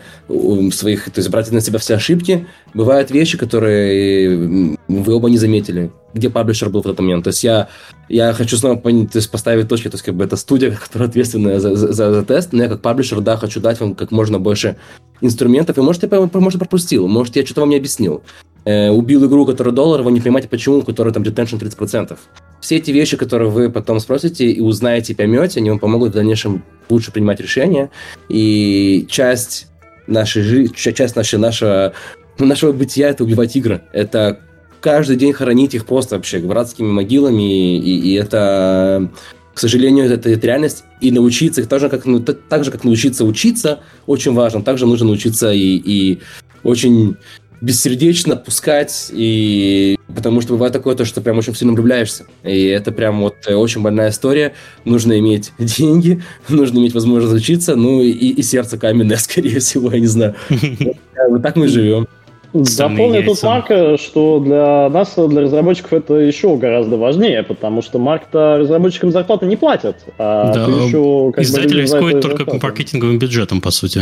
своих, 0.72 1.05
то 1.05 1.20
есть 1.20 1.30
брать 1.30 1.51
на 1.51 1.61
себя 1.61 1.80
все 1.80 1.95
ошибки. 1.95 2.47
Бывают 2.76 3.09
вещи, 3.09 3.39
которые 3.39 4.78
вы 4.88 5.14
оба 5.14 5.30
не 5.32 5.38
заметили, 5.39 5.91
где 6.14 6.30
паблишер 6.30 6.70
был 6.70 6.84
в 6.84 6.86
этот 6.86 6.99
момент. 6.99 7.24
То 7.24 7.30
есть 7.30 7.43
я, 7.43 7.70
я 8.07 8.34
хочу 8.34 8.55
снова 8.55 8.80
то 8.80 8.89
есть 8.89 9.32
поставить 9.32 9.68
точки, 9.68 9.89
то 9.89 9.95
есть 9.95 10.05
как 10.05 10.14
бы 10.14 10.24
это 10.24 10.38
студия, 10.38 10.72
которая 10.84 11.09
ответственная 11.09 11.59
за, 11.59 11.76
за, 11.76 11.91
за 11.91 12.24
тест, 12.24 12.53
но 12.53 12.64
я 12.64 12.70
как 12.70 12.82
паблишер, 12.82 13.22
да, 13.22 13.36
хочу 13.36 13.59
дать 13.59 13.80
вам 13.80 13.95
как 13.95 14.11
можно 14.11 14.39
больше 14.39 14.78
инструментов, 15.24 15.78
и 15.78 15.82
может 15.82 16.03
я, 16.03 16.30
может, 16.34 16.59
пропустил, 16.59 17.07
может 17.07 17.36
я 17.36 17.45
что-то 17.45 17.61
вам 17.61 17.71
не 17.71 17.78
объяснил 17.78 18.21
э, 18.65 18.89
убил 18.89 19.26
игру, 19.26 19.45
которая 19.45 19.74
доллар, 19.74 20.01
вы 20.01 20.11
не 20.11 20.21
понимаете, 20.21 20.47
почему, 20.47 20.78
у 20.78 20.82
которой 20.84 21.13
там 21.13 21.24
retention 21.24 21.59
30%. 21.59 22.17
Все 22.61 22.78
эти 22.78 22.91
вещи, 22.91 23.17
которые 23.17 23.49
вы 23.49 23.69
потом 23.69 23.99
спросите 23.99 24.49
и 24.49 24.61
узнаете, 24.61 25.13
и 25.13 25.15
поймете, 25.15 25.59
они 25.59 25.69
вам 25.69 25.80
помогут 25.80 26.11
в 26.11 26.13
дальнейшем 26.13 26.63
лучше 26.89 27.11
принимать 27.11 27.39
решения. 27.39 27.89
И 28.30 29.05
часть 29.09 29.67
нашей 30.07 30.43
жизни, 30.43 30.74
часть 30.74 31.15
нашей, 31.15 31.39
нашего, 31.39 31.93
нашего 32.38 32.71
бытия— 32.71 33.09
это 33.09 33.24
убивать 33.24 33.55
игры. 33.55 33.84
Это 33.91 34.39
каждый 34.82 35.15
день 35.15 35.34
хоронить 35.34 35.74
их 35.74 35.86
просто 35.86 36.15
вообще 36.15 36.39
братскими 36.39 36.88
могилами, 36.88 37.78
и, 37.78 37.99
и 37.99 38.13
это 38.13 39.11
к 39.53 39.59
сожалению, 39.59 40.05
это, 40.05 40.29
это 40.29 40.47
реальность, 40.47 40.83
и 40.99 41.11
научиться 41.11 41.61
их 41.61 41.67
так 41.67 41.79
же, 41.79 41.89
как, 41.89 42.05
ну, 42.05 42.19
так, 42.19 42.39
так 42.49 42.63
же, 42.63 42.71
как 42.71 42.83
научиться 42.83 43.23
учиться, 43.25 43.81
очень 44.07 44.33
важно. 44.33 44.63
Также 44.63 44.85
нужно 44.85 45.07
научиться 45.07 45.51
и, 45.51 45.75
и 45.77 46.19
очень 46.63 47.17
бессердечно 47.61 48.35
пускать, 48.35 49.09
и 49.13 49.97
потому 50.13 50.41
что 50.41 50.53
бывает 50.53 50.73
такое, 50.73 50.95
то, 50.95 51.05
что 51.05 51.21
прям 51.21 51.37
очень 51.37 51.55
сильно 51.55 51.73
влюбляешься. 51.73 52.25
И 52.43 52.65
это 52.65 52.91
прям 52.91 53.21
вот 53.21 53.35
э, 53.47 53.55
очень 53.55 53.81
больная 53.81 54.09
история. 54.09 54.53
Нужно 54.83 55.17
иметь 55.19 55.53
деньги, 55.59 56.21
нужно 56.49 56.79
иметь 56.79 56.93
возможность 56.93 57.33
учиться, 57.33 57.75
ну 57.75 58.01
и, 58.01 58.09
и 58.11 58.41
сердце 58.43 58.77
каменное, 58.77 59.17
скорее 59.17 59.59
всего, 59.59 59.91
я 59.91 59.99
не 59.99 60.07
знаю. 60.07 60.35
Вот 61.29 61.41
так 61.41 61.55
мы 61.55 61.69
живем. 61.69 62.05
Дополню 62.53 63.23
тут 63.23 63.41
Марка, 63.41 63.97
что 63.97 64.39
для 64.39 64.87
нас, 64.89 65.15
для 65.15 65.41
разработчиков, 65.41 65.93
это 65.93 66.15
еще 66.15 66.55
гораздо 66.55 66.97
важнее, 66.97 67.41
потому 67.41 67.81
что 67.81 67.97
Марк-то 67.97 68.57
разработчикам 68.59 69.11
зарплаты 69.11 69.47
не 69.47 69.55
платят. 69.55 69.97
А 70.19 70.53
да, 70.53 70.65
еще, 70.65 71.31
как 71.31 71.43
издатель 71.43 71.81
рискует 71.81 72.21
только 72.21 72.37
зарплаты. 72.37 72.63
маркетинговым 72.63 73.17
бюджетом, 73.17 73.59
по 73.59 73.71
сути. 73.71 74.01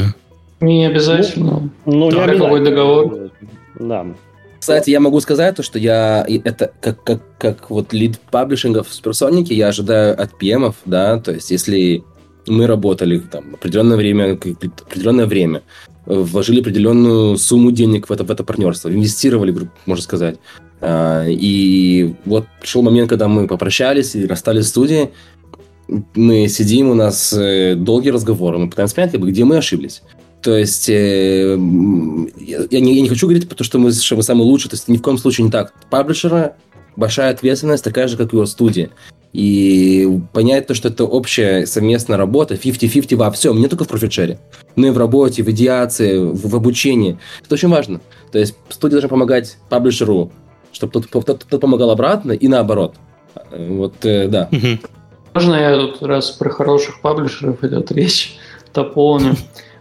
Не 0.59 0.85
обязательно. 0.85 1.69
Ну, 1.85 1.93
ну 1.93 2.11
не 2.11 2.19
обязательно. 2.19 2.65
договор. 2.65 3.31
Да. 3.79 4.05
Кстати, 4.59 4.91
я 4.91 4.99
могу 4.99 5.19
сказать 5.21 5.55
то, 5.55 5.63
что 5.63 5.79
я 5.79 6.23
это 6.27 6.71
как, 6.81 7.03
как, 7.03 7.21
как 7.39 7.69
вот 7.71 7.93
лид 7.93 8.19
паблишинга 8.19 8.83
в 8.83 8.93
Суперсонике 8.93 9.55
я 9.55 9.69
ожидаю 9.69 10.21
от 10.21 10.31
PM, 10.39 10.73
да, 10.85 11.19
то 11.19 11.31
есть 11.31 11.49
если 11.49 12.03
мы 12.47 12.67
работали 12.67 13.19
там 13.19 13.53
определенное 13.53 13.97
время, 13.97 14.33
определенное 14.33 15.25
время, 15.25 15.61
вложили 16.05 16.61
определенную 16.61 17.37
сумму 17.37 17.71
денег 17.71 18.09
в 18.09 18.11
это, 18.11 18.23
в 18.23 18.31
это 18.31 18.43
партнерство, 18.43 18.89
инвестировали, 18.89 19.69
можно 19.85 20.03
сказать. 20.03 20.37
А, 20.81 21.25
и 21.27 22.15
вот 22.25 22.45
пришел 22.59 22.81
момент, 22.81 23.09
когда 23.09 23.27
мы 23.27 23.47
попрощались 23.47 24.15
и 24.15 24.25
расстались 24.25 24.65
в 24.65 24.69
студии, 24.69 25.11
мы 26.15 26.47
сидим, 26.47 26.89
у 26.89 26.93
нас 26.93 27.33
э, 27.33 27.75
долгий 27.75 28.11
разговор, 28.11 28.57
мы 28.57 28.69
пытаемся 28.69 28.95
понять, 28.95 29.11
как 29.11 29.21
бы, 29.21 29.29
где 29.29 29.43
мы 29.43 29.57
ошиблись. 29.57 30.01
То 30.41 30.55
есть 30.55 30.89
э, 30.89 31.51
я, 31.51 32.79
не, 32.79 32.95
я 32.95 33.01
не 33.01 33.09
хочу 33.09 33.27
говорить, 33.27 33.47
потому 33.47 33.65
что 33.65 33.77
мы, 33.77 33.91
что 33.91 34.15
мы 34.15 34.23
самые 34.23 34.45
лучшие. 34.45 34.71
То 34.71 34.75
есть 34.75 34.87
ни 34.87 34.97
в 34.97 35.01
коем 35.01 35.17
случае 35.17 35.45
не 35.45 35.51
так. 35.51 35.73
Паблишера 35.89 36.55
большая 36.95 37.31
ответственность, 37.31 37.83
такая 37.83 38.07
же, 38.07 38.17
как 38.17 38.33
и 38.33 38.35
его 38.35 38.45
студия. 38.45 38.89
И 39.33 40.19
понять 40.33 40.67
то, 40.67 40.73
что 40.73 40.89
это 40.89 41.05
общая 41.05 41.65
совместная 41.65 42.17
работа, 42.17 42.55
50-50 42.55 43.15
во 43.15 43.31
всем, 43.31 43.59
не 43.59 43.67
только 43.67 43.85
в 43.85 43.87
профитшере, 43.87 44.39
но 44.75 44.87
и 44.87 44.89
в 44.89 44.97
работе, 44.97 45.43
в 45.43 45.49
идеации, 45.51 46.17
в, 46.17 46.49
в 46.49 46.55
обучении. 46.55 47.17
Это 47.43 47.55
очень 47.55 47.69
важно. 47.69 48.01
То 48.31 48.39
есть 48.39 48.55
студия 48.69 48.95
должна 48.95 49.09
помогать 49.09 49.57
паблишеру, 49.69 50.31
чтобы 50.73 50.93
тот, 50.93 51.25
тот, 51.25 51.45
тот 51.47 51.61
помогал 51.61 51.91
обратно 51.91 52.33
и 52.33 52.47
наоборот. 52.47 52.95
Вот, 53.51 54.05
э, 54.05 54.27
да. 54.27 54.49
Можно 55.33 55.55
я 55.55 55.75
тут 55.77 56.03
раз 56.03 56.31
про 56.31 56.49
хороших 56.49 57.01
паблишеров 57.01 57.63
идет 57.63 57.91
речь, 57.91 58.37
дополню? 58.73 59.35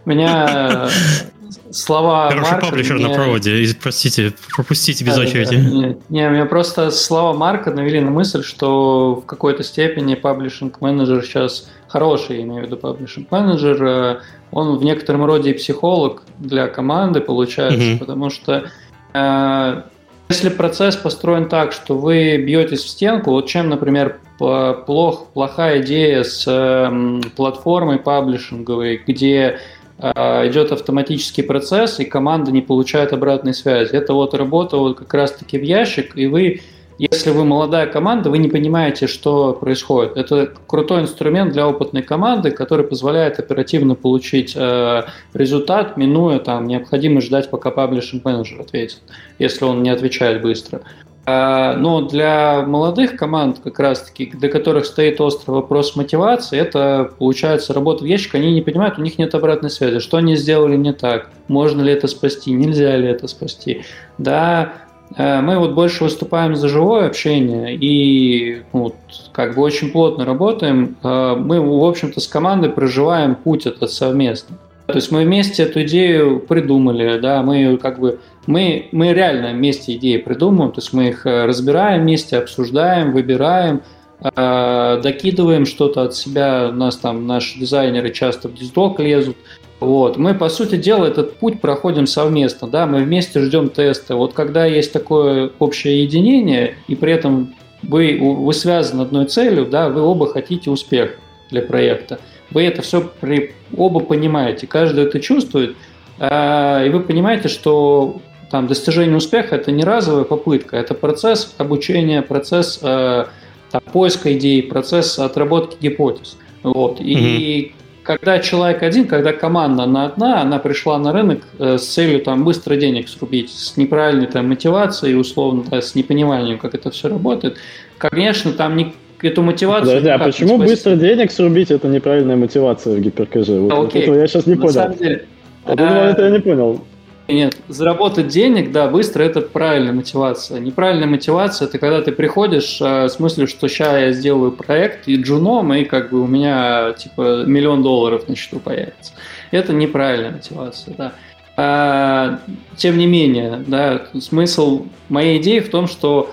Меня 0.05 0.87
э, 0.87 1.40
слова 1.71 2.29
Хороший 2.29 2.51
Марка... 2.51 2.67
паблишер 2.67 2.97
меня... 2.97 3.09
на 3.09 3.13
проводе, 3.15 3.75
простите, 3.81 4.33
пропустите 4.55 5.03
без 5.03 5.15
да, 5.15 5.21
очереди. 5.21 5.55
Да, 5.55 5.61
Не, 5.61 5.97
не, 6.09 6.29
меня 6.29 6.45
просто 6.45 6.91
слова 6.91 7.33
Марка 7.33 7.71
навели 7.71 7.99
на 7.99 8.11
мысль, 8.11 8.43
что 8.43 9.15
в 9.15 9.25
какой-то 9.25 9.63
степени 9.63 10.15
паблишинг-менеджер 10.15 11.23
сейчас 11.23 11.69
хороший, 11.87 12.37
я 12.37 12.43
имею 12.43 12.63
в 12.63 12.65
виду 12.65 12.77
паблишинг-менеджер, 12.77 13.83
э, 13.83 14.19
он 14.51 14.77
в 14.77 14.83
некотором 14.83 15.25
роде 15.25 15.51
и 15.51 15.53
психолог 15.53 16.23
для 16.39 16.67
команды 16.67 17.21
получается, 17.21 17.91
угу. 17.91 17.99
потому 17.99 18.29
что 18.29 18.65
э, 19.13 19.81
если 20.29 20.49
процесс 20.49 20.95
построен 20.95 21.49
так, 21.49 21.73
что 21.73 21.97
вы 21.97 22.37
бьетесь 22.37 22.83
в 22.83 22.89
стенку, 22.89 23.31
вот 23.31 23.47
чем, 23.47 23.67
например, 23.69 24.19
плох, 24.37 25.27
плохая 25.33 25.81
идея 25.81 26.23
с 26.23 26.45
э, 26.47 27.21
платформой 27.35 27.99
паблишинговой, 27.99 29.01
где 29.05 29.59
идет 30.01 30.71
автоматический 30.71 31.43
процесс, 31.43 31.99
и 31.99 32.05
команда 32.05 32.51
не 32.51 32.61
получает 32.61 33.13
обратной 33.13 33.53
связи. 33.53 33.91
Это 33.91 34.13
вот 34.13 34.33
работа 34.33 34.77
вот 34.77 34.97
как 34.97 35.13
раз-таки 35.13 35.59
в 35.59 35.63
ящик, 35.63 36.17
и 36.17 36.25
вы, 36.25 36.61
если 36.97 37.29
вы 37.29 37.45
молодая 37.45 37.85
команда, 37.87 38.29
вы 38.29 38.39
не 38.39 38.49
понимаете, 38.49 39.07
что 39.07 39.53
происходит. 39.53 40.17
Это 40.17 40.51
крутой 40.67 41.01
инструмент 41.01 41.53
для 41.53 41.67
опытной 41.67 42.01
команды, 42.01 42.51
который 42.51 42.85
позволяет 42.85 43.39
оперативно 43.39 43.95
получить 43.95 44.53
э, 44.55 45.03
результат, 45.33 45.97
минуя 45.97 46.39
там 46.39 46.67
необходимо 46.67 47.21
ждать, 47.21 47.49
пока 47.49 47.69
паблишинг 47.69 48.25
менеджер 48.25 48.61
ответит, 48.61 49.01
если 49.37 49.65
он 49.65 49.83
не 49.83 49.89
отвечает 49.89 50.41
быстро. 50.41 50.81
А, 51.25 51.75
но 51.75 52.01
для 52.01 52.63
молодых 52.63 53.15
команд, 53.15 53.59
как 53.63 53.79
раз-таки, 53.79 54.25
для 54.25 54.49
которых 54.49 54.85
стоит 54.85 55.21
острый 55.21 55.51
вопрос 55.51 55.95
мотивации, 55.95 56.57
это, 56.57 57.11
получается, 57.19 57.73
работа 57.73 58.03
в 58.03 58.07
ящик, 58.07 58.35
они 58.35 58.51
не 58.51 58.61
понимают, 58.61 58.97
у 58.97 59.01
них 59.01 59.19
нет 59.19 59.35
обратной 59.35 59.69
связи, 59.69 59.99
что 59.99 60.17
они 60.17 60.35
сделали 60.35 60.75
не 60.75 60.93
так, 60.93 61.29
можно 61.47 61.81
ли 61.81 61.93
это 61.93 62.07
спасти, 62.07 62.51
нельзя 62.51 62.97
ли 62.97 63.07
это 63.07 63.27
спасти. 63.27 63.83
Да, 64.17 64.73
э, 65.15 65.41
мы 65.41 65.59
вот 65.59 65.73
больше 65.73 66.05
выступаем 66.05 66.55
за 66.55 66.67
живое 66.67 67.05
общение 67.05 67.75
и 67.75 68.63
ну, 68.73 68.95
как 69.31 69.55
бы 69.55 69.61
очень 69.61 69.91
плотно 69.91 70.25
работаем. 70.25 70.97
Э, 71.03 71.35
мы, 71.37 71.61
в 71.61 71.85
общем-то, 71.85 72.19
с 72.19 72.27
командой 72.27 72.71
проживаем 72.71 73.35
путь 73.35 73.67
этот 73.67 73.91
совместно. 73.91 74.57
То 74.87 74.95
есть 74.95 75.11
мы 75.11 75.23
вместе 75.23 75.63
эту 75.63 75.83
идею 75.83 76.39
придумали, 76.39 77.19
да, 77.19 77.43
мы 77.43 77.77
как 77.77 77.99
бы 77.99 78.19
мы, 78.47 78.89
мы 78.91 79.13
реально 79.13 79.51
вместе 79.51 79.95
идеи 79.95 80.17
придумываем, 80.17 80.71
то 80.71 80.81
есть 80.81 80.93
мы 80.93 81.09
их 81.09 81.25
э, 81.25 81.45
разбираем 81.45 82.01
вместе, 82.01 82.37
обсуждаем, 82.37 83.11
выбираем, 83.11 83.81
э, 84.19 84.99
докидываем 85.03 85.65
что-то 85.65 86.03
от 86.03 86.15
себя. 86.15 86.69
У 86.69 86.75
нас 86.75 86.97
там 86.97 87.27
наши 87.27 87.59
дизайнеры 87.59 88.11
часто 88.11 88.47
в 88.47 88.53
диздок 88.53 88.99
лезут. 88.99 89.37
Вот. 89.79 90.17
Мы, 90.17 90.33
по 90.33 90.49
сути 90.49 90.75
дела, 90.75 91.05
этот 91.05 91.37
путь 91.37 91.61
проходим 91.61 92.07
совместно. 92.07 92.67
Да? 92.67 92.85
Мы 92.85 93.03
вместе 93.03 93.39
ждем 93.41 93.69
тесты. 93.69 94.15
Вот 94.15 94.33
когда 94.33 94.65
есть 94.65 94.93
такое 94.93 95.51
общее 95.59 96.03
единение, 96.03 96.75
и 96.87 96.95
при 96.95 97.13
этом 97.13 97.55
вы, 97.83 98.17
вы 98.19 98.53
связаны 98.53 99.01
одной 99.01 99.25
целью, 99.25 99.65
да, 99.65 99.89
вы 99.89 100.01
оба 100.01 100.27
хотите 100.27 100.69
успеха 100.69 101.13
для 101.49 101.61
проекта. 101.61 102.19
Вы 102.51 102.63
это 102.63 102.81
все 102.81 103.09
при, 103.19 103.53
оба 103.75 104.01
понимаете, 104.01 104.67
каждый 104.67 105.05
это 105.05 105.19
чувствует, 105.19 105.75
э, 106.19 106.87
и 106.87 106.89
вы 106.89 106.99
понимаете, 106.99 107.47
что 107.47 108.21
там 108.51 108.67
достижение 108.67 109.15
успеха 109.15 109.55
это 109.55 109.71
не 109.71 109.83
разовая 109.83 110.25
попытка, 110.25 110.77
это 110.77 110.93
процесс 110.93 111.53
обучения, 111.57 112.21
процесс 112.21 112.79
э, 112.83 113.25
там, 113.71 113.81
поиска 113.93 114.33
идей, 114.33 114.61
процесс 114.61 115.17
отработки 115.17 115.77
гипотез. 115.81 116.37
Вот. 116.61 116.99
И 116.99 117.15
mm-hmm. 117.15 117.71
когда 118.03 118.39
человек 118.39 118.83
один, 118.83 119.07
когда 119.07 119.31
команда 119.31 119.83
она 119.83 120.05
одна, 120.05 120.41
она 120.41 120.59
пришла 120.59 120.99
на 120.99 121.13
рынок 121.13 121.43
э, 121.57 121.77
с 121.77 121.85
целью 121.87 122.19
там 122.19 122.43
быстро 122.43 122.75
денег 122.75 123.07
срубить, 123.07 123.51
с 123.51 123.77
неправильной 123.77 124.27
там 124.27 124.49
мотивацией, 124.49 125.19
условно, 125.19 125.63
да, 125.71 125.81
с 125.81 125.95
непониманием, 125.95 126.59
как 126.59 126.75
это 126.75 126.91
все 126.91 127.07
работает, 127.07 127.57
конечно, 127.97 128.51
там 128.51 128.75
не, 128.75 128.93
эту 129.21 129.41
мотивацию... 129.43 129.97
Подожди, 129.97 130.09
а 130.09 130.19
почему 130.19 130.57
быстро 130.57 130.95
денег 130.95 131.31
срубить 131.31 131.71
это 131.71 131.87
неправильная 131.87 132.35
мотивация 132.35 132.95
в 132.95 132.99
гиперкэже? 132.99 133.59
Вот, 133.61 133.73
вот 133.73 133.95
этого 133.95 134.15
я 134.15 134.27
сейчас 134.27 134.45
не 134.45 134.55
на 134.55 134.61
понял. 134.61 134.73
Самом 134.73 134.97
деле, 134.97 135.25
вот 135.65 135.79
а... 135.79 136.09
это 136.11 136.23
я 136.25 136.29
не 136.31 136.39
понял. 136.39 136.81
Нет, 137.27 137.55
заработать 137.67 138.27
денег, 138.27 138.71
да, 138.71 138.87
быстро 138.87 139.23
это 139.23 139.41
правильная 139.41 139.93
мотивация. 139.93 140.59
Неправильная 140.59 141.07
мотивация 141.07 141.67
это 141.67 141.77
когда 141.77 142.01
ты 142.01 142.11
приходишь 142.11 142.81
э, 142.81 143.05
в 143.05 143.09
смысле, 143.09 143.47
что 143.47 143.67
сейчас 143.67 143.99
я 143.99 144.11
сделаю 144.11 144.51
проект 144.51 145.07
и 145.07 145.15
джуном, 145.15 145.73
и 145.73 145.85
как 145.85 146.11
бы 146.11 146.21
у 146.21 146.27
меня 146.27 146.93
типа 146.93 147.43
миллион 147.45 147.83
долларов 147.83 148.27
на 148.27 148.35
счету 148.35 148.59
появится. 148.59 149.13
Это 149.51 149.71
неправильная 149.71 150.31
мотивация, 150.31 150.95
да. 150.97 151.13
А, 151.57 152.39
тем 152.75 152.97
не 152.97 153.05
менее, 153.05 153.63
да, 153.67 154.07
смысл 154.19 154.87
моей 155.09 155.39
идеи 155.41 155.59
в 155.59 155.69
том, 155.69 155.87
что 155.87 156.31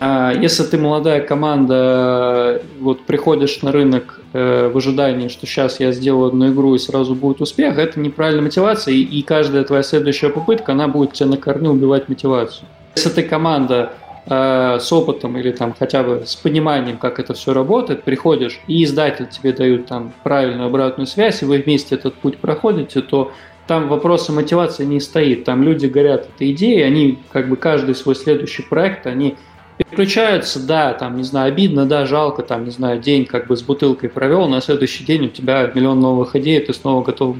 а, 0.00 0.32
если 0.32 0.64
ты 0.64 0.78
молодая 0.78 1.20
команда, 1.20 2.62
вот 2.80 3.04
приходишь 3.06 3.62
на 3.62 3.72
рынок 3.72 4.20
в 4.34 4.76
ожидании, 4.76 5.28
что 5.28 5.46
сейчас 5.46 5.78
я 5.78 5.92
сделаю 5.92 6.26
одну 6.28 6.52
игру 6.52 6.74
и 6.74 6.78
сразу 6.78 7.14
будет 7.14 7.40
успех, 7.40 7.78
это 7.78 8.00
неправильная 8.00 8.42
мотивация, 8.42 8.92
и 8.92 9.22
каждая 9.22 9.62
твоя 9.62 9.84
следующая 9.84 10.28
попытка, 10.28 10.72
она 10.72 10.88
будет 10.88 11.12
тебя 11.12 11.28
на 11.28 11.36
корню 11.36 11.70
убивать 11.70 12.08
мотивацию. 12.08 12.66
Если 12.96 13.10
ты 13.10 13.22
команда 13.22 13.92
э, 14.26 14.78
с 14.80 14.92
опытом 14.92 15.38
или 15.38 15.52
там 15.52 15.74
хотя 15.78 16.02
бы 16.02 16.24
с 16.26 16.34
пониманием, 16.34 16.98
как 16.98 17.20
это 17.20 17.34
все 17.34 17.52
работает, 17.52 18.02
приходишь, 18.02 18.60
и 18.66 18.82
издатель 18.84 19.28
тебе 19.28 19.52
дают 19.52 19.86
там 19.86 20.12
правильную 20.22 20.66
обратную 20.66 21.06
связь, 21.06 21.42
и 21.42 21.44
вы 21.44 21.58
вместе 21.58 21.94
этот 21.94 22.14
путь 22.14 22.38
проходите, 22.38 23.02
то 23.02 23.32
там 23.66 23.88
вопроса 23.88 24.32
мотивации 24.32 24.84
не 24.84 25.00
стоит. 25.00 25.44
Там 25.44 25.62
люди 25.62 25.86
горят 25.86 26.28
этой 26.34 26.52
идеей, 26.52 26.82
они 26.82 27.18
как 27.32 27.48
бы 27.48 27.56
каждый 27.56 27.94
свой 27.94 28.14
следующий 28.14 28.62
проект, 28.62 29.06
они 29.06 29.36
переключаются, 29.76 30.64
да, 30.64 30.92
там, 30.92 31.16
не 31.16 31.22
знаю, 31.24 31.48
обидно, 31.48 31.86
да, 31.86 32.06
жалко, 32.06 32.42
там, 32.42 32.64
не 32.64 32.70
знаю, 32.70 33.00
день 33.00 33.24
как 33.24 33.46
бы 33.46 33.56
с 33.56 33.62
бутылкой 33.62 34.08
провел, 34.08 34.48
на 34.48 34.60
следующий 34.60 35.04
день 35.04 35.26
у 35.26 35.28
тебя 35.28 35.70
миллион 35.74 36.00
новых 36.00 36.36
идей, 36.36 36.60
ты 36.60 36.72
снова 36.72 37.02
готов. 37.02 37.36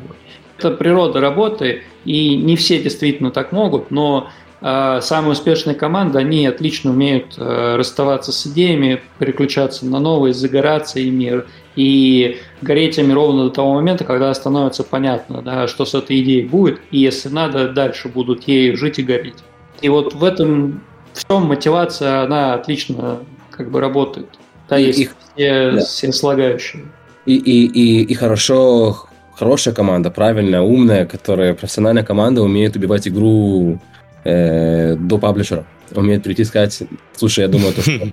Это 0.58 0.70
природа 0.70 1.20
работы, 1.20 1.82
и 2.04 2.36
не 2.36 2.56
все 2.56 2.80
действительно 2.80 3.30
так 3.30 3.50
могут, 3.50 3.90
но 3.90 4.28
э, 4.60 5.00
самые 5.02 5.32
успешные 5.32 5.74
команды, 5.74 6.18
они 6.18 6.46
отлично 6.46 6.90
умеют 6.90 7.34
э, 7.36 7.76
расставаться 7.76 8.30
с 8.30 8.46
идеями, 8.46 9.02
переключаться 9.18 9.84
на 9.84 9.98
новые, 9.98 10.32
загораться 10.32 11.00
ими 11.00 11.42
и 11.74 12.38
гореть 12.62 12.98
ими 12.98 13.12
ровно 13.12 13.44
до 13.44 13.50
того 13.50 13.74
момента, 13.74 14.04
когда 14.04 14.32
становится 14.32 14.84
понятно, 14.84 15.42
да, 15.42 15.66
что 15.66 15.84
с 15.84 15.94
этой 15.94 16.20
идеей 16.22 16.46
будет, 16.46 16.80
и 16.92 16.98
если 16.98 17.28
надо, 17.28 17.68
дальше 17.68 18.08
будут 18.08 18.46
ею 18.46 18.76
жить 18.76 19.00
и 19.00 19.02
гореть. 19.02 19.42
И 19.82 19.88
вот 19.88 20.14
в 20.14 20.22
этом 20.22 20.82
всем 21.14 21.44
мотивация, 21.44 22.22
она 22.22 22.54
отлично 22.54 23.20
как 23.50 23.70
бы 23.70 23.80
работает. 23.80 24.28
Да, 24.68 24.76
есть 24.76 24.98
их, 24.98 25.14
все, 25.34 25.72
да. 25.72 25.80
все 25.80 26.12
слагающие. 26.12 26.84
И, 27.26 27.36
и, 27.36 27.66
и, 27.66 28.02
и 28.02 28.14
хорошо, 28.14 29.06
хорошая 29.34 29.74
команда, 29.74 30.10
правильная, 30.10 30.60
умная, 30.60 31.06
которая 31.06 31.54
профессиональная 31.54 32.04
команда 32.04 32.42
умеет 32.42 32.76
убивать 32.76 33.08
игру 33.08 33.80
э, 34.24 34.96
до 34.96 35.18
паблишера. 35.18 35.66
Умеет 35.94 36.22
прийти 36.22 36.42
и 36.42 36.44
сказать, 36.44 36.82
слушай, 37.14 37.40
я 37.40 37.48
думаю, 37.48 37.72
это, 37.76 38.12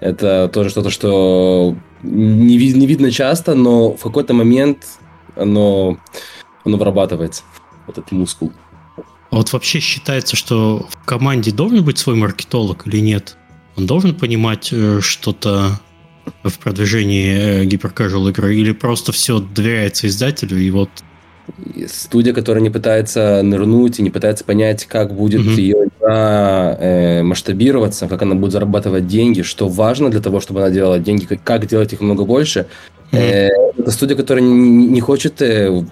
это 0.00 0.50
тоже 0.52 0.70
что-то, 0.70 0.90
что 0.90 1.76
не, 2.02 2.56
не 2.56 2.86
видно 2.86 3.10
часто, 3.10 3.54
но 3.54 3.92
в 3.92 4.02
какой-то 4.02 4.32
момент 4.32 4.78
оно, 5.36 5.98
оно 6.64 6.76
вырабатывается, 6.76 7.42
вот 7.86 7.98
этот 7.98 8.12
мускул. 8.12 8.52
А 9.34 9.38
вот 9.38 9.52
вообще 9.52 9.80
считается, 9.80 10.36
что 10.36 10.86
в 10.88 11.04
команде 11.04 11.50
должен 11.50 11.84
быть 11.84 11.98
свой 11.98 12.14
маркетолог 12.14 12.86
или 12.86 13.00
нет? 13.00 13.36
Он 13.76 13.84
должен 13.84 14.14
понимать 14.14 14.68
э, 14.70 15.00
что-то 15.00 15.80
в 16.44 16.56
продвижении 16.60 17.62
э, 17.62 17.64
гиперкэжуал 17.64 18.28
игры 18.28 18.54
или 18.54 18.70
просто 18.70 19.10
все 19.10 19.40
доверяется 19.40 20.06
издателю 20.06 20.56
и 20.58 20.70
вот 20.70 20.88
студия, 21.88 22.32
которая 22.32 22.62
не 22.62 22.70
пытается 22.70 23.42
нырнуть 23.42 23.98
и 23.98 24.02
не 24.02 24.10
пытается 24.10 24.44
понять, 24.44 24.84
как 24.84 25.12
будет 25.12 25.40
mm-hmm. 25.40 25.60
ее 25.60 25.88
игра 25.88 26.76
э, 26.78 27.22
масштабироваться, 27.24 28.06
как 28.06 28.22
она 28.22 28.36
будет 28.36 28.52
зарабатывать 28.52 29.08
деньги, 29.08 29.42
что 29.42 29.66
важно 29.66 30.10
для 30.10 30.20
того, 30.20 30.38
чтобы 30.38 30.60
она 30.60 30.70
делала 30.70 31.00
деньги, 31.00 31.24
как, 31.24 31.42
как 31.42 31.66
делать 31.66 31.92
их 31.92 32.00
много 32.00 32.24
больше. 32.24 32.68
Mm-hmm. 33.10 33.18
Э, 33.18 33.48
это 33.78 33.90
студия, 33.90 34.16
которая 34.16 34.44
не, 34.44 34.86
не 34.86 35.00
хочет 35.00 35.42
э, 35.42 35.84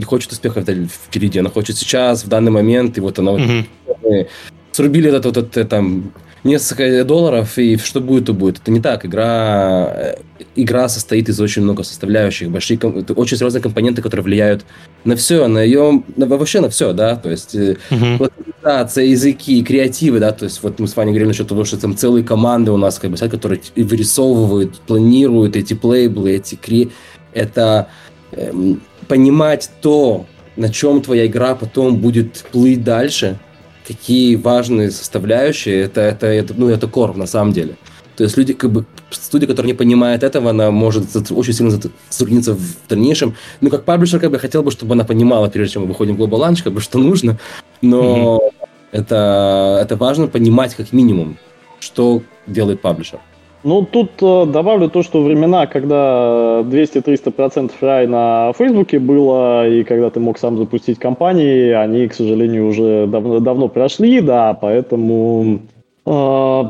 не 0.00 0.04
хочет 0.04 0.32
успеха 0.32 0.62
впереди, 0.62 1.38
она 1.38 1.50
хочет 1.50 1.76
сейчас, 1.76 2.24
в 2.24 2.28
данный 2.28 2.50
момент, 2.50 2.98
и 2.98 3.00
вот 3.00 3.18
она 3.18 3.32
mm-hmm. 3.32 3.66
вот, 3.86 4.28
срубили 4.72 5.08
этот, 5.08 5.24
вот, 5.24 5.36
этот, 5.36 5.68
там, 5.68 6.12
несколько 6.44 7.04
долларов, 7.04 7.58
и 7.58 7.76
что 7.76 8.00
будет, 8.00 8.26
то 8.26 8.32
будет. 8.32 8.58
Это 8.58 8.70
не 8.70 8.80
так. 8.80 9.04
Игра, 9.04 9.92
э, 9.94 10.14
игра 10.56 10.88
состоит 10.88 11.28
из 11.28 11.40
очень 11.40 11.62
много 11.62 11.82
составляющих, 11.82 12.50
большие, 12.50 12.78
очень 12.78 13.36
серьезные 13.36 13.62
компоненты, 13.62 14.02
которые 14.02 14.24
влияют 14.24 14.64
на 15.04 15.16
все, 15.16 15.46
на 15.48 15.62
ее, 15.62 16.02
на, 16.16 16.26
вообще 16.26 16.60
на 16.60 16.70
все, 16.70 16.92
да, 16.92 17.16
то 17.16 17.30
есть 17.30 17.54
uh-huh. 17.54 18.30
языки, 19.02 19.62
креативы, 19.62 20.18
да, 20.18 20.32
то 20.32 20.44
есть 20.44 20.62
вот 20.62 20.78
мы 20.78 20.88
с 20.88 20.96
вами 20.96 21.10
говорили 21.10 21.28
насчет 21.28 21.48
того, 21.48 21.64
что 21.64 21.78
там 21.78 21.96
целые 21.96 22.24
команды 22.24 22.70
у 22.70 22.76
нас, 22.76 22.98
как 22.98 23.10
бы, 23.10 23.16
которые 23.16 23.60
вырисовывают, 23.76 24.80
планируют 24.80 25.56
эти 25.56 25.74
плейблы, 25.74 26.32
эти 26.32 26.54
кре... 26.54 26.88
Это 27.32 27.88
эм, 28.32 28.80
понимать 29.10 29.70
то, 29.82 30.26
на 30.54 30.68
чем 30.68 31.02
твоя 31.02 31.26
игра 31.26 31.56
потом 31.56 31.96
будет 31.96 32.44
плыть 32.52 32.84
дальше, 32.84 33.40
какие 33.86 34.36
важные 34.36 34.92
составляющие, 34.92 35.80
это, 35.80 36.00
это, 36.00 36.28
это, 36.28 36.54
ну, 36.56 36.68
это 36.68 36.86
корм 36.86 37.18
на 37.18 37.26
самом 37.26 37.52
деле. 37.52 37.76
То 38.14 38.22
есть 38.22 38.36
люди, 38.36 38.52
как 38.52 38.70
бы, 38.70 38.86
студия, 39.10 39.48
которая 39.48 39.72
не 39.72 39.76
понимает 39.76 40.22
этого, 40.22 40.50
она 40.50 40.70
может 40.70 41.04
очень 41.32 41.52
сильно 41.52 41.72
затрудниться 41.72 42.54
в 42.54 42.88
дальнейшем. 42.88 43.34
Ну, 43.60 43.68
как 43.70 43.84
паблишер, 43.84 44.20
как 44.20 44.30
бы, 44.30 44.38
хотел 44.38 44.62
бы, 44.62 44.70
чтобы 44.70 44.94
она 44.94 45.02
понимала, 45.02 45.48
прежде 45.48 45.72
чем 45.72 45.82
мы 45.82 45.88
выходим 45.88 46.16
в 46.16 46.20
Global 46.20 46.48
Launch, 46.48 46.62
как 46.62 46.72
бы, 46.72 46.80
что 46.80 47.00
нужно. 47.00 47.36
Но 47.82 48.36
mm-hmm. 48.38 48.68
это, 48.92 49.78
это 49.82 49.96
важно 49.96 50.28
понимать 50.28 50.76
как 50.76 50.92
минимум, 50.92 51.36
что 51.80 52.22
делает 52.46 52.80
паблишер. 52.80 53.18
Ну, 53.62 53.84
тут 53.84 54.10
э, 54.22 54.46
добавлю 54.46 54.88
то, 54.88 55.02
что 55.02 55.22
времена, 55.22 55.66
когда 55.66 56.62
200-300% 56.64 57.72
рай 57.82 58.06
на 58.06 58.52
Фейсбуке 58.56 58.98
было, 58.98 59.68
и 59.68 59.84
когда 59.84 60.08
ты 60.08 60.18
мог 60.18 60.38
сам 60.38 60.56
запустить 60.56 60.98
компании, 60.98 61.70
они, 61.70 62.08
к 62.08 62.14
сожалению, 62.14 62.68
уже 62.68 63.06
давно, 63.06 63.40
давно 63.40 63.68
прошли, 63.68 64.22
да, 64.22 64.54
поэтому 64.54 65.60
э, 66.06 66.62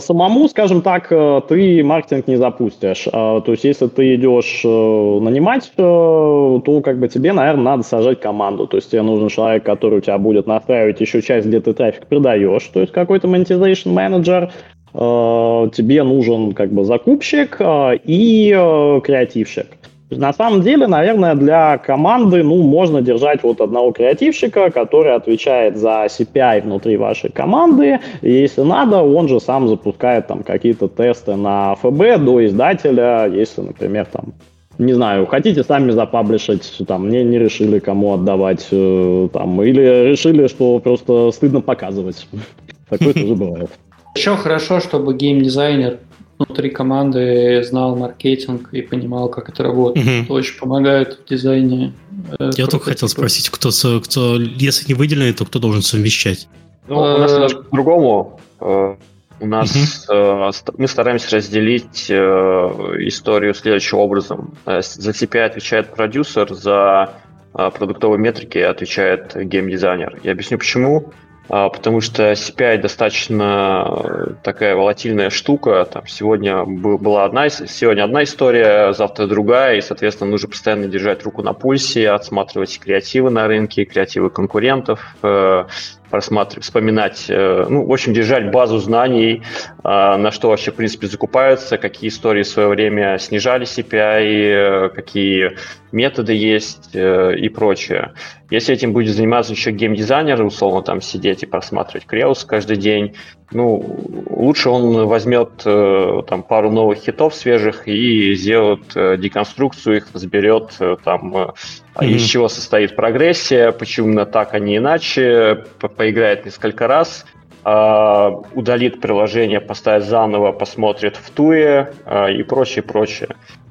самому, 0.00 0.48
скажем 0.48 0.82
так, 0.82 1.06
э, 1.12 1.40
ты 1.48 1.84
маркетинг 1.84 2.26
не 2.26 2.34
запустишь. 2.34 3.06
Э, 3.06 3.40
то 3.44 3.52
есть, 3.52 3.62
если 3.62 3.86
ты 3.86 4.16
идешь 4.16 4.62
э, 4.64 4.68
нанимать, 4.68 5.70
то 5.76 6.60
как 6.84 6.98
бы 6.98 7.06
тебе, 7.06 7.32
наверное, 7.32 7.62
надо 7.62 7.84
сажать 7.84 8.20
команду. 8.20 8.66
То 8.66 8.78
есть, 8.78 8.90
тебе 8.90 9.02
нужен 9.02 9.28
человек, 9.28 9.62
который 9.62 9.98
у 9.98 10.00
тебя 10.00 10.18
будет 10.18 10.48
настраивать 10.48 11.00
еще 11.00 11.22
часть, 11.22 11.46
где 11.46 11.60
ты 11.60 11.74
трафик 11.74 12.08
продаешь, 12.08 12.64
то 12.64 12.80
есть 12.80 12.92
какой-то 12.92 13.28
monetization 13.28 13.92
менеджер, 13.92 14.50
Э, 14.50 14.77
тебе 14.92 16.02
нужен 16.02 16.52
как 16.52 16.70
бы 16.72 16.84
закупщик 16.84 17.56
э, 17.60 17.98
и 18.04 18.54
э, 18.56 19.00
креативщик. 19.02 19.66
На 20.10 20.32
самом 20.32 20.62
деле, 20.62 20.86
наверное, 20.86 21.34
для 21.34 21.76
команды, 21.76 22.42
ну, 22.42 22.62
можно 22.62 23.02
держать 23.02 23.42
вот 23.42 23.60
одного 23.60 23.92
креативщика, 23.92 24.70
который 24.70 25.14
отвечает 25.14 25.76
за 25.76 26.06
CPI 26.06 26.62
внутри 26.62 26.96
вашей 26.96 27.30
команды, 27.30 28.00
и 28.22 28.32
если 28.32 28.62
надо, 28.62 29.02
он 29.02 29.28
же 29.28 29.38
сам 29.38 29.68
запускает 29.68 30.26
там 30.26 30.42
какие-то 30.42 30.88
тесты 30.88 31.36
на 31.36 31.74
ФБ 31.74 32.24
до 32.24 32.46
издателя, 32.46 33.26
если, 33.26 33.60
например, 33.60 34.06
там 34.06 34.32
не 34.78 34.92
знаю, 34.92 35.26
хотите 35.26 35.64
сами 35.64 35.90
запаблишить, 35.90 36.80
там, 36.86 37.10
не, 37.10 37.24
не 37.24 37.38
решили, 37.38 37.80
кому 37.80 38.14
отдавать, 38.14 38.68
э, 38.70 39.28
там, 39.32 39.60
или 39.60 40.08
решили, 40.08 40.46
что 40.46 40.78
просто 40.78 41.32
стыдно 41.32 41.60
показывать. 41.60 42.28
Такое 42.88 43.12
тоже 43.12 43.34
бывает. 43.34 43.70
Еще 44.18 44.36
хорошо, 44.36 44.80
чтобы 44.80 45.14
геймдизайнер 45.14 46.00
внутри 46.38 46.70
команды 46.70 47.62
знал 47.62 47.94
маркетинг 47.94 48.68
и 48.72 48.82
понимал, 48.82 49.28
как 49.28 49.48
это 49.48 49.62
работает. 49.62 50.04
Угу. 50.04 50.16
Это 50.24 50.32
очень 50.32 50.58
помогает 50.58 51.20
в 51.24 51.28
дизайне. 51.28 51.92
Э, 52.36 52.50
Я 52.56 52.66
только 52.66 52.86
хотел 52.86 53.08
спросить, 53.08 53.48
кто, 53.48 53.70
кто, 54.00 54.40
если 54.40 54.88
не 54.88 54.94
выделенный, 54.94 55.32
то 55.32 55.44
кто 55.44 55.60
должен 55.60 55.82
совмещать? 55.82 56.48
Ну, 56.88 56.98
у 56.98 57.18
нас 57.18 57.32
немножко 57.32 57.62
по-другому. 57.62 58.40
Э, 58.60 58.96
у 59.40 59.46
нас 59.46 60.08
uh 60.10 60.52
мы 60.76 60.88
стараемся 60.88 61.36
разделить 61.36 62.10
историю 62.10 63.54
следующим 63.54 63.98
образом. 63.98 64.54
За 64.66 64.80
CPI 65.10 65.44
отвечает 65.44 65.94
продюсер, 65.94 66.52
за 66.52 67.14
продуктовые 67.52 68.18
метрики 68.18 68.58
отвечает 68.58 69.36
геймдизайнер. 69.36 70.18
Я 70.24 70.32
объясню 70.32 70.58
почему. 70.58 71.12
А, 71.50 71.70
потому 71.70 72.00
что 72.00 72.32
CPI 72.32 72.78
достаточно 72.78 73.86
э, 73.86 74.26
такая 74.42 74.76
волатильная 74.76 75.30
штука. 75.30 75.86
Там 75.90 76.06
сегодня 76.06 76.64
была 76.64 77.24
одна, 77.24 77.48
сегодня 77.48 78.04
одна 78.04 78.24
история, 78.24 78.92
завтра 78.92 79.26
другая, 79.26 79.76
и, 79.76 79.80
соответственно, 79.80 80.30
нужно 80.30 80.48
постоянно 80.48 80.88
держать 80.88 81.22
руку 81.24 81.42
на 81.42 81.54
пульсе, 81.54 82.10
отсматривать 82.10 82.78
креативы 82.78 83.30
на 83.30 83.46
рынке, 83.46 83.86
креативы 83.86 84.28
конкурентов, 84.28 85.16
э, 85.22 85.64
просматривать, 86.10 86.64
вспоминать, 86.64 87.26
э, 87.28 87.66
ну, 87.68 87.84
в 87.84 87.92
общем, 87.92 88.12
держать 88.12 88.50
базу 88.50 88.78
знаний, 88.78 89.42
на 89.84 90.30
что 90.30 90.48
вообще, 90.48 90.70
в 90.70 90.74
принципе, 90.74 91.06
закупаются, 91.06 91.78
какие 91.78 92.08
истории 92.08 92.42
в 92.42 92.48
свое 92.48 92.68
время 92.68 93.18
снижали 93.18 93.64
CPI, 93.64 94.90
какие 94.90 95.56
методы 95.92 96.34
есть 96.34 96.90
и 96.94 97.48
прочее. 97.48 98.12
Если 98.50 98.74
этим 98.74 98.92
будет 98.92 99.14
заниматься 99.14 99.52
еще 99.52 99.70
геймдизайнер, 99.70 100.42
условно 100.42 100.82
там 100.82 101.00
сидеть 101.00 101.42
и 101.42 101.46
просматривать 101.46 102.06
Креус 102.06 102.44
каждый 102.44 102.76
день, 102.76 103.14
ну, 103.50 103.82
лучше 104.28 104.68
он 104.68 105.06
возьмет 105.06 105.62
э, 105.64 106.22
там 106.28 106.42
пару 106.42 106.70
новых 106.70 106.98
хитов 106.98 107.34
свежих 107.34 107.88
и 107.88 108.34
сделает 108.34 108.94
э, 108.94 109.16
деконструкцию 109.16 109.96
их, 109.98 110.08
разберет 110.12 110.76
э, 110.80 110.96
там, 111.02 111.34
mm-hmm. 111.34 112.06
из 112.06 112.24
чего 112.24 112.48
состоит 112.48 112.94
прогрессия, 112.94 113.72
почему 113.72 114.08
именно 114.08 114.26
так, 114.26 114.52
а 114.52 114.58
не 114.58 114.76
иначе, 114.76 115.64
по 115.80 115.88
поиграет 115.88 116.44
несколько 116.44 116.86
раз, 116.86 117.24
э, 117.64 118.30
удалит 118.52 119.00
приложение, 119.00 119.60
поставит 119.60 120.04
заново, 120.04 120.52
посмотрит 120.52 121.16
в 121.16 121.30
туе 121.30 121.92
э, 122.04 122.32
и 122.34 122.42
прочее, 122.42 122.82
прочее. 122.82 123.30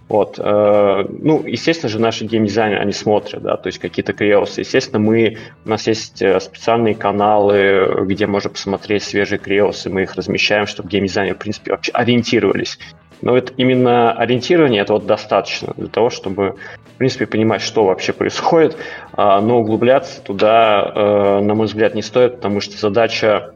Вот. 0.10 0.40
Э, 0.40 1.06
ну, 1.10 1.44
естественно 1.46 1.90
же, 1.90 2.00
наши 2.00 2.26
геймдизайнеры, 2.26 2.80
они 2.82 2.94
смотрят, 2.94 3.42
да, 3.42 3.58
то 3.58 3.68
есть 3.68 3.80
какие-то 3.80 4.14
креосы. 4.14 4.62
Естественно, 4.62 5.00
мы, 5.00 5.38
у 5.66 5.70
нас 5.70 5.86
есть 5.88 6.22
э, 6.22 6.40
специальные 6.40 6.96
каналы, 6.96 8.06
где 8.06 8.26
можно 8.26 8.50
посмотреть 8.50 9.04
свежие 9.04 9.38
креосы, 9.38 9.90
мы 9.90 10.04
их 10.04 10.16
размещаем, 10.16 10.66
чтобы 10.66 10.90
геймдизайнеры, 10.90 11.36
в 11.36 11.40
принципе, 11.40 11.72
вообще 11.72 11.92
ориентировались. 11.92 12.80
Но 13.22 13.36
это 13.36 13.52
именно 13.58 14.14
ориентирование, 14.14 14.82
это 14.82 14.94
вот 14.94 15.06
достаточно 15.08 15.74
для 15.76 15.88
того, 15.88 16.10
чтобы, 16.10 16.56
в 16.94 16.98
принципе, 16.98 17.26
понимать, 17.26 17.62
что 17.62 17.84
вообще 17.84 18.14
происходит, 18.14 18.78
а, 19.12 19.42
но 19.42 19.60
углубляться 19.60 20.22
туда, 20.22 20.90
э, 20.96 21.40
на 21.42 21.54
мой 21.54 21.66
взгляд, 21.66 21.96
не 21.96 22.02
стоит, 22.02 22.36
потому 22.36 22.62
что 22.62 22.78
задача 22.78 23.54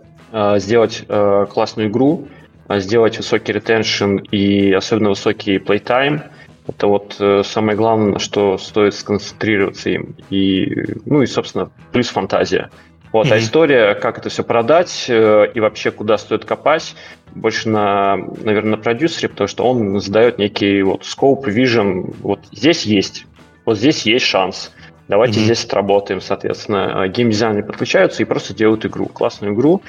сделать 0.55 1.05
классную 1.49 1.89
игру, 1.89 2.29
сделать 2.69 3.17
высокий 3.17 3.51
ретеншн 3.51 4.15
и 4.31 4.71
особенно 4.71 5.09
высокий 5.09 5.57
playtime– 5.57 6.21
это 6.67 6.87
вот 6.87 7.15
э, 7.19 7.43
самое 7.43 7.77
главное, 7.77 8.13
на 8.13 8.19
что 8.19 8.57
стоит 8.57 8.93
сконцентрироваться 8.93 9.89
им. 9.89 10.15
И, 10.29 10.67
ну 11.05 11.21
и, 11.21 11.25
собственно, 11.25 11.71
плюс 11.91 12.09
фантазия. 12.09 12.69
Вот, 13.11 13.27
mm-hmm. 13.27 13.33
а 13.33 13.39
история, 13.39 13.95
как 13.95 14.19
это 14.19 14.29
все 14.29 14.43
продать 14.43 15.05
э, 15.09 15.51
и 15.53 15.59
вообще 15.59 15.91
куда 15.91 16.17
стоит 16.17 16.45
копать, 16.45 16.95
больше 17.35 17.67
на, 17.67 18.15
наверное, 18.15 18.71
на 18.71 18.77
продюсере, 18.77 19.27
потому 19.27 19.47
что 19.47 19.65
он 19.65 19.99
задает 19.99 20.37
некий 20.37 20.81
вот 20.81 21.01
scope, 21.01 21.43
vision, 21.45 22.15
вот 22.21 22.39
здесь 22.51 22.83
есть, 22.83 23.25
вот 23.65 23.77
здесь 23.77 24.05
есть 24.05 24.25
шанс. 24.25 24.71
Давайте 25.09 25.39
mm-hmm. 25.39 25.43
здесь 25.43 25.65
отработаем, 25.65 26.21
соответственно. 26.21 27.05
Геймдизайнеры 27.09 27.65
подключаются 27.65 28.23
и 28.23 28.25
просто 28.25 28.53
делают 28.53 28.85
игру, 28.85 29.07
классную 29.07 29.53
игру, 29.53 29.81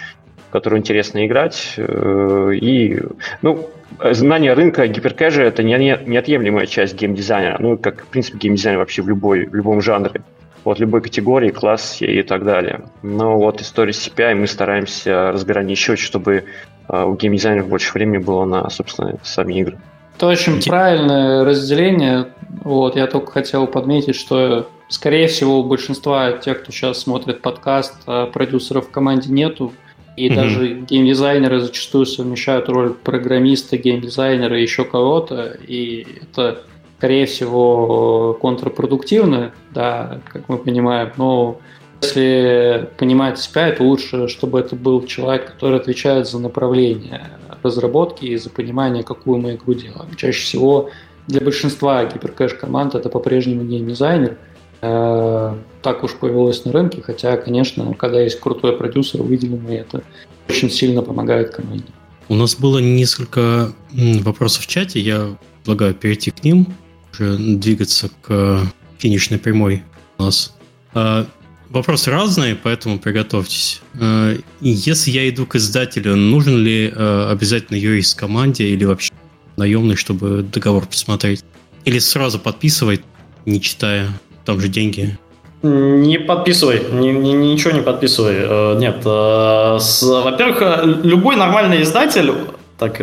которую 0.53 0.81
интересно 0.81 1.27
играть. 1.27 1.75
Э, 1.79 2.51
и, 2.55 3.01
ну, 3.41 3.71
знание 4.11 4.53
рынка 4.53 4.87
гиперкэжа 4.87 5.43
это 5.43 5.63
не, 5.63 5.77
не, 5.79 5.99
неотъемлемая 6.07 6.67
часть 6.67 6.95
геймдизайна, 6.95 7.57
ну, 7.59 7.79
как, 7.79 8.03
в 8.03 8.07
принципе, 8.07 8.39
геймдизайн 8.39 8.79
вообще 8.79 9.03
в, 9.03 9.09
любой, 9.09 9.47
в 9.47 9.55
любом 9.55 9.81
жанре. 9.81 10.23
Вот 10.65 10.79
любой 10.79 11.01
категории, 11.01 11.51
классе 11.51 12.07
и 12.07 12.23
так 12.23 12.45
далее. 12.45 12.85
Но 13.03 13.37
вот 13.37 13.61
история 13.61 13.91
CPI 13.91 14.37
мы 14.37 14.47
стараемся 14.47 15.33
разграничивать, 15.33 15.99
чтобы 15.99 16.45
uh, 16.89 17.05
у 17.05 17.17
геймдизайнеров 17.17 17.69
больше 17.69 17.93
времени 17.93 18.19
было 18.19 18.45
на, 18.45 18.71
собственно, 18.71 19.17
сами 19.25 19.55
игры. 19.55 19.79
Это 20.17 20.29
очень 20.29 20.63
правильное 20.63 21.45
разделение. 21.45 22.29
Вот, 22.63 22.95
я 22.95 23.09
только 23.09 23.33
хотел 23.33 23.67
подметить, 23.67 24.15
что, 24.15 24.69
скорее 24.89 25.27
всего, 25.27 25.59
у 25.59 25.65
большинства 25.65 26.31
тех, 26.33 26.63
кто 26.63 26.71
сейчас 26.71 27.01
смотрит 27.01 27.43
подкаст, 27.43 27.97
а 28.07 28.27
продюсеров 28.27 28.87
в 28.87 28.91
команде 28.93 29.33
нету. 29.33 29.73
И 30.17 30.29
mm-hmm. 30.29 30.35
даже 30.35 30.75
геймдизайнеры 30.81 31.61
зачастую 31.61 32.07
совмещают 32.07 32.69
роль 32.69 32.93
программиста, 32.93 33.77
геймдизайнера 33.77 34.59
и 34.59 34.63
еще 34.63 34.85
кого-то, 34.85 35.57
и 35.67 36.07
это, 36.23 36.63
скорее 36.99 37.27
всего, 37.27 38.37
контрпродуктивно, 38.41 39.53
да, 39.71 40.21
как 40.31 40.49
мы 40.49 40.59
понимаем, 40.59 41.13
но 41.17 41.59
если 42.03 42.91
понимать 42.99 43.39
себя, 43.39 43.71
то 43.73 43.85
лучше, 43.85 44.29
чтобы 44.29 44.61
это 44.61 44.77
был 44.77 45.07
человек, 45.07 45.53
который 45.53 45.79
отвечает 45.79 46.29
за 46.29 46.41
направление 46.41 47.31
разработки 47.63 48.25
и 48.25 48.37
за 48.37 48.51
понимание, 48.51 49.05
какую 49.05 49.39
мы 49.39 49.55
игру 49.55 49.75
делаем. 49.75 50.15
Чаще 50.17 50.43
всего 50.43 50.91
для 51.29 51.41
большинства 51.41 52.05
гиперкэш 52.05 52.55
команд 52.55 52.95
это 52.95 53.09
по-прежнему 53.09 53.63
геймдизайнер– 53.65 54.37
так 54.83 56.03
уж 56.03 56.15
повелось 56.15 56.65
на 56.65 56.73
рынке, 56.73 57.03
хотя, 57.03 57.37
конечно, 57.37 57.95
когда 57.95 58.21
есть 58.21 58.41
крутой 58.41 58.77
продюсер, 58.77 59.23
выделенный, 59.23 59.77
это 59.77 60.03
очень 60.49 60.71
сильно 60.71 61.03
помогает 61.03 61.51
команде. 61.51 61.85
У 62.29 62.35
нас 62.35 62.57
было 62.57 62.79
несколько 62.79 63.73
вопросов 63.93 64.65
в 64.65 64.67
чате, 64.67 64.99
я 64.99 65.37
предлагаю 65.63 65.95
перейти 65.95 66.33
к 66.33 66.43
ним, 66.43 66.67
уже 67.13 67.37
двигаться 67.37 68.11
к 68.23 68.63
финишной 68.99 69.39
прямой 69.39 69.83
у 70.19 70.25
нас. 70.25 70.55
А, 70.95 71.27
вопросы 71.69 72.11
разные, 72.11 72.55
поэтому 72.55 72.99
приготовьтесь. 72.99 73.83
А, 74.01 74.37
если 74.61 75.11
я 75.11 75.29
иду 75.29 75.47
к 75.47 75.57
издателю, 75.57 76.17
нужен 76.17 76.57
ли 76.57 76.93
а, 76.95 77.31
обязательно 77.31 77.77
юрист 77.77 78.19
команде 78.19 78.69
или 78.69 78.85
вообще 78.85 79.13
наемный, 79.57 79.97
чтобы 79.97 80.43
договор 80.43 80.87
посмотреть? 80.87 81.45
Или 81.85 81.99
сразу 81.99 82.39
подписывать, 82.39 83.03
не 83.45 83.61
читая 83.61 84.09
там 84.45 84.61
же 84.61 84.69
деньги. 84.69 85.19
Не 85.63 86.19
подписывай, 86.19 86.83
ни, 86.91 87.11
ни, 87.11 87.33
ничего 87.33 87.71
не 87.71 87.83
подписывай. 87.83 88.35
Э, 88.39 88.75
нет, 88.79 88.97
э, 89.05 89.79
во-первых, 90.03 90.61
э, 90.61 90.81
любой 91.05 91.37
нормальный 91.37 91.83
издатель, 91.83 92.33
так, 92.79 93.01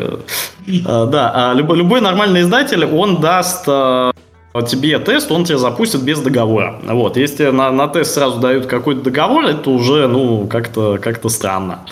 да, 0.67 1.31
а 1.33 1.53
любой, 1.53 1.77
любой 1.77 2.01
нормальный 2.01 2.41
издатель, 2.41 2.83
он 2.83 3.21
даст 3.21 3.63
тебе 3.63 4.99
тест, 4.99 5.31
он 5.31 5.45
тебе 5.45 5.57
запустит 5.57 6.01
без 6.01 6.19
договора. 6.19 6.81
Вот, 6.83 7.15
если 7.15 7.45
на, 7.45 7.71
на 7.71 7.87
тест 7.87 8.13
сразу 8.13 8.39
дают 8.39 8.65
какой-то 8.65 9.03
договор, 9.03 9.45
это 9.45 9.69
уже, 9.69 10.09
ну, 10.09 10.45
как-то 10.47 10.97
как 11.01 11.21
странно. 11.29 11.85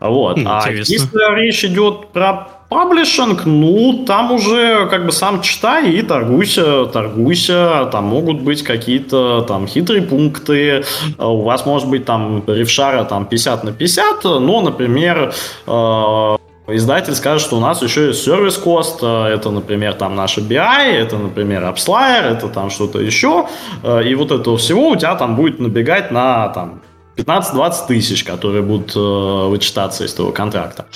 Вот. 0.00 0.38
А 0.46 0.62
Интересно. 0.62 0.94
А 1.22 1.32
если 1.32 1.40
речь 1.40 1.64
идет 1.64 2.08
про 2.08 2.48
Паблишинг, 2.68 3.44
ну, 3.44 4.04
там 4.06 4.32
уже 4.32 4.86
как 4.88 5.06
бы 5.06 5.12
сам 5.12 5.42
читай 5.42 5.90
и 5.90 6.02
торгуйся, 6.02 6.86
торгуйся, 6.86 7.88
там 7.92 8.04
могут 8.04 8.40
быть 8.40 8.62
какие-то 8.62 9.42
там 9.42 9.66
хитрые 9.66 10.02
пункты, 10.02 10.84
у 11.18 11.42
вас 11.42 11.66
может 11.66 11.88
быть 11.88 12.04
там 12.04 12.42
ревшара 12.46 13.04
там 13.04 13.26
50 13.26 13.64
на 13.64 13.72
50, 13.72 14.24
но, 14.24 14.60
например, 14.60 15.32
э, 15.66 16.36
Издатель 16.66 17.14
скажет, 17.14 17.46
что 17.46 17.58
у 17.58 17.60
нас 17.60 17.82
еще 17.82 18.08
есть 18.08 18.24
сервис 18.24 18.56
кост, 18.56 19.02
это, 19.02 19.50
например, 19.50 19.92
там 19.92 20.16
наша 20.16 20.40
BI, 20.40 20.92
это, 20.94 21.18
например, 21.18 21.62
AppsLayer, 21.62 22.22
это 22.22 22.48
там 22.48 22.70
что-то 22.70 23.00
еще, 23.00 23.48
э, 23.82 24.04
и 24.04 24.14
вот 24.14 24.30
этого 24.30 24.56
всего 24.56 24.88
у 24.88 24.96
тебя 24.96 25.14
там 25.14 25.36
будет 25.36 25.60
набегать 25.60 26.10
на 26.10 26.48
там 26.48 26.80
15-20 27.16 27.86
тысяч, 27.88 28.24
которые 28.24 28.62
будут 28.62 28.94
э, 28.96 29.48
вычитаться 29.48 30.04
из 30.04 30.12
твоего 30.14 30.32
контракта. 30.32 30.86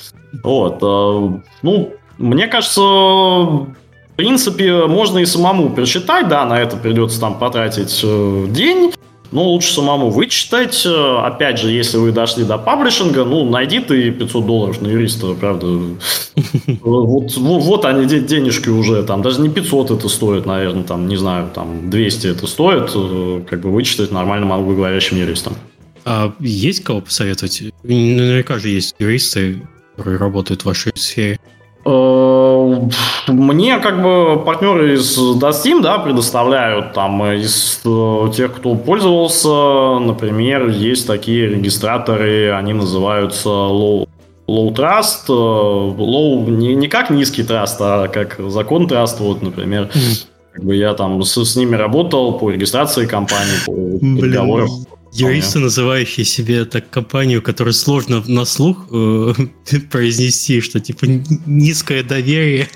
Вот. 0.43 0.79
Э, 0.81 1.39
ну, 1.61 1.93
мне 2.17 2.47
кажется, 2.47 2.81
в 2.81 3.67
принципе, 4.15 4.85
можно 4.85 5.19
и 5.19 5.25
самому 5.25 5.69
прочитать, 5.69 6.27
да, 6.27 6.45
на 6.45 6.59
это 6.59 6.77
придется 6.77 7.19
там 7.19 7.39
потратить 7.39 8.01
э, 8.03 8.45
день, 8.49 8.91
но 9.31 9.43
лучше 9.43 9.73
самому 9.73 10.09
вычитать. 10.09 10.85
Опять 10.85 11.59
же, 11.59 11.71
если 11.71 11.97
вы 11.97 12.11
дошли 12.11 12.43
до 12.43 12.57
паблишинга, 12.57 13.23
ну, 13.23 13.47
найди 13.47 13.79
ты 13.79 14.11
500 14.11 14.45
долларов 14.45 14.81
на 14.81 14.87
юриста, 14.87 15.33
правда. 15.39 15.67
Вот, 16.81 17.37
вот 17.37 17.85
они, 17.85 18.05
денежки 18.05 18.69
уже, 18.69 19.03
там, 19.03 19.21
даже 19.21 19.41
не 19.41 19.49
500 19.49 19.91
это 19.91 20.09
стоит, 20.09 20.45
наверное, 20.45 20.83
там, 20.83 21.07
не 21.07 21.15
знаю, 21.15 21.49
там, 21.53 21.89
200 21.89 22.27
это 22.27 22.47
стоит, 22.47 22.91
как 23.47 23.61
бы 23.61 23.71
вычитать 23.71 24.11
нормальным 24.11 24.51
англоговорящим 24.51 25.17
юристам. 25.17 25.53
А 26.05 26.33
есть 26.39 26.83
кого 26.83 27.01
посоветовать? 27.01 27.61
Наверняка 27.83 28.59
же 28.59 28.69
есть 28.69 28.95
юристы, 28.99 29.61
которые 29.95 30.17
работают 30.17 30.61
в 30.61 30.65
вашей 30.65 30.91
сфере. 30.95 31.39
Э, 31.85 32.89
мне 33.27 33.79
как 33.79 34.01
бы 34.01 34.43
партнеры 34.43 34.95
из 34.95 35.17
Dastim, 35.17 35.81
да, 35.81 35.97
предоставляют 35.99 36.93
там 36.93 37.23
из 37.31 37.81
э, 37.85 38.31
тех, 38.35 38.55
кто 38.55 38.75
пользовался, 38.75 39.99
например, 39.99 40.67
есть 40.67 41.07
такие 41.07 41.47
регистраторы, 41.47 42.51
они 42.51 42.73
называются 42.73 43.49
Low, 43.49 44.07
low 44.47 44.73
Trust, 44.73 45.25
э, 45.29 45.31
Low 45.31 46.49
не, 46.49 46.75
не 46.75 46.87
как 46.87 47.09
низкий 47.09 47.43
траст, 47.43 47.77
а 47.79 48.07
как 48.07 48.39
закон 48.49 48.87
траст, 48.87 49.19
вот, 49.19 49.41
например. 49.41 49.89
Как 50.51 50.65
бы 50.65 50.75
я 50.75 50.93
там 50.95 51.23
с, 51.23 51.45
с 51.45 51.55
ними 51.55 51.75
работал 51.75 52.37
по 52.37 52.49
регистрации 52.49 53.05
компании, 53.05 53.55
по 53.65 54.21
переговорам. 54.21 54.69
Юристы, 55.11 55.59
называющие 55.59 56.25
себе 56.25 56.65
так 56.65 56.89
компанию, 56.89 57.41
которую 57.41 57.73
сложно 57.73 58.23
на 58.27 58.45
слух 58.45 58.87
э, 58.91 59.33
произнести, 59.91 60.61
что 60.61 60.79
типа 60.79 61.05
низкое 61.45 62.03
доверие. 62.03 62.69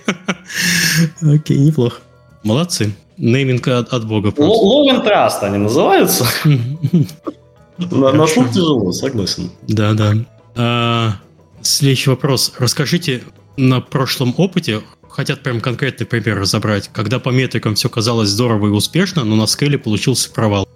Окей, 1.22 1.57
неплохо. 1.60 2.01
Молодцы. 2.43 2.93
Нейминг 3.18 3.68
от, 3.68 3.93
от 3.93 4.07
бога. 4.07 4.30
Low 4.30 4.89
and 4.89 5.05
trust 5.05 5.41
они 5.41 5.57
называются. 5.57 6.26
На 7.77 8.27
слух 8.27 8.49
тяжело, 8.51 8.91
согласен. 8.91 9.51
Да, 9.68 9.93
да. 9.93 10.14
А, 10.55 11.15
следующий 11.61 12.10
вопрос. 12.10 12.53
Расскажите 12.60 13.23
на 13.57 13.81
прошлом 13.81 14.34
опыте, 14.38 14.81
хотят 15.10 15.41
прям 15.41 15.61
конкретный 15.61 16.05
пример 16.05 16.39
разобрать, 16.39 16.89
когда 16.93 17.19
по 17.19 17.30
метрикам 17.30 17.76
все 17.76 17.89
казалось 17.89 18.30
здорово 18.30 18.68
и 18.68 18.69
успешно, 18.72 19.23
но 19.23 19.35
на 19.35 19.47
скейле 19.47 19.77
получился 19.77 20.31
провал. 20.31 20.68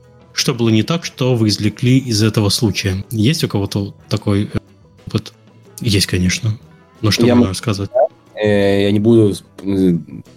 Что 0.47 0.53
было 0.53 0.69
не 0.69 0.83
так, 0.83 1.03
что 1.03 1.35
вы 1.35 1.49
извлекли 1.49 1.97
из 1.97 2.23
этого 2.23 2.47
случая? 2.47 3.03
Есть 3.11 3.43
у 3.43 3.49
кого-то 3.49 3.93
такой 4.07 4.43
э, 4.45 4.59
опыт? 5.05 5.33
Есть, 5.81 6.07
конечно. 6.07 6.57
Но 7.01 7.11
что 7.11 7.25
я 7.25 7.35
можно 7.35 7.49
рассказать? 7.49 7.89
Э, 8.33 8.83
я 8.83 8.91
не 8.93 9.01
буду 9.01 9.35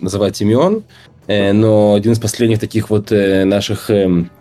называть 0.00 0.42
имен, 0.42 0.82
э, 1.28 1.52
но 1.52 1.94
один 1.94 2.10
из 2.10 2.18
последних 2.18 2.58
таких 2.58 2.90
вот 2.90 3.12
наших... 3.12 3.88
Эм, 3.88 4.32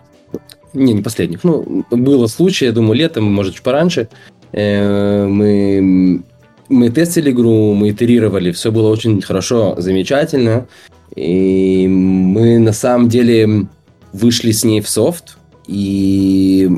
не, 0.72 0.92
не 0.92 1.02
последних. 1.02 1.44
Ну, 1.44 1.86
было 1.88 2.26
случай, 2.26 2.64
я 2.64 2.72
думаю, 2.72 2.94
летом, 2.94 3.32
может, 3.32 3.54
чуть 3.54 3.62
пораньше. 3.62 4.08
Мы, 4.52 6.20
мы 6.68 6.90
тестили 6.90 7.30
игру, 7.30 7.74
мы 7.74 7.90
итерировали, 7.90 8.50
все 8.50 8.72
было 8.72 8.88
очень 8.88 9.22
хорошо, 9.22 9.76
замечательно. 9.78 10.66
И 11.14 11.86
мы 11.86 12.58
на 12.58 12.72
самом 12.72 13.08
деле 13.08 13.68
вышли 14.12 14.50
с 14.50 14.64
ней 14.64 14.80
в 14.80 14.88
софт, 14.88 15.36
и 15.70 16.68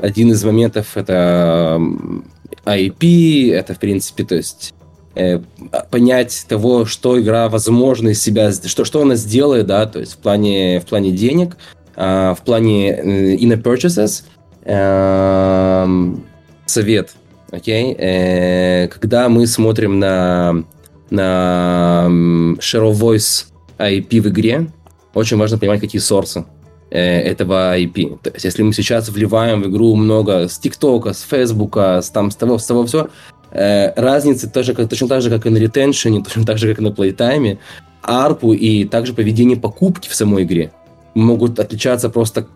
один 0.00 0.30
из 0.30 0.44
моментов 0.44 0.96
это 0.96 1.80
IP, 2.64 3.52
это, 3.52 3.74
в 3.74 3.80
принципе, 3.80 4.24
то 4.24 4.36
есть 4.36 4.72
э, 5.16 5.40
понять 5.90 6.46
того, 6.48 6.84
что 6.84 7.20
игра 7.20 7.48
возможно 7.48 8.10
из 8.10 8.22
себя, 8.22 8.52
что, 8.52 8.84
что 8.84 9.02
она 9.02 9.16
сделает, 9.16 9.66
да, 9.66 9.86
то 9.86 9.98
есть 9.98 10.12
в 10.12 10.18
плане, 10.18 10.78
в 10.78 10.86
плане 10.86 11.10
денег, 11.10 11.56
э, 11.96 12.34
в 12.38 12.44
плане 12.44 12.92
э, 12.92 13.34
in 13.36 13.60
purchases, 13.60 14.22
э, 14.62 16.14
совет, 16.66 17.14
окей, 17.50 17.92
okay? 17.92 17.96
э, 17.98 18.88
когда 18.88 19.28
мы 19.28 19.48
смотрим 19.48 19.98
на, 19.98 20.62
на 21.10 22.06
share 22.60 22.88
of 22.88 22.92
voice 22.92 23.46
IP 23.78 24.20
в 24.20 24.28
игре, 24.28 24.68
очень 25.12 25.36
важно 25.38 25.58
понимать, 25.58 25.80
какие 25.80 26.00
сорсы. 26.00 26.44
Э, 26.90 27.20
этого 27.20 27.78
IP. 27.78 28.18
То 28.22 28.30
есть, 28.30 28.44
если 28.46 28.62
мы 28.62 28.72
сейчас 28.72 29.10
вливаем 29.10 29.62
в 29.62 29.68
игру 29.68 29.94
много 29.94 30.48
с 30.48 30.58
ТикТока, 30.58 31.12
с 31.12 31.20
Фейсбука, 31.20 32.00
с, 32.00 32.08
там, 32.08 32.30
с 32.30 32.36
того, 32.36 32.56
с 32.56 32.64
того 32.64 32.86
все, 32.86 33.08
э, 33.50 33.92
разницы 33.94 34.48
тоже, 34.48 34.72
как, 34.72 34.88
точно 34.88 35.06
так 35.06 35.20
же, 35.20 35.28
как 35.28 35.44
и 35.44 35.50
на 35.50 35.58
ретеншене, 35.58 36.22
точно 36.24 36.46
так 36.46 36.56
же, 36.56 36.68
как 36.68 36.78
и 36.78 36.82
на 36.82 36.90
плейтайме, 36.90 37.58
арпу 38.00 38.54
и 38.54 38.84
также 38.84 39.12
поведение 39.12 39.58
покупки 39.58 40.08
в 40.08 40.14
самой 40.14 40.44
игре 40.44 40.72
могут 41.14 41.58
отличаться 41.58 42.08
просто 42.08 42.46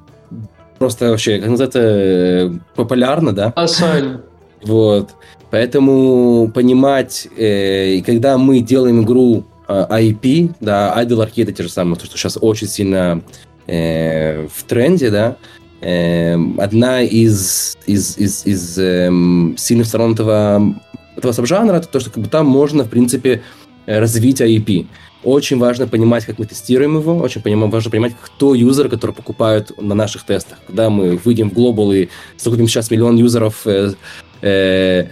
просто 0.78 1.10
вообще, 1.10 1.38
как 1.38 1.50
называется, 1.50 1.80
э, 1.80 2.50
популярно, 2.74 3.32
да? 3.32 3.52
Асально. 3.54 4.22
Вот. 4.64 5.10
Поэтому 5.50 6.50
понимать, 6.52 7.28
э, 7.36 8.00
когда 8.00 8.38
мы 8.38 8.60
делаем 8.60 9.02
игру 9.02 9.44
э, 9.68 9.86
IP, 9.90 10.54
да, 10.60 10.94
Idle 10.96 11.24
Arcade 11.24 11.42
это 11.42 11.52
те 11.52 11.62
же 11.64 11.68
самые, 11.68 11.96
то, 11.96 12.06
что 12.06 12.16
сейчас 12.16 12.38
очень 12.40 12.66
сильно 12.66 13.22
э, 13.66 14.46
в 14.46 14.62
тренде, 14.64 15.10
да, 15.10 15.36
э, 15.80 16.36
одна 16.58 17.02
из, 17.02 17.76
из, 17.86 18.18
из, 18.18 18.46
из 18.46 18.78
э, 18.78 19.10
сильных 19.56 19.86
сторон 19.86 20.14
этого, 20.14 20.74
этого 21.16 21.32
сабжанра, 21.32 21.76
это 21.76 21.88
то, 21.88 22.00
что 22.00 22.10
как 22.10 22.22
бы, 22.22 22.28
там 22.28 22.46
можно, 22.46 22.84
в 22.84 22.88
принципе, 22.88 23.42
развить 23.86 24.40
IP. 24.40 24.86
Очень 25.24 25.58
важно 25.58 25.86
понимать, 25.86 26.24
как 26.24 26.38
мы 26.38 26.46
тестируем 26.46 26.98
его, 26.98 27.16
очень 27.16 27.40
важно 27.44 27.90
понимать, 27.90 28.12
кто 28.20 28.54
юзеры, 28.54 28.88
которые 28.88 29.14
покупают 29.14 29.80
на 29.80 29.94
наших 29.94 30.24
тестах. 30.24 30.58
Когда 30.66 30.90
мы 30.90 31.16
выйдем 31.16 31.50
в 31.50 31.52
глобал 31.52 31.92
и 31.92 32.08
закупим 32.36 32.66
сейчас 32.66 32.90
миллион 32.90 33.16
юзеров 33.16 33.64
э, 33.66 33.92
э, 34.40 35.06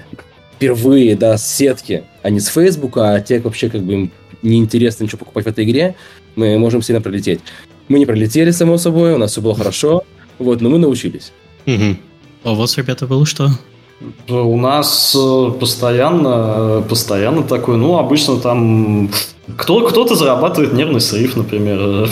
впервые, 0.57 1.15
да, 1.15 1.39
с 1.39 1.57
сетки, 1.57 2.03
а 2.23 2.31
не 2.31 2.41
с 2.41 2.49
Фейсбука, 2.49 3.15
а 3.15 3.21
те 3.21 3.39
вообще 3.39 3.71
как 3.71 3.83
бы 3.83 3.93
им 3.93 4.13
неинтересно 4.43 5.05
ничего 5.05 5.19
покупать 5.19 5.45
в 5.45 5.49
этой 5.49 5.65
игре, 5.65 5.95
мы 6.35 6.59
можем 6.59 6.83
сильно 6.83 7.01
пролететь. 7.01 7.41
Мы 7.91 7.99
не 7.99 8.07
пролетели, 8.07 8.53
само 8.53 8.79
собой, 8.79 9.15
у 9.15 9.19
нас 9.19 9.33
все 9.33 9.41
было 9.41 9.57
хорошо, 9.57 10.05
вот, 10.39 10.61
но 10.61 10.71
мы 10.71 10.79
научились. 10.79 11.33
Угу. 11.67 11.97
А 12.45 12.53
у 12.53 12.55
вас, 12.55 12.79
ребята, 12.79 13.09
было 13.09 13.27
что? 13.27 13.51
У 14.29 14.57
нас 14.57 15.17
э, 15.19 15.51
постоянно, 15.59 16.55
э, 16.57 16.83
постоянно 16.89 17.43
такой, 17.43 17.77
ну, 17.77 17.99
обычно 17.99 18.37
там 18.37 19.11
кто, 19.57 19.81
кто-то 19.81 20.15
зарабатывает 20.15 20.73
нервный 20.73 21.01
срыв, 21.01 21.37
например, 21.37 22.09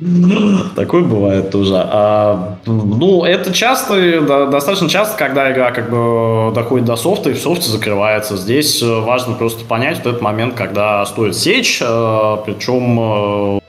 Такое 0.76 1.02
бывает 1.02 1.50
тоже. 1.50 1.74
А, 1.76 2.58
ну, 2.66 3.24
это 3.24 3.52
часто, 3.52 4.20
да, 4.22 4.46
достаточно 4.46 4.88
часто, 4.88 5.16
когда 5.16 5.52
игра 5.52 5.70
как 5.70 5.88
бы 5.88 6.52
доходит 6.52 6.84
до 6.84 6.96
софта 6.96 7.30
и 7.30 7.34
в 7.34 7.38
софте 7.38 7.70
закрывается. 7.70 8.36
Здесь 8.36 8.82
э, 8.82 9.00
важно 9.00 9.34
просто 9.34 9.64
понять 9.64 9.98
вот 9.98 10.06
этот 10.06 10.20
момент, 10.20 10.54
когда 10.54 11.06
стоит 11.06 11.36
сечь, 11.36 11.78
причем 11.78 12.98
Э, 13.00 13.67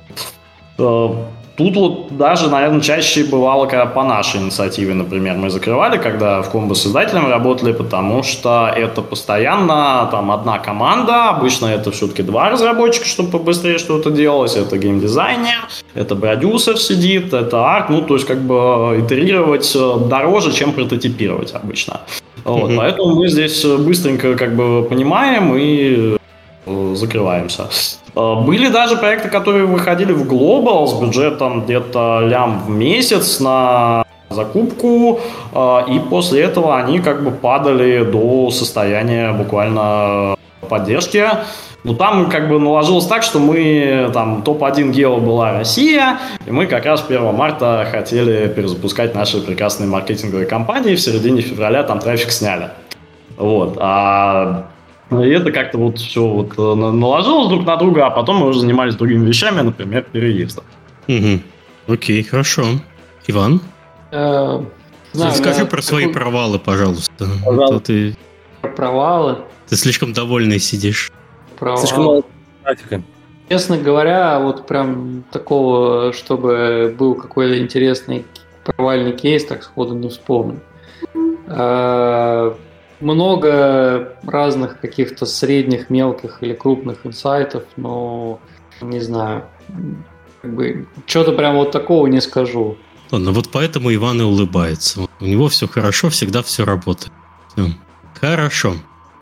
тут 1.60 1.76
вот 1.76 2.18
даже, 2.18 2.49
наверное, 2.49 2.80
чаще 2.80 3.26
бывало, 3.26 3.65
когда 3.65 3.85
по 3.85 4.03
нашей 4.03 4.39
инициативе, 4.39 4.93
например, 4.93 5.35
мы 5.35 5.49
закрывали, 5.49 5.97
когда 5.97 6.41
в 6.41 6.49
комбо 6.49 6.73
с 6.73 6.88
издателем 6.88 7.27
работали, 7.30 7.73
потому 7.73 8.23
что 8.23 8.73
это 8.73 9.01
постоянно 9.01 10.07
там 10.10 10.31
одна 10.31 10.60
команда, 10.60 11.30
обычно 11.30 11.65
это 11.65 11.91
все-таки 11.91 12.23
два 12.23 12.49
разработчика, 12.49 13.06
чтобы 13.06 13.30
побыстрее 13.30 13.77
что-то 13.77 14.10
делалось, 14.10 14.56
это 14.56 14.77
геймдизайнер, 14.77 15.68
это 15.95 16.15
продюсер 16.15 16.77
сидит, 16.77 17.34
это 17.34 17.76
арт, 17.76 17.89
ну, 17.89 18.01
то 18.01 18.14
есть 18.14 18.26
как 18.26 18.39
бы 18.39 19.03
итерировать 19.06 19.76
э, 19.76 19.97
дороже, 20.10 20.53
чем 20.53 20.72
прототипировать 20.72 21.53
обычно. 21.53 21.99
Вот, 22.45 22.72
mm-hmm. 22.72 22.77
Поэтому 22.77 23.15
мы 23.15 23.27
здесь 23.27 23.65
быстренько 23.65 24.35
как 24.35 24.56
бы 24.56 24.88
понимаем 24.89 25.53
и 25.57 26.18
э, 26.65 26.95
закрываемся. 26.95 27.68
Э, 28.19 28.35
были 28.41 28.67
даже 28.67 28.97
проекты, 28.97 29.29
которые 29.29 29.65
выходили 29.65 30.11
в 30.11 30.27
глобал 30.27 30.87
с 30.87 30.93
бюджетом 30.99 31.63
где-то 31.63 32.21
лям 32.27 32.63
в 32.65 32.69
месяц 32.69 33.39
на 33.39 34.03
закупку, 34.29 35.19
э, 35.53 35.79
и 35.89 35.99
после 35.99 36.41
этого 36.41 36.77
они 36.77 36.99
как 36.99 37.23
бы 37.23 37.31
падали 37.31 38.03
до 38.03 38.51
состояния 38.51 39.31
буквально 39.31 40.35
поддержки. 40.67 41.25
Но 41.85 41.93
там 41.93 42.29
как 42.29 42.49
бы 42.49 42.59
наложилось 42.59 43.05
так, 43.05 43.23
что 43.23 43.39
мы, 43.39 44.11
там, 44.13 44.41
топ-1 44.41 44.91
гео 44.91 45.17
была 45.17 45.53
Россия, 45.53 46.19
и 46.45 46.51
мы 46.51 46.65
как 46.65 46.85
раз 46.85 47.05
1 47.07 47.33
марта 47.33 47.87
хотели 47.89 48.49
перезапускать 48.49 49.15
наши 49.15 49.39
прекрасные 49.39 49.87
маркетинговые 49.87 50.45
кампании, 50.45 50.95
в 50.95 50.99
середине 50.99 51.39
февраля 51.39 51.83
там 51.83 51.99
трафик 51.99 52.31
сняли. 52.31 52.71
Вот. 53.37 53.77
А 53.79 54.65
и 55.11 55.30
это 55.30 55.52
как-то 55.52 55.77
вот 55.77 55.98
все 55.98 56.26
вот 56.26 56.53
э, 56.57 56.76
наложилось 56.76 57.49
друг 57.49 57.65
на 57.65 57.76
друга, 57.77 58.07
а 58.07 58.10
потом 58.11 58.38
мы 58.38 58.48
уже 58.48 58.60
занимались 58.60 58.95
другими 58.95 59.26
вещами, 59.26 59.61
например, 59.61 60.06
переездом. 60.11 60.64
Угу. 61.07 61.94
Окей, 61.94 62.23
хорошо. 62.23 62.64
Иван? 63.27 63.61
Э, 64.11 64.61
знаю, 65.14 65.31
Расскажи 65.31 65.65
про 65.65 65.81
свои 65.81 66.07
провалы, 66.07 66.60
пожалуйста. 66.60 67.27
Пожалуйста. 67.44 67.76
А 67.76 67.80
ты... 67.80 68.18
Провалы? 68.76 69.38
Ты 69.68 69.76
слишком 69.76 70.14
довольный 70.14 70.60
сидишь. 70.60 71.11
Провалы. 71.57 71.81
Слишком 71.81 72.03
мало. 72.03 72.23
Честно 73.49 73.77
говоря, 73.80 74.40
вот 74.40 74.68
прям 74.68 75.23
такого, 75.31 76.14
чтобы 76.14 76.95
был 76.98 77.15
какой-то 77.15 77.57
интересный 77.60 78.26
провальный 78.64 79.14
кейс, 79.14 79.44
так 79.45 79.64
сходу 79.64 79.95
не 79.95 80.10
вспомню. 80.10 80.60
Много 82.99 84.17
разных 84.23 84.80
каких-то 84.80 85.26
средних, 85.26 85.89
мелких 85.89 86.39
или 86.41 86.53
крупных 86.53 87.05
инсайтов, 87.05 87.63
но 87.77 88.39
не 88.81 88.99
знаю, 88.99 89.45
как 90.41 90.53
бы 90.53 90.88
что-то 91.05 91.31
прям 91.31 91.55
вот 91.55 91.71
такого 91.71 92.07
не 92.07 92.21
скажу. 92.21 92.77
Ладно, 93.11 93.31
вот 93.31 93.49
поэтому 93.51 93.93
Иван 93.93 94.21
и 94.21 94.23
улыбается. 94.23 95.07
У 95.19 95.26
него 95.26 95.49
все 95.49 95.67
хорошо, 95.67 96.09
всегда 96.09 96.43
все 96.43 96.65
работает. 96.65 97.11
Хорошо. 98.19 98.76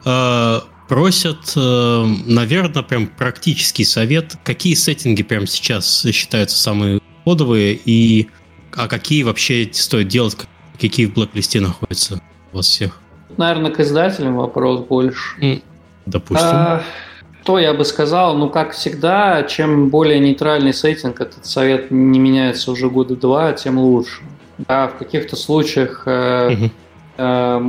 А, 0.05 0.63
просят, 0.87 1.53
э, 1.55 2.05
наверное, 2.25 2.83
прям 2.83 3.07
практический 3.07 3.85
совет. 3.85 4.35
Какие 4.43 4.73
сеттинги 4.73 5.23
прямо 5.23 5.47
сейчас 5.47 6.05
считаются 6.11 6.57
самые 6.57 7.01
кодовые 7.23 7.79
и 7.85 8.29
а 8.73 8.87
какие 8.87 9.23
вообще 9.23 9.69
стоит 9.73 10.07
делать, 10.07 10.37
какие 10.79 11.07
в 11.07 11.13
блэк-листе 11.13 11.59
находятся 11.59 12.21
у 12.51 12.57
вас 12.57 12.67
всех? 12.67 12.99
Наверное, 13.37 13.71
к 13.71 13.79
издателям 13.79 14.35
вопрос 14.35 14.81
больше. 14.81 15.61
Допустим. 16.05 16.47
А, 16.49 16.81
то 17.43 17.59
я 17.59 17.73
бы 17.73 17.85
сказал, 17.85 18.35
ну, 18.35 18.49
как 18.49 18.71
всегда, 18.71 19.43
чем 19.43 19.89
более 19.89 20.19
нейтральный 20.19 20.73
сеттинг, 20.73 21.21
этот 21.21 21.45
совет 21.45 21.91
не 21.91 22.19
меняется 22.19 22.71
уже 22.71 22.89
года 22.89 23.15
два, 23.15 23.53
тем 23.53 23.77
лучше. 23.77 24.21
Да, 24.57 24.87
в 24.87 24.95
каких-то 24.95 25.35
случаях 25.35 26.03
э, 26.07 26.53
угу. 26.53 26.69
э, 27.17 27.61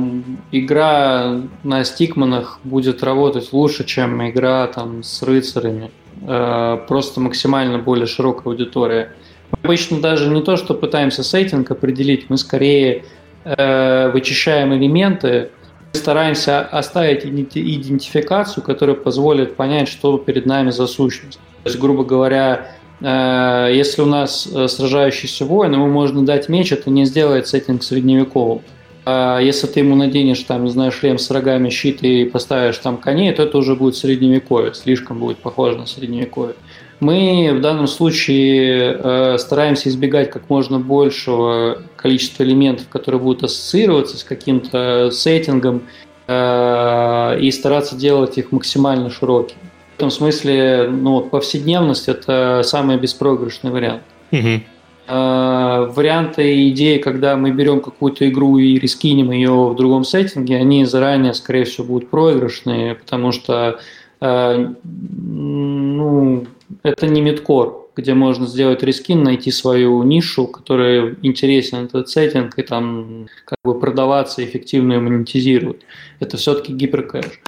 игра 0.51 1.41
на 1.63 1.83
стикманах 1.83 2.59
будет 2.63 3.03
работать 3.03 3.53
лучше, 3.53 3.85
чем 3.85 4.27
игра 4.27 4.67
там 4.67 5.03
с 5.03 5.21
рыцарями. 5.21 5.91
Э, 6.27 6.79
просто 6.87 7.21
максимально 7.21 7.77
более 7.77 8.07
широкая 8.07 8.51
аудитория. 8.51 9.13
Мы 9.51 9.57
обычно 9.63 10.01
даже 10.01 10.29
не 10.29 10.41
то, 10.41 10.57
что 10.57 10.73
пытаемся 10.73 11.23
сеттинг 11.23 11.71
определить, 11.71 12.29
мы 12.29 12.37
скорее 12.37 13.05
э, 13.45 14.11
вычищаем 14.11 14.73
элементы, 14.73 15.51
стараемся 15.93 16.61
оставить 16.61 17.25
идентификацию, 17.25 18.63
которая 18.63 18.95
позволит 18.95 19.55
понять, 19.55 19.87
что 19.87 20.17
перед 20.17 20.45
нами 20.45 20.71
за 20.71 20.87
сущность. 20.87 21.39
То 21.63 21.69
есть, 21.69 21.79
грубо 21.79 22.03
говоря, 22.03 22.71
э, 23.01 23.71
если 23.73 24.01
у 24.01 24.05
нас 24.05 24.47
э, 24.47 24.67
сражающийся 24.67 25.45
воин, 25.45 25.73
ему 25.73 25.87
можно 25.87 26.25
дать 26.25 26.49
меч, 26.49 26.71
это 26.71 26.89
не 26.89 27.05
сделает 27.05 27.47
сеттинг 27.47 27.83
средневековым. 27.83 28.61
А 29.05 29.39
если 29.39 29.67
ты 29.67 29.79
ему 29.79 29.95
наденешь, 29.95 30.43
там, 30.43 30.65
не 30.65 30.69
знаю, 30.69 30.91
шлем 30.91 31.17
с 31.17 31.31
рогами, 31.31 31.69
щит 31.69 32.03
и 32.03 32.25
поставишь 32.25 32.77
там 32.77 32.97
коней, 32.97 33.33
то 33.33 33.43
это 33.43 33.57
уже 33.57 33.75
будет 33.75 33.95
средневековье, 33.95 34.73
слишком 34.73 35.19
будет 35.19 35.39
похоже 35.39 35.77
на 35.77 35.87
средневековье. 35.87 36.55
Мы 36.99 37.51
в 37.53 37.61
данном 37.61 37.87
случае 37.87 38.99
э, 39.01 39.37
стараемся 39.37 39.87
избегать 39.89 40.31
как 40.31 40.49
можно 40.49 40.79
большего 40.79 41.81
количества 41.95 42.43
элементов, 42.43 42.89
которые 42.89 43.21
будут 43.21 43.43
ассоциироваться 43.43 44.17
с 44.17 44.23
каким-то 44.23 45.09
сеттингом, 45.11 45.83
э, 46.27 47.39
и 47.39 47.51
стараться 47.51 47.95
делать 47.95 48.37
их 48.37 48.51
максимально 48.51 49.09
широкими. 49.09 49.59
В 49.93 49.97
этом 49.99 50.11
смысле 50.11 50.89
ну, 50.89 51.21
повседневность– 51.21 52.07
это 52.07 52.61
самый 52.63 52.97
беспроигрышный 52.97 53.71
вариант. 53.71 54.03
Угу. 54.31 54.61
Э, 55.07 55.89
варианты 55.91 56.53
и 56.55 56.69
идеи, 56.69 56.99
когда 56.99 57.35
мы 57.35 57.51
берем 57.51 57.81
какую-то 57.81 58.29
игру 58.29 58.57
и 58.59 58.77
рискинем 58.77 59.31
ее 59.31 59.69
в 59.69 59.75
другом 59.75 60.03
сеттинге, 60.03 60.57
они 60.57 60.85
заранее, 60.85 61.33
скорее 61.33 61.63
всего, 61.63 61.87
будут 61.87 62.09
проигрышные, 62.09 62.95
потому 62.95 63.31
что 63.31 63.79
э, 64.21 64.67
ну, 64.83 66.45
это 66.83 67.07
не 67.07 67.21
мидкор, 67.21 67.87
где 67.95 68.13
можно 68.13 68.47
сделать 68.47 68.83
рискин, 68.83 69.23
найти 69.23 69.51
свою 69.51 70.01
нишу, 70.03 70.47
которая 70.47 71.15
интересен 71.21 71.85
этот 71.85 72.09
сеттинг, 72.09 72.57
и 72.57 72.63
там 72.63 73.27
как 73.45 73.57
бы 73.63 73.79
продаваться 73.79 74.43
эффективно 74.43 74.93
и 74.93 74.99
монетизировать. 74.99 75.81
Это 76.19 76.37
все-таки 76.37 76.73
гиперкэш. 76.73 77.41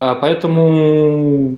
А 0.00 0.14
поэтому 0.14 1.56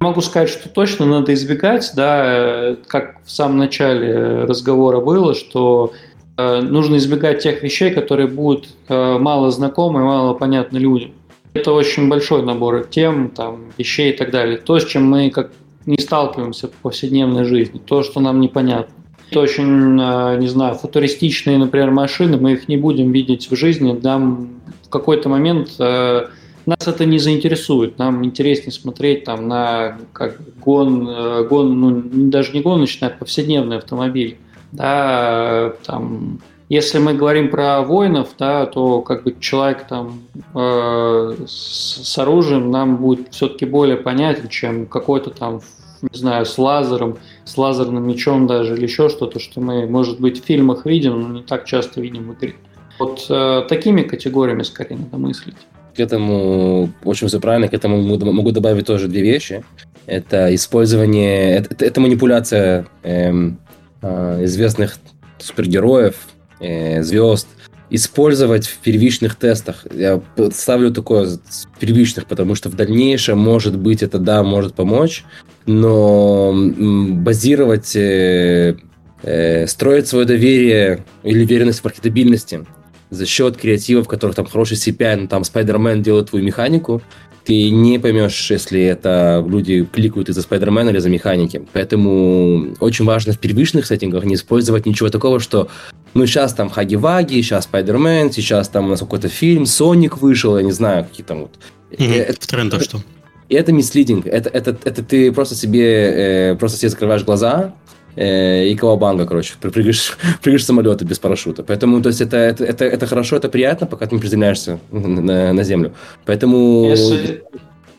могу 0.00 0.20
сказать, 0.20 0.50
что 0.50 0.68
точно 0.68 1.06
надо 1.06 1.32
избегать, 1.34 1.90
да, 1.96 2.76
как 2.86 3.22
в 3.24 3.30
самом 3.30 3.58
начале 3.58 4.44
разговора 4.44 5.00
было, 5.00 5.34
что 5.34 5.92
э, 6.36 6.60
нужно 6.60 6.96
избегать 6.96 7.42
тех 7.42 7.62
вещей, 7.62 7.90
которые 7.90 8.28
будут 8.28 8.68
э, 8.88 9.18
мало 9.18 9.50
знакомы 9.50 10.00
и 10.00 10.04
мало 10.04 10.34
понятны 10.34 10.78
людям. 10.78 11.12
Это 11.54 11.72
очень 11.72 12.08
большой 12.08 12.42
набор 12.42 12.86
тем, 12.90 13.30
там, 13.30 13.72
вещей 13.76 14.12
и 14.12 14.16
так 14.16 14.30
далее. 14.30 14.56
То, 14.56 14.78
с 14.78 14.86
чем 14.86 15.04
мы 15.04 15.30
как 15.30 15.50
не 15.86 15.98
сталкиваемся 15.98 16.68
в 16.68 16.72
повседневной 16.72 17.44
жизни, 17.44 17.80
то, 17.84 18.02
что 18.02 18.20
нам 18.20 18.40
непонятно. 18.40 18.94
Это 19.30 19.40
очень, 19.40 19.98
э, 20.00 20.36
не 20.38 20.48
знаю, 20.48 20.74
футуристичные, 20.74 21.58
например, 21.58 21.90
машины, 21.90 22.36
мы 22.36 22.52
их 22.52 22.68
не 22.68 22.76
будем 22.76 23.12
видеть 23.12 23.50
в 23.50 23.56
жизни, 23.56 23.98
нам 24.02 24.50
в 24.82 24.88
какой-то 24.90 25.28
момент 25.28 25.70
э, 25.78 26.26
нас 26.66 26.86
это 26.86 27.04
не 27.04 27.18
заинтересует. 27.18 27.98
Нам 27.98 28.24
интереснее 28.24 28.72
смотреть 28.72 29.24
там 29.24 29.48
на 29.48 29.98
как 30.12 30.38
гон, 30.60 31.08
э, 31.08 31.46
гон 31.48 31.80
ну, 31.80 32.02
даже 32.30 32.52
не 32.52 32.60
гоночный, 32.60 33.08
а 33.08 33.10
повседневный 33.10 33.78
автомобиль. 33.78 34.36
Да, 34.70 35.74
там, 35.84 36.40
если 36.72 36.98
мы 36.98 37.12
говорим 37.12 37.50
про 37.50 37.82
воинов, 37.82 38.30
да, 38.38 38.64
то 38.64 39.02
как 39.02 39.24
бы 39.24 39.36
человек 39.38 39.86
там 39.86 40.22
э, 40.54 41.34
с, 41.46 42.18
оружием 42.18 42.70
нам 42.70 42.96
будет 42.96 43.28
все-таки 43.30 43.66
более 43.66 43.98
понятен, 43.98 44.48
чем 44.48 44.86
какой-то 44.86 45.28
там 45.28 45.60
не 46.00 46.18
знаю, 46.18 46.46
с 46.46 46.56
лазером, 46.56 47.18
с 47.44 47.58
лазерным 47.58 48.08
мечом 48.08 48.46
даже, 48.46 48.74
или 48.74 48.84
еще 48.84 49.10
что-то, 49.10 49.38
что 49.38 49.60
мы, 49.60 49.86
может 49.86 50.18
быть, 50.18 50.42
в 50.42 50.46
фильмах 50.46 50.86
видим, 50.86 51.20
но 51.20 51.28
не 51.28 51.42
так 51.42 51.66
часто 51.66 52.00
видим 52.00 52.30
в 52.30 52.38
игре. 52.38 52.54
Вот 52.98 53.26
э, 53.28 53.66
такими 53.68 54.00
категориями 54.00 54.62
скорее 54.62 54.96
надо 54.96 55.18
мыслить. 55.18 55.56
К 55.94 56.00
этому 56.00 56.88
очень 57.04 57.28
все 57.28 57.38
правильно, 57.38 57.68
к 57.68 57.74
этому 57.74 58.00
могу 58.02 58.50
добавить 58.50 58.86
тоже 58.86 59.08
две 59.08 59.20
вещи. 59.20 59.62
Это 60.06 60.54
использование, 60.54 61.54
это, 61.56 61.84
это 61.84 62.00
манипуляция 62.00 62.86
эм, 63.02 63.58
э, 64.00 64.44
известных 64.44 64.96
супергероев, 65.38 66.31
э, 66.62 67.02
звезд, 67.02 67.48
использовать 67.90 68.66
в 68.66 68.78
первичных 68.78 69.34
тестах. 69.34 69.86
Я 69.94 70.22
ставлю 70.52 70.90
такое 70.90 71.26
в 71.26 71.78
первичных, 71.78 72.26
потому 72.26 72.54
что 72.54 72.70
в 72.70 72.74
дальнейшем, 72.74 73.38
может 73.38 73.76
быть, 73.76 74.02
это 74.02 74.18
да, 74.18 74.42
может 74.42 74.74
помочь, 74.74 75.24
но 75.66 76.54
базировать, 76.54 77.94
э, 77.94 78.76
э, 79.22 79.66
строить 79.66 80.08
свое 80.08 80.24
доверие 80.24 81.04
или 81.22 81.44
уверенность 81.44 81.80
в 81.80 81.84
маркетабильности 81.84 82.64
за 83.10 83.26
счет 83.26 83.58
креативов, 83.58 84.06
в 84.06 84.08
которых 84.08 84.36
там 84.36 84.46
хороший 84.46 84.78
CPI, 84.78 85.16
ну, 85.16 85.28
там 85.28 85.42
Spider-Man 85.42 86.00
делает 86.00 86.30
твою 86.30 86.44
механику, 86.44 87.02
ты 87.44 87.70
не 87.70 87.98
поймешь, 87.98 88.50
если 88.50 88.82
это 88.82 89.44
люди 89.46 89.84
кликают 89.84 90.28
из-за 90.28 90.42
Спайдермена 90.42 90.90
или 90.90 90.98
за 90.98 91.10
механики. 91.10 91.62
Поэтому 91.72 92.74
очень 92.78 93.04
важно 93.04 93.32
в 93.32 93.38
первичных 93.38 93.86
сеттингах 93.86 94.24
не 94.24 94.34
использовать 94.34 94.86
ничего 94.86 95.08
такого, 95.08 95.40
что 95.40 95.68
ну 96.14 96.26
сейчас 96.26 96.54
там 96.54 96.70
Хаги-Ваги, 96.70 97.40
сейчас 97.42 97.64
Спайдермен, 97.64 98.32
сейчас 98.32 98.68
там 98.68 98.86
у 98.86 98.88
нас 98.88 99.00
какой-то 99.00 99.28
фильм, 99.28 99.66
Соник 99.66 100.18
вышел, 100.18 100.56
я 100.56 100.62
не 100.62 100.72
знаю, 100.72 101.04
какие 101.04 101.24
там 101.24 101.42
вот. 101.42 101.58
Это, 101.98 102.40
в 102.40 102.46
трендах 102.46 102.82
что? 102.82 103.00
Это 103.48 103.72
мислидинг. 103.72 104.26
Это, 104.26 104.48
это, 104.48 104.76
это 104.84 105.02
ты 105.02 105.30
просто 105.32 105.54
себе, 105.54 106.52
э, 106.52 106.54
просто 106.56 106.78
себе 106.78 106.88
закрываешь 106.88 107.24
глаза, 107.24 107.74
э, 108.16 108.68
и 108.68 108.74
кавабанга, 108.76 109.26
короче, 109.26 109.54
прыгаешь, 109.60 110.16
прыгаешь 110.42 110.62
с 110.62 110.66
самолета 110.66 111.04
без 111.04 111.18
парашюта. 111.18 111.62
Поэтому, 111.62 112.00
то 112.02 112.08
есть, 112.08 112.20
это, 112.20 112.36
это, 112.36 112.64
это, 112.64 112.84
это 112.84 113.06
хорошо, 113.06 113.36
это 113.36 113.48
приятно, 113.48 113.86
пока 113.86 114.06
ты 114.06 114.14
не 114.14 114.20
приземляешься 114.20 114.78
на, 114.90 115.52
на 115.52 115.64
землю. 115.64 115.92
Поэтому... 116.24 116.86
Если... 116.88 117.44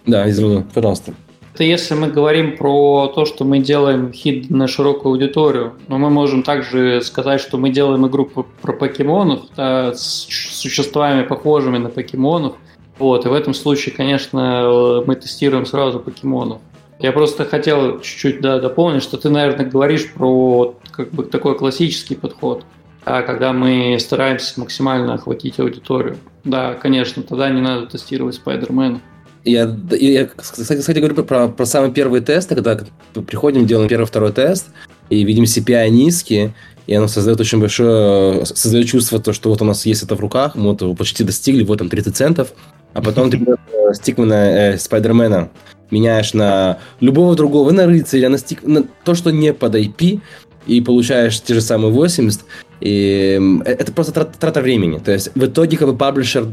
Да, 0.05 0.29
извини, 0.29 0.65
пожалуйста. 0.73 1.13
Это 1.53 1.65
если 1.65 1.93
мы 1.93 2.07
говорим 2.07 2.57
про 2.57 3.11
то, 3.13 3.25
что 3.25 3.45
мы 3.45 3.59
делаем 3.59 4.11
хит 4.11 4.49
на 4.49 4.67
широкую 4.67 5.11
аудиторию, 5.11 5.73
но 5.87 5.99
мы 5.99 6.09
можем 6.09 6.41
также 6.41 6.99
сказать, 7.01 7.41
что 7.41 7.57
мы 7.57 7.69
делаем 7.69 8.07
игру 8.07 8.25
про 8.25 8.73
покемонов 8.73 9.41
да, 9.55 9.93
с 9.93 10.01
существами, 10.01 11.23
похожими 11.23 11.77
на 11.77 11.89
покемонов. 11.89 12.55
Вот, 12.97 13.25
и 13.25 13.29
в 13.29 13.33
этом 13.33 13.53
случае, 13.53 13.93
конечно, 13.93 15.03
мы 15.05 15.15
тестируем 15.15 15.67
сразу 15.67 15.99
покемонов. 15.99 16.59
Я 16.99 17.11
просто 17.11 17.45
хотел 17.45 17.99
чуть-чуть 17.99 18.41
да, 18.41 18.59
дополнить, 18.59 19.03
что 19.03 19.17
ты, 19.17 19.29
наверное, 19.29 19.65
говоришь 19.65 20.11
про 20.11 20.75
как 20.91 21.11
бы 21.11 21.23
такой 21.23 21.55
классический 21.55 22.15
подход, 22.15 22.65
да, 23.05 23.21
когда 23.21 23.53
мы 23.53 23.97
стараемся 23.99 24.59
максимально 24.59 25.15
охватить 25.15 25.59
аудиторию. 25.59 26.17
Да, 26.45 26.73
конечно, 26.73 27.21
тогда 27.21 27.49
не 27.49 27.61
надо 27.61 27.85
тестировать 27.87 28.41
Spider-Man. 28.43 28.99
Я, 29.45 29.77
я 29.91 30.25
кстати, 30.27 30.79
кстати, 30.79 30.99
говорю 30.99 31.15
про, 31.23 31.49
про 31.49 31.65
самые 31.65 31.91
первые 31.91 32.21
когда 32.21 32.79
приходим, 33.27 33.67
делаем 33.67 33.89
первый-второй 33.89 34.31
тест, 34.31 34.67
и 35.09 35.23
видим 35.23 35.43
CPI 35.43 35.89
низкие, 35.89 36.53
и 36.87 36.93
оно 36.93 37.07
создает 37.07 37.41
очень 37.41 37.59
большое, 37.59 38.45
создает 38.45 38.87
чувство, 38.87 39.19
то, 39.19 39.33
что 39.33 39.49
вот 39.49 39.61
у 39.61 39.65
нас 39.65 39.85
есть 39.85 40.03
это 40.03 40.15
в 40.15 40.19
руках, 40.21 40.55
мы 40.55 40.75
вот 40.75 40.97
почти 40.97 41.23
достигли, 41.23 41.63
вот 41.63 41.79
там 41.79 41.89
30 41.89 42.15
центов, 42.15 42.53
а 42.93 43.01
потом 43.01 43.29
ты 43.29 43.37
э, 43.37 43.93
стикмана 43.93 44.33
э, 44.33 44.77
Спайдермена, 44.77 45.49
меняешь 45.91 46.33
на 46.33 46.79
любого 47.01 47.35
другого, 47.35 47.71
на 47.71 47.85
рыцаря, 47.85 48.29
на, 48.29 48.37
стик, 48.37 48.63
на 48.63 48.83
то, 49.03 49.13
что 49.13 49.31
не 49.31 49.53
под 49.53 49.75
IP, 49.75 50.21
и 50.67 50.81
получаешь 50.81 51.41
те 51.41 51.55
же 51.55 51.61
самые 51.61 51.91
80, 51.91 52.41
И 52.79 53.39
это 53.65 53.91
просто 53.91 54.13
трата, 54.13 54.37
трата 54.39 54.61
времени. 54.61 54.99
То 54.99 55.11
есть 55.11 55.31
в 55.35 55.45
итоге 55.45 55.77
как 55.77 55.89
бы 55.89 55.97
паблишер 55.97 56.47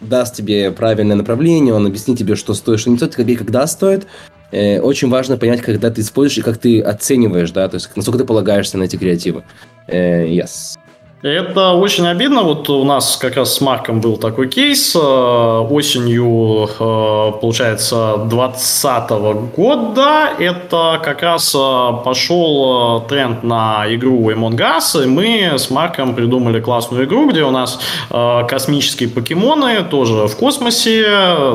даст 0.00 0.34
тебе 0.34 0.70
правильное 0.70 1.16
направление, 1.16 1.74
он 1.74 1.86
объяснит 1.86 2.18
тебе, 2.18 2.36
что 2.36 2.54
стоит, 2.54 2.80
что 2.80 2.90
не 2.90 2.96
стоит, 2.96 3.18
и 3.18 3.36
когда 3.36 3.66
стоит. 3.66 4.06
Э, 4.52 4.80
очень 4.80 5.08
важно 5.08 5.36
понять, 5.36 5.62
когда 5.62 5.90
ты 5.90 6.00
используешь 6.00 6.38
и 6.38 6.42
как 6.42 6.58
ты 6.58 6.80
оцениваешь, 6.80 7.50
да, 7.50 7.68
то 7.68 7.74
есть 7.74 7.90
насколько 7.96 8.18
ты 8.18 8.24
полагаешься 8.24 8.78
на 8.78 8.84
эти 8.84 8.96
креативы. 8.96 9.42
Э, 9.88 10.26
yes. 10.26 10.78
Это 11.24 11.72
очень 11.72 12.06
обидно. 12.06 12.42
Вот 12.42 12.68
у 12.68 12.84
нас 12.84 13.16
как 13.16 13.36
раз 13.36 13.54
с 13.54 13.60
Марком 13.62 14.02
был 14.02 14.18
такой 14.18 14.46
кейс. 14.46 14.94
Э, 14.94 14.98
осенью, 14.98 16.68
э, 16.68 17.32
получается, 17.40 18.16
2020 18.26 19.10
года 19.56 20.28
это 20.38 21.00
как 21.02 21.22
раз 21.22 21.54
э, 21.54 21.92
пошел 22.04 23.00
тренд 23.08 23.42
на 23.42 23.86
игру 23.94 24.30
Among 24.30 24.58
Us, 24.58 25.02
и 25.02 25.06
мы 25.06 25.54
с 25.56 25.70
Марком 25.70 26.14
придумали 26.14 26.60
классную 26.60 27.06
игру, 27.06 27.30
где 27.30 27.42
у 27.42 27.50
нас 27.50 27.80
космические 28.10 29.08
покемоны 29.08 29.82
тоже 29.82 30.26
в 30.28 30.36
космосе, 30.36 31.06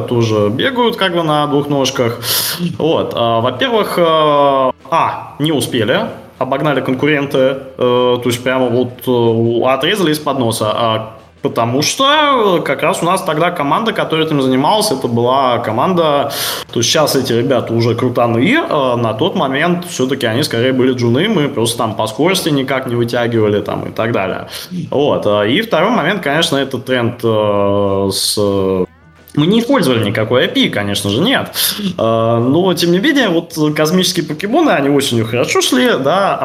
тоже 0.07 0.49
бегают 0.49 0.95
как 0.95 1.13
бы 1.13 1.21
на 1.21 1.45
двух 1.45 1.69
ножках. 1.69 2.21
Вот. 2.79 3.13
Во-первых, 3.13 3.99
а, 3.99 5.35
не 5.37 5.51
успели, 5.51 6.07
обогнали 6.39 6.81
конкуренты, 6.81 7.37
э, 7.37 7.57
то 7.77 8.23
есть 8.25 8.43
прямо 8.43 8.67
вот 8.69 9.07
э, 9.07 9.69
отрезали 9.69 10.11
из-под 10.11 10.39
носа. 10.39 10.71
А 10.73 11.15
Потому 11.41 11.81
что 11.81 12.61
как 12.65 12.83
раз 12.83 13.01
у 13.01 13.05
нас 13.05 13.21
тогда 13.21 13.49
команда, 13.51 13.93
которая 13.93 14.25
этим 14.25 14.41
занималась, 14.41 14.91
это 14.91 15.07
была 15.07 15.59
команда, 15.59 16.33
то 16.71 16.79
есть 16.79 16.89
сейчас 16.89 17.15
эти 17.15 17.31
ребята 17.31 17.73
уже 17.73 17.95
крутаны, 17.95 18.57
а 18.69 18.97
на 18.97 19.13
тот 19.13 19.35
момент 19.35 19.85
все-таки 19.85 20.25
они 20.25 20.43
скорее 20.43 20.73
были 20.73 20.93
джуны, 20.93 21.29
мы 21.29 21.47
просто 21.47 21.77
там 21.77 21.95
по 21.95 22.07
скорости 22.07 22.49
никак 22.49 22.87
не 22.87 22.95
вытягивали 22.95 23.61
там 23.61 23.85
и 23.87 23.91
так 23.91 24.11
далее. 24.11 24.49
Вот. 24.91 25.25
И 25.47 25.61
второй 25.61 25.91
момент, 25.91 26.21
конечно, 26.21 26.57
это 26.57 26.77
тренд 26.77 27.21
с 28.13 28.37
мы 29.35 29.47
не 29.47 29.59
использовали 29.59 30.03
никакой 30.03 30.47
API, 30.47 30.69
конечно 30.69 31.09
же, 31.09 31.21
нет. 31.21 31.51
А, 31.97 32.39
но, 32.39 32.73
тем 32.73 32.91
не 32.91 32.99
менее, 32.99 33.29
вот 33.29 33.57
космические 33.75 34.25
покемоны, 34.25 34.71
они 34.71 34.89
осенью 34.89 35.25
хорошо 35.25 35.61
шли, 35.61 35.91
да, 36.03 36.37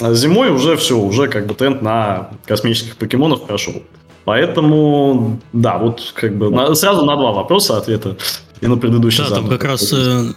а 0.00 0.14
зимой 0.14 0.50
уже 0.50 0.76
все, 0.76 0.98
уже 0.98 1.28
как 1.28 1.46
бы 1.46 1.54
тренд 1.54 1.82
на 1.82 2.30
космических 2.44 2.96
покемонов 2.96 3.46
прошел. 3.46 3.82
Поэтому, 4.24 5.40
да, 5.52 5.78
вот 5.78 6.12
как 6.14 6.36
бы 6.36 6.50
на, 6.50 6.74
сразу 6.74 7.04
на 7.04 7.16
два 7.16 7.32
вопроса 7.32 7.78
ответа 7.78 8.16
и 8.60 8.66
на 8.66 8.76
предыдущий 8.76 9.22
Да, 9.22 9.36
там 9.36 9.48
как 9.48 9.62
раз 9.64 9.92
э, 9.92 10.32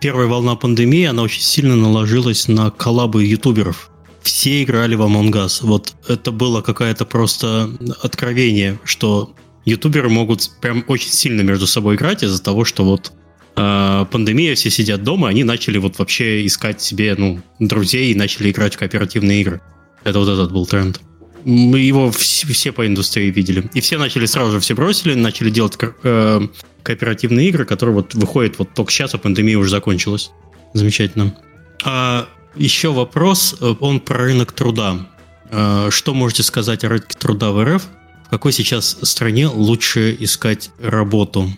первая 0.00 0.28
волна 0.28 0.54
пандемии, 0.54 1.04
она 1.04 1.22
очень 1.22 1.42
сильно 1.42 1.74
наложилась 1.74 2.46
на 2.46 2.70
коллабы 2.70 3.24
ютуберов. 3.24 3.90
Все 4.22 4.62
играли 4.62 4.94
в 4.94 5.02
Among 5.02 5.32
Us. 5.32 5.60
Вот 5.62 5.94
это 6.06 6.30
было 6.30 6.60
какое-то 6.60 7.04
просто 7.04 7.70
откровение, 8.02 8.78
что 8.84 9.32
ютуберы 9.68 10.08
могут 10.08 10.50
прям 10.60 10.84
очень 10.88 11.10
сильно 11.10 11.42
между 11.42 11.66
собой 11.66 11.96
играть 11.96 12.22
из-за 12.22 12.42
того, 12.42 12.64
что 12.64 12.84
вот 12.84 13.12
э, 13.56 14.06
пандемия, 14.10 14.54
все 14.54 14.70
сидят 14.70 15.02
дома, 15.02 15.28
они 15.28 15.44
начали 15.44 15.78
вот 15.78 15.98
вообще 15.98 16.46
искать 16.46 16.80
себе, 16.80 17.14
ну, 17.16 17.40
друзей 17.58 18.12
и 18.12 18.14
начали 18.14 18.50
играть 18.50 18.74
в 18.74 18.78
кооперативные 18.78 19.40
игры. 19.40 19.60
Это 20.04 20.18
вот 20.18 20.28
этот 20.28 20.52
был 20.52 20.66
тренд. 20.66 21.00
Мы 21.44 21.80
его 21.80 22.10
все, 22.10 22.46
все 22.48 22.72
по 22.72 22.86
индустрии 22.86 23.30
видели. 23.30 23.70
И 23.74 23.80
все 23.80 23.98
начали 23.98 24.26
сразу 24.26 24.52
же, 24.52 24.60
все 24.60 24.74
бросили, 24.74 25.14
начали 25.14 25.50
делать 25.50 25.78
э, 26.02 26.40
кооперативные 26.82 27.48
игры, 27.48 27.64
которые 27.64 27.94
вот 27.94 28.14
выходят 28.14 28.58
вот 28.58 28.74
только 28.74 28.90
сейчас, 28.90 29.14
а 29.14 29.18
пандемия 29.18 29.58
уже 29.58 29.70
закончилась. 29.70 30.30
Замечательно. 30.74 31.36
А 31.84 32.28
еще 32.54 32.92
вопрос, 32.92 33.56
э, 33.60 33.74
он 33.80 34.00
про 34.00 34.18
рынок 34.18 34.52
труда. 34.52 35.08
Э, 35.50 35.88
что 35.90 36.14
можете 36.14 36.42
сказать 36.42 36.84
о 36.84 36.88
рынке 36.88 37.16
труда 37.18 37.50
в 37.52 37.64
РФ? 37.64 37.86
В 38.28 38.30
какой 38.30 38.52
сейчас 38.52 38.98
стране 39.02 39.48
лучше 39.48 40.14
искать 40.20 40.70
работу? 40.78 41.48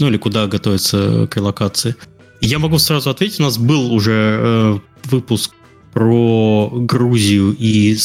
Ну 0.00 0.08
или 0.08 0.16
куда 0.16 0.48
готовиться 0.48 1.28
к 1.30 1.36
релокации? 1.36 1.94
Я 2.40 2.58
могу 2.58 2.78
сразу 2.78 3.10
ответить, 3.10 3.38
у 3.38 3.44
нас 3.44 3.58
был 3.58 3.92
уже 3.92 4.12
э, 4.12 4.78
выпуск 5.04 5.52
про 5.92 6.68
Грузию 6.72 7.54
и, 7.56 7.96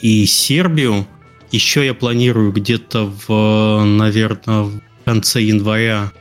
и 0.00 0.26
Сербию. 0.26 1.06
Еще 1.50 1.84
я 1.84 1.94
планирую 1.94 2.52
где-то 2.52 3.12
в, 3.26 3.84
наверное, 3.84 4.62
в 4.62 4.80
конце 5.04 5.42
января 5.42 6.12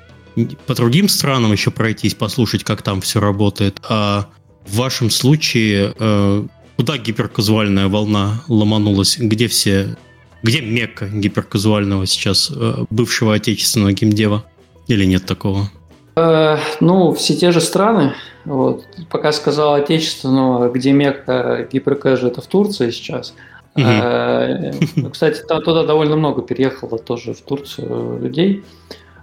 по 0.65 0.73
другим 0.73 1.07
странам 1.07 1.51
еще 1.51 1.69
пройтись, 1.69 2.15
послушать, 2.15 2.63
как 2.63 2.81
там 2.81 2.99
все 3.01 3.19
работает. 3.19 3.80
А 3.88 4.27
в 4.65 4.75
вашем 4.75 5.11
случае, 5.11 5.93
э, 5.97 6.47
куда 6.77 6.97
гиперказуальная 6.97 7.89
волна 7.89 8.43
ломанулась? 8.47 9.17
Где 9.19 9.47
все 9.47 9.95
где 10.43 10.61
мекка 10.61 11.07
гиперказуального 11.07 12.05
сейчас 12.05 12.51
э, 12.53 12.85
бывшего 12.89 13.33
отечественного 13.33 13.93
геймдева? 13.93 14.45
Или 14.87 15.05
нет 15.05 15.25
такого? 15.25 15.71
Э, 16.15 16.57
ну, 16.81 17.13
все 17.13 17.35
те 17.35 17.51
же 17.51 17.61
страны. 17.61 18.13
Вот. 18.45 18.85
Пока 19.09 19.31
сказал 19.31 19.73
отечественного, 19.73 20.69
где 20.69 20.91
мекка 20.91 21.67
гиперкэжа, 21.71 22.27
это 22.27 22.41
в 22.41 22.47
Турции 22.47 22.91
сейчас. 22.91 23.33
Угу. 23.75 23.85
Э, 23.85 24.71
кстати, 25.11 25.41
туда 25.47 25.83
довольно 25.83 26.17
много 26.17 26.41
переехало 26.41 26.99
тоже 26.99 27.33
в 27.33 27.41
Турцию 27.41 28.19
людей. 28.21 28.63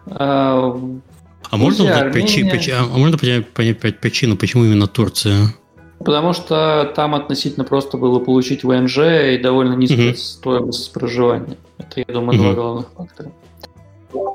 Э, 0.07 0.73
а 1.51 1.57
можно, 1.57 1.85
Армения... 1.85 2.13
причи, 2.13 2.49
причи, 2.49 2.71
а 2.71 2.85
можно 2.85 3.19
понять 3.19 3.99
причину, 4.01 4.37
почему 4.37 4.65
именно 4.65 4.87
Турция? 4.87 5.55
Потому 6.01 6.33
что 6.33 6.91
там 6.97 7.15
относительно 7.15 7.65
просто 7.65 7.99
было 7.99 8.19
получить 8.21 8.65
ВНЖ 8.65 8.99
и 9.35 9.39
довольно 9.39 9.75
низкая 9.75 10.11
угу. 10.11 10.17
стоимость 10.17 10.93
проживания. 10.93 11.59
Это, 11.77 12.01
я 12.01 12.07
думаю, 12.15 12.39
угу. 12.39 12.45
два 12.45 12.55
главных 12.55 12.87
фактора. 12.97 13.33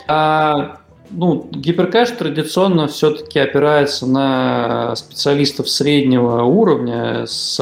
А, 0.08 0.78
ну, 1.10 1.50
гиперкэш 1.52 2.12
традиционно 2.12 2.88
все-таки 2.88 3.40
опирается 3.40 4.06
на 4.06 4.96
специалистов 4.96 5.68
среднего 5.68 6.44
уровня 6.44 7.26
с, 7.26 7.56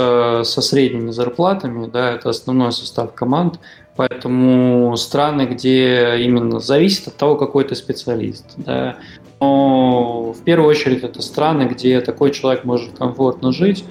со 0.44 0.62
средними 0.62 1.12
зарплатами. 1.12 1.88
Да, 1.88 2.12
это 2.12 2.30
основной 2.30 2.74
состав 2.74 3.14
команд. 3.14 3.60
Поэтому 3.96 4.98
страны, 4.98 5.44
где 5.44 6.18
именно 6.18 6.60
зависит 6.60 7.08
от 7.08 7.16
того, 7.16 7.36
какой 7.36 7.64
ты 7.64 7.76
специалист. 7.76 8.46
Да, 8.58 8.98
но 9.44 10.34
в 10.34 10.42
первую 10.44 10.70
очередь 10.70 11.04
это 11.04 11.22
страны, 11.22 11.64
где 11.64 12.00
такой 12.02 12.32
человек 12.32 12.64
может 12.64 12.98
комфортно 12.98 13.52
жить. 13.52 13.84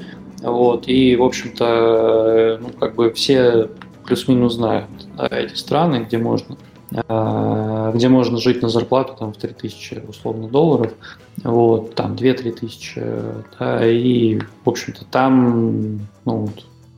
Вот, 0.42 0.88
и, 0.88 1.14
в 1.14 1.22
общем-то, 1.22 2.58
ну, 2.60 2.70
как 2.70 2.96
бы 2.96 3.12
все 3.12 3.68
плюс-минус 4.04 4.54
знают 4.54 4.88
да, 5.16 5.28
эти 5.30 5.54
страны, 5.54 6.04
где 6.06 6.18
можно 6.18 6.56
а, 7.08 7.92
где 7.92 8.08
можно 8.08 8.38
жить 8.38 8.60
на 8.60 8.68
зарплату 8.68 9.14
там, 9.18 9.32
в 9.32 9.36
3000 9.36 10.02
условно 10.08 10.48
долларов, 10.48 10.92
вот, 11.44 11.94
там 11.94 12.14
2-3 12.14 12.52
тысячи, 12.52 13.02
да, 13.58 13.86
и, 13.86 14.40
в 14.64 14.68
общем-то, 14.68 15.04
там, 15.04 16.00
ну, 16.24 16.48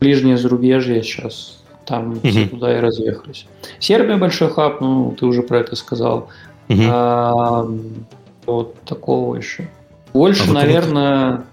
ближнее 0.00 0.38
зарубежье 0.38 1.02
сейчас, 1.02 1.62
там 1.86 2.12
угу. 2.12 2.28
все 2.28 2.48
туда 2.48 2.76
и 2.76 2.80
разъехались. 2.80 3.46
Сербия 3.78 4.16
большой 4.16 4.50
хаб, 4.50 4.80
ну, 4.80 5.14
ты 5.18 5.26
уже 5.26 5.42
про 5.42 5.58
это 5.58 5.76
сказал. 5.76 6.28
Угу. 6.68 6.82
А, 6.88 7.68
вот 8.46 8.80
такого 8.84 9.36
еще. 9.36 9.68
Больше, 10.12 10.50
а 10.50 10.52
наверное... 10.52 11.44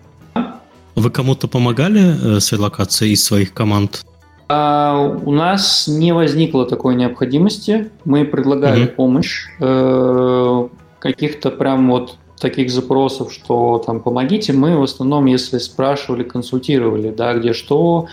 Вы 0.96 1.10
кому-то 1.10 1.48
помогали 1.48 2.36
э, 2.36 2.40
с 2.40 2.52
релокацией 2.52 3.14
из 3.14 3.24
своих 3.24 3.54
команд? 3.54 4.04
А, 4.50 5.00
у 5.00 5.32
нас 5.32 5.88
не 5.88 6.12
возникло 6.14 6.66
такой 6.66 6.96
необходимости. 6.96 7.90
Мы 8.04 8.26
предлагали 8.26 8.86
угу. 8.86 8.92
помощь. 8.92 9.48
Э, 9.60 10.68
каких-то 11.00 11.50
прям 11.50 11.90
вот 11.90 12.18
таких 12.40 12.72
запросов, 12.72 13.32
что 13.32 13.82
там 13.86 14.02
помогите, 14.02 14.52
мы 14.52 14.78
в 14.78 14.84
основном, 14.84 15.26
если 15.26 15.60
спрашивали, 15.60 16.24
консультировали, 16.24 17.12
да, 17.12 17.36
где 17.36 17.54
что, 17.54 18.08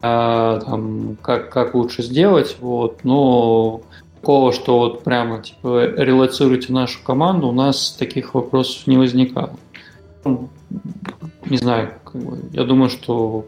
а, 0.00 0.60
там, 0.60 1.16
как, 1.20 1.50
как 1.50 1.74
лучше 1.74 2.02
сделать, 2.02 2.56
вот, 2.60 3.00
но 3.02 3.82
такого, 4.24 4.54
что 4.54 4.78
вот 4.78 5.04
прямо 5.04 5.42
типа 5.42 5.84
релацируйте 5.98 6.72
нашу 6.72 6.98
команду, 7.04 7.48
у 7.48 7.52
нас 7.52 7.94
таких 7.98 8.32
вопросов 8.32 8.86
не 8.86 8.96
возникало. 8.96 9.50
Ну, 10.24 10.48
не 11.44 11.58
знаю, 11.58 11.90
как 12.04 12.22
бы, 12.22 12.38
я 12.52 12.64
думаю, 12.64 12.88
что 12.88 13.44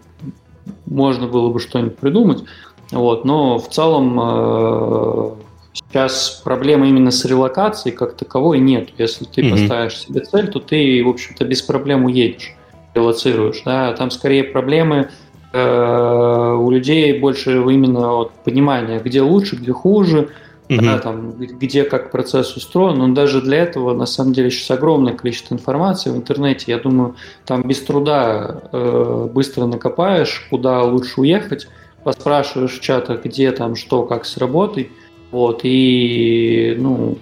можно 0.85 1.29
было 1.29 1.49
бы 1.49 1.61
что-нибудь 1.61 1.97
придумать, 1.97 2.45
вот, 2.93 3.25
но 3.25 3.59
в 3.59 3.71
целом 3.71 4.21
э, 4.21 5.31
сейчас 5.73 6.43
проблемы 6.45 6.91
именно 6.91 7.11
с 7.11 7.25
релокацией 7.25 7.97
как 7.97 8.17
таковой 8.17 8.59
нет. 8.59 8.91
Если 8.99 9.25
ты 9.25 9.41
mm-hmm. 9.41 9.51
поставишь 9.53 9.99
себе 9.99 10.21
цель, 10.21 10.49
то 10.49 10.61
ты, 10.61 11.03
в 11.03 11.09
общем-то, 11.09 11.47
без 11.47 11.63
проблем 11.63 12.05
уедешь, 12.05 12.55
релацируешь. 12.93 13.63
Да? 13.65 13.95
Там 13.95 14.11
скорее 14.11 14.45
проблемы 14.45 15.09
э, 15.55 16.57
у 16.61 16.71
людей 16.71 17.19
больше 17.19 17.53
именно 17.53 18.09
вот, 18.09 18.33
понимания, 18.45 19.01
где 19.03 19.23
лучше, 19.23 19.57
где 19.57 19.73
хуже, 19.73 20.29
угу. 20.69 20.81
да, 20.81 20.99
там, 20.99 21.33
где 21.33 21.85
как 21.85 22.11
процесс 22.11 22.57
устроен, 22.57 22.99
но 22.99 23.09
даже 23.09 23.41
для 23.41 23.59
этого 23.59 23.95
на 23.95 24.07
самом 24.07 24.33
деле 24.33 24.51
сейчас 24.51 24.71
огромное 24.73 25.15
количество 25.15 25.55
информации 25.55 26.11
в 26.11 26.17
интернете. 26.17 26.65
Я 26.69 26.79
думаю, 26.79 27.17
там 27.45 27.63
без 27.63 27.83
труда 27.83 28.63
э, 28.73 29.29
быстро 29.33 29.67
накопаешь, 29.67 30.47
куда 30.51 30.83
лучше 30.83 31.21
уехать. 31.21 31.69
поспрашиваешь 32.05 32.79
в 32.79 32.81
чатах, 32.81 33.25
где 33.25 33.51
там 33.51 33.75
что, 33.75 34.05
как 34.05 34.27
с 34.27 34.37
работой, 34.37 34.91
вот, 35.33 35.61
и, 35.65 36.77
ну, 36.79 37.19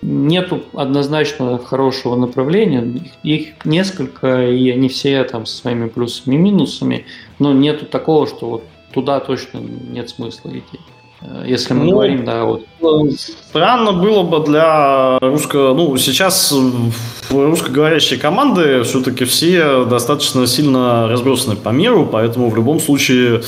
нету 0.00 0.62
однозначно 0.74 1.58
хорошего 1.58 2.16
направления, 2.16 3.02
их 3.22 3.64
несколько, 3.64 4.48
и 4.48 4.70
они 4.70 4.88
все 4.88 5.24
там 5.24 5.46
со 5.46 5.56
своими 5.56 5.88
плюсами 5.88 6.34
и 6.34 6.38
минусами, 6.38 7.06
но 7.38 7.52
нету 7.52 7.86
такого, 7.86 8.26
что 8.26 8.48
вот 8.48 8.64
туда 8.92 9.20
точно 9.20 9.58
нет 9.58 10.08
смысла 10.10 10.50
идти. 10.50 10.78
Э, 11.24 11.44
если 11.46 11.74
мы 11.74 11.84
ну, 11.84 11.90
говорим, 11.92 12.24
да, 12.24 12.44
вот. 12.44 12.62
Странно 13.48 13.92
было 13.92 14.22
бы 14.22 14.44
для 14.44 15.18
русско... 15.20 15.72
Ну, 15.74 15.96
сейчас 15.96 16.52
в 16.52 16.92
русскоговорящие 17.30 18.18
команды 18.18 18.82
все-таки 18.82 19.24
все 19.24 19.84
достаточно 19.84 20.46
сильно 20.46 21.08
разбросаны 21.08 21.56
по 21.56 21.70
миру, 21.70 22.08
поэтому 22.10 22.50
в 22.50 22.56
любом 22.56 22.80
случае 22.80 23.42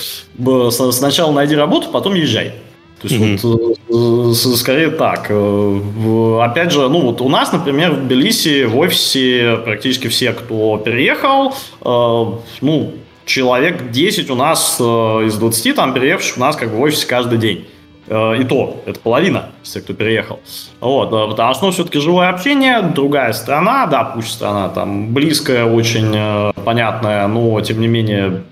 сначала 0.90 1.32
найди 1.32 1.54
работу, 1.54 1.88
потом 1.92 2.14
езжай. 2.14 2.54
То 3.02 3.08
есть 3.08 3.44
mm-hmm. 3.44 3.76
вот 3.88 4.54
э, 4.54 4.56
скорее 4.56 4.90
так. 4.90 5.26
Э, 5.28 6.40
опять 6.42 6.72
же, 6.72 6.88
ну 6.88 7.00
вот 7.02 7.20
у 7.20 7.28
нас, 7.28 7.52
например, 7.52 7.92
в 7.92 8.06
Тбилиси 8.06 8.64
в 8.64 8.78
офисе 8.78 9.58
практически 9.64 10.08
все, 10.08 10.32
кто 10.32 10.78
переехал, 10.78 11.54
ну, 11.82 12.94
человек 13.26 13.90
10 13.90 14.30
у 14.30 14.34
нас 14.34 14.80
из 14.80 15.36
20 15.36 15.74
там 15.74 15.92
переехавших 15.92 16.38
у 16.38 16.40
нас 16.40 16.56
как 16.56 16.70
бы 16.70 16.76
в 16.76 16.80
офисе 16.80 17.06
каждый 17.06 17.38
день. 17.38 17.66
И 18.06 18.46
то, 18.48 18.84
это 18.86 19.00
половина 19.00 19.50
тех, 19.64 19.82
кто 19.82 19.92
переехал. 19.92 20.38
Вот, 20.80 21.10
потому 21.10 21.54
что, 21.54 21.66
ну, 21.66 21.72
все-таки 21.72 21.98
живое 21.98 22.28
общение, 22.28 22.80
другая 22.80 23.32
страна, 23.32 23.86
да, 23.86 24.04
пусть 24.04 24.28
страна 24.32 24.68
там 24.68 25.12
близкая, 25.12 25.64
очень 25.64 26.52
понятная, 26.64 27.26
но, 27.26 27.60
тем 27.62 27.80
не 27.80 27.88
менее, 27.88 28.44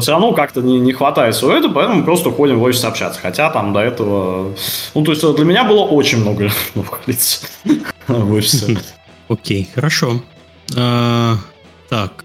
все 0.00 0.12
равно 0.12 0.32
как-то 0.32 0.60
не, 0.62 0.80
не 0.80 0.92
хватает 0.92 1.34
всего 1.34 1.52
этого, 1.52 1.72
поэтому 1.72 2.02
просто 2.02 2.30
ходим 2.30 2.58
в 2.58 2.62
офис 2.62 2.84
общаться. 2.84 3.20
Хотя 3.20 3.50
там 3.50 3.72
до 3.72 3.80
этого... 3.80 4.54
Ну, 4.94 5.04
то 5.04 5.12
есть 5.12 5.34
для 5.36 5.44
меня 5.44 5.64
было 5.64 5.84
очень 5.84 6.20
много 6.20 6.50
в 8.08 8.32
офисе. 8.32 8.78
Окей, 9.28 9.68
хорошо. 9.74 10.20
А, 10.76 11.36
так, 11.88 12.24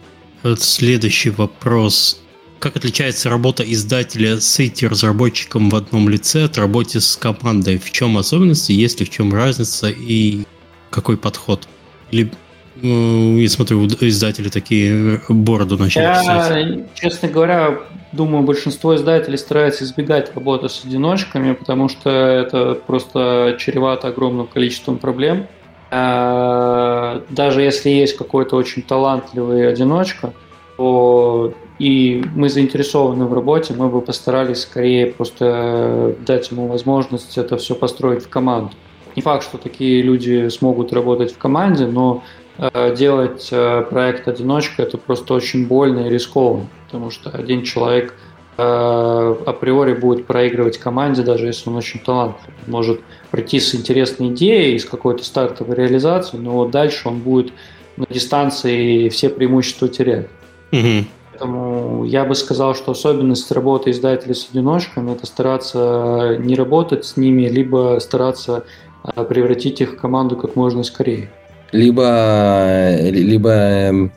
следующий 0.59 1.29
вопрос. 1.29 2.21
Как 2.59 2.77
отличается 2.77 3.29
работа 3.29 3.63
издателя 3.63 4.39
с 4.39 4.59
IT-разработчиком 4.59 5.69
в 5.69 5.75
одном 5.75 6.07
лице 6.07 6.45
от 6.45 6.57
работы 6.57 7.01
с 7.01 7.17
командой? 7.17 7.77
В 7.77 7.91
чем 7.91 8.17
особенности, 8.17 8.71
есть 8.71 8.99
ли 8.99 9.05
в 9.05 9.09
чем 9.09 9.33
разница 9.33 9.89
и 9.89 10.43
какой 10.89 11.17
подход? 11.17 11.67
Или 12.11 12.31
ну, 12.75 13.37
я 13.37 13.49
смотрю, 13.49 13.81
у 13.81 13.87
издателей 13.87 14.49
такие 14.49 15.21
бороду 15.29 15.77
начали 15.77 16.03
Я, 16.03 16.19
писать. 16.19 16.93
честно 16.95 17.29
говоря, 17.29 17.79
думаю, 18.11 18.43
большинство 18.43 18.95
издателей 18.95 19.37
старается 19.37 19.83
избегать 19.83 20.33
работы 20.35 20.69
с 20.69 20.83
одиночками, 20.83 21.53
потому 21.53 21.87
что 21.87 22.09
это 22.09 22.75
просто 22.75 23.57
чревато 23.59 24.07
огромным 24.07 24.47
количеством 24.47 24.97
проблем. 24.97 25.47
А, 25.95 27.21
даже 27.29 27.61
если 27.61 27.89
есть 27.89 28.17
какой-то 28.17 28.55
очень 28.55 28.81
талантливый 28.81 29.67
одиночка, 29.69 30.33
то 30.77 31.53
и 31.77 32.23
мы 32.35 32.49
заинтересованы 32.49 33.25
в 33.25 33.33
работе, 33.33 33.75
мы 33.75 33.89
бы 33.89 34.01
постарались 34.01 34.61
скорее 34.61 35.07
просто 35.07 36.15
дать 36.25 36.49
ему 36.49 36.67
возможность 36.67 37.37
это 37.37 37.57
все 37.57 37.75
построить 37.75 38.23
в 38.23 38.29
команду. 38.29 38.71
Не 39.15 39.21
факт, 39.21 39.43
что 39.43 39.57
такие 39.57 40.01
люди 40.01 40.49
смогут 40.49 40.93
работать 40.93 41.31
в 41.31 41.37
команде, 41.37 41.85
но 41.85 42.23
Э, 42.57 42.95
делать 42.95 43.49
э, 43.51 43.81
проект 43.89 44.27
одиночка 44.27 44.83
это 44.83 44.97
просто 44.97 45.33
очень 45.33 45.67
больно 45.67 46.05
и 46.05 46.09
рискованно, 46.09 46.67
потому 46.85 47.09
что 47.09 47.31
один 47.31 47.63
человек 47.63 48.13
э, 48.13 48.15
априори 48.57 49.93
будет 49.93 50.25
проигрывать 50.25 50.77
команде, 50.77 51.23
даже 51.23 51.47
если 51.47 51.69
он 51.69 51.77
очень 51.77 51.99
талантлив. 51.99 52.53
Может 52.67 53.01
прийти 53.31 53.59
с 53.59 53.73
интересной 53.73 54.29
идеей, 54.29 54.77
с 54.77 54.85
какой-то 54.85 55.23
стартовой 55.23 55.75
реализацией, 55.75 56.41
но 56.41 56.51
вот 56.51 56.71
дальше 56.71 57.07
он 57.07 57.19
будет 57.19 57.51
на 57.97 58.05
дистанции 58.09 59.09
все 59.09 59.29
преимущества 59.29 59.87
терять. 59.87 60.27
Угу. 60.71 61.05
Поэтому 61.31 62.05
я 62.05 62.25
бы 62.25 62.35
сказал, 62.35 62.75
что 62.75 62.91
особенность 62.91 63.51
работы 63.51 63.89
издателей 63.89 64.35
с 64.35 64.47
одиночками– 64.51 65.11
это 65.13 65.25
стараться 65.25 66.37
не 66.39 66.55
работать 66.55 67.05
с 67.05 67.17
ними, 67.17 67.47
либо 67.47 67.97
стараться 67.99 68.65
превратить 69.27 69.81
их 69.81 69.93
в 69.93 69.97
команду 69.97 70.37
как 70.37 70.55
можно 70.55 70.83
скорее 70.83 71.29
либо, 71.73 72.95
либо, 73.01 73.49
эм, 73.49 74.11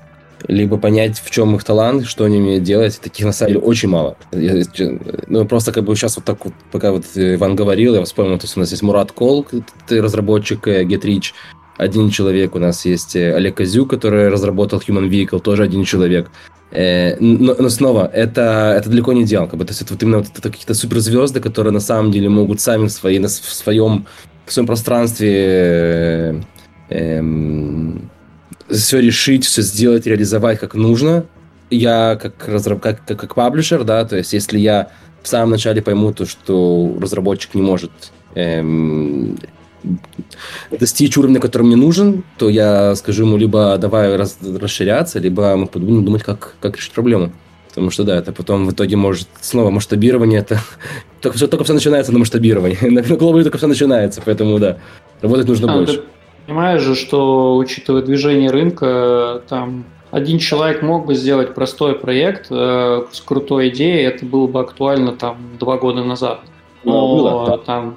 либо 0.48 0.76
понять, 0.78 1.18
в 1.18 1.30
чем 1.30 1.54
их 1.56 1.64
талант, 1.64 2.06
что 2.06 2.24
они 2.24 2.38
умеют 2.38 2.62
делать. 2.62 3.00
Таких 3.00 3.26
на 3.26 3.32
самом 3.32 3.54
деле 3.54 3.64
очень 3.64 3.88
мало. 3.88 4.16
Я, 4.32 4.62
ну, 5.26 5.44
просто 5.44 5.72
как 5.72 5.84
бы 5.84 5.94
сейчас 5.96 6.16
вот 6.16 6.24
так 6.24 6.44
вот, 6.44 6.54
пока 6.70 6.92
вот 6.92 7.04
Иван 7.14 7.56
говорил, 7.56 7.94
я 7.94 8.04
вспомнил, 8.04 8.38
то 8.38 8.44
есть 8.44 8.56
у 8.56 8.60
нас 8.60 8.70
есть 8.70 8.82
Мурат 8.82 9.12
Кол, 9.12 9.46
разработчик 9.88 10.68
э, 10.68 10.84
GetRich, 10.84 11.32
один 11.76 12.10
человек, 12.10 12.54
у 12.54 12.58
нас 12.58 12.84
есть 12.84 13.16
э, 13.16 13.34
Олег 13.34 13.56
Козю, 13.56 13.86
который 13.86 14.28
разработал 14.28 14.78
Human 14.78 15.08
Vehicle, 15.08 15.40
тоже 15.40 15.64
один 15.64 15.84
человек. 15.84 16.30
Э, 16.70 17.16
но, 17.18 17.56
но 17.58 17.68
снова, 17.68 18.06
это, 18.12 18.74
это 18.78 18.88
далеко 18.88 19.12
не 19.12 19.22
идеал. 19.22 19.48
Как 19.48 19.58
бы, 19.58 19.64
то 19.64 19.72
есть 19.72 19.82
это 19.82 19.94
вот 19.94 20.02
именно 20.02 20.18
вот 20.18 20.28
какие-то 20.28 20.74
суперзвезды, 20.74 21.40
которые 21.40 21.72
на 21.72 21.80
самом 21.80 22.12
деле 22.12 22.28
могут 22.28 22.60
сами 22.60 22.86
в, 22.86 22.92
своей, 22.92 23.20
в, 23.20 23.28
своем, 23.28 24.06
в 24.46 24.52
своем 24.52 24.66
пространстве 24.66 26.44
эм, 26.88 28.10
все 28.70 29.00
решить, 29.00 29.44
все 29.44 29.62
сделать, 29.62 30.06
реализовать 30.06 30.58
как 30.58 30.74
нужно. 30.74 31.26
Я 31.70 32.16
как, 32.20 32.48
разраб, 32.48 32.80
как, 32.80 33.04
как, 33.04 33.18
как 33.18 33.34
паблишер, 33.34 33.84
да, 33.84 34.04
то 34.04 34.16
есть 34.16 34.32
если 34.32 34.58
я 34.58 34.90
в 35.22 35.28
самом 35.28 35.50
начале 35.50 35.82
пойму 35.82 36.12
то, 36.12 36.24
что 36.26 36.96
разработчик 37.00 37.54
не 37.54 37.62
может 37.62 37.90
эм, 38.36 39.36
достичь 40.70 41.16
уровня, 41.16 41.40
который 41.40 41.62
мне 41.62 41.76
нужен, 41.76 42.22
то 42.38 42.48
я 42.48 42.94
скажу 42.94 43.24
ему 43.24 43.36
либо 43.36 43.76
давай 43.78 44.14
раз, 44.16 44.38
расширяться, 44.40 45.18
либо 45.18 45.56
мы 45.56 45.66
будем 45.66 46.04
думать, 46.04 46.22
как, 46.22 46.54
как 46.60 46.76
решить 46.76 46.92
проблему. 46.92 47.32
Потому 47.68 47.90
что, 47.90 48.04
да, 48.04 48.16
это 48.16 48.32
потом 48.32 48.66
в 48.66 48.72
итоге 48.72 48.96
может... 48.96 49.28
Снова 49.40 49.70
масштабирование, 49.70 50.40
это... 50.40 50.60
Только 51.20 51.36
все, 51.36 51.46
только 51.46 51.64
все 51.64 51.74
начинается 51.74 52.12
на 52.12 52.18
масштабировании. 52.18 52.78
На 52.88 53.02
глобале 53.02 53.42
только 53.42 53.58
все 53.58 53.66
начинается, 53.66 54.22
поэтому, 54.24 54.58
да, 54.58 54.78
работать 55.20 55.48
нужно 55.48 55.72
а, 55.72 55.76
больше. 55.76 56.02
Понимаешь 56.46 56.82
же, 56.82 56.94
что 56.94 57.56
учитывая 57.56 58.02
движение 58.02 58.50
рынка, 58.50 59.42
там 59.48 59.84
один 60.12 60.38
человек 60.38 60.82
мог 60.82 61.06
бы 61.06 61.14
сделать 61.14 61.54
простой 61.54 61.96
проект 61.96 62.46
э, 62.50 63.04
с 63.10 63.20
крутой 63.20 63.70
идеей, 63.70 64.06
это 64.06 64.24
было 64.24 64.46
бы 64.46 64.60
актуально 64.60 65.12
там 65.12 65.36
два 65.58 65.76
года 65.76 66.04
назад. 66.04 66.40
Ну, 66.84 66.92
Но 66.92 67.08
ну, 67.08 67.16
было, 67.16 67.46
да. 67.46 67.58
там, 67.58 67.64
там 67.64 67.96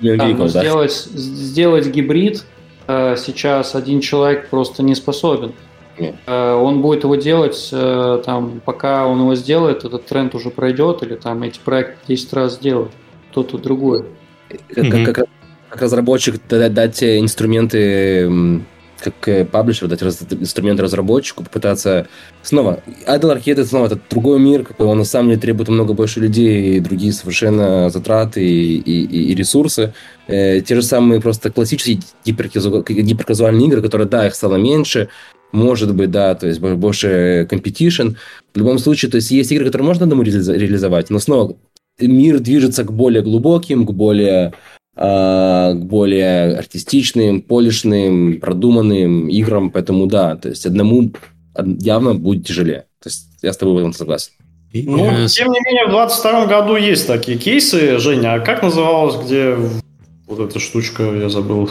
видел, 0.00 0.48
сделать, 0.48 0.92
сделать 0.92 1.86
гибрид 1.88 2.44
э, 2.86 3.16
сейчас 3.16 3.74
один 3.74 4.00
человек 4.00 4.50
просто 4.50 4.82
не 4.82 4.94
способен. 4.94 5.54
Нет. 5.98 6.16
Э, 6.26 6.54
он 6.54 6.82
будет 6.82 7.04
его 7.04 7.16
делать, 7.16 7.70
э, 7.72 8.22
там, 8.24 8.60
пока 8.64 9.06
он 9.06 9.20
его 9.20 9.34
сделает, 9.34 9.84
этот 9.84 10.06
тренд 10.06 10.34
уже 10.34 10.50
пройдет, 10.50 11.02
или 11.02 11.14
там 11.14 11.42
эти 11.42 11.58
проекты 11.58 11.96
10 12.08 12.32
раз 12.32 12.54
сделают 12.54 12.92
кто-то 13.30 13.58
другой. 13.58 14.06
Как, 14.48 14.84
mm-hmm. 14.84 15.12
как, 15.12 15.28
как 15.70 15.82
разработчик 15.82 16.40
дать 16.48 17.02
инструменты 17.02 18.62
как 19.00 19.28
э, 19.28 19.44
паблишер 19.44 19.88
дать 19.88 20.02
раз, 20.02 20.20
инструменты 20.30 20.82
разработчику, 20.82 21.44
попытаться 21.44 22.06
снова. 22.42 22.82
Idle 23.06 23.36
Arcade 23.36 23.64
снова 23.64 23.86
это 23.86 23.98
другой 24.10 24.38
мир, 24.38 24.64
какой 24.64 24.86
он 24.86 24.98
на 24.98 25.04
самом 25.04 25.30
деле 25.30 25.40
требует 25.40 25.68
много 25.68 25.94
больше 25.94 26.20
людей 26.20 26.76
и 26.76 26.80
другие 26.80 27.12
совершенно 27.12 27.90
затраты 27.90 28.44
и, 28.44 28.78
и, 28.78 29.32
и 29.32 29.34
ресурсы. 29.34 29.94
Э, 30.26 30.60
те 30.60 30.74
же 30.74 30.82
самые 30.82 31.20
просто 31.20 31.50
классические 31.50 32.00
гиперказуальные 32.24 33.68
игры, 33.68 33.82
которые, 33.82 34.08
да, 34.08 34.26
их 34.26 34.34
стало 34.34 34.56
меньше, 34.56 35.08
может 35.52 35.94
быть, 35.94 36.10
да, 36.10 36.34
то 36.34 36.46
есть 36.46 36.60
больше 36.60 37.48
competition. 37.50 38.16
В 38.54 38.58
любом 38.58 38.78
случае, 38.78 39.10
то 39.10 39.16
есть 39.16 39.30
есть 39.30 39.50
игры, 39.50 39.66
которые 39.66 39.86
можно 39.86 40.04
одному 40.04 40.22
реализовать, 40.22 41.10
но 41.10 41.18
снова 41.18 41.56
мир 41.98 42.38
движется 42.38 42.84
к 42.84 42.92
более 42.92 43.22
глубоким, 43.22 43.86
к 43.86 43.92
более 43.92 44.54
к 44.94 45.74
более 45.74 46.56
артистичным, 46.56 47.42
полишным, 47.42 48.40
продуманным 48.40 49.28
играм, 49.28 49.70
поэтому 49.70 50.06
да, 50.06 50.36
то 50.36 50.48
есть 50.48 50.66
одному 50.66 51.12
явно 51.56 52.14
будет 52.14 52.46
тяжелее. 52.46 52.86
То 53.02 53.08
есть 53.08 53.28
я 53.42 53.52
с 53.52 53.56
тобой 53.56 53.74
в 53.74 53.78
этом 53.78 53.92
согласен. 53.92 54.32
Ну, 54.72 55.26
тем 55.26 55.50
не 55.50 55.60
менее, 55.64 55.86
в 55.86 55.90
22 55.90 56.46
году 56.46 56.76
есть 56.76 57.06
такие 57.06 57.36
кейсы. 57.38 57.98
Женя, 57.98 58.34
а 58.34 58.40
как 58.40 58.62
называлась, 58.62 59.16
где 59.24 59.56
вот 60.26 60.38
эта 60.38 60.60
штучка, 60.60 61.02
я 61.02 61.28
забыл? 61.28 61.68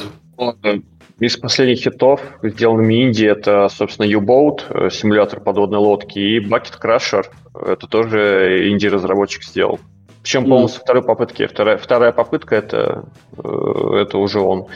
Из 1.19 1.35
последних 1.37 1.79
хитов, 1.79 2.21
сделанными 2.43 3.03
Индии, 3.03 3.27
это, 3.27 3.67
собственно, 3.69 4.05
U-Boat, 4.05 4.61
э, 4.69 4.89
симулятор 4.89 5.41
подводной 5.41 5.79
лодки, 5.79 6.17
и 6.17 6.39
Bucket 6.39 6.79
Crusher. 6.81 7.25
Это 7.53 7.87
тоже 7.87 8.69
инди-разработчик 8.69 9.43
сделал. 9.43 9.79
Причем 10.21 10.45
полностью 10.45 10.81
mm. 10.81 10.83
второй 10.83 11.03
попытки. 11.03 11.47
Вторая, 11.47 11.77
вторая 11.77 12.11
попытка 12.11 12.55
это, 12.55 13.05
э, 13.37 14.01
это 14.01 14.17
уже 14.17 14.39
он. 14.39 14.67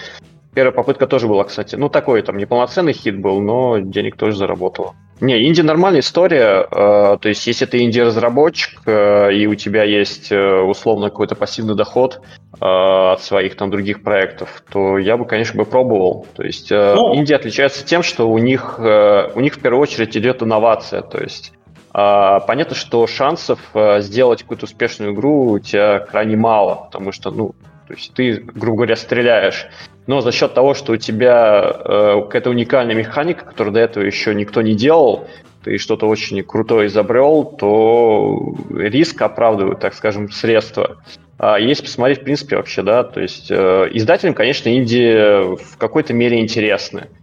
Первая 0.53 0.71
попытка 0.71 1.07
тоже 1.07 1.27
была, 1.27 1.43
кстати. 1.45 1.75
Ну, 1.75 1.89
такой 1.89 2.21
там 2.21 2.37
неполноценный 2.37 2.93
хит 2.93 3.19
был, 3.19 3.41
но 3.41 3.79
денег 3.79 4.15
тоже 4.15 4.37
заработала. 4.37 4.93
Не, 5.19 5.47
инди 5.47 5.61
нормальная 5.61 6.01
история. 6.01 6.67
Э, 6.69 7.17
то 7.19 7.29
есть, 7.29 7.47
если 7.47 7.65
ты 7.65 7.83
инди-разработчик, 7.83 8.81
э, 8.85 9.33
и 9.33 9.47
у 9.47 9.55
тебя 9.55 9.83
есть 9.83 10.31
э, 10.31 10.61
условно 10.61 11.09
какой-то 11.09 11.35
пассивный 11.35 11.75
доход 11.75 12.21
от 12.59 13.21
своих 13.21 13.55
там 13.55 13.71
других 13.71 14.03
проектов, 14.03 14.63
то 14.71 14.97
я 14.97 15.17
бы, 15.17 15.25
конечно, 15.25 15.57
бы 15.57 15.65
пробовал. 15.65 16.27
То 16.35 16.43
есть, 16.43 16.71
ну, 16.71 17.13
Индия 17.13 17.35
отличается 17.35 17.85
тем, 17.85 18.03
что 18.03 18.29
у 18.29 18.37
них, 18.37 18.79
у 18.79 19.39
них 19.39 19.55
в 19.55 19.59
первую 19.59 19.81
очередь 19.81 20.15
идет 20.15 20.43
инновация. 20.43 21.01
То 21.01 21.21
есть, 21.21 21.51
понятно, 21.93 22.75
что 22.75 23.05
шансов 23.07 23.59
сделать 23.99 24.41
какую-то 24.41 24.65
успешную 24.65 25.13
игру 25.13 25.51
у 25.51 25.59
тебя 25.59 25.99
крайне 25.99 26.35
мало, 26.35 26.85
потому 26.85 27.11
что, 27.11 27.31
ну, 27.31 27.53
то 27.87 27.93
есть 27.93 28.13
ты, 28.13 28.37
грубо 28.37 28.77
говоря, 28.77 28.95
стреляешь. 28.95 29.67
Но 30.07 30.21
за 30.21 30.31
счет 30.31 30.53
того, 30.53 30.73
что 30.73 30.93
у 30.93 30.97
тебя 30.97 31.63
э, 31.63 32.21
какая-то 32.23 32.49
уникальная 32.49 32.95
механика, 32.95 33.45
которую 33.45 33.73
до 33.73 33.79
этого 33.79 34.03
еще 34.03 34.33
никто 34.35 34.61
не 34.61 34.73
делал, 34.73 35.27
ты 35.63 35.77
что-то 35.77 36.07
очень 36.07 36.43
крутое 36.43 36.87
изобрел, 36.87 37.45
то 37.45 38.55
риск 38.69 39.21
оправдывает, 39.21 39.79
так 39.79 39.93
скажем, 39.93 40.29
средства. 40.29 40.97
А 41.37 41.57
если 41.57 41.83
посмотреть, 41.83 42.21
в 42.21 42.23
принципе, 42.23 42.57
вообще, 42.57 42.83
да, 42.83 43.03
то 43.03 43.21
есть 43.21 43.49
э, 43.49 43.89
издателям, 43.91 44.33
конечно, 44.33 44.69
Индии 44.69 45.55
в 45.55 45.77
какой-то 45.77 46.13
мере 46.13 46.41
интересны. 46.41 47.07
А, 47.07 47.22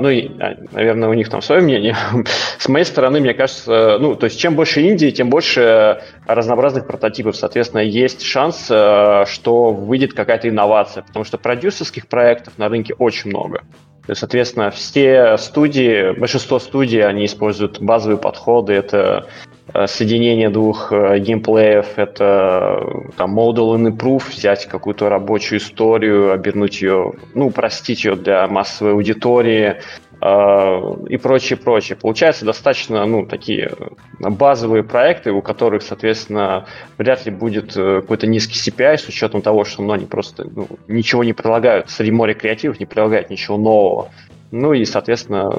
ну, 0.00 0.08
и, 0.08 0.28
а, 0.40 0.56
наверное, 0.72 1.08
у 1.08 1.14
них 1.14 1.28
там 1.28 1.42
свое 1.42 1.60
мнение. 1.60 1.96
С 2.58 2.68
моей 2.68 2.84
стороны, 2.84 3.20
мне 3.20 3.34
кажется, 3.34 3.98
ну, 4.00 4.16
то 4.16 4.24
есть 4.24 4.38
чем 4.38 4.56
больше 4.56 4.80
Индии, 4.80 5.10
тем 5.10 5.30
больше 5.30 6.02
разнообразных 6.26 6.88
прототипов. 6.88 7.36
Соответственно, 7.36 7.80
есть 7.80 8.22
шанс, 8.22 8.66
э, 8.68 9.24
что 9.28 9.70
выйдет 9.70 10.12
какая-то 10.12 10.48
инновация, 10.48 11.04
потому 11.04 11.24
что 11.24 11.38
продюсерских 11.38 12.08
проектов 12.08 12.54
на 12.58 12.68
рынке 12.68 12.94
очень 12.94 13.30
много. 13.30 13.62
Соответственно, 14.12 14.70
все 14.72 15.36
студии, 15.36 16.18
большинство 16.18 16.58
студий, 16.58 17.04
они 17.04 17.26
используют 17.26 17.80
базовые 17.80 18.18
подходы. 18.18 18.72
Это 18.72 19.28
соединение 19.86 20.50
двух 20.50 20.92
э, 20.92 21.18
геймплеев, 21.18 21.86
это 21.96 22.80
э, 22.80 23.10
там 23.16 23.38
model 23.38 23.76
and 23.76 23.96
improve, 23.96 24.28
взять 24.30 24.66
какую-то 24.66 25.08
рабочую 25.08 25.58
историю, 25.58 26.32
обернуть 26.32 26.82
ее, 26.82 27.12
ну, 27.34 27.48
упростить 27.48 28.04
ее 28.04 28.16
для 28.16 28.46
массовой 28.48 28.92
аудитории 28.92 29.76
и 31.08 31.16
прочее, 31.16 31.56
прочее. 31.56 31.96
Получается 31.96 32.44
достаточно, 32.44 33.06
ну, 33.06 33.24
такие 33.24 33.72
базовые 34.18 34.82
проекты, 34.82 35.32
у 35.32 35.40
которых, 35.40 35.80
соответственно, 35.80 36.66
вряд 36.98 37.24
ли 37.24 37.32
будет 37.32 37.72
какой-то 37.72 38.26
низкий 38.26 38.70
CPI 38.70 38.98
с 38.98 39.08
учетом 39.08 39.40
того, 39.40 39.64
что 39.64 39.82
ну, 39.82 39.94
они 39.94 40.04
просто 40.04 40.46
ну, 40.54 40.68
ничего 40.88 41.24
не 41.24 41.32
предлагают. 41.32 41.88
Среди 41.88 42.10
моря 42.10 42.34
креативов 42.34 42.78
не 42.78 42.84
предлагают 42.84 43.30
ничего 43.30 43.56
нового. 43.56 44.10
Ну 44.50 44.72
и, 44.72 44.84
соответственно, 44.84 45.50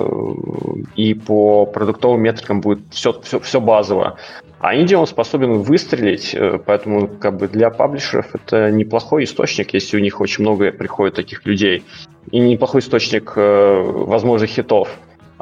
и 0.96 1.14
по 1.14 1.66
продуктовым 1.66 2.22
метрикам 2.22 2.62
будет 2.62 2.80
все, 2.92 3.20
все, 3.22 3.40
все 3.40 3.62
базово. 3.62 4.18
А 4.60 4.76
Индия 4.76 4.98
он 4.98 5.08
способен 5.08 5.54
выстрелить, 5.54 6.36
э, 6.36 6.60
поэтому 6.64 7.08
как 7.08 7.38
бы 7.38 7.48
для 7.48 7.72
паблишеров 7.72 8.36
это 8.36 8.70
неплохой 8.70 9.24
источник, 9.24 9.74
если 9.74 9.98
у 9.98 10.00
них 10.00 10.22
очень 10.22 10.44
много 10.44 10.72
приходит 10.72 11.16
таких 11.16 11.46
людей. 11.46 11.84
И 12.30 12.40
неплохой 12.40 12.82
источник 12.82 13.34
э, 13.36 13.82
возможных 13.82 14.52
хитов. 14.52 14.90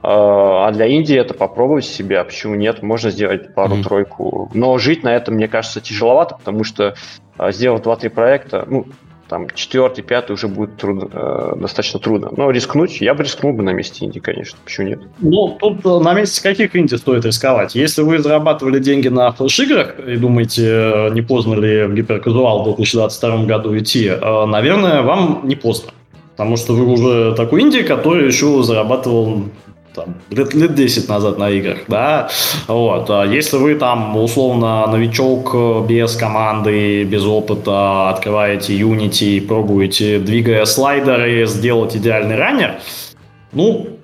А, 0.01 0.67
а 0.67 0.71
для 0.71 0.85
Индии 0.85 1.17
это 1.17 1.33
попробовать 1.33 1.85
себя, 1.85 2.23
почему 2.23 2.55
нет, 2.55 2.81
можно 2.81 3.09
сделать 3.09 3.53
пару-тройку. 3.53 4.49
Но 4.53 4.77
жить 4.77 5.03
на 5.03 5.13
этом, 5.13 5.35
мне 5.35 5.47
кажется, 5.47 5.81
тяжеловато, 5.81 6.35
потому 6.37 6.63
что 6.63 6.95
а, 7.37 7.51
сделав 7.51 7.81
2-3 7.81 8.09
проекта, 8.09 8.65
ну, 8.67 8.85
там 9.29 9.47
четвертый, 9.53 10.03
пятый 10.03 10.33
уже 10.33 10.47
будет 10.47 10.77
трудно, 10.77 11.07
э, 11.11 11.53
достаточно 11.55 11.99
трудно. 11.99 12.29
Но 12.35 12.49
рискнуть, 12.49 12.99
я 12.99 13.13
бы 13.13 13.23
рискнул 13.23 13.53
бы 13.53 13.63
на 13.63 13.71
месте 13.71 14.05
Инди, 14.05 14.19
конечно, 14.19 14.57
почему 14.65 14.87
нет? 14.87 14.99
Ну, 15.19 15.57
тут 15.59 15.85
э, 15.85 16.03
на 16.03 16.13
месте 16.13 16.41
каких 16.41 16.75
Инди 16.75 16.95
стоит 16.95 17.25
рисковать? 17.25 17.75
Если 17.75 18.01
вы 18.01 18.19
зарабатывали 18.19 18.79
деньги 18.79 19.07
на 19.07 19.31
флеш-играх 19.31 19.99
и 19.99 20.17
думаете, 20.17 20.65
э, 20.67 21.09
не 21.11 21.21
поздно 21.21 21.53
ли 21.55 21.85
в 21.85 21.93
гиперказуал 21.93 22.63
в 22.63 22.75
2022 22.75 23.45
году 23.45 23.77
идти, 23.77 24.07
э, 24.07 24.45
наверное, 24.45 25.03
вам 25.03 25.41
не 25.43 25.55
поздно. 25.55 25.91
Потому 26.31 26.57
что 26.57 26.73
вы 26.73 26.85
уже 26.85 27.35
такой 27.35 27.61
инди, 27.61 27.83
который 27.83 28.25
еще 28.25 28.63
зарабатывал 28.63 29.43
там, 29.93 30.15
лет, 30.29 30.53
лет 30.53 30.75
10 30.75 31.09
назад 31.09 31.37
на 31.37 31.49
играх, 31.49 31.79
да, 31.87 32.29
вот, 32.67 33.09
а 33.09 33.25
если 33.25 33.57
вы 33.57 33.75
там, 33.75 34.15
условно, 34.17 34.85
новичок 34.87 35.51
э, 35.53 35.85
без 35.87 36.15
команды, 36.15 37.03
без 37.03 37.23
опыта, 37.23 38.09
открываете 38.09 38.77
Unity, 38.77 39.45
пробуете, 39.45 40.19
двигая 40.19 40.65
слайдеры, 40.65 41.45
сделать 41.47 41.95
идеальный 41.95 42.35
раннер, 42.35 42.79
ну, 43.51 43.99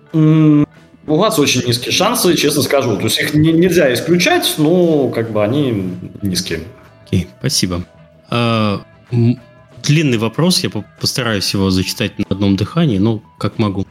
у 1.08 1.18
вас 1.18 1.38
очень 1.38 1.66
низкие 1.66 1.92
шансы, 1.92 2.36
честно 2.36 2.62
скажу. 2.62 2.96
То 2.98 3.04
есть 3.04 3.20
их 3.20 3.34
не, 3.34 3.52
нельзя 3.52 3.94
исключать, 3.94 4.56
но 4.58 5.10
как 5.10 5.32
бы 5.32 5.44
они 5.44 5.92
низкие. 6.22 6.62
Окей, 7.06 7.28
спасибо. 7.40 7.84
А, 8.30 8.82
длинный 9.84 10.18
вопрос, 10.18 10.64
я 10.64 10.70
постараюсь 11.00 11.54
его 11.54 11.70
зачитать 11.70 12.18
на 12.18 12.26
одном 12.30 12.56
дыхании, 12.56 12.98
ну, 12.98 13.22
как 13.38 13.60
могу. 13.60 13.86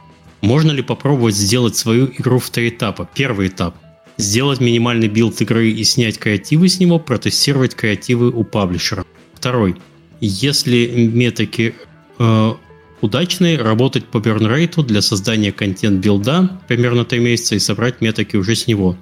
Можно 0.45 0.73
ли 0.73 0.83
попробовать 0.83 1.33
сделать 1.33 1.75
свою 1.75 2.05
игру 2.05 2.37
в 2.37 2.51
три 2.51 2.69
этапа? 2.69 3.09
Первый 3.15 3.47
этап– 3.47 3.75
сделать 4.17 4.61
минимальный 4.61 5.07
build 5.07 5.41
игры 5.41 5.71
и 5.71 5.83
снять 5.83 6.19
креативы 6.19 6.69
с 6.69 6.79
него, 6.79 6.99
протестировать 6.99 7.73
креативы 7.73 8.29
у 8.29 8.43
паблишера. 8.43 9.05
Второй– 9.33 9.75
если 10.21 11.09
метрики 11.11 11.73
э, 12.19 12.53
удачные, 13.01 13.57
работать 13.57 14.05
по 14.05 14.19
бернрейту 14.19 14.83
для 14.83 15.01
создания 15.01 15.51
контент-билда 15.51 16.61
примерно 16.67 17.05
3 17.05 17.19
месяца 17.21 17.55
и 17.55 17.59
собрать 17.59 17.99
метрики 18.01 18.35
уже 18.35 18.55
с 18.55 18.67
него. 18.67 18.95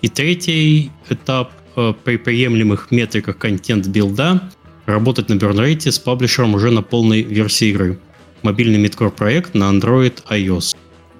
И 0.00 0.08
третий 0.08 0.90
этап 1.10 1.52
э, 1.76 1.92
при 2.04 2.16
приемлемых 2.16 2.90
метриках 2.90 3.36
контент-билда 3.36 4.50
работать 4.86 5.28
на 5.28 5.34
бернрейте 5.34 5.92
с 5.92 5.98
паблишером 5.98 6.54
уже 6.54 6.70
на 6.70 6.80
полной 6.80 7.20
версии 7.20 7.68
игры. 7.68 7.98
Мобильный 8.40 8.78
midcore 8.78 9.10
проект 9.10 9.52
на 9.52 9.64
Android 9.64 10.22
iOS. 10.30 10.74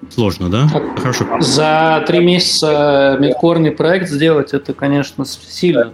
Сложно, 0.09 0.49
да? 0.49 0.67
Хорошо. 0.97 1.25
За 1.39 2.03
три 2.07 2.19
месяца 2.19 3.17
мидкорный 3.19 3.71
проект 3.71 4.09
сделать, 4.09 4.53
это, 4.53 4.73
конечно, 4.73 5.25
сильно. 5.25 5.93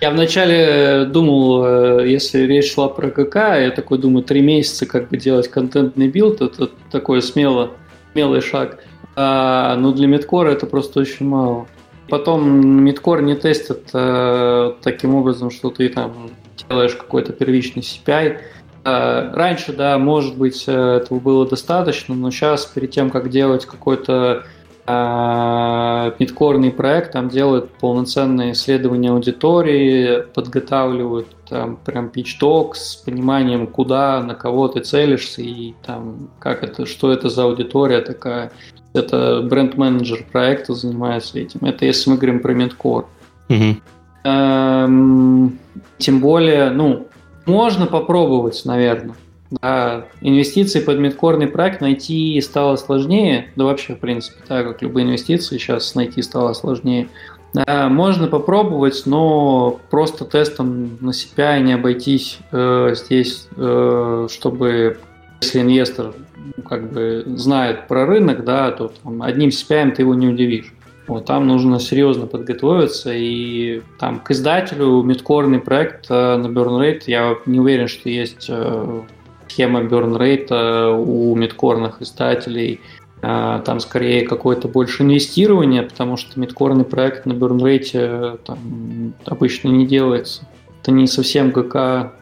Я 0.00 0.10
вначале 0.10 1.06
думал, 1.06 1.64
э, 1.64 2.08
если 2.08 2.40
речь 2.40 2.74
шла 2.74 2.88
про 2.88 3.10
КК, 3.10 3.56
я 3.56 3.70
такой 3.70 3.96
думаю, 3.96 4.24
три 4.24 4.42
месяца 4.42 4.84
как 4.84 5.08
бы 5.08 5.16
делать 5.16 5.48
контентный 5.48 6.08
билд, 6.08 6.42
это 6.42 6.68
такой 6.90 7.22
смело, 7.22 7.70
смелый 8.12 8.42
шаг. 8.42 8.78
А, 9.14 9.74
но 9.76 9.92
для 9.92 10.06
мидкора 10.06 10.50
это 10.50 10.66
просто 10.66 11.00
очень 11.00 11.26
мало. 11.26 11.66
Потом 12.10 12.84
мидкор 12.84 13.22
не 13.22 13.34
тестят 13.34 13.88
э, 13.94 14.74
таким 14.82 15.14
образом, 15.14 15.50
что 15.50 15.70
ты 15.70 15.88
там 15.88 16.30
делаешь 16.68 16.94
какой-то 16.94 17.32
первичный 17.32 17.82
CPI, 17.82 18.38
раньше, 18.86 19.72
да, 19.72 19.98
может 19.98 20.36
быть, 20.36 20.64
э, 20.66 20.72
этого 20.72 21.18
было 21.18 21.48
достаточно, 21.48 22.14
но 22.14 22.30
сейчас, 22.30 22.66
перед 22.66 22.90
тем, 22.90 23.10
как 23.10 23.30
делать 23.30 23.66
какой-то 23.66 24.44
э, 24.86 26.12
мидкорный 26.18 26.70
проект, 26.70 27.12
там 27.12 27.28
делают 27.28 27.70
полноценные 27.72 28.52
исследования 28.52 29.10
аудитории, 29.10 30.22
подготавливают 30.32 31.26
там 31.48 31.76
прям 31.76 32.12
talk 32.14 32.74
с 32.74 32.96
пониманием, 32.96 33.66
куда, 33.66 34.20
на 34.20 34.34
кого 34.34 34.68
ты 34.68 34.80
целишься 34.80 35.42
и 35.42 35.74
там 35.84 36.30
как 36.38 36.62
это, 36.62 36.86
что 36.86 37.12
это 37.12 37.28
за 37.28 37.44
аудитория 37.44 38.00
такая. 38.00 38.52
Это 38.92 39.42
бренд-менеджер 39.42 40.24
проекта 40.32 40.74
занимается 40.74 41.38
этим. 41.38 41.66
Это 41.66 41.84
если 41.84 42.08
мы 42.10 42.16
говорим 42.16 42.40
про 42.40 42.54
мидкор. 42.54 43.06
Угу. 43.48 43.76
Эм, 44.24 45.58
тем 45.98 46.20
более, 46.20 46.70
ну, 46.70 47.05
можно 47.46 47.86
попробовать, 47.86 48.62
наверное. 48.64 49.14
Да, 49.50 50.06
инвестиции 50.20 50.80
под 50.80 50.98
мидкорный 50.98 51.46
проект 51.46 51.80
найти 51.80 52.40
стало 52.40 52.76
сложнее. 52.76 53.50
Да 53.54 53.64
вообще, 53.64 53.94
в 53.94 54.00
принципе, 54.00 54.38
так 54.46 54.66
как 54.66 54.82
любые 54.82 55.06
инвестиции 55.06 55.58
сейчас 55.58 55.94
найти 55.94 56.20
стало 56.22 56.52
сложнее. 56.52 57.08
Да, 57.54 57.88
можно 57.88 58.26
попробовать, 58.26 59.02
но 59.06 59.80
просто 59.88 60.24
тестом 60.24 60.98
на 61.00 61.10
CPI 61.10 61.60
не 61.60 61.72
обойтись 61.74 62.38
э, 62.50 62.94
здесь, 62.94 63.48
э, 63.56 64.28
чтобы 64.30 64.98
если 65.40 65.60
инвестор 65.60 66.12
ну, 66.56 66.62
как 66.62 66.92
бы 66.92 67.22
знает 67.36 67.88
про 67.88 68.04
рынок, 68.04 68.44
да, 68.44 68.70
то 68.72 68.92
там, 69.02 69.22
одним 69.22 69.50
CPI 69.50 69.92
ты 69.92 70.02
его 70.02 70.14
не 70.14 70.26
удивишь. 70.26 70.72
Вот, 71.06 71.24
там 71.24 71.46
нужно 71.46 71.78
серьезно 71.78 72.26
подготовиться, 72.26 73.12
и 73.14 73.80
там 73.98 74.18
к 74.18 74.32
издателю 74.32 75.02
мидкорный 75.02 75.60
проект 75.60 76.06
э, 76.10 76.36
на 76.36 76.46
burn 76.46 76.80
rate, 76.80 77.02
я 77.06 77.36
не 77.46 77.60
уверен, 77.60 77.86
что 77.86 78.08
есть 78.08 78.46
э, 78.48 79.02
схема 79.48 79.82
burn 79.82 80.18
rate 80.18 80.48
э, 80.50 80.90
у 80.96 81.34
мидкорных 81.36 82.02
издателей, 82.02 82.80
там 83.22 83.80
скорее 83.80 84.26
какое-то 84.26 84.68
больше 84.68 85.02
инвестирование, 85.02 85.82
потому 85.82 86.18
что 86.18 86.38
мидкорный 86.38 86.84
проект 86.84 87.24
на 87.24 87.32
burn 87.32 87.58
rate 87.58 88.38
там 88.44 89.14
обычно 89.24 89.68
не 89.68 89.86
делается. 89.86 90.46
Это 90.82 90.92
не 90.92 91.06
совсем 91.06 91.50
ГК 91.50 92.12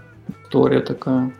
история 0.44 0.80
такая. 0.80 1.32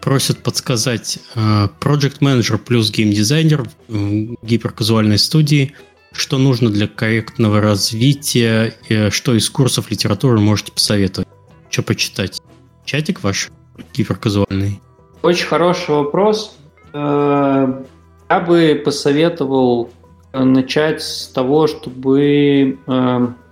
просят 0.00 0.38
подсказать 0.38 1.18
э, 1.34 1.68
Project 1.78 2.20
Manager 2.20 2.56
плюс 2.56 2.90
геймдизайнер 2.90 3.68
в 3.86 4.36
гиперказуальной 4.42 5.18
студии, 5.18 5.74
что 6.12 6.38
нужно 6.38 6.70
для 6.70 6.88
корректного 6.88 7.60
развития, 7.60 8.74
э, 8.88 9.10
что 9.10 9.34
из 9.34 9.48
курсов 9.50 9.90
литературы 9.90 10.40
можете 10.40 10.72
посоветовать, 10.72 11.28
что 11.70 11.82
почитать. 11.82 12.40
Чатик 12.84 13.22
ваш 13.22 13.50
гиперказуальный? 13.94 14.80
Очень 15.22 15.46
хороший 15.46 15.90
вопрос. 15.94 16.56
Э, 16.92 17.82
я 18.30 18.40
бы 18.40 18.82
посоветовал 18.84 19.90
Э, 20.30 20.44
начать 20.44 21.02
с 21.02 21.28
того, 21.28 21.66
чтобы 21.66 22.78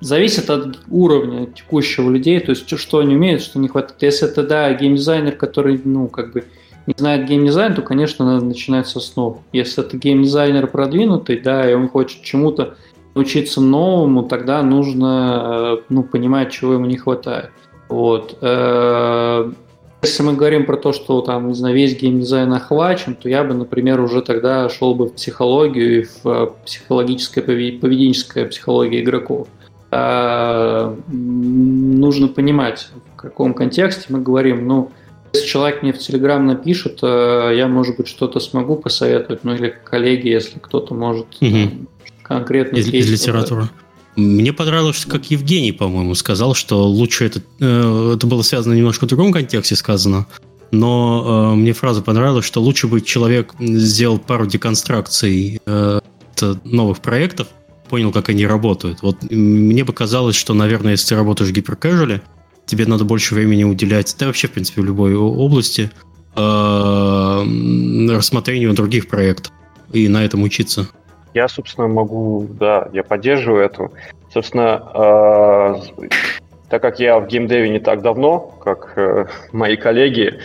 зависит 0.01 0.51
от 0.51 0.79
уровня 0.89 1.47
текущего 1.47 2.11
людей, 2.11 2.39
то 2.41 2.51
есть 2.51 2.79
что 2.79 2.99
они 2.99 3.15
умеют, 3.15 3.43
что 3.43 3.59
не 3.59 3.69
хватает. 3.69 4.03
Если 4.03 4.29
это, 4.29 4.43
да, 4.43 4.73
геймдизайнер, 4.75 5.33
который, 5.37 5.81
ну, 5.83 6.09
как 6.09 6.33
бы 6.33 6.45
не 6.87 6.95
знает 6.97 7.27
геймдизайн, 7.27 7.75
то, 7.75 7.83
конечно, 7.83 8.25
надо 8.25 8.45
начинать 8.45 8.87
с 8.87 8.97
основ. 8.97 9.39
Если 9.53 9.85
это 9.85 9.97
геймдизайнер 9.97 10.67
продвинутый, 10.69 11.41
да, 11.41 11.69
и 11.69 11.75
он 11.75 11.89
хочет 11.89 12.23
чему-то 12.23 12.77
учиться 13.15 13.61
новому, 13.61 14.25
тогда 14.25 14.63
нужно, 14.63 15.79
э, 15.79 15.83
ну, 15.89 16.03
понимать, 16.03 16.53
чего 16.53 16.75
ему 16.75 16.87
не 16.87 16.97
хватает. 16.97 17.51
Вот. 17.89 18.39
Э, 18.41 19.51
если 20.03 20.23
мы 20.23 20.35
говорим 20.35 20.67
про 20.67 20.77
то, 20.77 20.93
что 20.93 21.21
там, 21.23 21.49
не 21.49 21.55
знаю, 21.55 21.75
весь 21.75 21.99
геймдизайн 21.99 22.53
охвачен, 22.53 23.15
то 23.15 23.29
я 23.29 23.43
бы, 23.43 23.55
например, 23.55 24.01
уже 24.01 24.23
тогда 24.23 24.69
шел 24.69 24.95
бы 24.95 25.07
в 25.07 25.15
психологию 25.15 26.03
и 26.03 26.05
в 26.05 26.27
э, 26.27 26.49
психологическое, 26.65 27.43
поведенческое 27.43 28.47
психология 28.47 29.01
игроков. 29.01 29.49
А, 29.91 30.95
нужно 31.09 32.29
понимать, 32.29 32.89
в 33.15 33.17
каком 33.17 33.55
контексте 33.55 34.07
мы 34.11 34.21
говорим. 34.21 34.67
Ну, 34.67 34.91
если 35.33 35.47
человек 35.47 35.83
мне 35.83 35.93
в 35.93 35.99
Телеграм 35.99 36.47
напишет, 36.47 37.01
э, 37.03 37.53
я, 37.57 37.69
может 37.69 37.97
быть, 37.97 38.09
что-то 38.09 38.41
смогу 38.41 38.77
посоветовать, 38.77 39.45
ну 39.45 39.55
или 39.55 39.75
коллеги, 39.85 40.29
если 40.29 40.59
кто-то 40.59 40.95
может 40.95 41.27
угу. 41.41 41.87
конкретно... 42.23 42.77
Из, 42.77 42.89
из 42.89 43.11
литературы. 43.11 43.69
Мне 44.17 44.53
понравилось, 44.55 45.05
как 45.05 45.31
Евгений, 45.31 45.73
по-моему, 45.73 46.15
сказал, 46.15 46.55
что 46.55 46.87
лучше 46.89 47.27
это... 47.27 47.41
Э, 47.61 48.15
это 48.17 48.27
было 48.27 48.43
связано 48.43 48.75
немножко 48.75 49.05
в 49.05 49.09
другом 49.09 49.33
контексте 49.33 49.77
сказано, 49.77 50.27
но 50.71 51.53
э, 51.53 51.57
мне 51.57 51.73
фраза 51.73 52.03
понравилась, 52.03 52.45
что 52.45 52.61
лучше 52.61 52.87
бы 52.87 53.01
человек 53.01 53.55
сделал 53.59 54.19
пару 54.19 54.47
деконстракций 54.47 55.61
э, 55.67 56.01
новых 56.65 57.01
проектов, 57.01 57.49
понял, 57.89 58.13
как 58.13 58.29
они 58.29 58.47
работают. 58.47 59.03
Вот 59.03 59.19
мне 59.31 59.85
бы 59.85 59.93
казалось, 59.93 60.37
что, 60.37 60.55
наверное, 60.55 60.93
если 60.93 61.11
ты 61.11 61.17
работаешь 61.17 61.51
в 61.51 61.53
гиперкэжуале, 61.53 62.23
тебе 62.67 62.87
надо 62.87 63.05
больше 63.05 63.35
времени 63.35 63.65
уделять, 63.65 64.15
да 64.19 64.27
вообще, 64.27 64.49
в 64.49 64.53
принципе, 64.53 64.83
в 64.83 64.85
любой 64.85 65.15
области, 65.15 65.91
э, 66.37 66.41
рассмотрению 68.11 68.75
других 68.75 69.09
проектов 69.09 69.53
и 69.93 70.09
на 70.09 70.25
этом 70.25 70.43
учиться. 70.43 70.89
Я, 71.33 71.49
собственно, 71.49 71.89
могу, 71.89 72.47
да, 72.59 72.89
я 72.93 73.03
поддерживаю 73.03 73.65
эту. 73.65 73.93
Собственно, 74.33 75.81
э, 75.95 76.09
так 76.69 76.83
как 76.83 76.99
я 76.99 77.19
в 77.19 77.27
геймдеве 77.27 77.69
не 77.69 77.79
так 77.79 78.03
давно, 78.03 78.39
как 78.39 78.93
э, 78.97 79.27
мои 79.53 79.77
коллеги, 79.77 80.41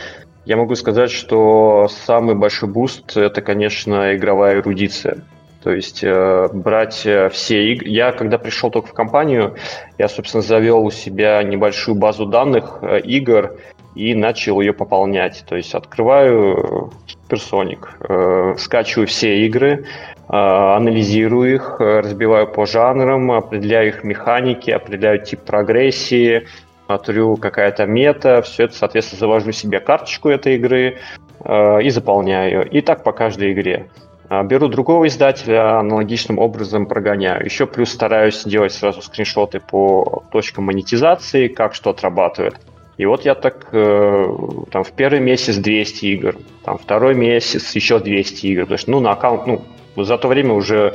я 0.45 0.57
могу 0.57 0.76
сказать, 0.76 1.11
что 1.11 1.89
самый 2.06 2.35
большой 2.35 2.69
буст 2.69 3.15
это, 3.15 3.41
конечно, 3.41 4.15
игровая 4.15 4.60
эрудиция. 4.60 5.23
То 5.63 5.71
есть 5.71 6.03
э, 6.03 6.49
брать 6.53 7.05
э, 7.05 7.29
все 7.29 7.73
игры. 7.73 7.88
Я, 7.88 8.11
когда 8.11 8.38
пришел 8.38 8.71
только 8.71 8.88
в 8.89 8.93
компанию, 8.93 9.55
я, 9.97 10.07
собственно, 10.07 10.41
завел 10.41 10.83
у 10.83 10.91
себя 10.91 11.41
небольшую 11.43 11.95
базу 11.95 12.25
данных 12.25 12.79
э, 12.81 12.99
игр 13.01 13.57
и 13.93 14.15
начал 14.15 14.61
ее 14.61 14.73
пополнять. 14.73 15.43
То 15.47 15.55
есть 15.55 15.75
открываю 15.75 16.91
персоник, 17.27 17.97
э, 18.09 18.55
скачиваю 18.57 19.07
все 19.07 19.45
игры, 19.45 19.85
а, 20.33 20.77
анализирую 20.77 21.55
их, 21.55 21.75
э, 21.79 21.99
разбиваю 21.99 22.47
по 22.47 22.65
жанрам, 22.65 23.31
определяю 23.31 23.89
их 23.89 24.05
механики, 24.05 24.71
определяю 24.71 25.21
тип 25.21 25.41
прогрессии, 25.41 26.47
смотрю 26.85 27.35
какая-то 27.35 27.85
мета, 27.85 28.41
все 28.41 28.63
это, 28.63 28.73
соответственно, 28.73 29.19
завожу 29.19 29.51
себе 29.51 29.81
карточку 29.81 30.29
этой 30.29 30.55
игры 30.55 30.99
э, 31.43 31.81
и 31.83 31.89
заполняю. 31.89 32.65
И 32.69 32.79
так 32.79 33.03
по 33.03 33.11
каждой 33.11 33.51
игре. 33.51 33.89
А, 34.33 34.43
беру 34.43 34.69
другого 34.69 35.07
издателя, 35.07 35.77
аналогичным 35.79 36.39
образом 36.39 36.85
прогоняю. 36.85 37.43
Еще 37.43 37.67
плюс 37.67 37.91
стараюсь 37.91 38.45
делать 38.45 38.71
сразу 38.71 39.01
скриншоты 39.01 39.59
по 39.59 40.23
точкам 40.31 40.63
монетизации, 40.63 41.49
как 41.49 41.75
что 41.75 41.89
отрабатывает. 41.89 42.55
И 42.95 43.05
вот 43.05 43.25
я 43.25 43.35
так, 43.35 43.67
э, 43.73 44.25
там, 44.71 44.85
в 44.85 44.91
первый 44.93 45.19
месяц 45.19 45.57
200 45.57 46.05
игр, 46.05 46.37
там, 46.63 46.77
второй 46.77 47.13
месяц 47.13 47.75
еще 47.75 47.99
200 47.99 48.45
игр. 48.47 48.67
То 48.67 48.73
есть, 48.75 48.87
ну, 48.87 49.01
на 49.01 49.11
аккаунт, 49.11 49.47
ну, 49.47 49.63
за 50.01 50.17
то 50.17 50.29
время 50.29 50.53
уже 50.53 50.93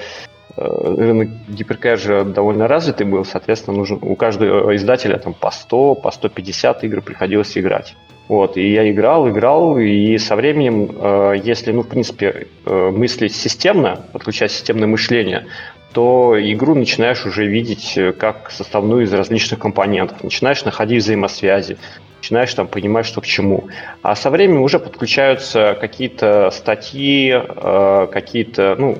э, 0.56 0.94
рынок 0.96 1.28
гиперкэжа 1.46 2.24
довольно 2.24 2.66
развитый 2.66 3.04
был, 3.04 3.26
соответственно, 3.26 3.76
нужен, 3.76 3.98
у 4.00 4.16
каждого 4.16 4.74
издателя 4.74 5.18
там 5.18 5.34
по 5.34 5.50
100, 5.50 5.96
по 5.96 6.10
150 6.10 6.84
игр 6.84 7.02
приходилось 7.02 7.58
играть. 7.58 7.96
Вот, 8.28 8.57
и 8.57 8.73
я 8.73 8.90
играл, 8.90 9.28
играл, 9.28 9.78
и 9.78 10.19
со 10.19 10.35
временем, 10.35 10.90
э, 11.01 11.35
если, 11.44 11.73
ну, 11.73 11.82
в 11.82 11.89
принципе, 11.89 12.48
э, 12.65 12.90
мыслить 12.90 13.35
системно, 13.35 14.05
подключать 14.12 14.51
системное 14.51 14.89
мышление, 14.89 15.47
то 15.93 16.35
игру 16.39 16.74
начинаешь 16.74 17.24
уже 17.24 17.47
видеть 17.47 17.98
как 18.19 18.51
составную 18.51 19.05
из 19.05 19.12
различных 19.15 19.61
компонентов. 19.61 20.23
Начинаешь 20.23 20.65
находить 20.65 21.03
взаимосвязи, 21.03 21.78
начинаешь 22.27 22.53
там 22.55 22.66
понимать, 22.66 23.07
что 23.07 23.20
к 23.20 23.27
чему. 23.27 23.69
А 24.03 24.16
со 24.16 24.31
временем 24.31 24.62
уже 24.62 24.78
подключаются 24.78 25.77
какие-то 25.81 26.51
статьи, 26.51 27.32
э, 27.32 28.09
какие-то, 28.11 28.77
ну, 28.78 28.98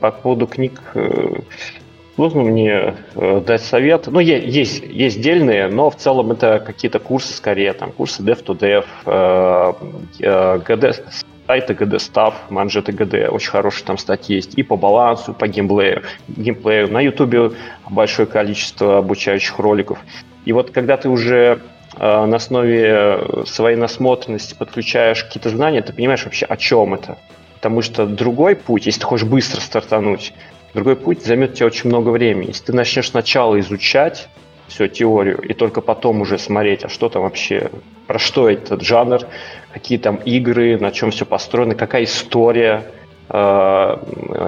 по 0.00 0.10
поводу 0.10 0.46
книг 0.46 0.80
э, 0.94 1.34
сложно 2.14 2.42
мне 2.42 2.94
э, 3.14 3.40
дать 3.46 3.62
совет. 3.62 4.06
Ну, 4.06 4.20
есть, 4.20 4.82
есть 4.84 5.20
дельные, 5.20 5.68
но 5.68 5.90
в 5.90 5.96
целом 5.96 6.32
это 6.32 6.58
какие-то 6.58 6.98
курсы 6.98 7.32
скорее, 7.34 7.72
там, 7.72 7.92
курсы 7.92 8.22
Dev 8.22 8.44
to 8.44 8.58
Dev, 8.58 8.84
GD, 10.18 11.04
сайты 11.46 11.76
манжеты 12.50 12.92
GD, 12.92 13.28
очень 13.28 13.50
хорошие 13.50 13.84
там 13.86 13.98
статьи 13.98 14.36
есть 14.36 14.54
и 14.54 14.62
по 14.62 14.76
балансу, 14.76 15.34
по 15.34 15.48
геймплею. 15.48 16.02
геймплею. 16.28 16.92
На 16.92 17.00
YouTube 17.00 17.54
большое 17.88 18.28
количество 18.28 18.98
обучающих 18.98 19.58
роликов. 19.58 19.98
И 20.44 20.52
вот 20.52 20.70
когда 20.70 20.96
ты 20.96 21.08
уже 21.08 21.60
Э, 21.96 22.24
на 22.24 22.36
основе 22.36 23.44
своей 23.46 23.76
насмотренности 23.76 24.54
подключаешь 24.54 25.24
какие-то 25.24 25.50
знания, 25.50 25.82
ты 25.82 25.92
понимаешь 25.92 26.24
вообще, 26.24 26.46
о 26.46 26.56
чем 26.56 26.94
это. 26.94 27.18
Потому 27.54 27.82
что 27.82 28.06
другой 28.06 28.56
путь, 28.56 28.86
если 28.86 29.00
ты 29.00 29.06
хочешь 29.06 29.26
быстро 29.26 29.60
стартануть, 29.60 30.32
другой 30.74 30.96
путь 30.96 31.24
займет 31.24 31.54
тебе 31.54 31.66
очень 31.66 31.88
много 31.88 32.10
времени. 32.10 32.48
Если 32.48 32.66
ты 32.66 32.72
начнешь 32.72 33.10
сначала 33.10 33.58
изучать 33.60 34.28
всю 34.68 34.86
теорию 34.86 35.38
и 35.40 35.52
только 35.52 35.80
потом 35.80 36.20
уже 36.20 36.38
смотреть, 36.38 36.84
а 36.84 36.88
что 36.88 37.08
там 37.08 37.22
вообще, 37.22 37.70
про 38.06 38.18
что 38.18 38.48
этот 38.48 38.82
жанр, 38.82 39.20
какие 39.72 39.98
там 39.98 40.16
игры, 40.16 40.78
на 40.78 40.92
чем 40.92 41.10
все 41.10 41.26
построено, 41.26 41.74
какая 41.74 42.04
история 42.04 42.84
э, 43.28 43.96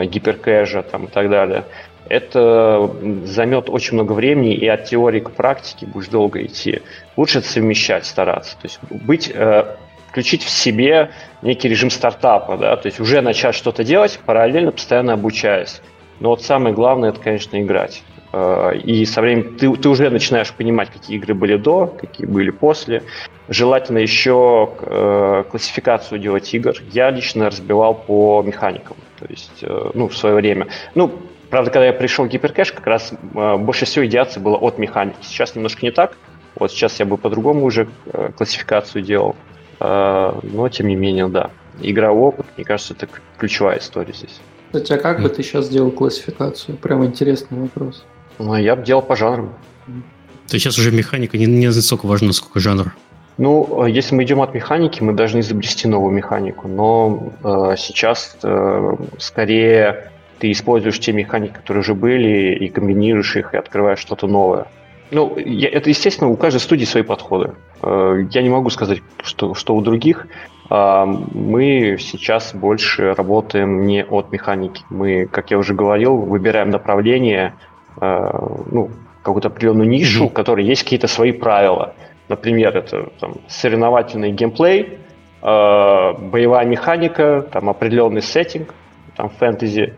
гиперкэжа 0.05 0.83
там 0.83 1.07
и 1.07 1.09
так 1.09 1.29
далее, 1.29 1.65
это 2.09 2.91
займет 3.25 3.71
очень 3.71 3.95
много 3.95 4.13
времени, 4.13 4.55
и 4.55 4.67
от 4.67 4.85
теории 4.85 5.21
к 5.21 5.31
практике 5.31 5.87
будешь 5.87 6.09
долго 6.09 6.45
идти. 6.45 6.83
Лучше 7.17 7.39
это 7.39 7.49
совмещать, 7.49 8.07
стараться. 8.07 8.53
То 8.61 8.65
есть 8.65 8.81
быть, 8.91 9.31
э, 9.33 9.77
включить 10.09 10.43
в 10.43 10.51
себе 10.51 11.11
некий 11.41 11.69
режим 11.69 11.91
стартапа, 11.91 12.59
да, 12.59 12.77
то 12.77 12.87
есть 12.87 13.01
уже 13.01 13.23
начать 13.23 13.55
что-то 13.55 13.83
делать, 13.83 14.21
параллельно 14.27 14.71
постоянно 14.71 15.15
обучаясь. 15.15 15.81
Но 16.21 16.31
вот 16.31 16.43
самое 16.43 16.75
главное, 16.75 17.11
это, 17.11 17.21
конечно, 17.21 17.61
играть. 17.61 18.03
Э, 18.33 18.77
и 18.77 19.05
со 19.05 19.21
временем 19.21 19.57
ты, 19.57 19.75
ты 19.77 19.89
уже 19.89 20.09
начинаешь 20.11 20.53
понимать, 20.53 20.91
какие 20.91 21.17
игры 21.17 21.35
были 21.35 21.57
до, 21.57 21.87
какие 21.87 22.27
были 22.27 22.51
после. 22.51 23.03
Желательно 23.49 23.99
еще 23.99 24.71
э, 24.81 25.45
классификацию 25.51 26.19
делать 26.19 26.53
игр. 26.55 26.75
Я 26.93 27.11
лично 27.11 27.47
разбивал 27.47 27.95
по 27.95 28.43
механикам, 28.43 28.97
то 29.19 29.27
есть, 29.29 29.63
э, 29.63 29.91
ну, 29.95 30.09
в 30.09 30.17
свое 30.17 30.35
время. 30.37 30.69
Ну, 30.95 31.13
Правда, 31.53 31.71
когда 31.71 31.85
я 31.89 31.93
пришел 31.93 32.25
в 32.25 32.29
гиперкэш, 32.29 32.73
как 32.73 32.87
раз 32.87 33.13
э, 33.13 33.57
больше 33.59 33.85
всего 33.85 34.07
идеации 34.07 34.41
было 34.41 34.57
от 34.57 34.79
механики. 34.79 35.19
Сейчас 35.21 35.55
немножко 35.55 35.85
не 35.85 35.91
так. 35.91 36.17
Вот 36.55 36.73
сейчас 36.73 36.99
я 36.99 37.05
бы 37.05 37.19
по-другому 37.19 37.67
уже 37.67 37.89
э, 38.07 38.31
классификацию 38.35 39.03
делал. 39.03 39.37
Э, 39.79 40.33
но, 40.43 40.71
тем 40.71 40.89
не 40.89 40.97
менее, 40.97 41.29
да. 41.29 41.51
Игра 41.83 42.11
опыт, 42.11 42.47
мне 42.57 42.65
кажется, 42.65 42.95
это 42.95 43.07
ключевая 43.37 43.81
история 43.81 44.15
здесь. 44.15 44.41
Кстати, 44.73 44.95
а 44.95 44.97
как 44.97 45.21
бы 45.21 45.29
ты 45.29 45.43
сейчас 45.43 45.69
делал 45.69 45.91
классификацию? 45.91 46.79
Прям 46.79 47.05
интересный 47.05 47.61
вопрос. 47.61 48.05
Ну, 48.39 48.57
я 48.57 48.75
бы 48.75 48.83
делал 48.83 49.03
по 49.03 49.17
жанрам. 49.17 49.55
То 50.49 50.55
есть 50.55 50.65
сейчас 50.65 50.79
уже 50.79 50.91
механика 50.91 51.37
не, 51.37 51.45
не 51.45 51.67
настолько 51.67 52.07
важна, 52.07 52.33
сколько 52.33 52.59
жанр. 52.59 52.95
Ну, 53.37 53.85
если 53.85 54.15
мы 54.15 54.25
идем 54.25 54.41
от 54.41 54.55
механики, 54.55 55.03
мы 55.03 55.13
должны 55.13 55.41
изобрести 55.41 55.89
новую 55.89 56.13
механику. 56.13 56.69
Но 56.69 57.33
э, 57.45 57.77
сейчас 57.77 58.39
э, 58.43 58.97
скорее 59.19 60.11
ты 60.39 60.51
используешь 60.51 60.99
те 60.99 61.13
механики, 61.13 61.53
которые 61.53 61.83
уже 61.83 61.95
были, 61.95 62.55
и 62.55 62.69
комбинируешь 62.69 63.37
их, 63.37 63.53
и 63.53 63.59
открываешь 63.59 63.99
что-то 63.99 64.27
новое. 64.27 64.69
Ну, 65.11 65.37
я, 65.37 65.69
это, 65.69 65.91
естественно, 65.91 66.31
у 66.31 66.37
каждой 66.37 66.61
студии 66.61 66.87
свои 66.87 67.03
подходы. 67.03 67.53
Э, 67.83 68.25
я 68.31 68.43
не 68.43 68.49
могу 68.49 68.71
сказать, 68.71 69.03
что, 69.23 69.55
что 69.55 69.75
у 69.75 69.81
других. 69.81 70.27
А, 70.71 71.05
мы 71.07 71.97
сейчас 71.99 72.55
больше 72.55 73.15
работаем 73.15 73.87
не 73.87 74.05
от 74.05 74.33
механики. 74.33 74.83
Мы, 74.91 75.27
как 75.27 75.51
я 75.51 75.59
уже 75.59 75.75
говорил, 75.75 76.17
выбираем 76.17 76.71
направление, 76.71 77.55
ну, 78.01 78.89
какую-то 79.23 79.49
определенную 79.49 79.87
нишу, 79.87 80.29
в 80.29 80.33
которой 80.33 80.65
есть 80.65 80.83
какие-то 80.83 81.09
свои 81.09 81.33
правила. 81.33 81.95
Например, 82.29 82.75
это 82.75 83.11
там, 83.21 83.35
соревновательный 83.49 84.33
геймплей, 84.33 84.99
боевая 85.43 86.65
механика, 86.65 87.47
там 87.53 87.69
определенный 87.69 88.23
сеттинг, 88.23 88.75
там 89.15 89.29
фэнтези, 89.29 89.95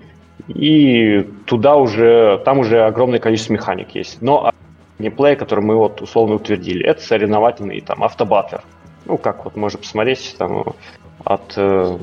и 0.49 1.23
туда 1.47 1.77
уже, 1.77 2.43
там 2.45 2.59
уже 2.59 2.83
огромное 2.83 3.19
количество 3.19 3.53
механик 3.53 3.95
есть. 3.95 4.21
Но 4.21 4.51
геймплей, 4.99 5.37
который 5.37 5.65
мы 5.65 5.77
вот 5.77 6.01
условно 6.01 6.37
утвердили, 6.37 6.85
это 6.85 7.03
соревновательный 7.03 7.81
там 7.81 8.03
автобатлер. 8.03 8.63
Ну, 9.07 9.19
как 9.19 9.45
вот 9.45 9.57
можно 9.57 9.79
посмотреть 9.79 10.35
там 10.39 10.65
от... 11.25 11.55
Э, 11.57 11.99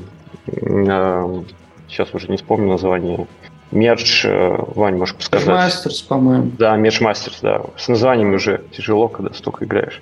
э, 0.46 1.42
сейчас 1.88 2.14
уже 2.14 2.28
не 2.28 2.36
вспомню 2.36 2.68
название. 2.68 3.26
Мерч, 3.70 4.24
э, 4.24 4.56
Вань, 4.74 4.98
можешь 4.98 5.16
подсказать? 5.16 5.48
Мастерс, 5.48 6.02
по-моему. 6.02 6.52
Да, 6.58 6.76
Мерч 6.76 7.00
Мастерс, 7.00 7.40
да. 7.40 7.62
С 7.76 7.88
названием 7.88 8.34
уже 8.34 8.62
тяжело, 8.76 9.08
когда 9.08 9.32
столько 9.32 9.64
играешь. 9.64 10.00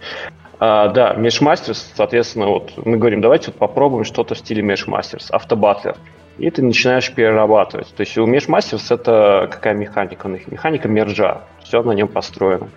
А, 0.58 0.88
да, 0.88 1.14
Masters, 1.16 1.86
соответственно, 1.94 2.48
вот 2.48 2.72
мы 2.84 2.98
говорим, 2.98 3.22
давайте 3.22 3.46
вот 3.46 3.56
попробуем 3.56 4.04
что-то 4.04 4.34
в 4.34 4.38
стиле 4.38 4.62
Masters, 4.62 5.30
автобатлер 5.30 5.96
и 6.40 6.50
ты 6.50 6.62
начинаешь 6.62 7.12
перерабатывать. 7.12 7.88
То 7.94 8.00
есть 8.00 8.16
у 8.16 8.26
Mesh 8.26 8.48
Masters 8.48 8.92
это 8.92 9.48
какая 9.50 9.74
механика? 9.74 10.26
Механика 10.28 10.88
мержа. 10.88 11.42
Все 11.62 11.82
на 11.82 11.92
нем 11.92 12.08
построено. 12.08 12.68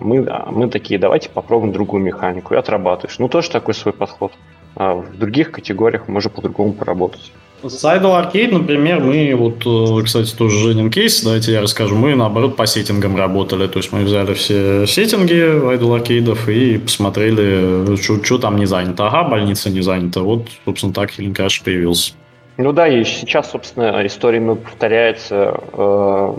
Мы, 0.00 0.28
мы 0.50 0.68
такие, 0.68 0.98
давайте 0.98 1.30
попробуем 1.30 1.72
другую 1.72 2.02
механику 2.02 2.54
и 2.54 2.56
отрабатываешь. 2.56 3.18
Ну, 3.18 3.28
тоже 3.28 3.50
такой 3.50 3.74
свой 3.74 3.94
подход. 3.94 4.32
А 4.74 4.94
в 4.94 5.16
других 5.16 5.52
категориях 5.52 6.08
можно 6.08 6.30
по-другому 6.30 6.72
поработать. 6.72 7.32
С 7.62 7.84
Idle 7.84 8.20
Arcade, 8.20 8.52
например, 8.52 9.00
мы 9.00 9.32
вот, 9.36 9.64
э, 9.64 10.04
кстати, 10.04 10.34
тоже 10.34 10.58
Женин 10.58 10.90
кейс, 10.90 11.22
давайте 11.22 11.52
я 11.52 11.60
расскажу, 11.60 11.94
мы, 11.94 12.16
наоборот, 12.16 12.56
по 12.56 12.66
сеттингам 12.66 13.16
работали, 13.16 13.68
то 13.68 13.78
есть 13.78 13.92
мы 13.92 14.02
взяли 14.02 14.34
все 14.34 14.84
сеттинги 14.84 15.34
Idle 15.34 16.02
Arcade 16.02 16.52
и 16.52 16.78
посмотрели, 16.78 17.94
что 17.96 18.38
там 18.38 18.56
не 18.56 18.66
занято. 18.66 19.06
Ага, 19.06 19.28
больница 19.28 19.70
не 19.70 19.80
занята, 19.80 20.22
вот, 20.22 20.48
собственно, 20.64 20.92
так 20.92 21.10
Healing 21.10 21.36
Crash 21.36 21.62
появился. 21.62 22.14
Ну 22.58 22.72
да, 22.72 22.86
и 22.86 23.02
сейчас, 23.04 23.50
собственно, 23.50 24.06
история 24.06 24.40
повторяется. 24.54 25.58
Э, 25.72 26.34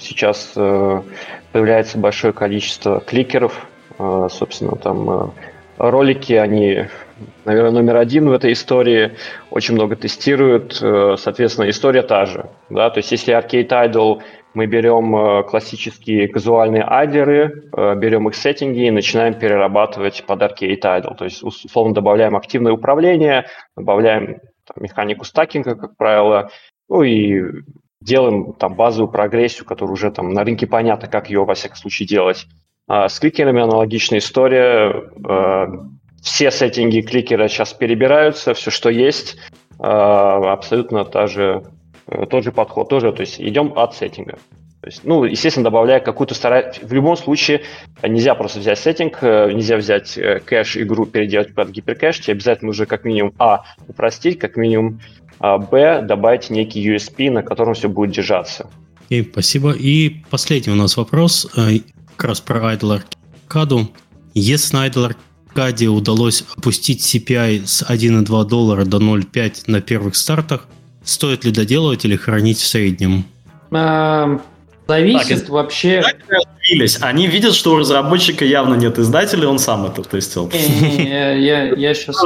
сейчас 0.00 0.52
э, 0.56 1.02
появляется 1.52 1.96
большое 1.98 2.32
количество 2.32 3.00
кликеров. 3.00 3.68
Э, 3.98 4.26
собственно, 4.30 4.74
там 4.74 5.32
ролики, 5.78 6.32
они, 6.32 6.86
наверное, 7.44 7.70
номер 7.70 7.98
один 7.98 8.28
в 8.28 8.32
этой 8.32 8.52
истории. 8.52 9.12
Очень 9.50 9.74
много 9.74 9.94
тестируют. 9.94 10.74
Соответственно, 10.74 11.70
история 11.70 12.02
та 12.02 12.26
же. 12.26 12.46
Да? 12.68 12.90
То 12.90 12.98
есть, 12.98 13.12
если 13.12 13.36
Arcade 13.36 13.68
Idol 13.68 14.22
мы 14.54 14.66
берем 14.66 15.42
классические 15.44 16.28
казуальные 16.28 16.84
айдеры, 16.86 17.64
берем 17.72 18.28
их 18.28 18.36
сеттинги 18.36 18.86
и 18.86 18.90
начинаем 18.92 19.34
перерабатывать 19.34 20.24
под 20.26 20.42
Arcade 20.42 20.80
Idol. 20.80 21.16
То 21.16 21.24
есть, 21.24 21.42
условно, 21.42 21.92
добавляем 21.92 22.36
активное 22.36 22.72
управление, 22.72 23.46
добавляем 23.76 24.38
там, 24.66 24.82
механику 24.82 25.24
стакинга, 25.24 25.74
как 25.74 25.96
правило, 25.96 26.50
ну 26.88 27.02
и 27.02 27.42
делаем 28.00 28.52
там 28.54 28.74
базовую 28.74 29.10
прогрессию, 29.10 29.66
которая 29.66 29.92
уже 29.92 30.10
там 30.10 30.30
на 30.30 30.44
рынке 30.44 30.66
понятно, 30.66 31.08
как 31.08 31.30
ее 31.30 31.44
во 31.44 31.54
всяком 31.54 31.76
случае 31.76 32.06
делать. 32.06 32.46
А 32.86 33.08
с 33.08 33.18
кликерами 33.18 33.62
аналогичная 33.62 34.18
история. 34.18 35.04
А, 35.26 35.68
все 36.22 36.50
сеттинги 36.50 37.02
кликера 37.02 37.48
сейчас 37.48 37.74
перебираются, 37.74 38.54
все, 38.54 38.70
что 38.70 38.88
есть, 38.88 39.36
а, 39.78 40.52
абсолютно 40.54 41.04
та 41.04 41.26
же, 41.26 41.64
э, 42.06 42.24
тот 42.24 42.44
же 42.44 42.50
подход, 42.50 42.88
тоже, 42.88 43.12
то 43.12 43.20
есть 43.20 43.38
идем 43.38 43.74
от 43.76 43.94
сеттинга. 43.94 44.38
То 44.84 44.90
есть, 44.90 45.00
ну, 45.02 45.24
естественно, 45.24 45.64
добавляя 45.64 45.98
какую-то 45.98 46.34
старать. 46.34 46.78
В 46.82 46.92
любом 46.92 47.16
случае, 47.16 47.62
нельзя 48.02 48.34
просто 48.34 48.58
взять 48.58 48.78
сеттинг, 48.78 49.16
э, 49.22 49.50
нельзя 49.50 49.78
взять 49.78 50.18
э, 50.18 50.40
кэш 50.44 50.76
игру, 50.76 51.06
переделать 51.06 51.54
под 51.54 51.70
гиперкэш. 51.70 52.20
Тебе 52.20 52.34
обязательно 52.34 52.66
нужно 52.66 52.84
как 52.84 53.04
минимум 53.04 53.32
А 53.38 53.64
упростить, 53.88 54.38
как 54.38 54.58
минимум 54.58 55.00
а, 55.38 55.56
Б 55.56 56.02
добавить 56.02 56.50
некий 56.50 56.86
USP, 56.86 57.30
на 57.30 57.42
котором 57.42 57.72
все 57.72 57.88
будет 57.88 58.14
держаться. 58.14 58.68
И 59.08 59.22
спасибо. 59.22 59.72
И 59.72 60.22
последний 60.28 60.74
у 60.74 60.76
нас 60.76 60.98
вопрос, 60.98 61.50
э, 61.56 61.78
как 62.16 62.28
раз 62.28 62.42
про 62.42 62.74
Idle 62.74 63.00
Arcade. 63.48 63.86
Если 64.34 64.76
на 64.76 64.86
Idle 64.86 65.16
Arcade 65.54 65.86
удалось 65.86 66.44
опустить 66.54 67.00
CPI 67.00 67.62
с 67.64 67.82
1,2 67.82 68.44
доллара 68.44 68.84
до 68.84 68.98
0,5 68.98 69.62
на 69.66 69.80
первых 69.80 70.14
стартах, 70.14 70.68
стоит 71.04 71.46
ли 71.46 71.52
доделывать 71.52 72.04
или 72.04 72.16
хранить 72.16 72.58
в 72.58 72.66
среднем? 72.66 73.24
Зависит 74.86 75.40
так, 75.40 75.48
вообще... 75.48 76.02
Они 77.00 77.26
видят, 77.26 77.54
что 77.54 77.72
у 77.72 77.78
разработчика 77.78 78.44
явно 78.44 78.74
нет 78.74 78.98
издателя, 78.98 79.48
он 79.48 79.58
сам 79.58 79.86
это 79.86 80.02
тестил. 80.02 80.50
Я, 80.52 81.32
я, 81.32 81.64
я 81.74 81.94
сейчас... 81.94 82.16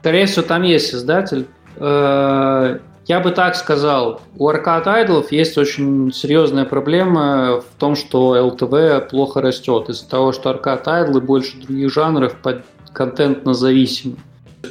Скорее 0.00 0.26
всего, 0.26 0.42
там 0.42 0.62
есть 0.62 0.94
издатель. 0.94 1.46
Э, 1.76 2.78
я 3.06 3.20
бы 3.20 3.30
так 3.30 3.54
сказал, 3.54 4.20
у 4.36 4.50
Arcade 4.50 4.84
Idol 4.84 5.26
есть 5.30 5.56
очень 5.56 6.12
серьезная 6.12 6.64
проблема 6.64 7.60
в 7.60 7.78
том, 7.78 7.94
что 7.94 8.36
LTV 8.36 9.08
плохо 9.08 9.40
растет 9.40 9.88
из-за 9.88 10.08
того, 10.08 10.32
что 10.32 10.50
Arcade 10.50 10.84
Idol 10.84 11.18
и 11.18 11.20
больше 11.20 11.56
других 11.58 11.92
жанров 11.92 12.34
под 12.42 12.64
контентно 12.92 13.54
зависимы. 13.54 14.16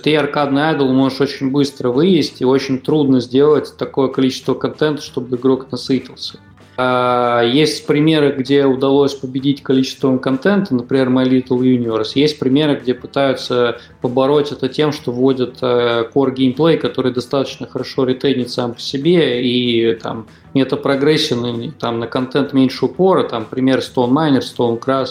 Ты 0.04 0.16
аркадный 0.16 0.64
айдол 0.64 0.94
можешь 0.94 1.20
очень 1.20 1.52
быстро 1.52 1.90
вывести, 1.90 2.44
и 2.44 2.46
очень 2.46 2.80
трудно 2.80 3.20
сделать 3.20 3.76
такое 3.78 4.08
количество 4.08 4.54
контента, 4.54 5.02
чтобы 5.02 5.36
игрок 5.36 5.72
насытился. 5.72 6.40
А, 6.84 7.44
есть 7.44 7.86
примеры, 7.86 8.32
где 8.32 8.66
удалось 8.66 9.14
победить 9.14 9.62
количеством 9.62 10.18
контента, 10.18 10.74
например, 10.74 11.10
My 11.10 11.26
Little 11.26 11.60
Universe. 11.60 12.14
Есть 12.16 12.40
примеры, 12.40 12.80
где 12.82 12.96
пытаются 12.96 13.80
побороть 14.02 14.52
это 14.52 14.68
тем, 14.68 14.92
что 14.92 15.12
вводят 15.12 15.60
э, 15.62 16.10
core 16.12 16.34
геймплей, 16.34 16.78
который 16.78 17.14
достаточно 17.14 17.68
хорошо 17.68 18.06
ретейнит 18.06 18.50
сам 18.50 18.74
по 18.74 18.80
себе, 18.80 19.44
и 19.44 19.94
там 19.94 20.26
мета-прогрессия, 20.56 21.72
там 21.80 22.00
на 22.00 22.08
контент 22.08 22.52
меньше 22.54 22.86
упора, 22.86 23.26
там 23.26 23.46
пример 23.46 23.78
Stone 23.78 24.10
Miner, 24.10 24.40
Stone 24.40 24.80
Crash, 24.80 25.10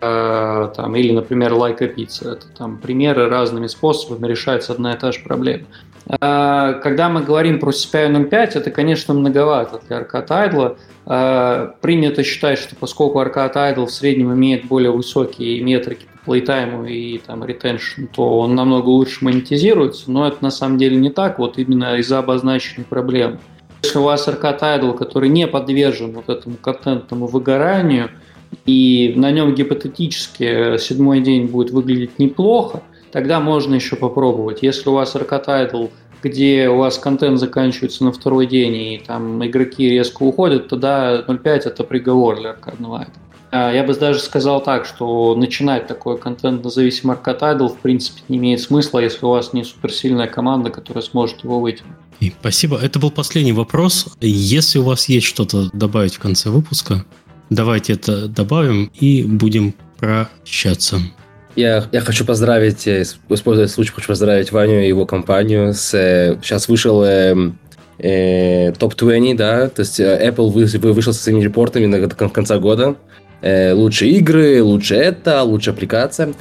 э, 0.00 0.72
там, 0.74 0.96
или, 0.96 1.12
например, 1.12 1.52
Like 1.52 1.82
a 1.82 1.86
Pizza. 1.86 2.32
Это 2.32 2.48
там 2.58 2.78
примеры 2.78 3.28
разными 3.28 3.68
способами 3.68 4.26
решается 4.26 4.72
одна 4.72 4.94
и 4.94 4.98
та 4.98 5.12
же 5.12 5.20
проблема. 5.20 5.66
А, 6.08 6.74
когда 6.74 7.08
мы 7.08 7.22
говорим 7.22 7.58
про 7.58 7.70
CPI 7.70 8.28
0.5, 8.28 8.50
это, 8.54 8.70
конечно, 8.70 9.14
многовато 9.14 9.80
для 9.86 10.00
Arcade 10.00 10.28
Idle. 10.28 10.76
А, 11.06 11.74
принято 11.80 12.22
считать, 12.24 12.58
что 12.58 12.74
поскольку 12.76 13.20
Arcade 13.20 13.54
Idle 13.54 13.86
в 13.86 13.90
среднем 13.90 14.32
имеет 14.34 14.66
более 14.66 14.90
высокие 14.90 15.62
метрики 15.62 16.06
по 16.12 16.30
плейтайму 16.30 16.84
и 16.84 17.18
там 17.18 17.42
retention, 17.42 18.08
то 18.14 18.38
он 18.38 18.54
намного 18.54 18.88
лучше 18.88 19.24
монетизируется, 19.24 20.10
но 20.10 20.26
это 20.26 20.38
на 20.40 20.50
самом 20.50 20.78
деле 20.78 20.96
не 20.96 21.10
так, 21.10 21.38
вот 21.38 21.58
именно 21.58 21.96
из-за 21.96 22.18
обозначенной 22.18 22.84
проблемы. 22.84 23.38
Если 23.82 23.98
у 23.98 24.02
вас 24.02 24.28
Arcade 24.28 24.60
Idle, 24.60 24.96
который 24.96 25.28
не 25.28 25.46
подвержен 25.46 26.12
вот 26.12 26.28
этому 26.28 26.56
контентному 26.56 27.26
выгоранию, 27.26 28.10
и 28.66 29.14
на 29.16 29.30
нем 29.30 29.54
гипотетически 29.54 30.76
седьмой 30.78 31.20
день 31.20 31.46
будет 31.46 31.70
выглядеть 31.70 32.18
неплохо, 32.18 32.82
тогда 33.12 33.40
можно 33.40 33.74
еще 33.74 33.96
попробовать. 33.96 34.62
Если 34.62 34.88
у 34.88 34.94
вас 34.94 35.14
Idle, 35.14 35.90
где 36.22 36.68
у 36.68 36.78
вас 36.78 36.98
контент 36.98 37.38
заканчивается 37.38 38.04
на 38.04 38.12
второй 38.12 38.46
день, 38.46 38.74
и 38.74 39.02
там 39.04 39.44
игроки 39.46 39.88
резко 39.88 40.22
уходят, 40.22 40.68
тогда 40.68 41.20
0.5 41.20 41.44
это 41.44 41.84
приговор 41.84 42.40
для 42.40 42.50
аркадного 42.50 43.06
я 43.52 43.84
бы 43.84 43.94
даже 43.94 44.18
сказал 44.18 44.62
так, 44.62 44.86
что 44.86 45.34
начинать 45.34 45.86
такой 45.86 46.18
контент 46.18 46.64
независимый 46.64 47.16
Arcade 47.16 47.40
Idle 47.40 47.68
в 47.68 47.78
принципе 47.78 48.22
не 48.28 48.38
имеет 48.38 48.62
смысла, 48.62 49.00
если 49.00 49.26
у 49.26 49.28
вас 49.28 49.52
не 49.52 49.62
суперсильная 49.62 50.26
команда, 50.26 50.70
которая 50.70 51.04
сможет 51.04 51.44
его 51.44 51.60
вытянуть. 51.60 51.92
И 52.20 52.32
спасибо. 52.40 52.78
Это 52.78 52.98
был 52.98 53.10
последний 53.10 53.52
вопрос. 53.52 54.06
Если 54.20 54.78
у 54.78 54.84
вас 54.84 55.08
есть 55.08 55.26
что-то 55.26 55.68
добавить 55.74 56.14
в 56.14 56.18
конце 56.18 56.48
выпуска, 56.48 57.04
давайте 57.50 57.92
это 57.92 58.26
добавим 58.26 58.90
и 58.98 59.22
будем 59.22 59.74
прощаться. 59.98 61.00
Я, 61.54 61.84
я 61.92 62.00
хочу 62.00 62.24
поздравить, 62.24 62.86
э, 62.86 63.04
используя 63.28 63.66
случай, 63.66 63.92
хочу 63.92 64.08
поздравить 64.08 64.52
Ваню 64.52 64.84
и 64.84 64.88
его 64.88 65.04
компанию. 65.04 65.74
С, 65.74 65.92
э, 65.94 66.38
сейчас 66.42 66.68
вышел 66.68 67.02
э, 67.04 67.34
э, 67.98 68.72
топ-20, 68.72 69.36
да, 69.36 69.68
то 69.68 69.80
есть 69.80 70.00
э, 70.00 70.28
Apple 70.28 70.50
вы, 70.50 70.64
вы 70.64 70.92
вышел 70.92 71.12
со 71.12 71.22
своими 71.22 71.42
репортами 71.42 71.86
на 71.86 72.06
до 72.06 72.14
конца 72.14 72.58
года. 72.58 72.96
Э, 73.42 73.72
лучшие 73.72 74.12
игры, 74.12 74.62
лучше 74.62 74.94
это, 74.94 75.42
лучшая 75.42 75.74
аппликация. 75.74 76.32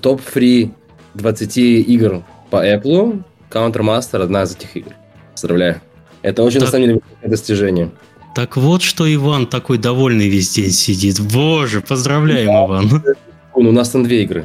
Топ-фри 0.00 0.72
20 1.14 1.56
игр 1.58 2.24
по 2.50 2.66
Apple, 2.66 3.22
Countermaster 3.50 4.22
одна 4.22 4.42
из 4.42 4.56
этих 4.56 4.76
игр. 4.76 4.92
Поздравляю. 5.32 5.80
Это 6.22 6.42
очень, 6.42 6.60
так, 6.60 6.68
на 6.68 6.72
самом 6.72 6.86
деле, 6.88 7.00
достижение. 7.22 7.90
Так 8.34 8.56
вот, 8.56 8.82
что 8.82 9.12
Иван 9.12 9.46
такой 9.46 9.78
довольный 9.78 10.28
весь 10.28 10.50
день 10.50 10.70
сидит. 10.70 11.20
Боже, 11.20 11.80
поздравляем, 11.80 12.48
да. 12.48 12.64
Иван. 12.66 13.02
Ну, 13.56 13.70
у 13.70 13.72
нас 13.72 13.90
там 13.90 14.04
две 14.04 14.22
игры. 14.22 14.44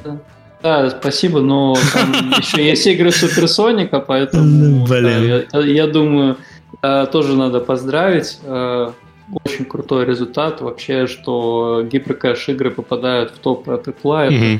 Да, 0.63 0.89
спасибо, 0.89 1.41
но 1.41 1.75
там 1.93 2.11
еще 2.37 2.63
есть 2.63 2.85
игры 2.87 3.11
Суперсоника, 3.11 3.99
поэтому 3.99 4.85
Блин. 4.85 5.45
Да, 5.51 5.59
я, 5.59 5.65
я 5.65 5.87
думаю, 5.87 6.37
э, 6.81 7.07
тоже 7.11 7.35
надо 7.35 7.59
поздравить. 7.59 8.39
Э, 8.43 8.91
очень 9.43 9.65
крутой 9.65 10.05
результат 10.05 10.61
вообще, 10.61 11.07
что 11.07 11.87
гиперкэш 11.89 12.49
игры 12.49 12.69
попадают 12.71 13.31
в 13.31 13.39
топ 13.39 13.69
от 13.69 13.87
Apple. 13.87 14.19
Это 14.19 14.33
mm 14.33 14.59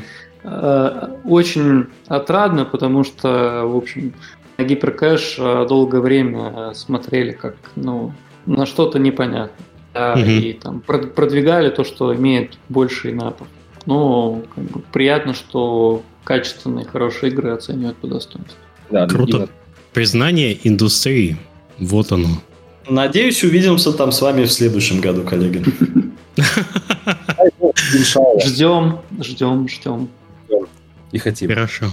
очень 1.23 1.85
отрадно, 2.07 2.65
потому 2.65 3.03
что, 3.03 3.61
в 3.67 3.77
общем, 3.77 4.13
на 4.57 4.63
гиперкэш 4.63 5.35
долгое 5.69 6.01
время 6.01 6.73
смотрели 6.73 7.31
как 7.31 7.55
ну, 7.75 8.11
на 8.47 8.65
что-то 8.65 8.97
непонятное. 8.97 9.67
Да, 9.93 10.15
mm 10.15 10.39
И 10.39 10.53
там 10.53 10.81
продвигали 10.81 11.69
то, 11.69 11.83
что 11.83 12.15
имеет 12.15 12.57
больше 12.69 13.11
инапов. 13.11 13.47
Но 13.85 14.43
как 14.53 14.63
бы, 14.65 14.81
приятно, 14.91 15.33
что 15.33 16.03
качественные, 16.23 16.85
хорошие 16.85 17.31
игры 17.31 17.51
оценивают 17.51 17.97
по 17.97 18.07
достоинству. 18.07 18.57
Да, 18.89 19.07
Круто. 19.07 19.49
Признание 19.93 20.57
индустрии. 20.67 21.37
Вот 21.79 22.11
оно. 22.11 22.29
Надеюсь, 22.87 23.43
увидимся 23.43 23.91
там 23.93 24.11
с 24.11 24.21
вами 24.21 24.43
в 24.43 24.51
следующем 24.51 25.01
году, 25.01 25.23
коллеги. 25.23 25.63
Ждем, 28.43 28.99
ждем, 29.19 29.67
ждем. 29.67 30.09
И 31.11 31.17
хотим. 31.17 31.49
Хорошо. 31.49 31.87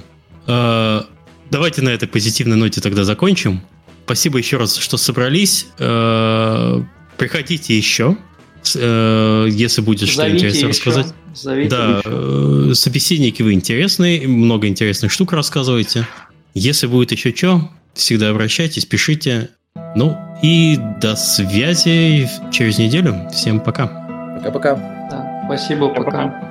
А, 0.47 1.07
давайте 1.51 1.83
на 1.83 1.91
этой 1.91 2.09
позитивной 2.09 2.57
ноте 2.57 2.81
тогда 2.81 3.05
закончим. 3.05 3.63
Спасибо 4.05 4.39
еще 4.39 4.57
раз, 4.57 4.77
что 4.77 4.97
собрались. 4.97 5.69
А, 5.79 6.83
приходите 7.17 7.77
еще. 7.77 8.17
Э, 8.77 9.47
если 9.51 9.81
будет 9.81 10.09
что 10.09 10.29
интересно 10.29 10.69
рассказать. 10.69 11.07
Зовите 11.35 11.71
да, 11.71 11.99
еще. 11.99 12.71
Э, 12.71 12.75
собеседники 12.75 13.43
вы 13.43 13.53
интересные, 13.53 14.27
много 14.27 14.67
интересных 14.67 15.13
штук 15.13 15.33
рассказываете. 15.33 16.07
Если 16.55 16.87
будет 16.87 17.13
еще 17.13 17.35
что, 17.35 17.71
всегда 17.95 18.31
обращайтесь, 18.31 18.85
пишите. 18.85 19.51
Ну 19.95 20.17
и 20.43 20.79
до 21.01 21.17
связи 21.17 22.29
через 22.53 22.79
неделю. 22.79 23.29
Всем 23.33 23.61
пока. 23.61 23.87
Пока-пока. 24.39 24.75
Да, 25.11 25.43
спасибо, 25.47 25.89
пока. 25.89 26.05
пока. 26.05 26.48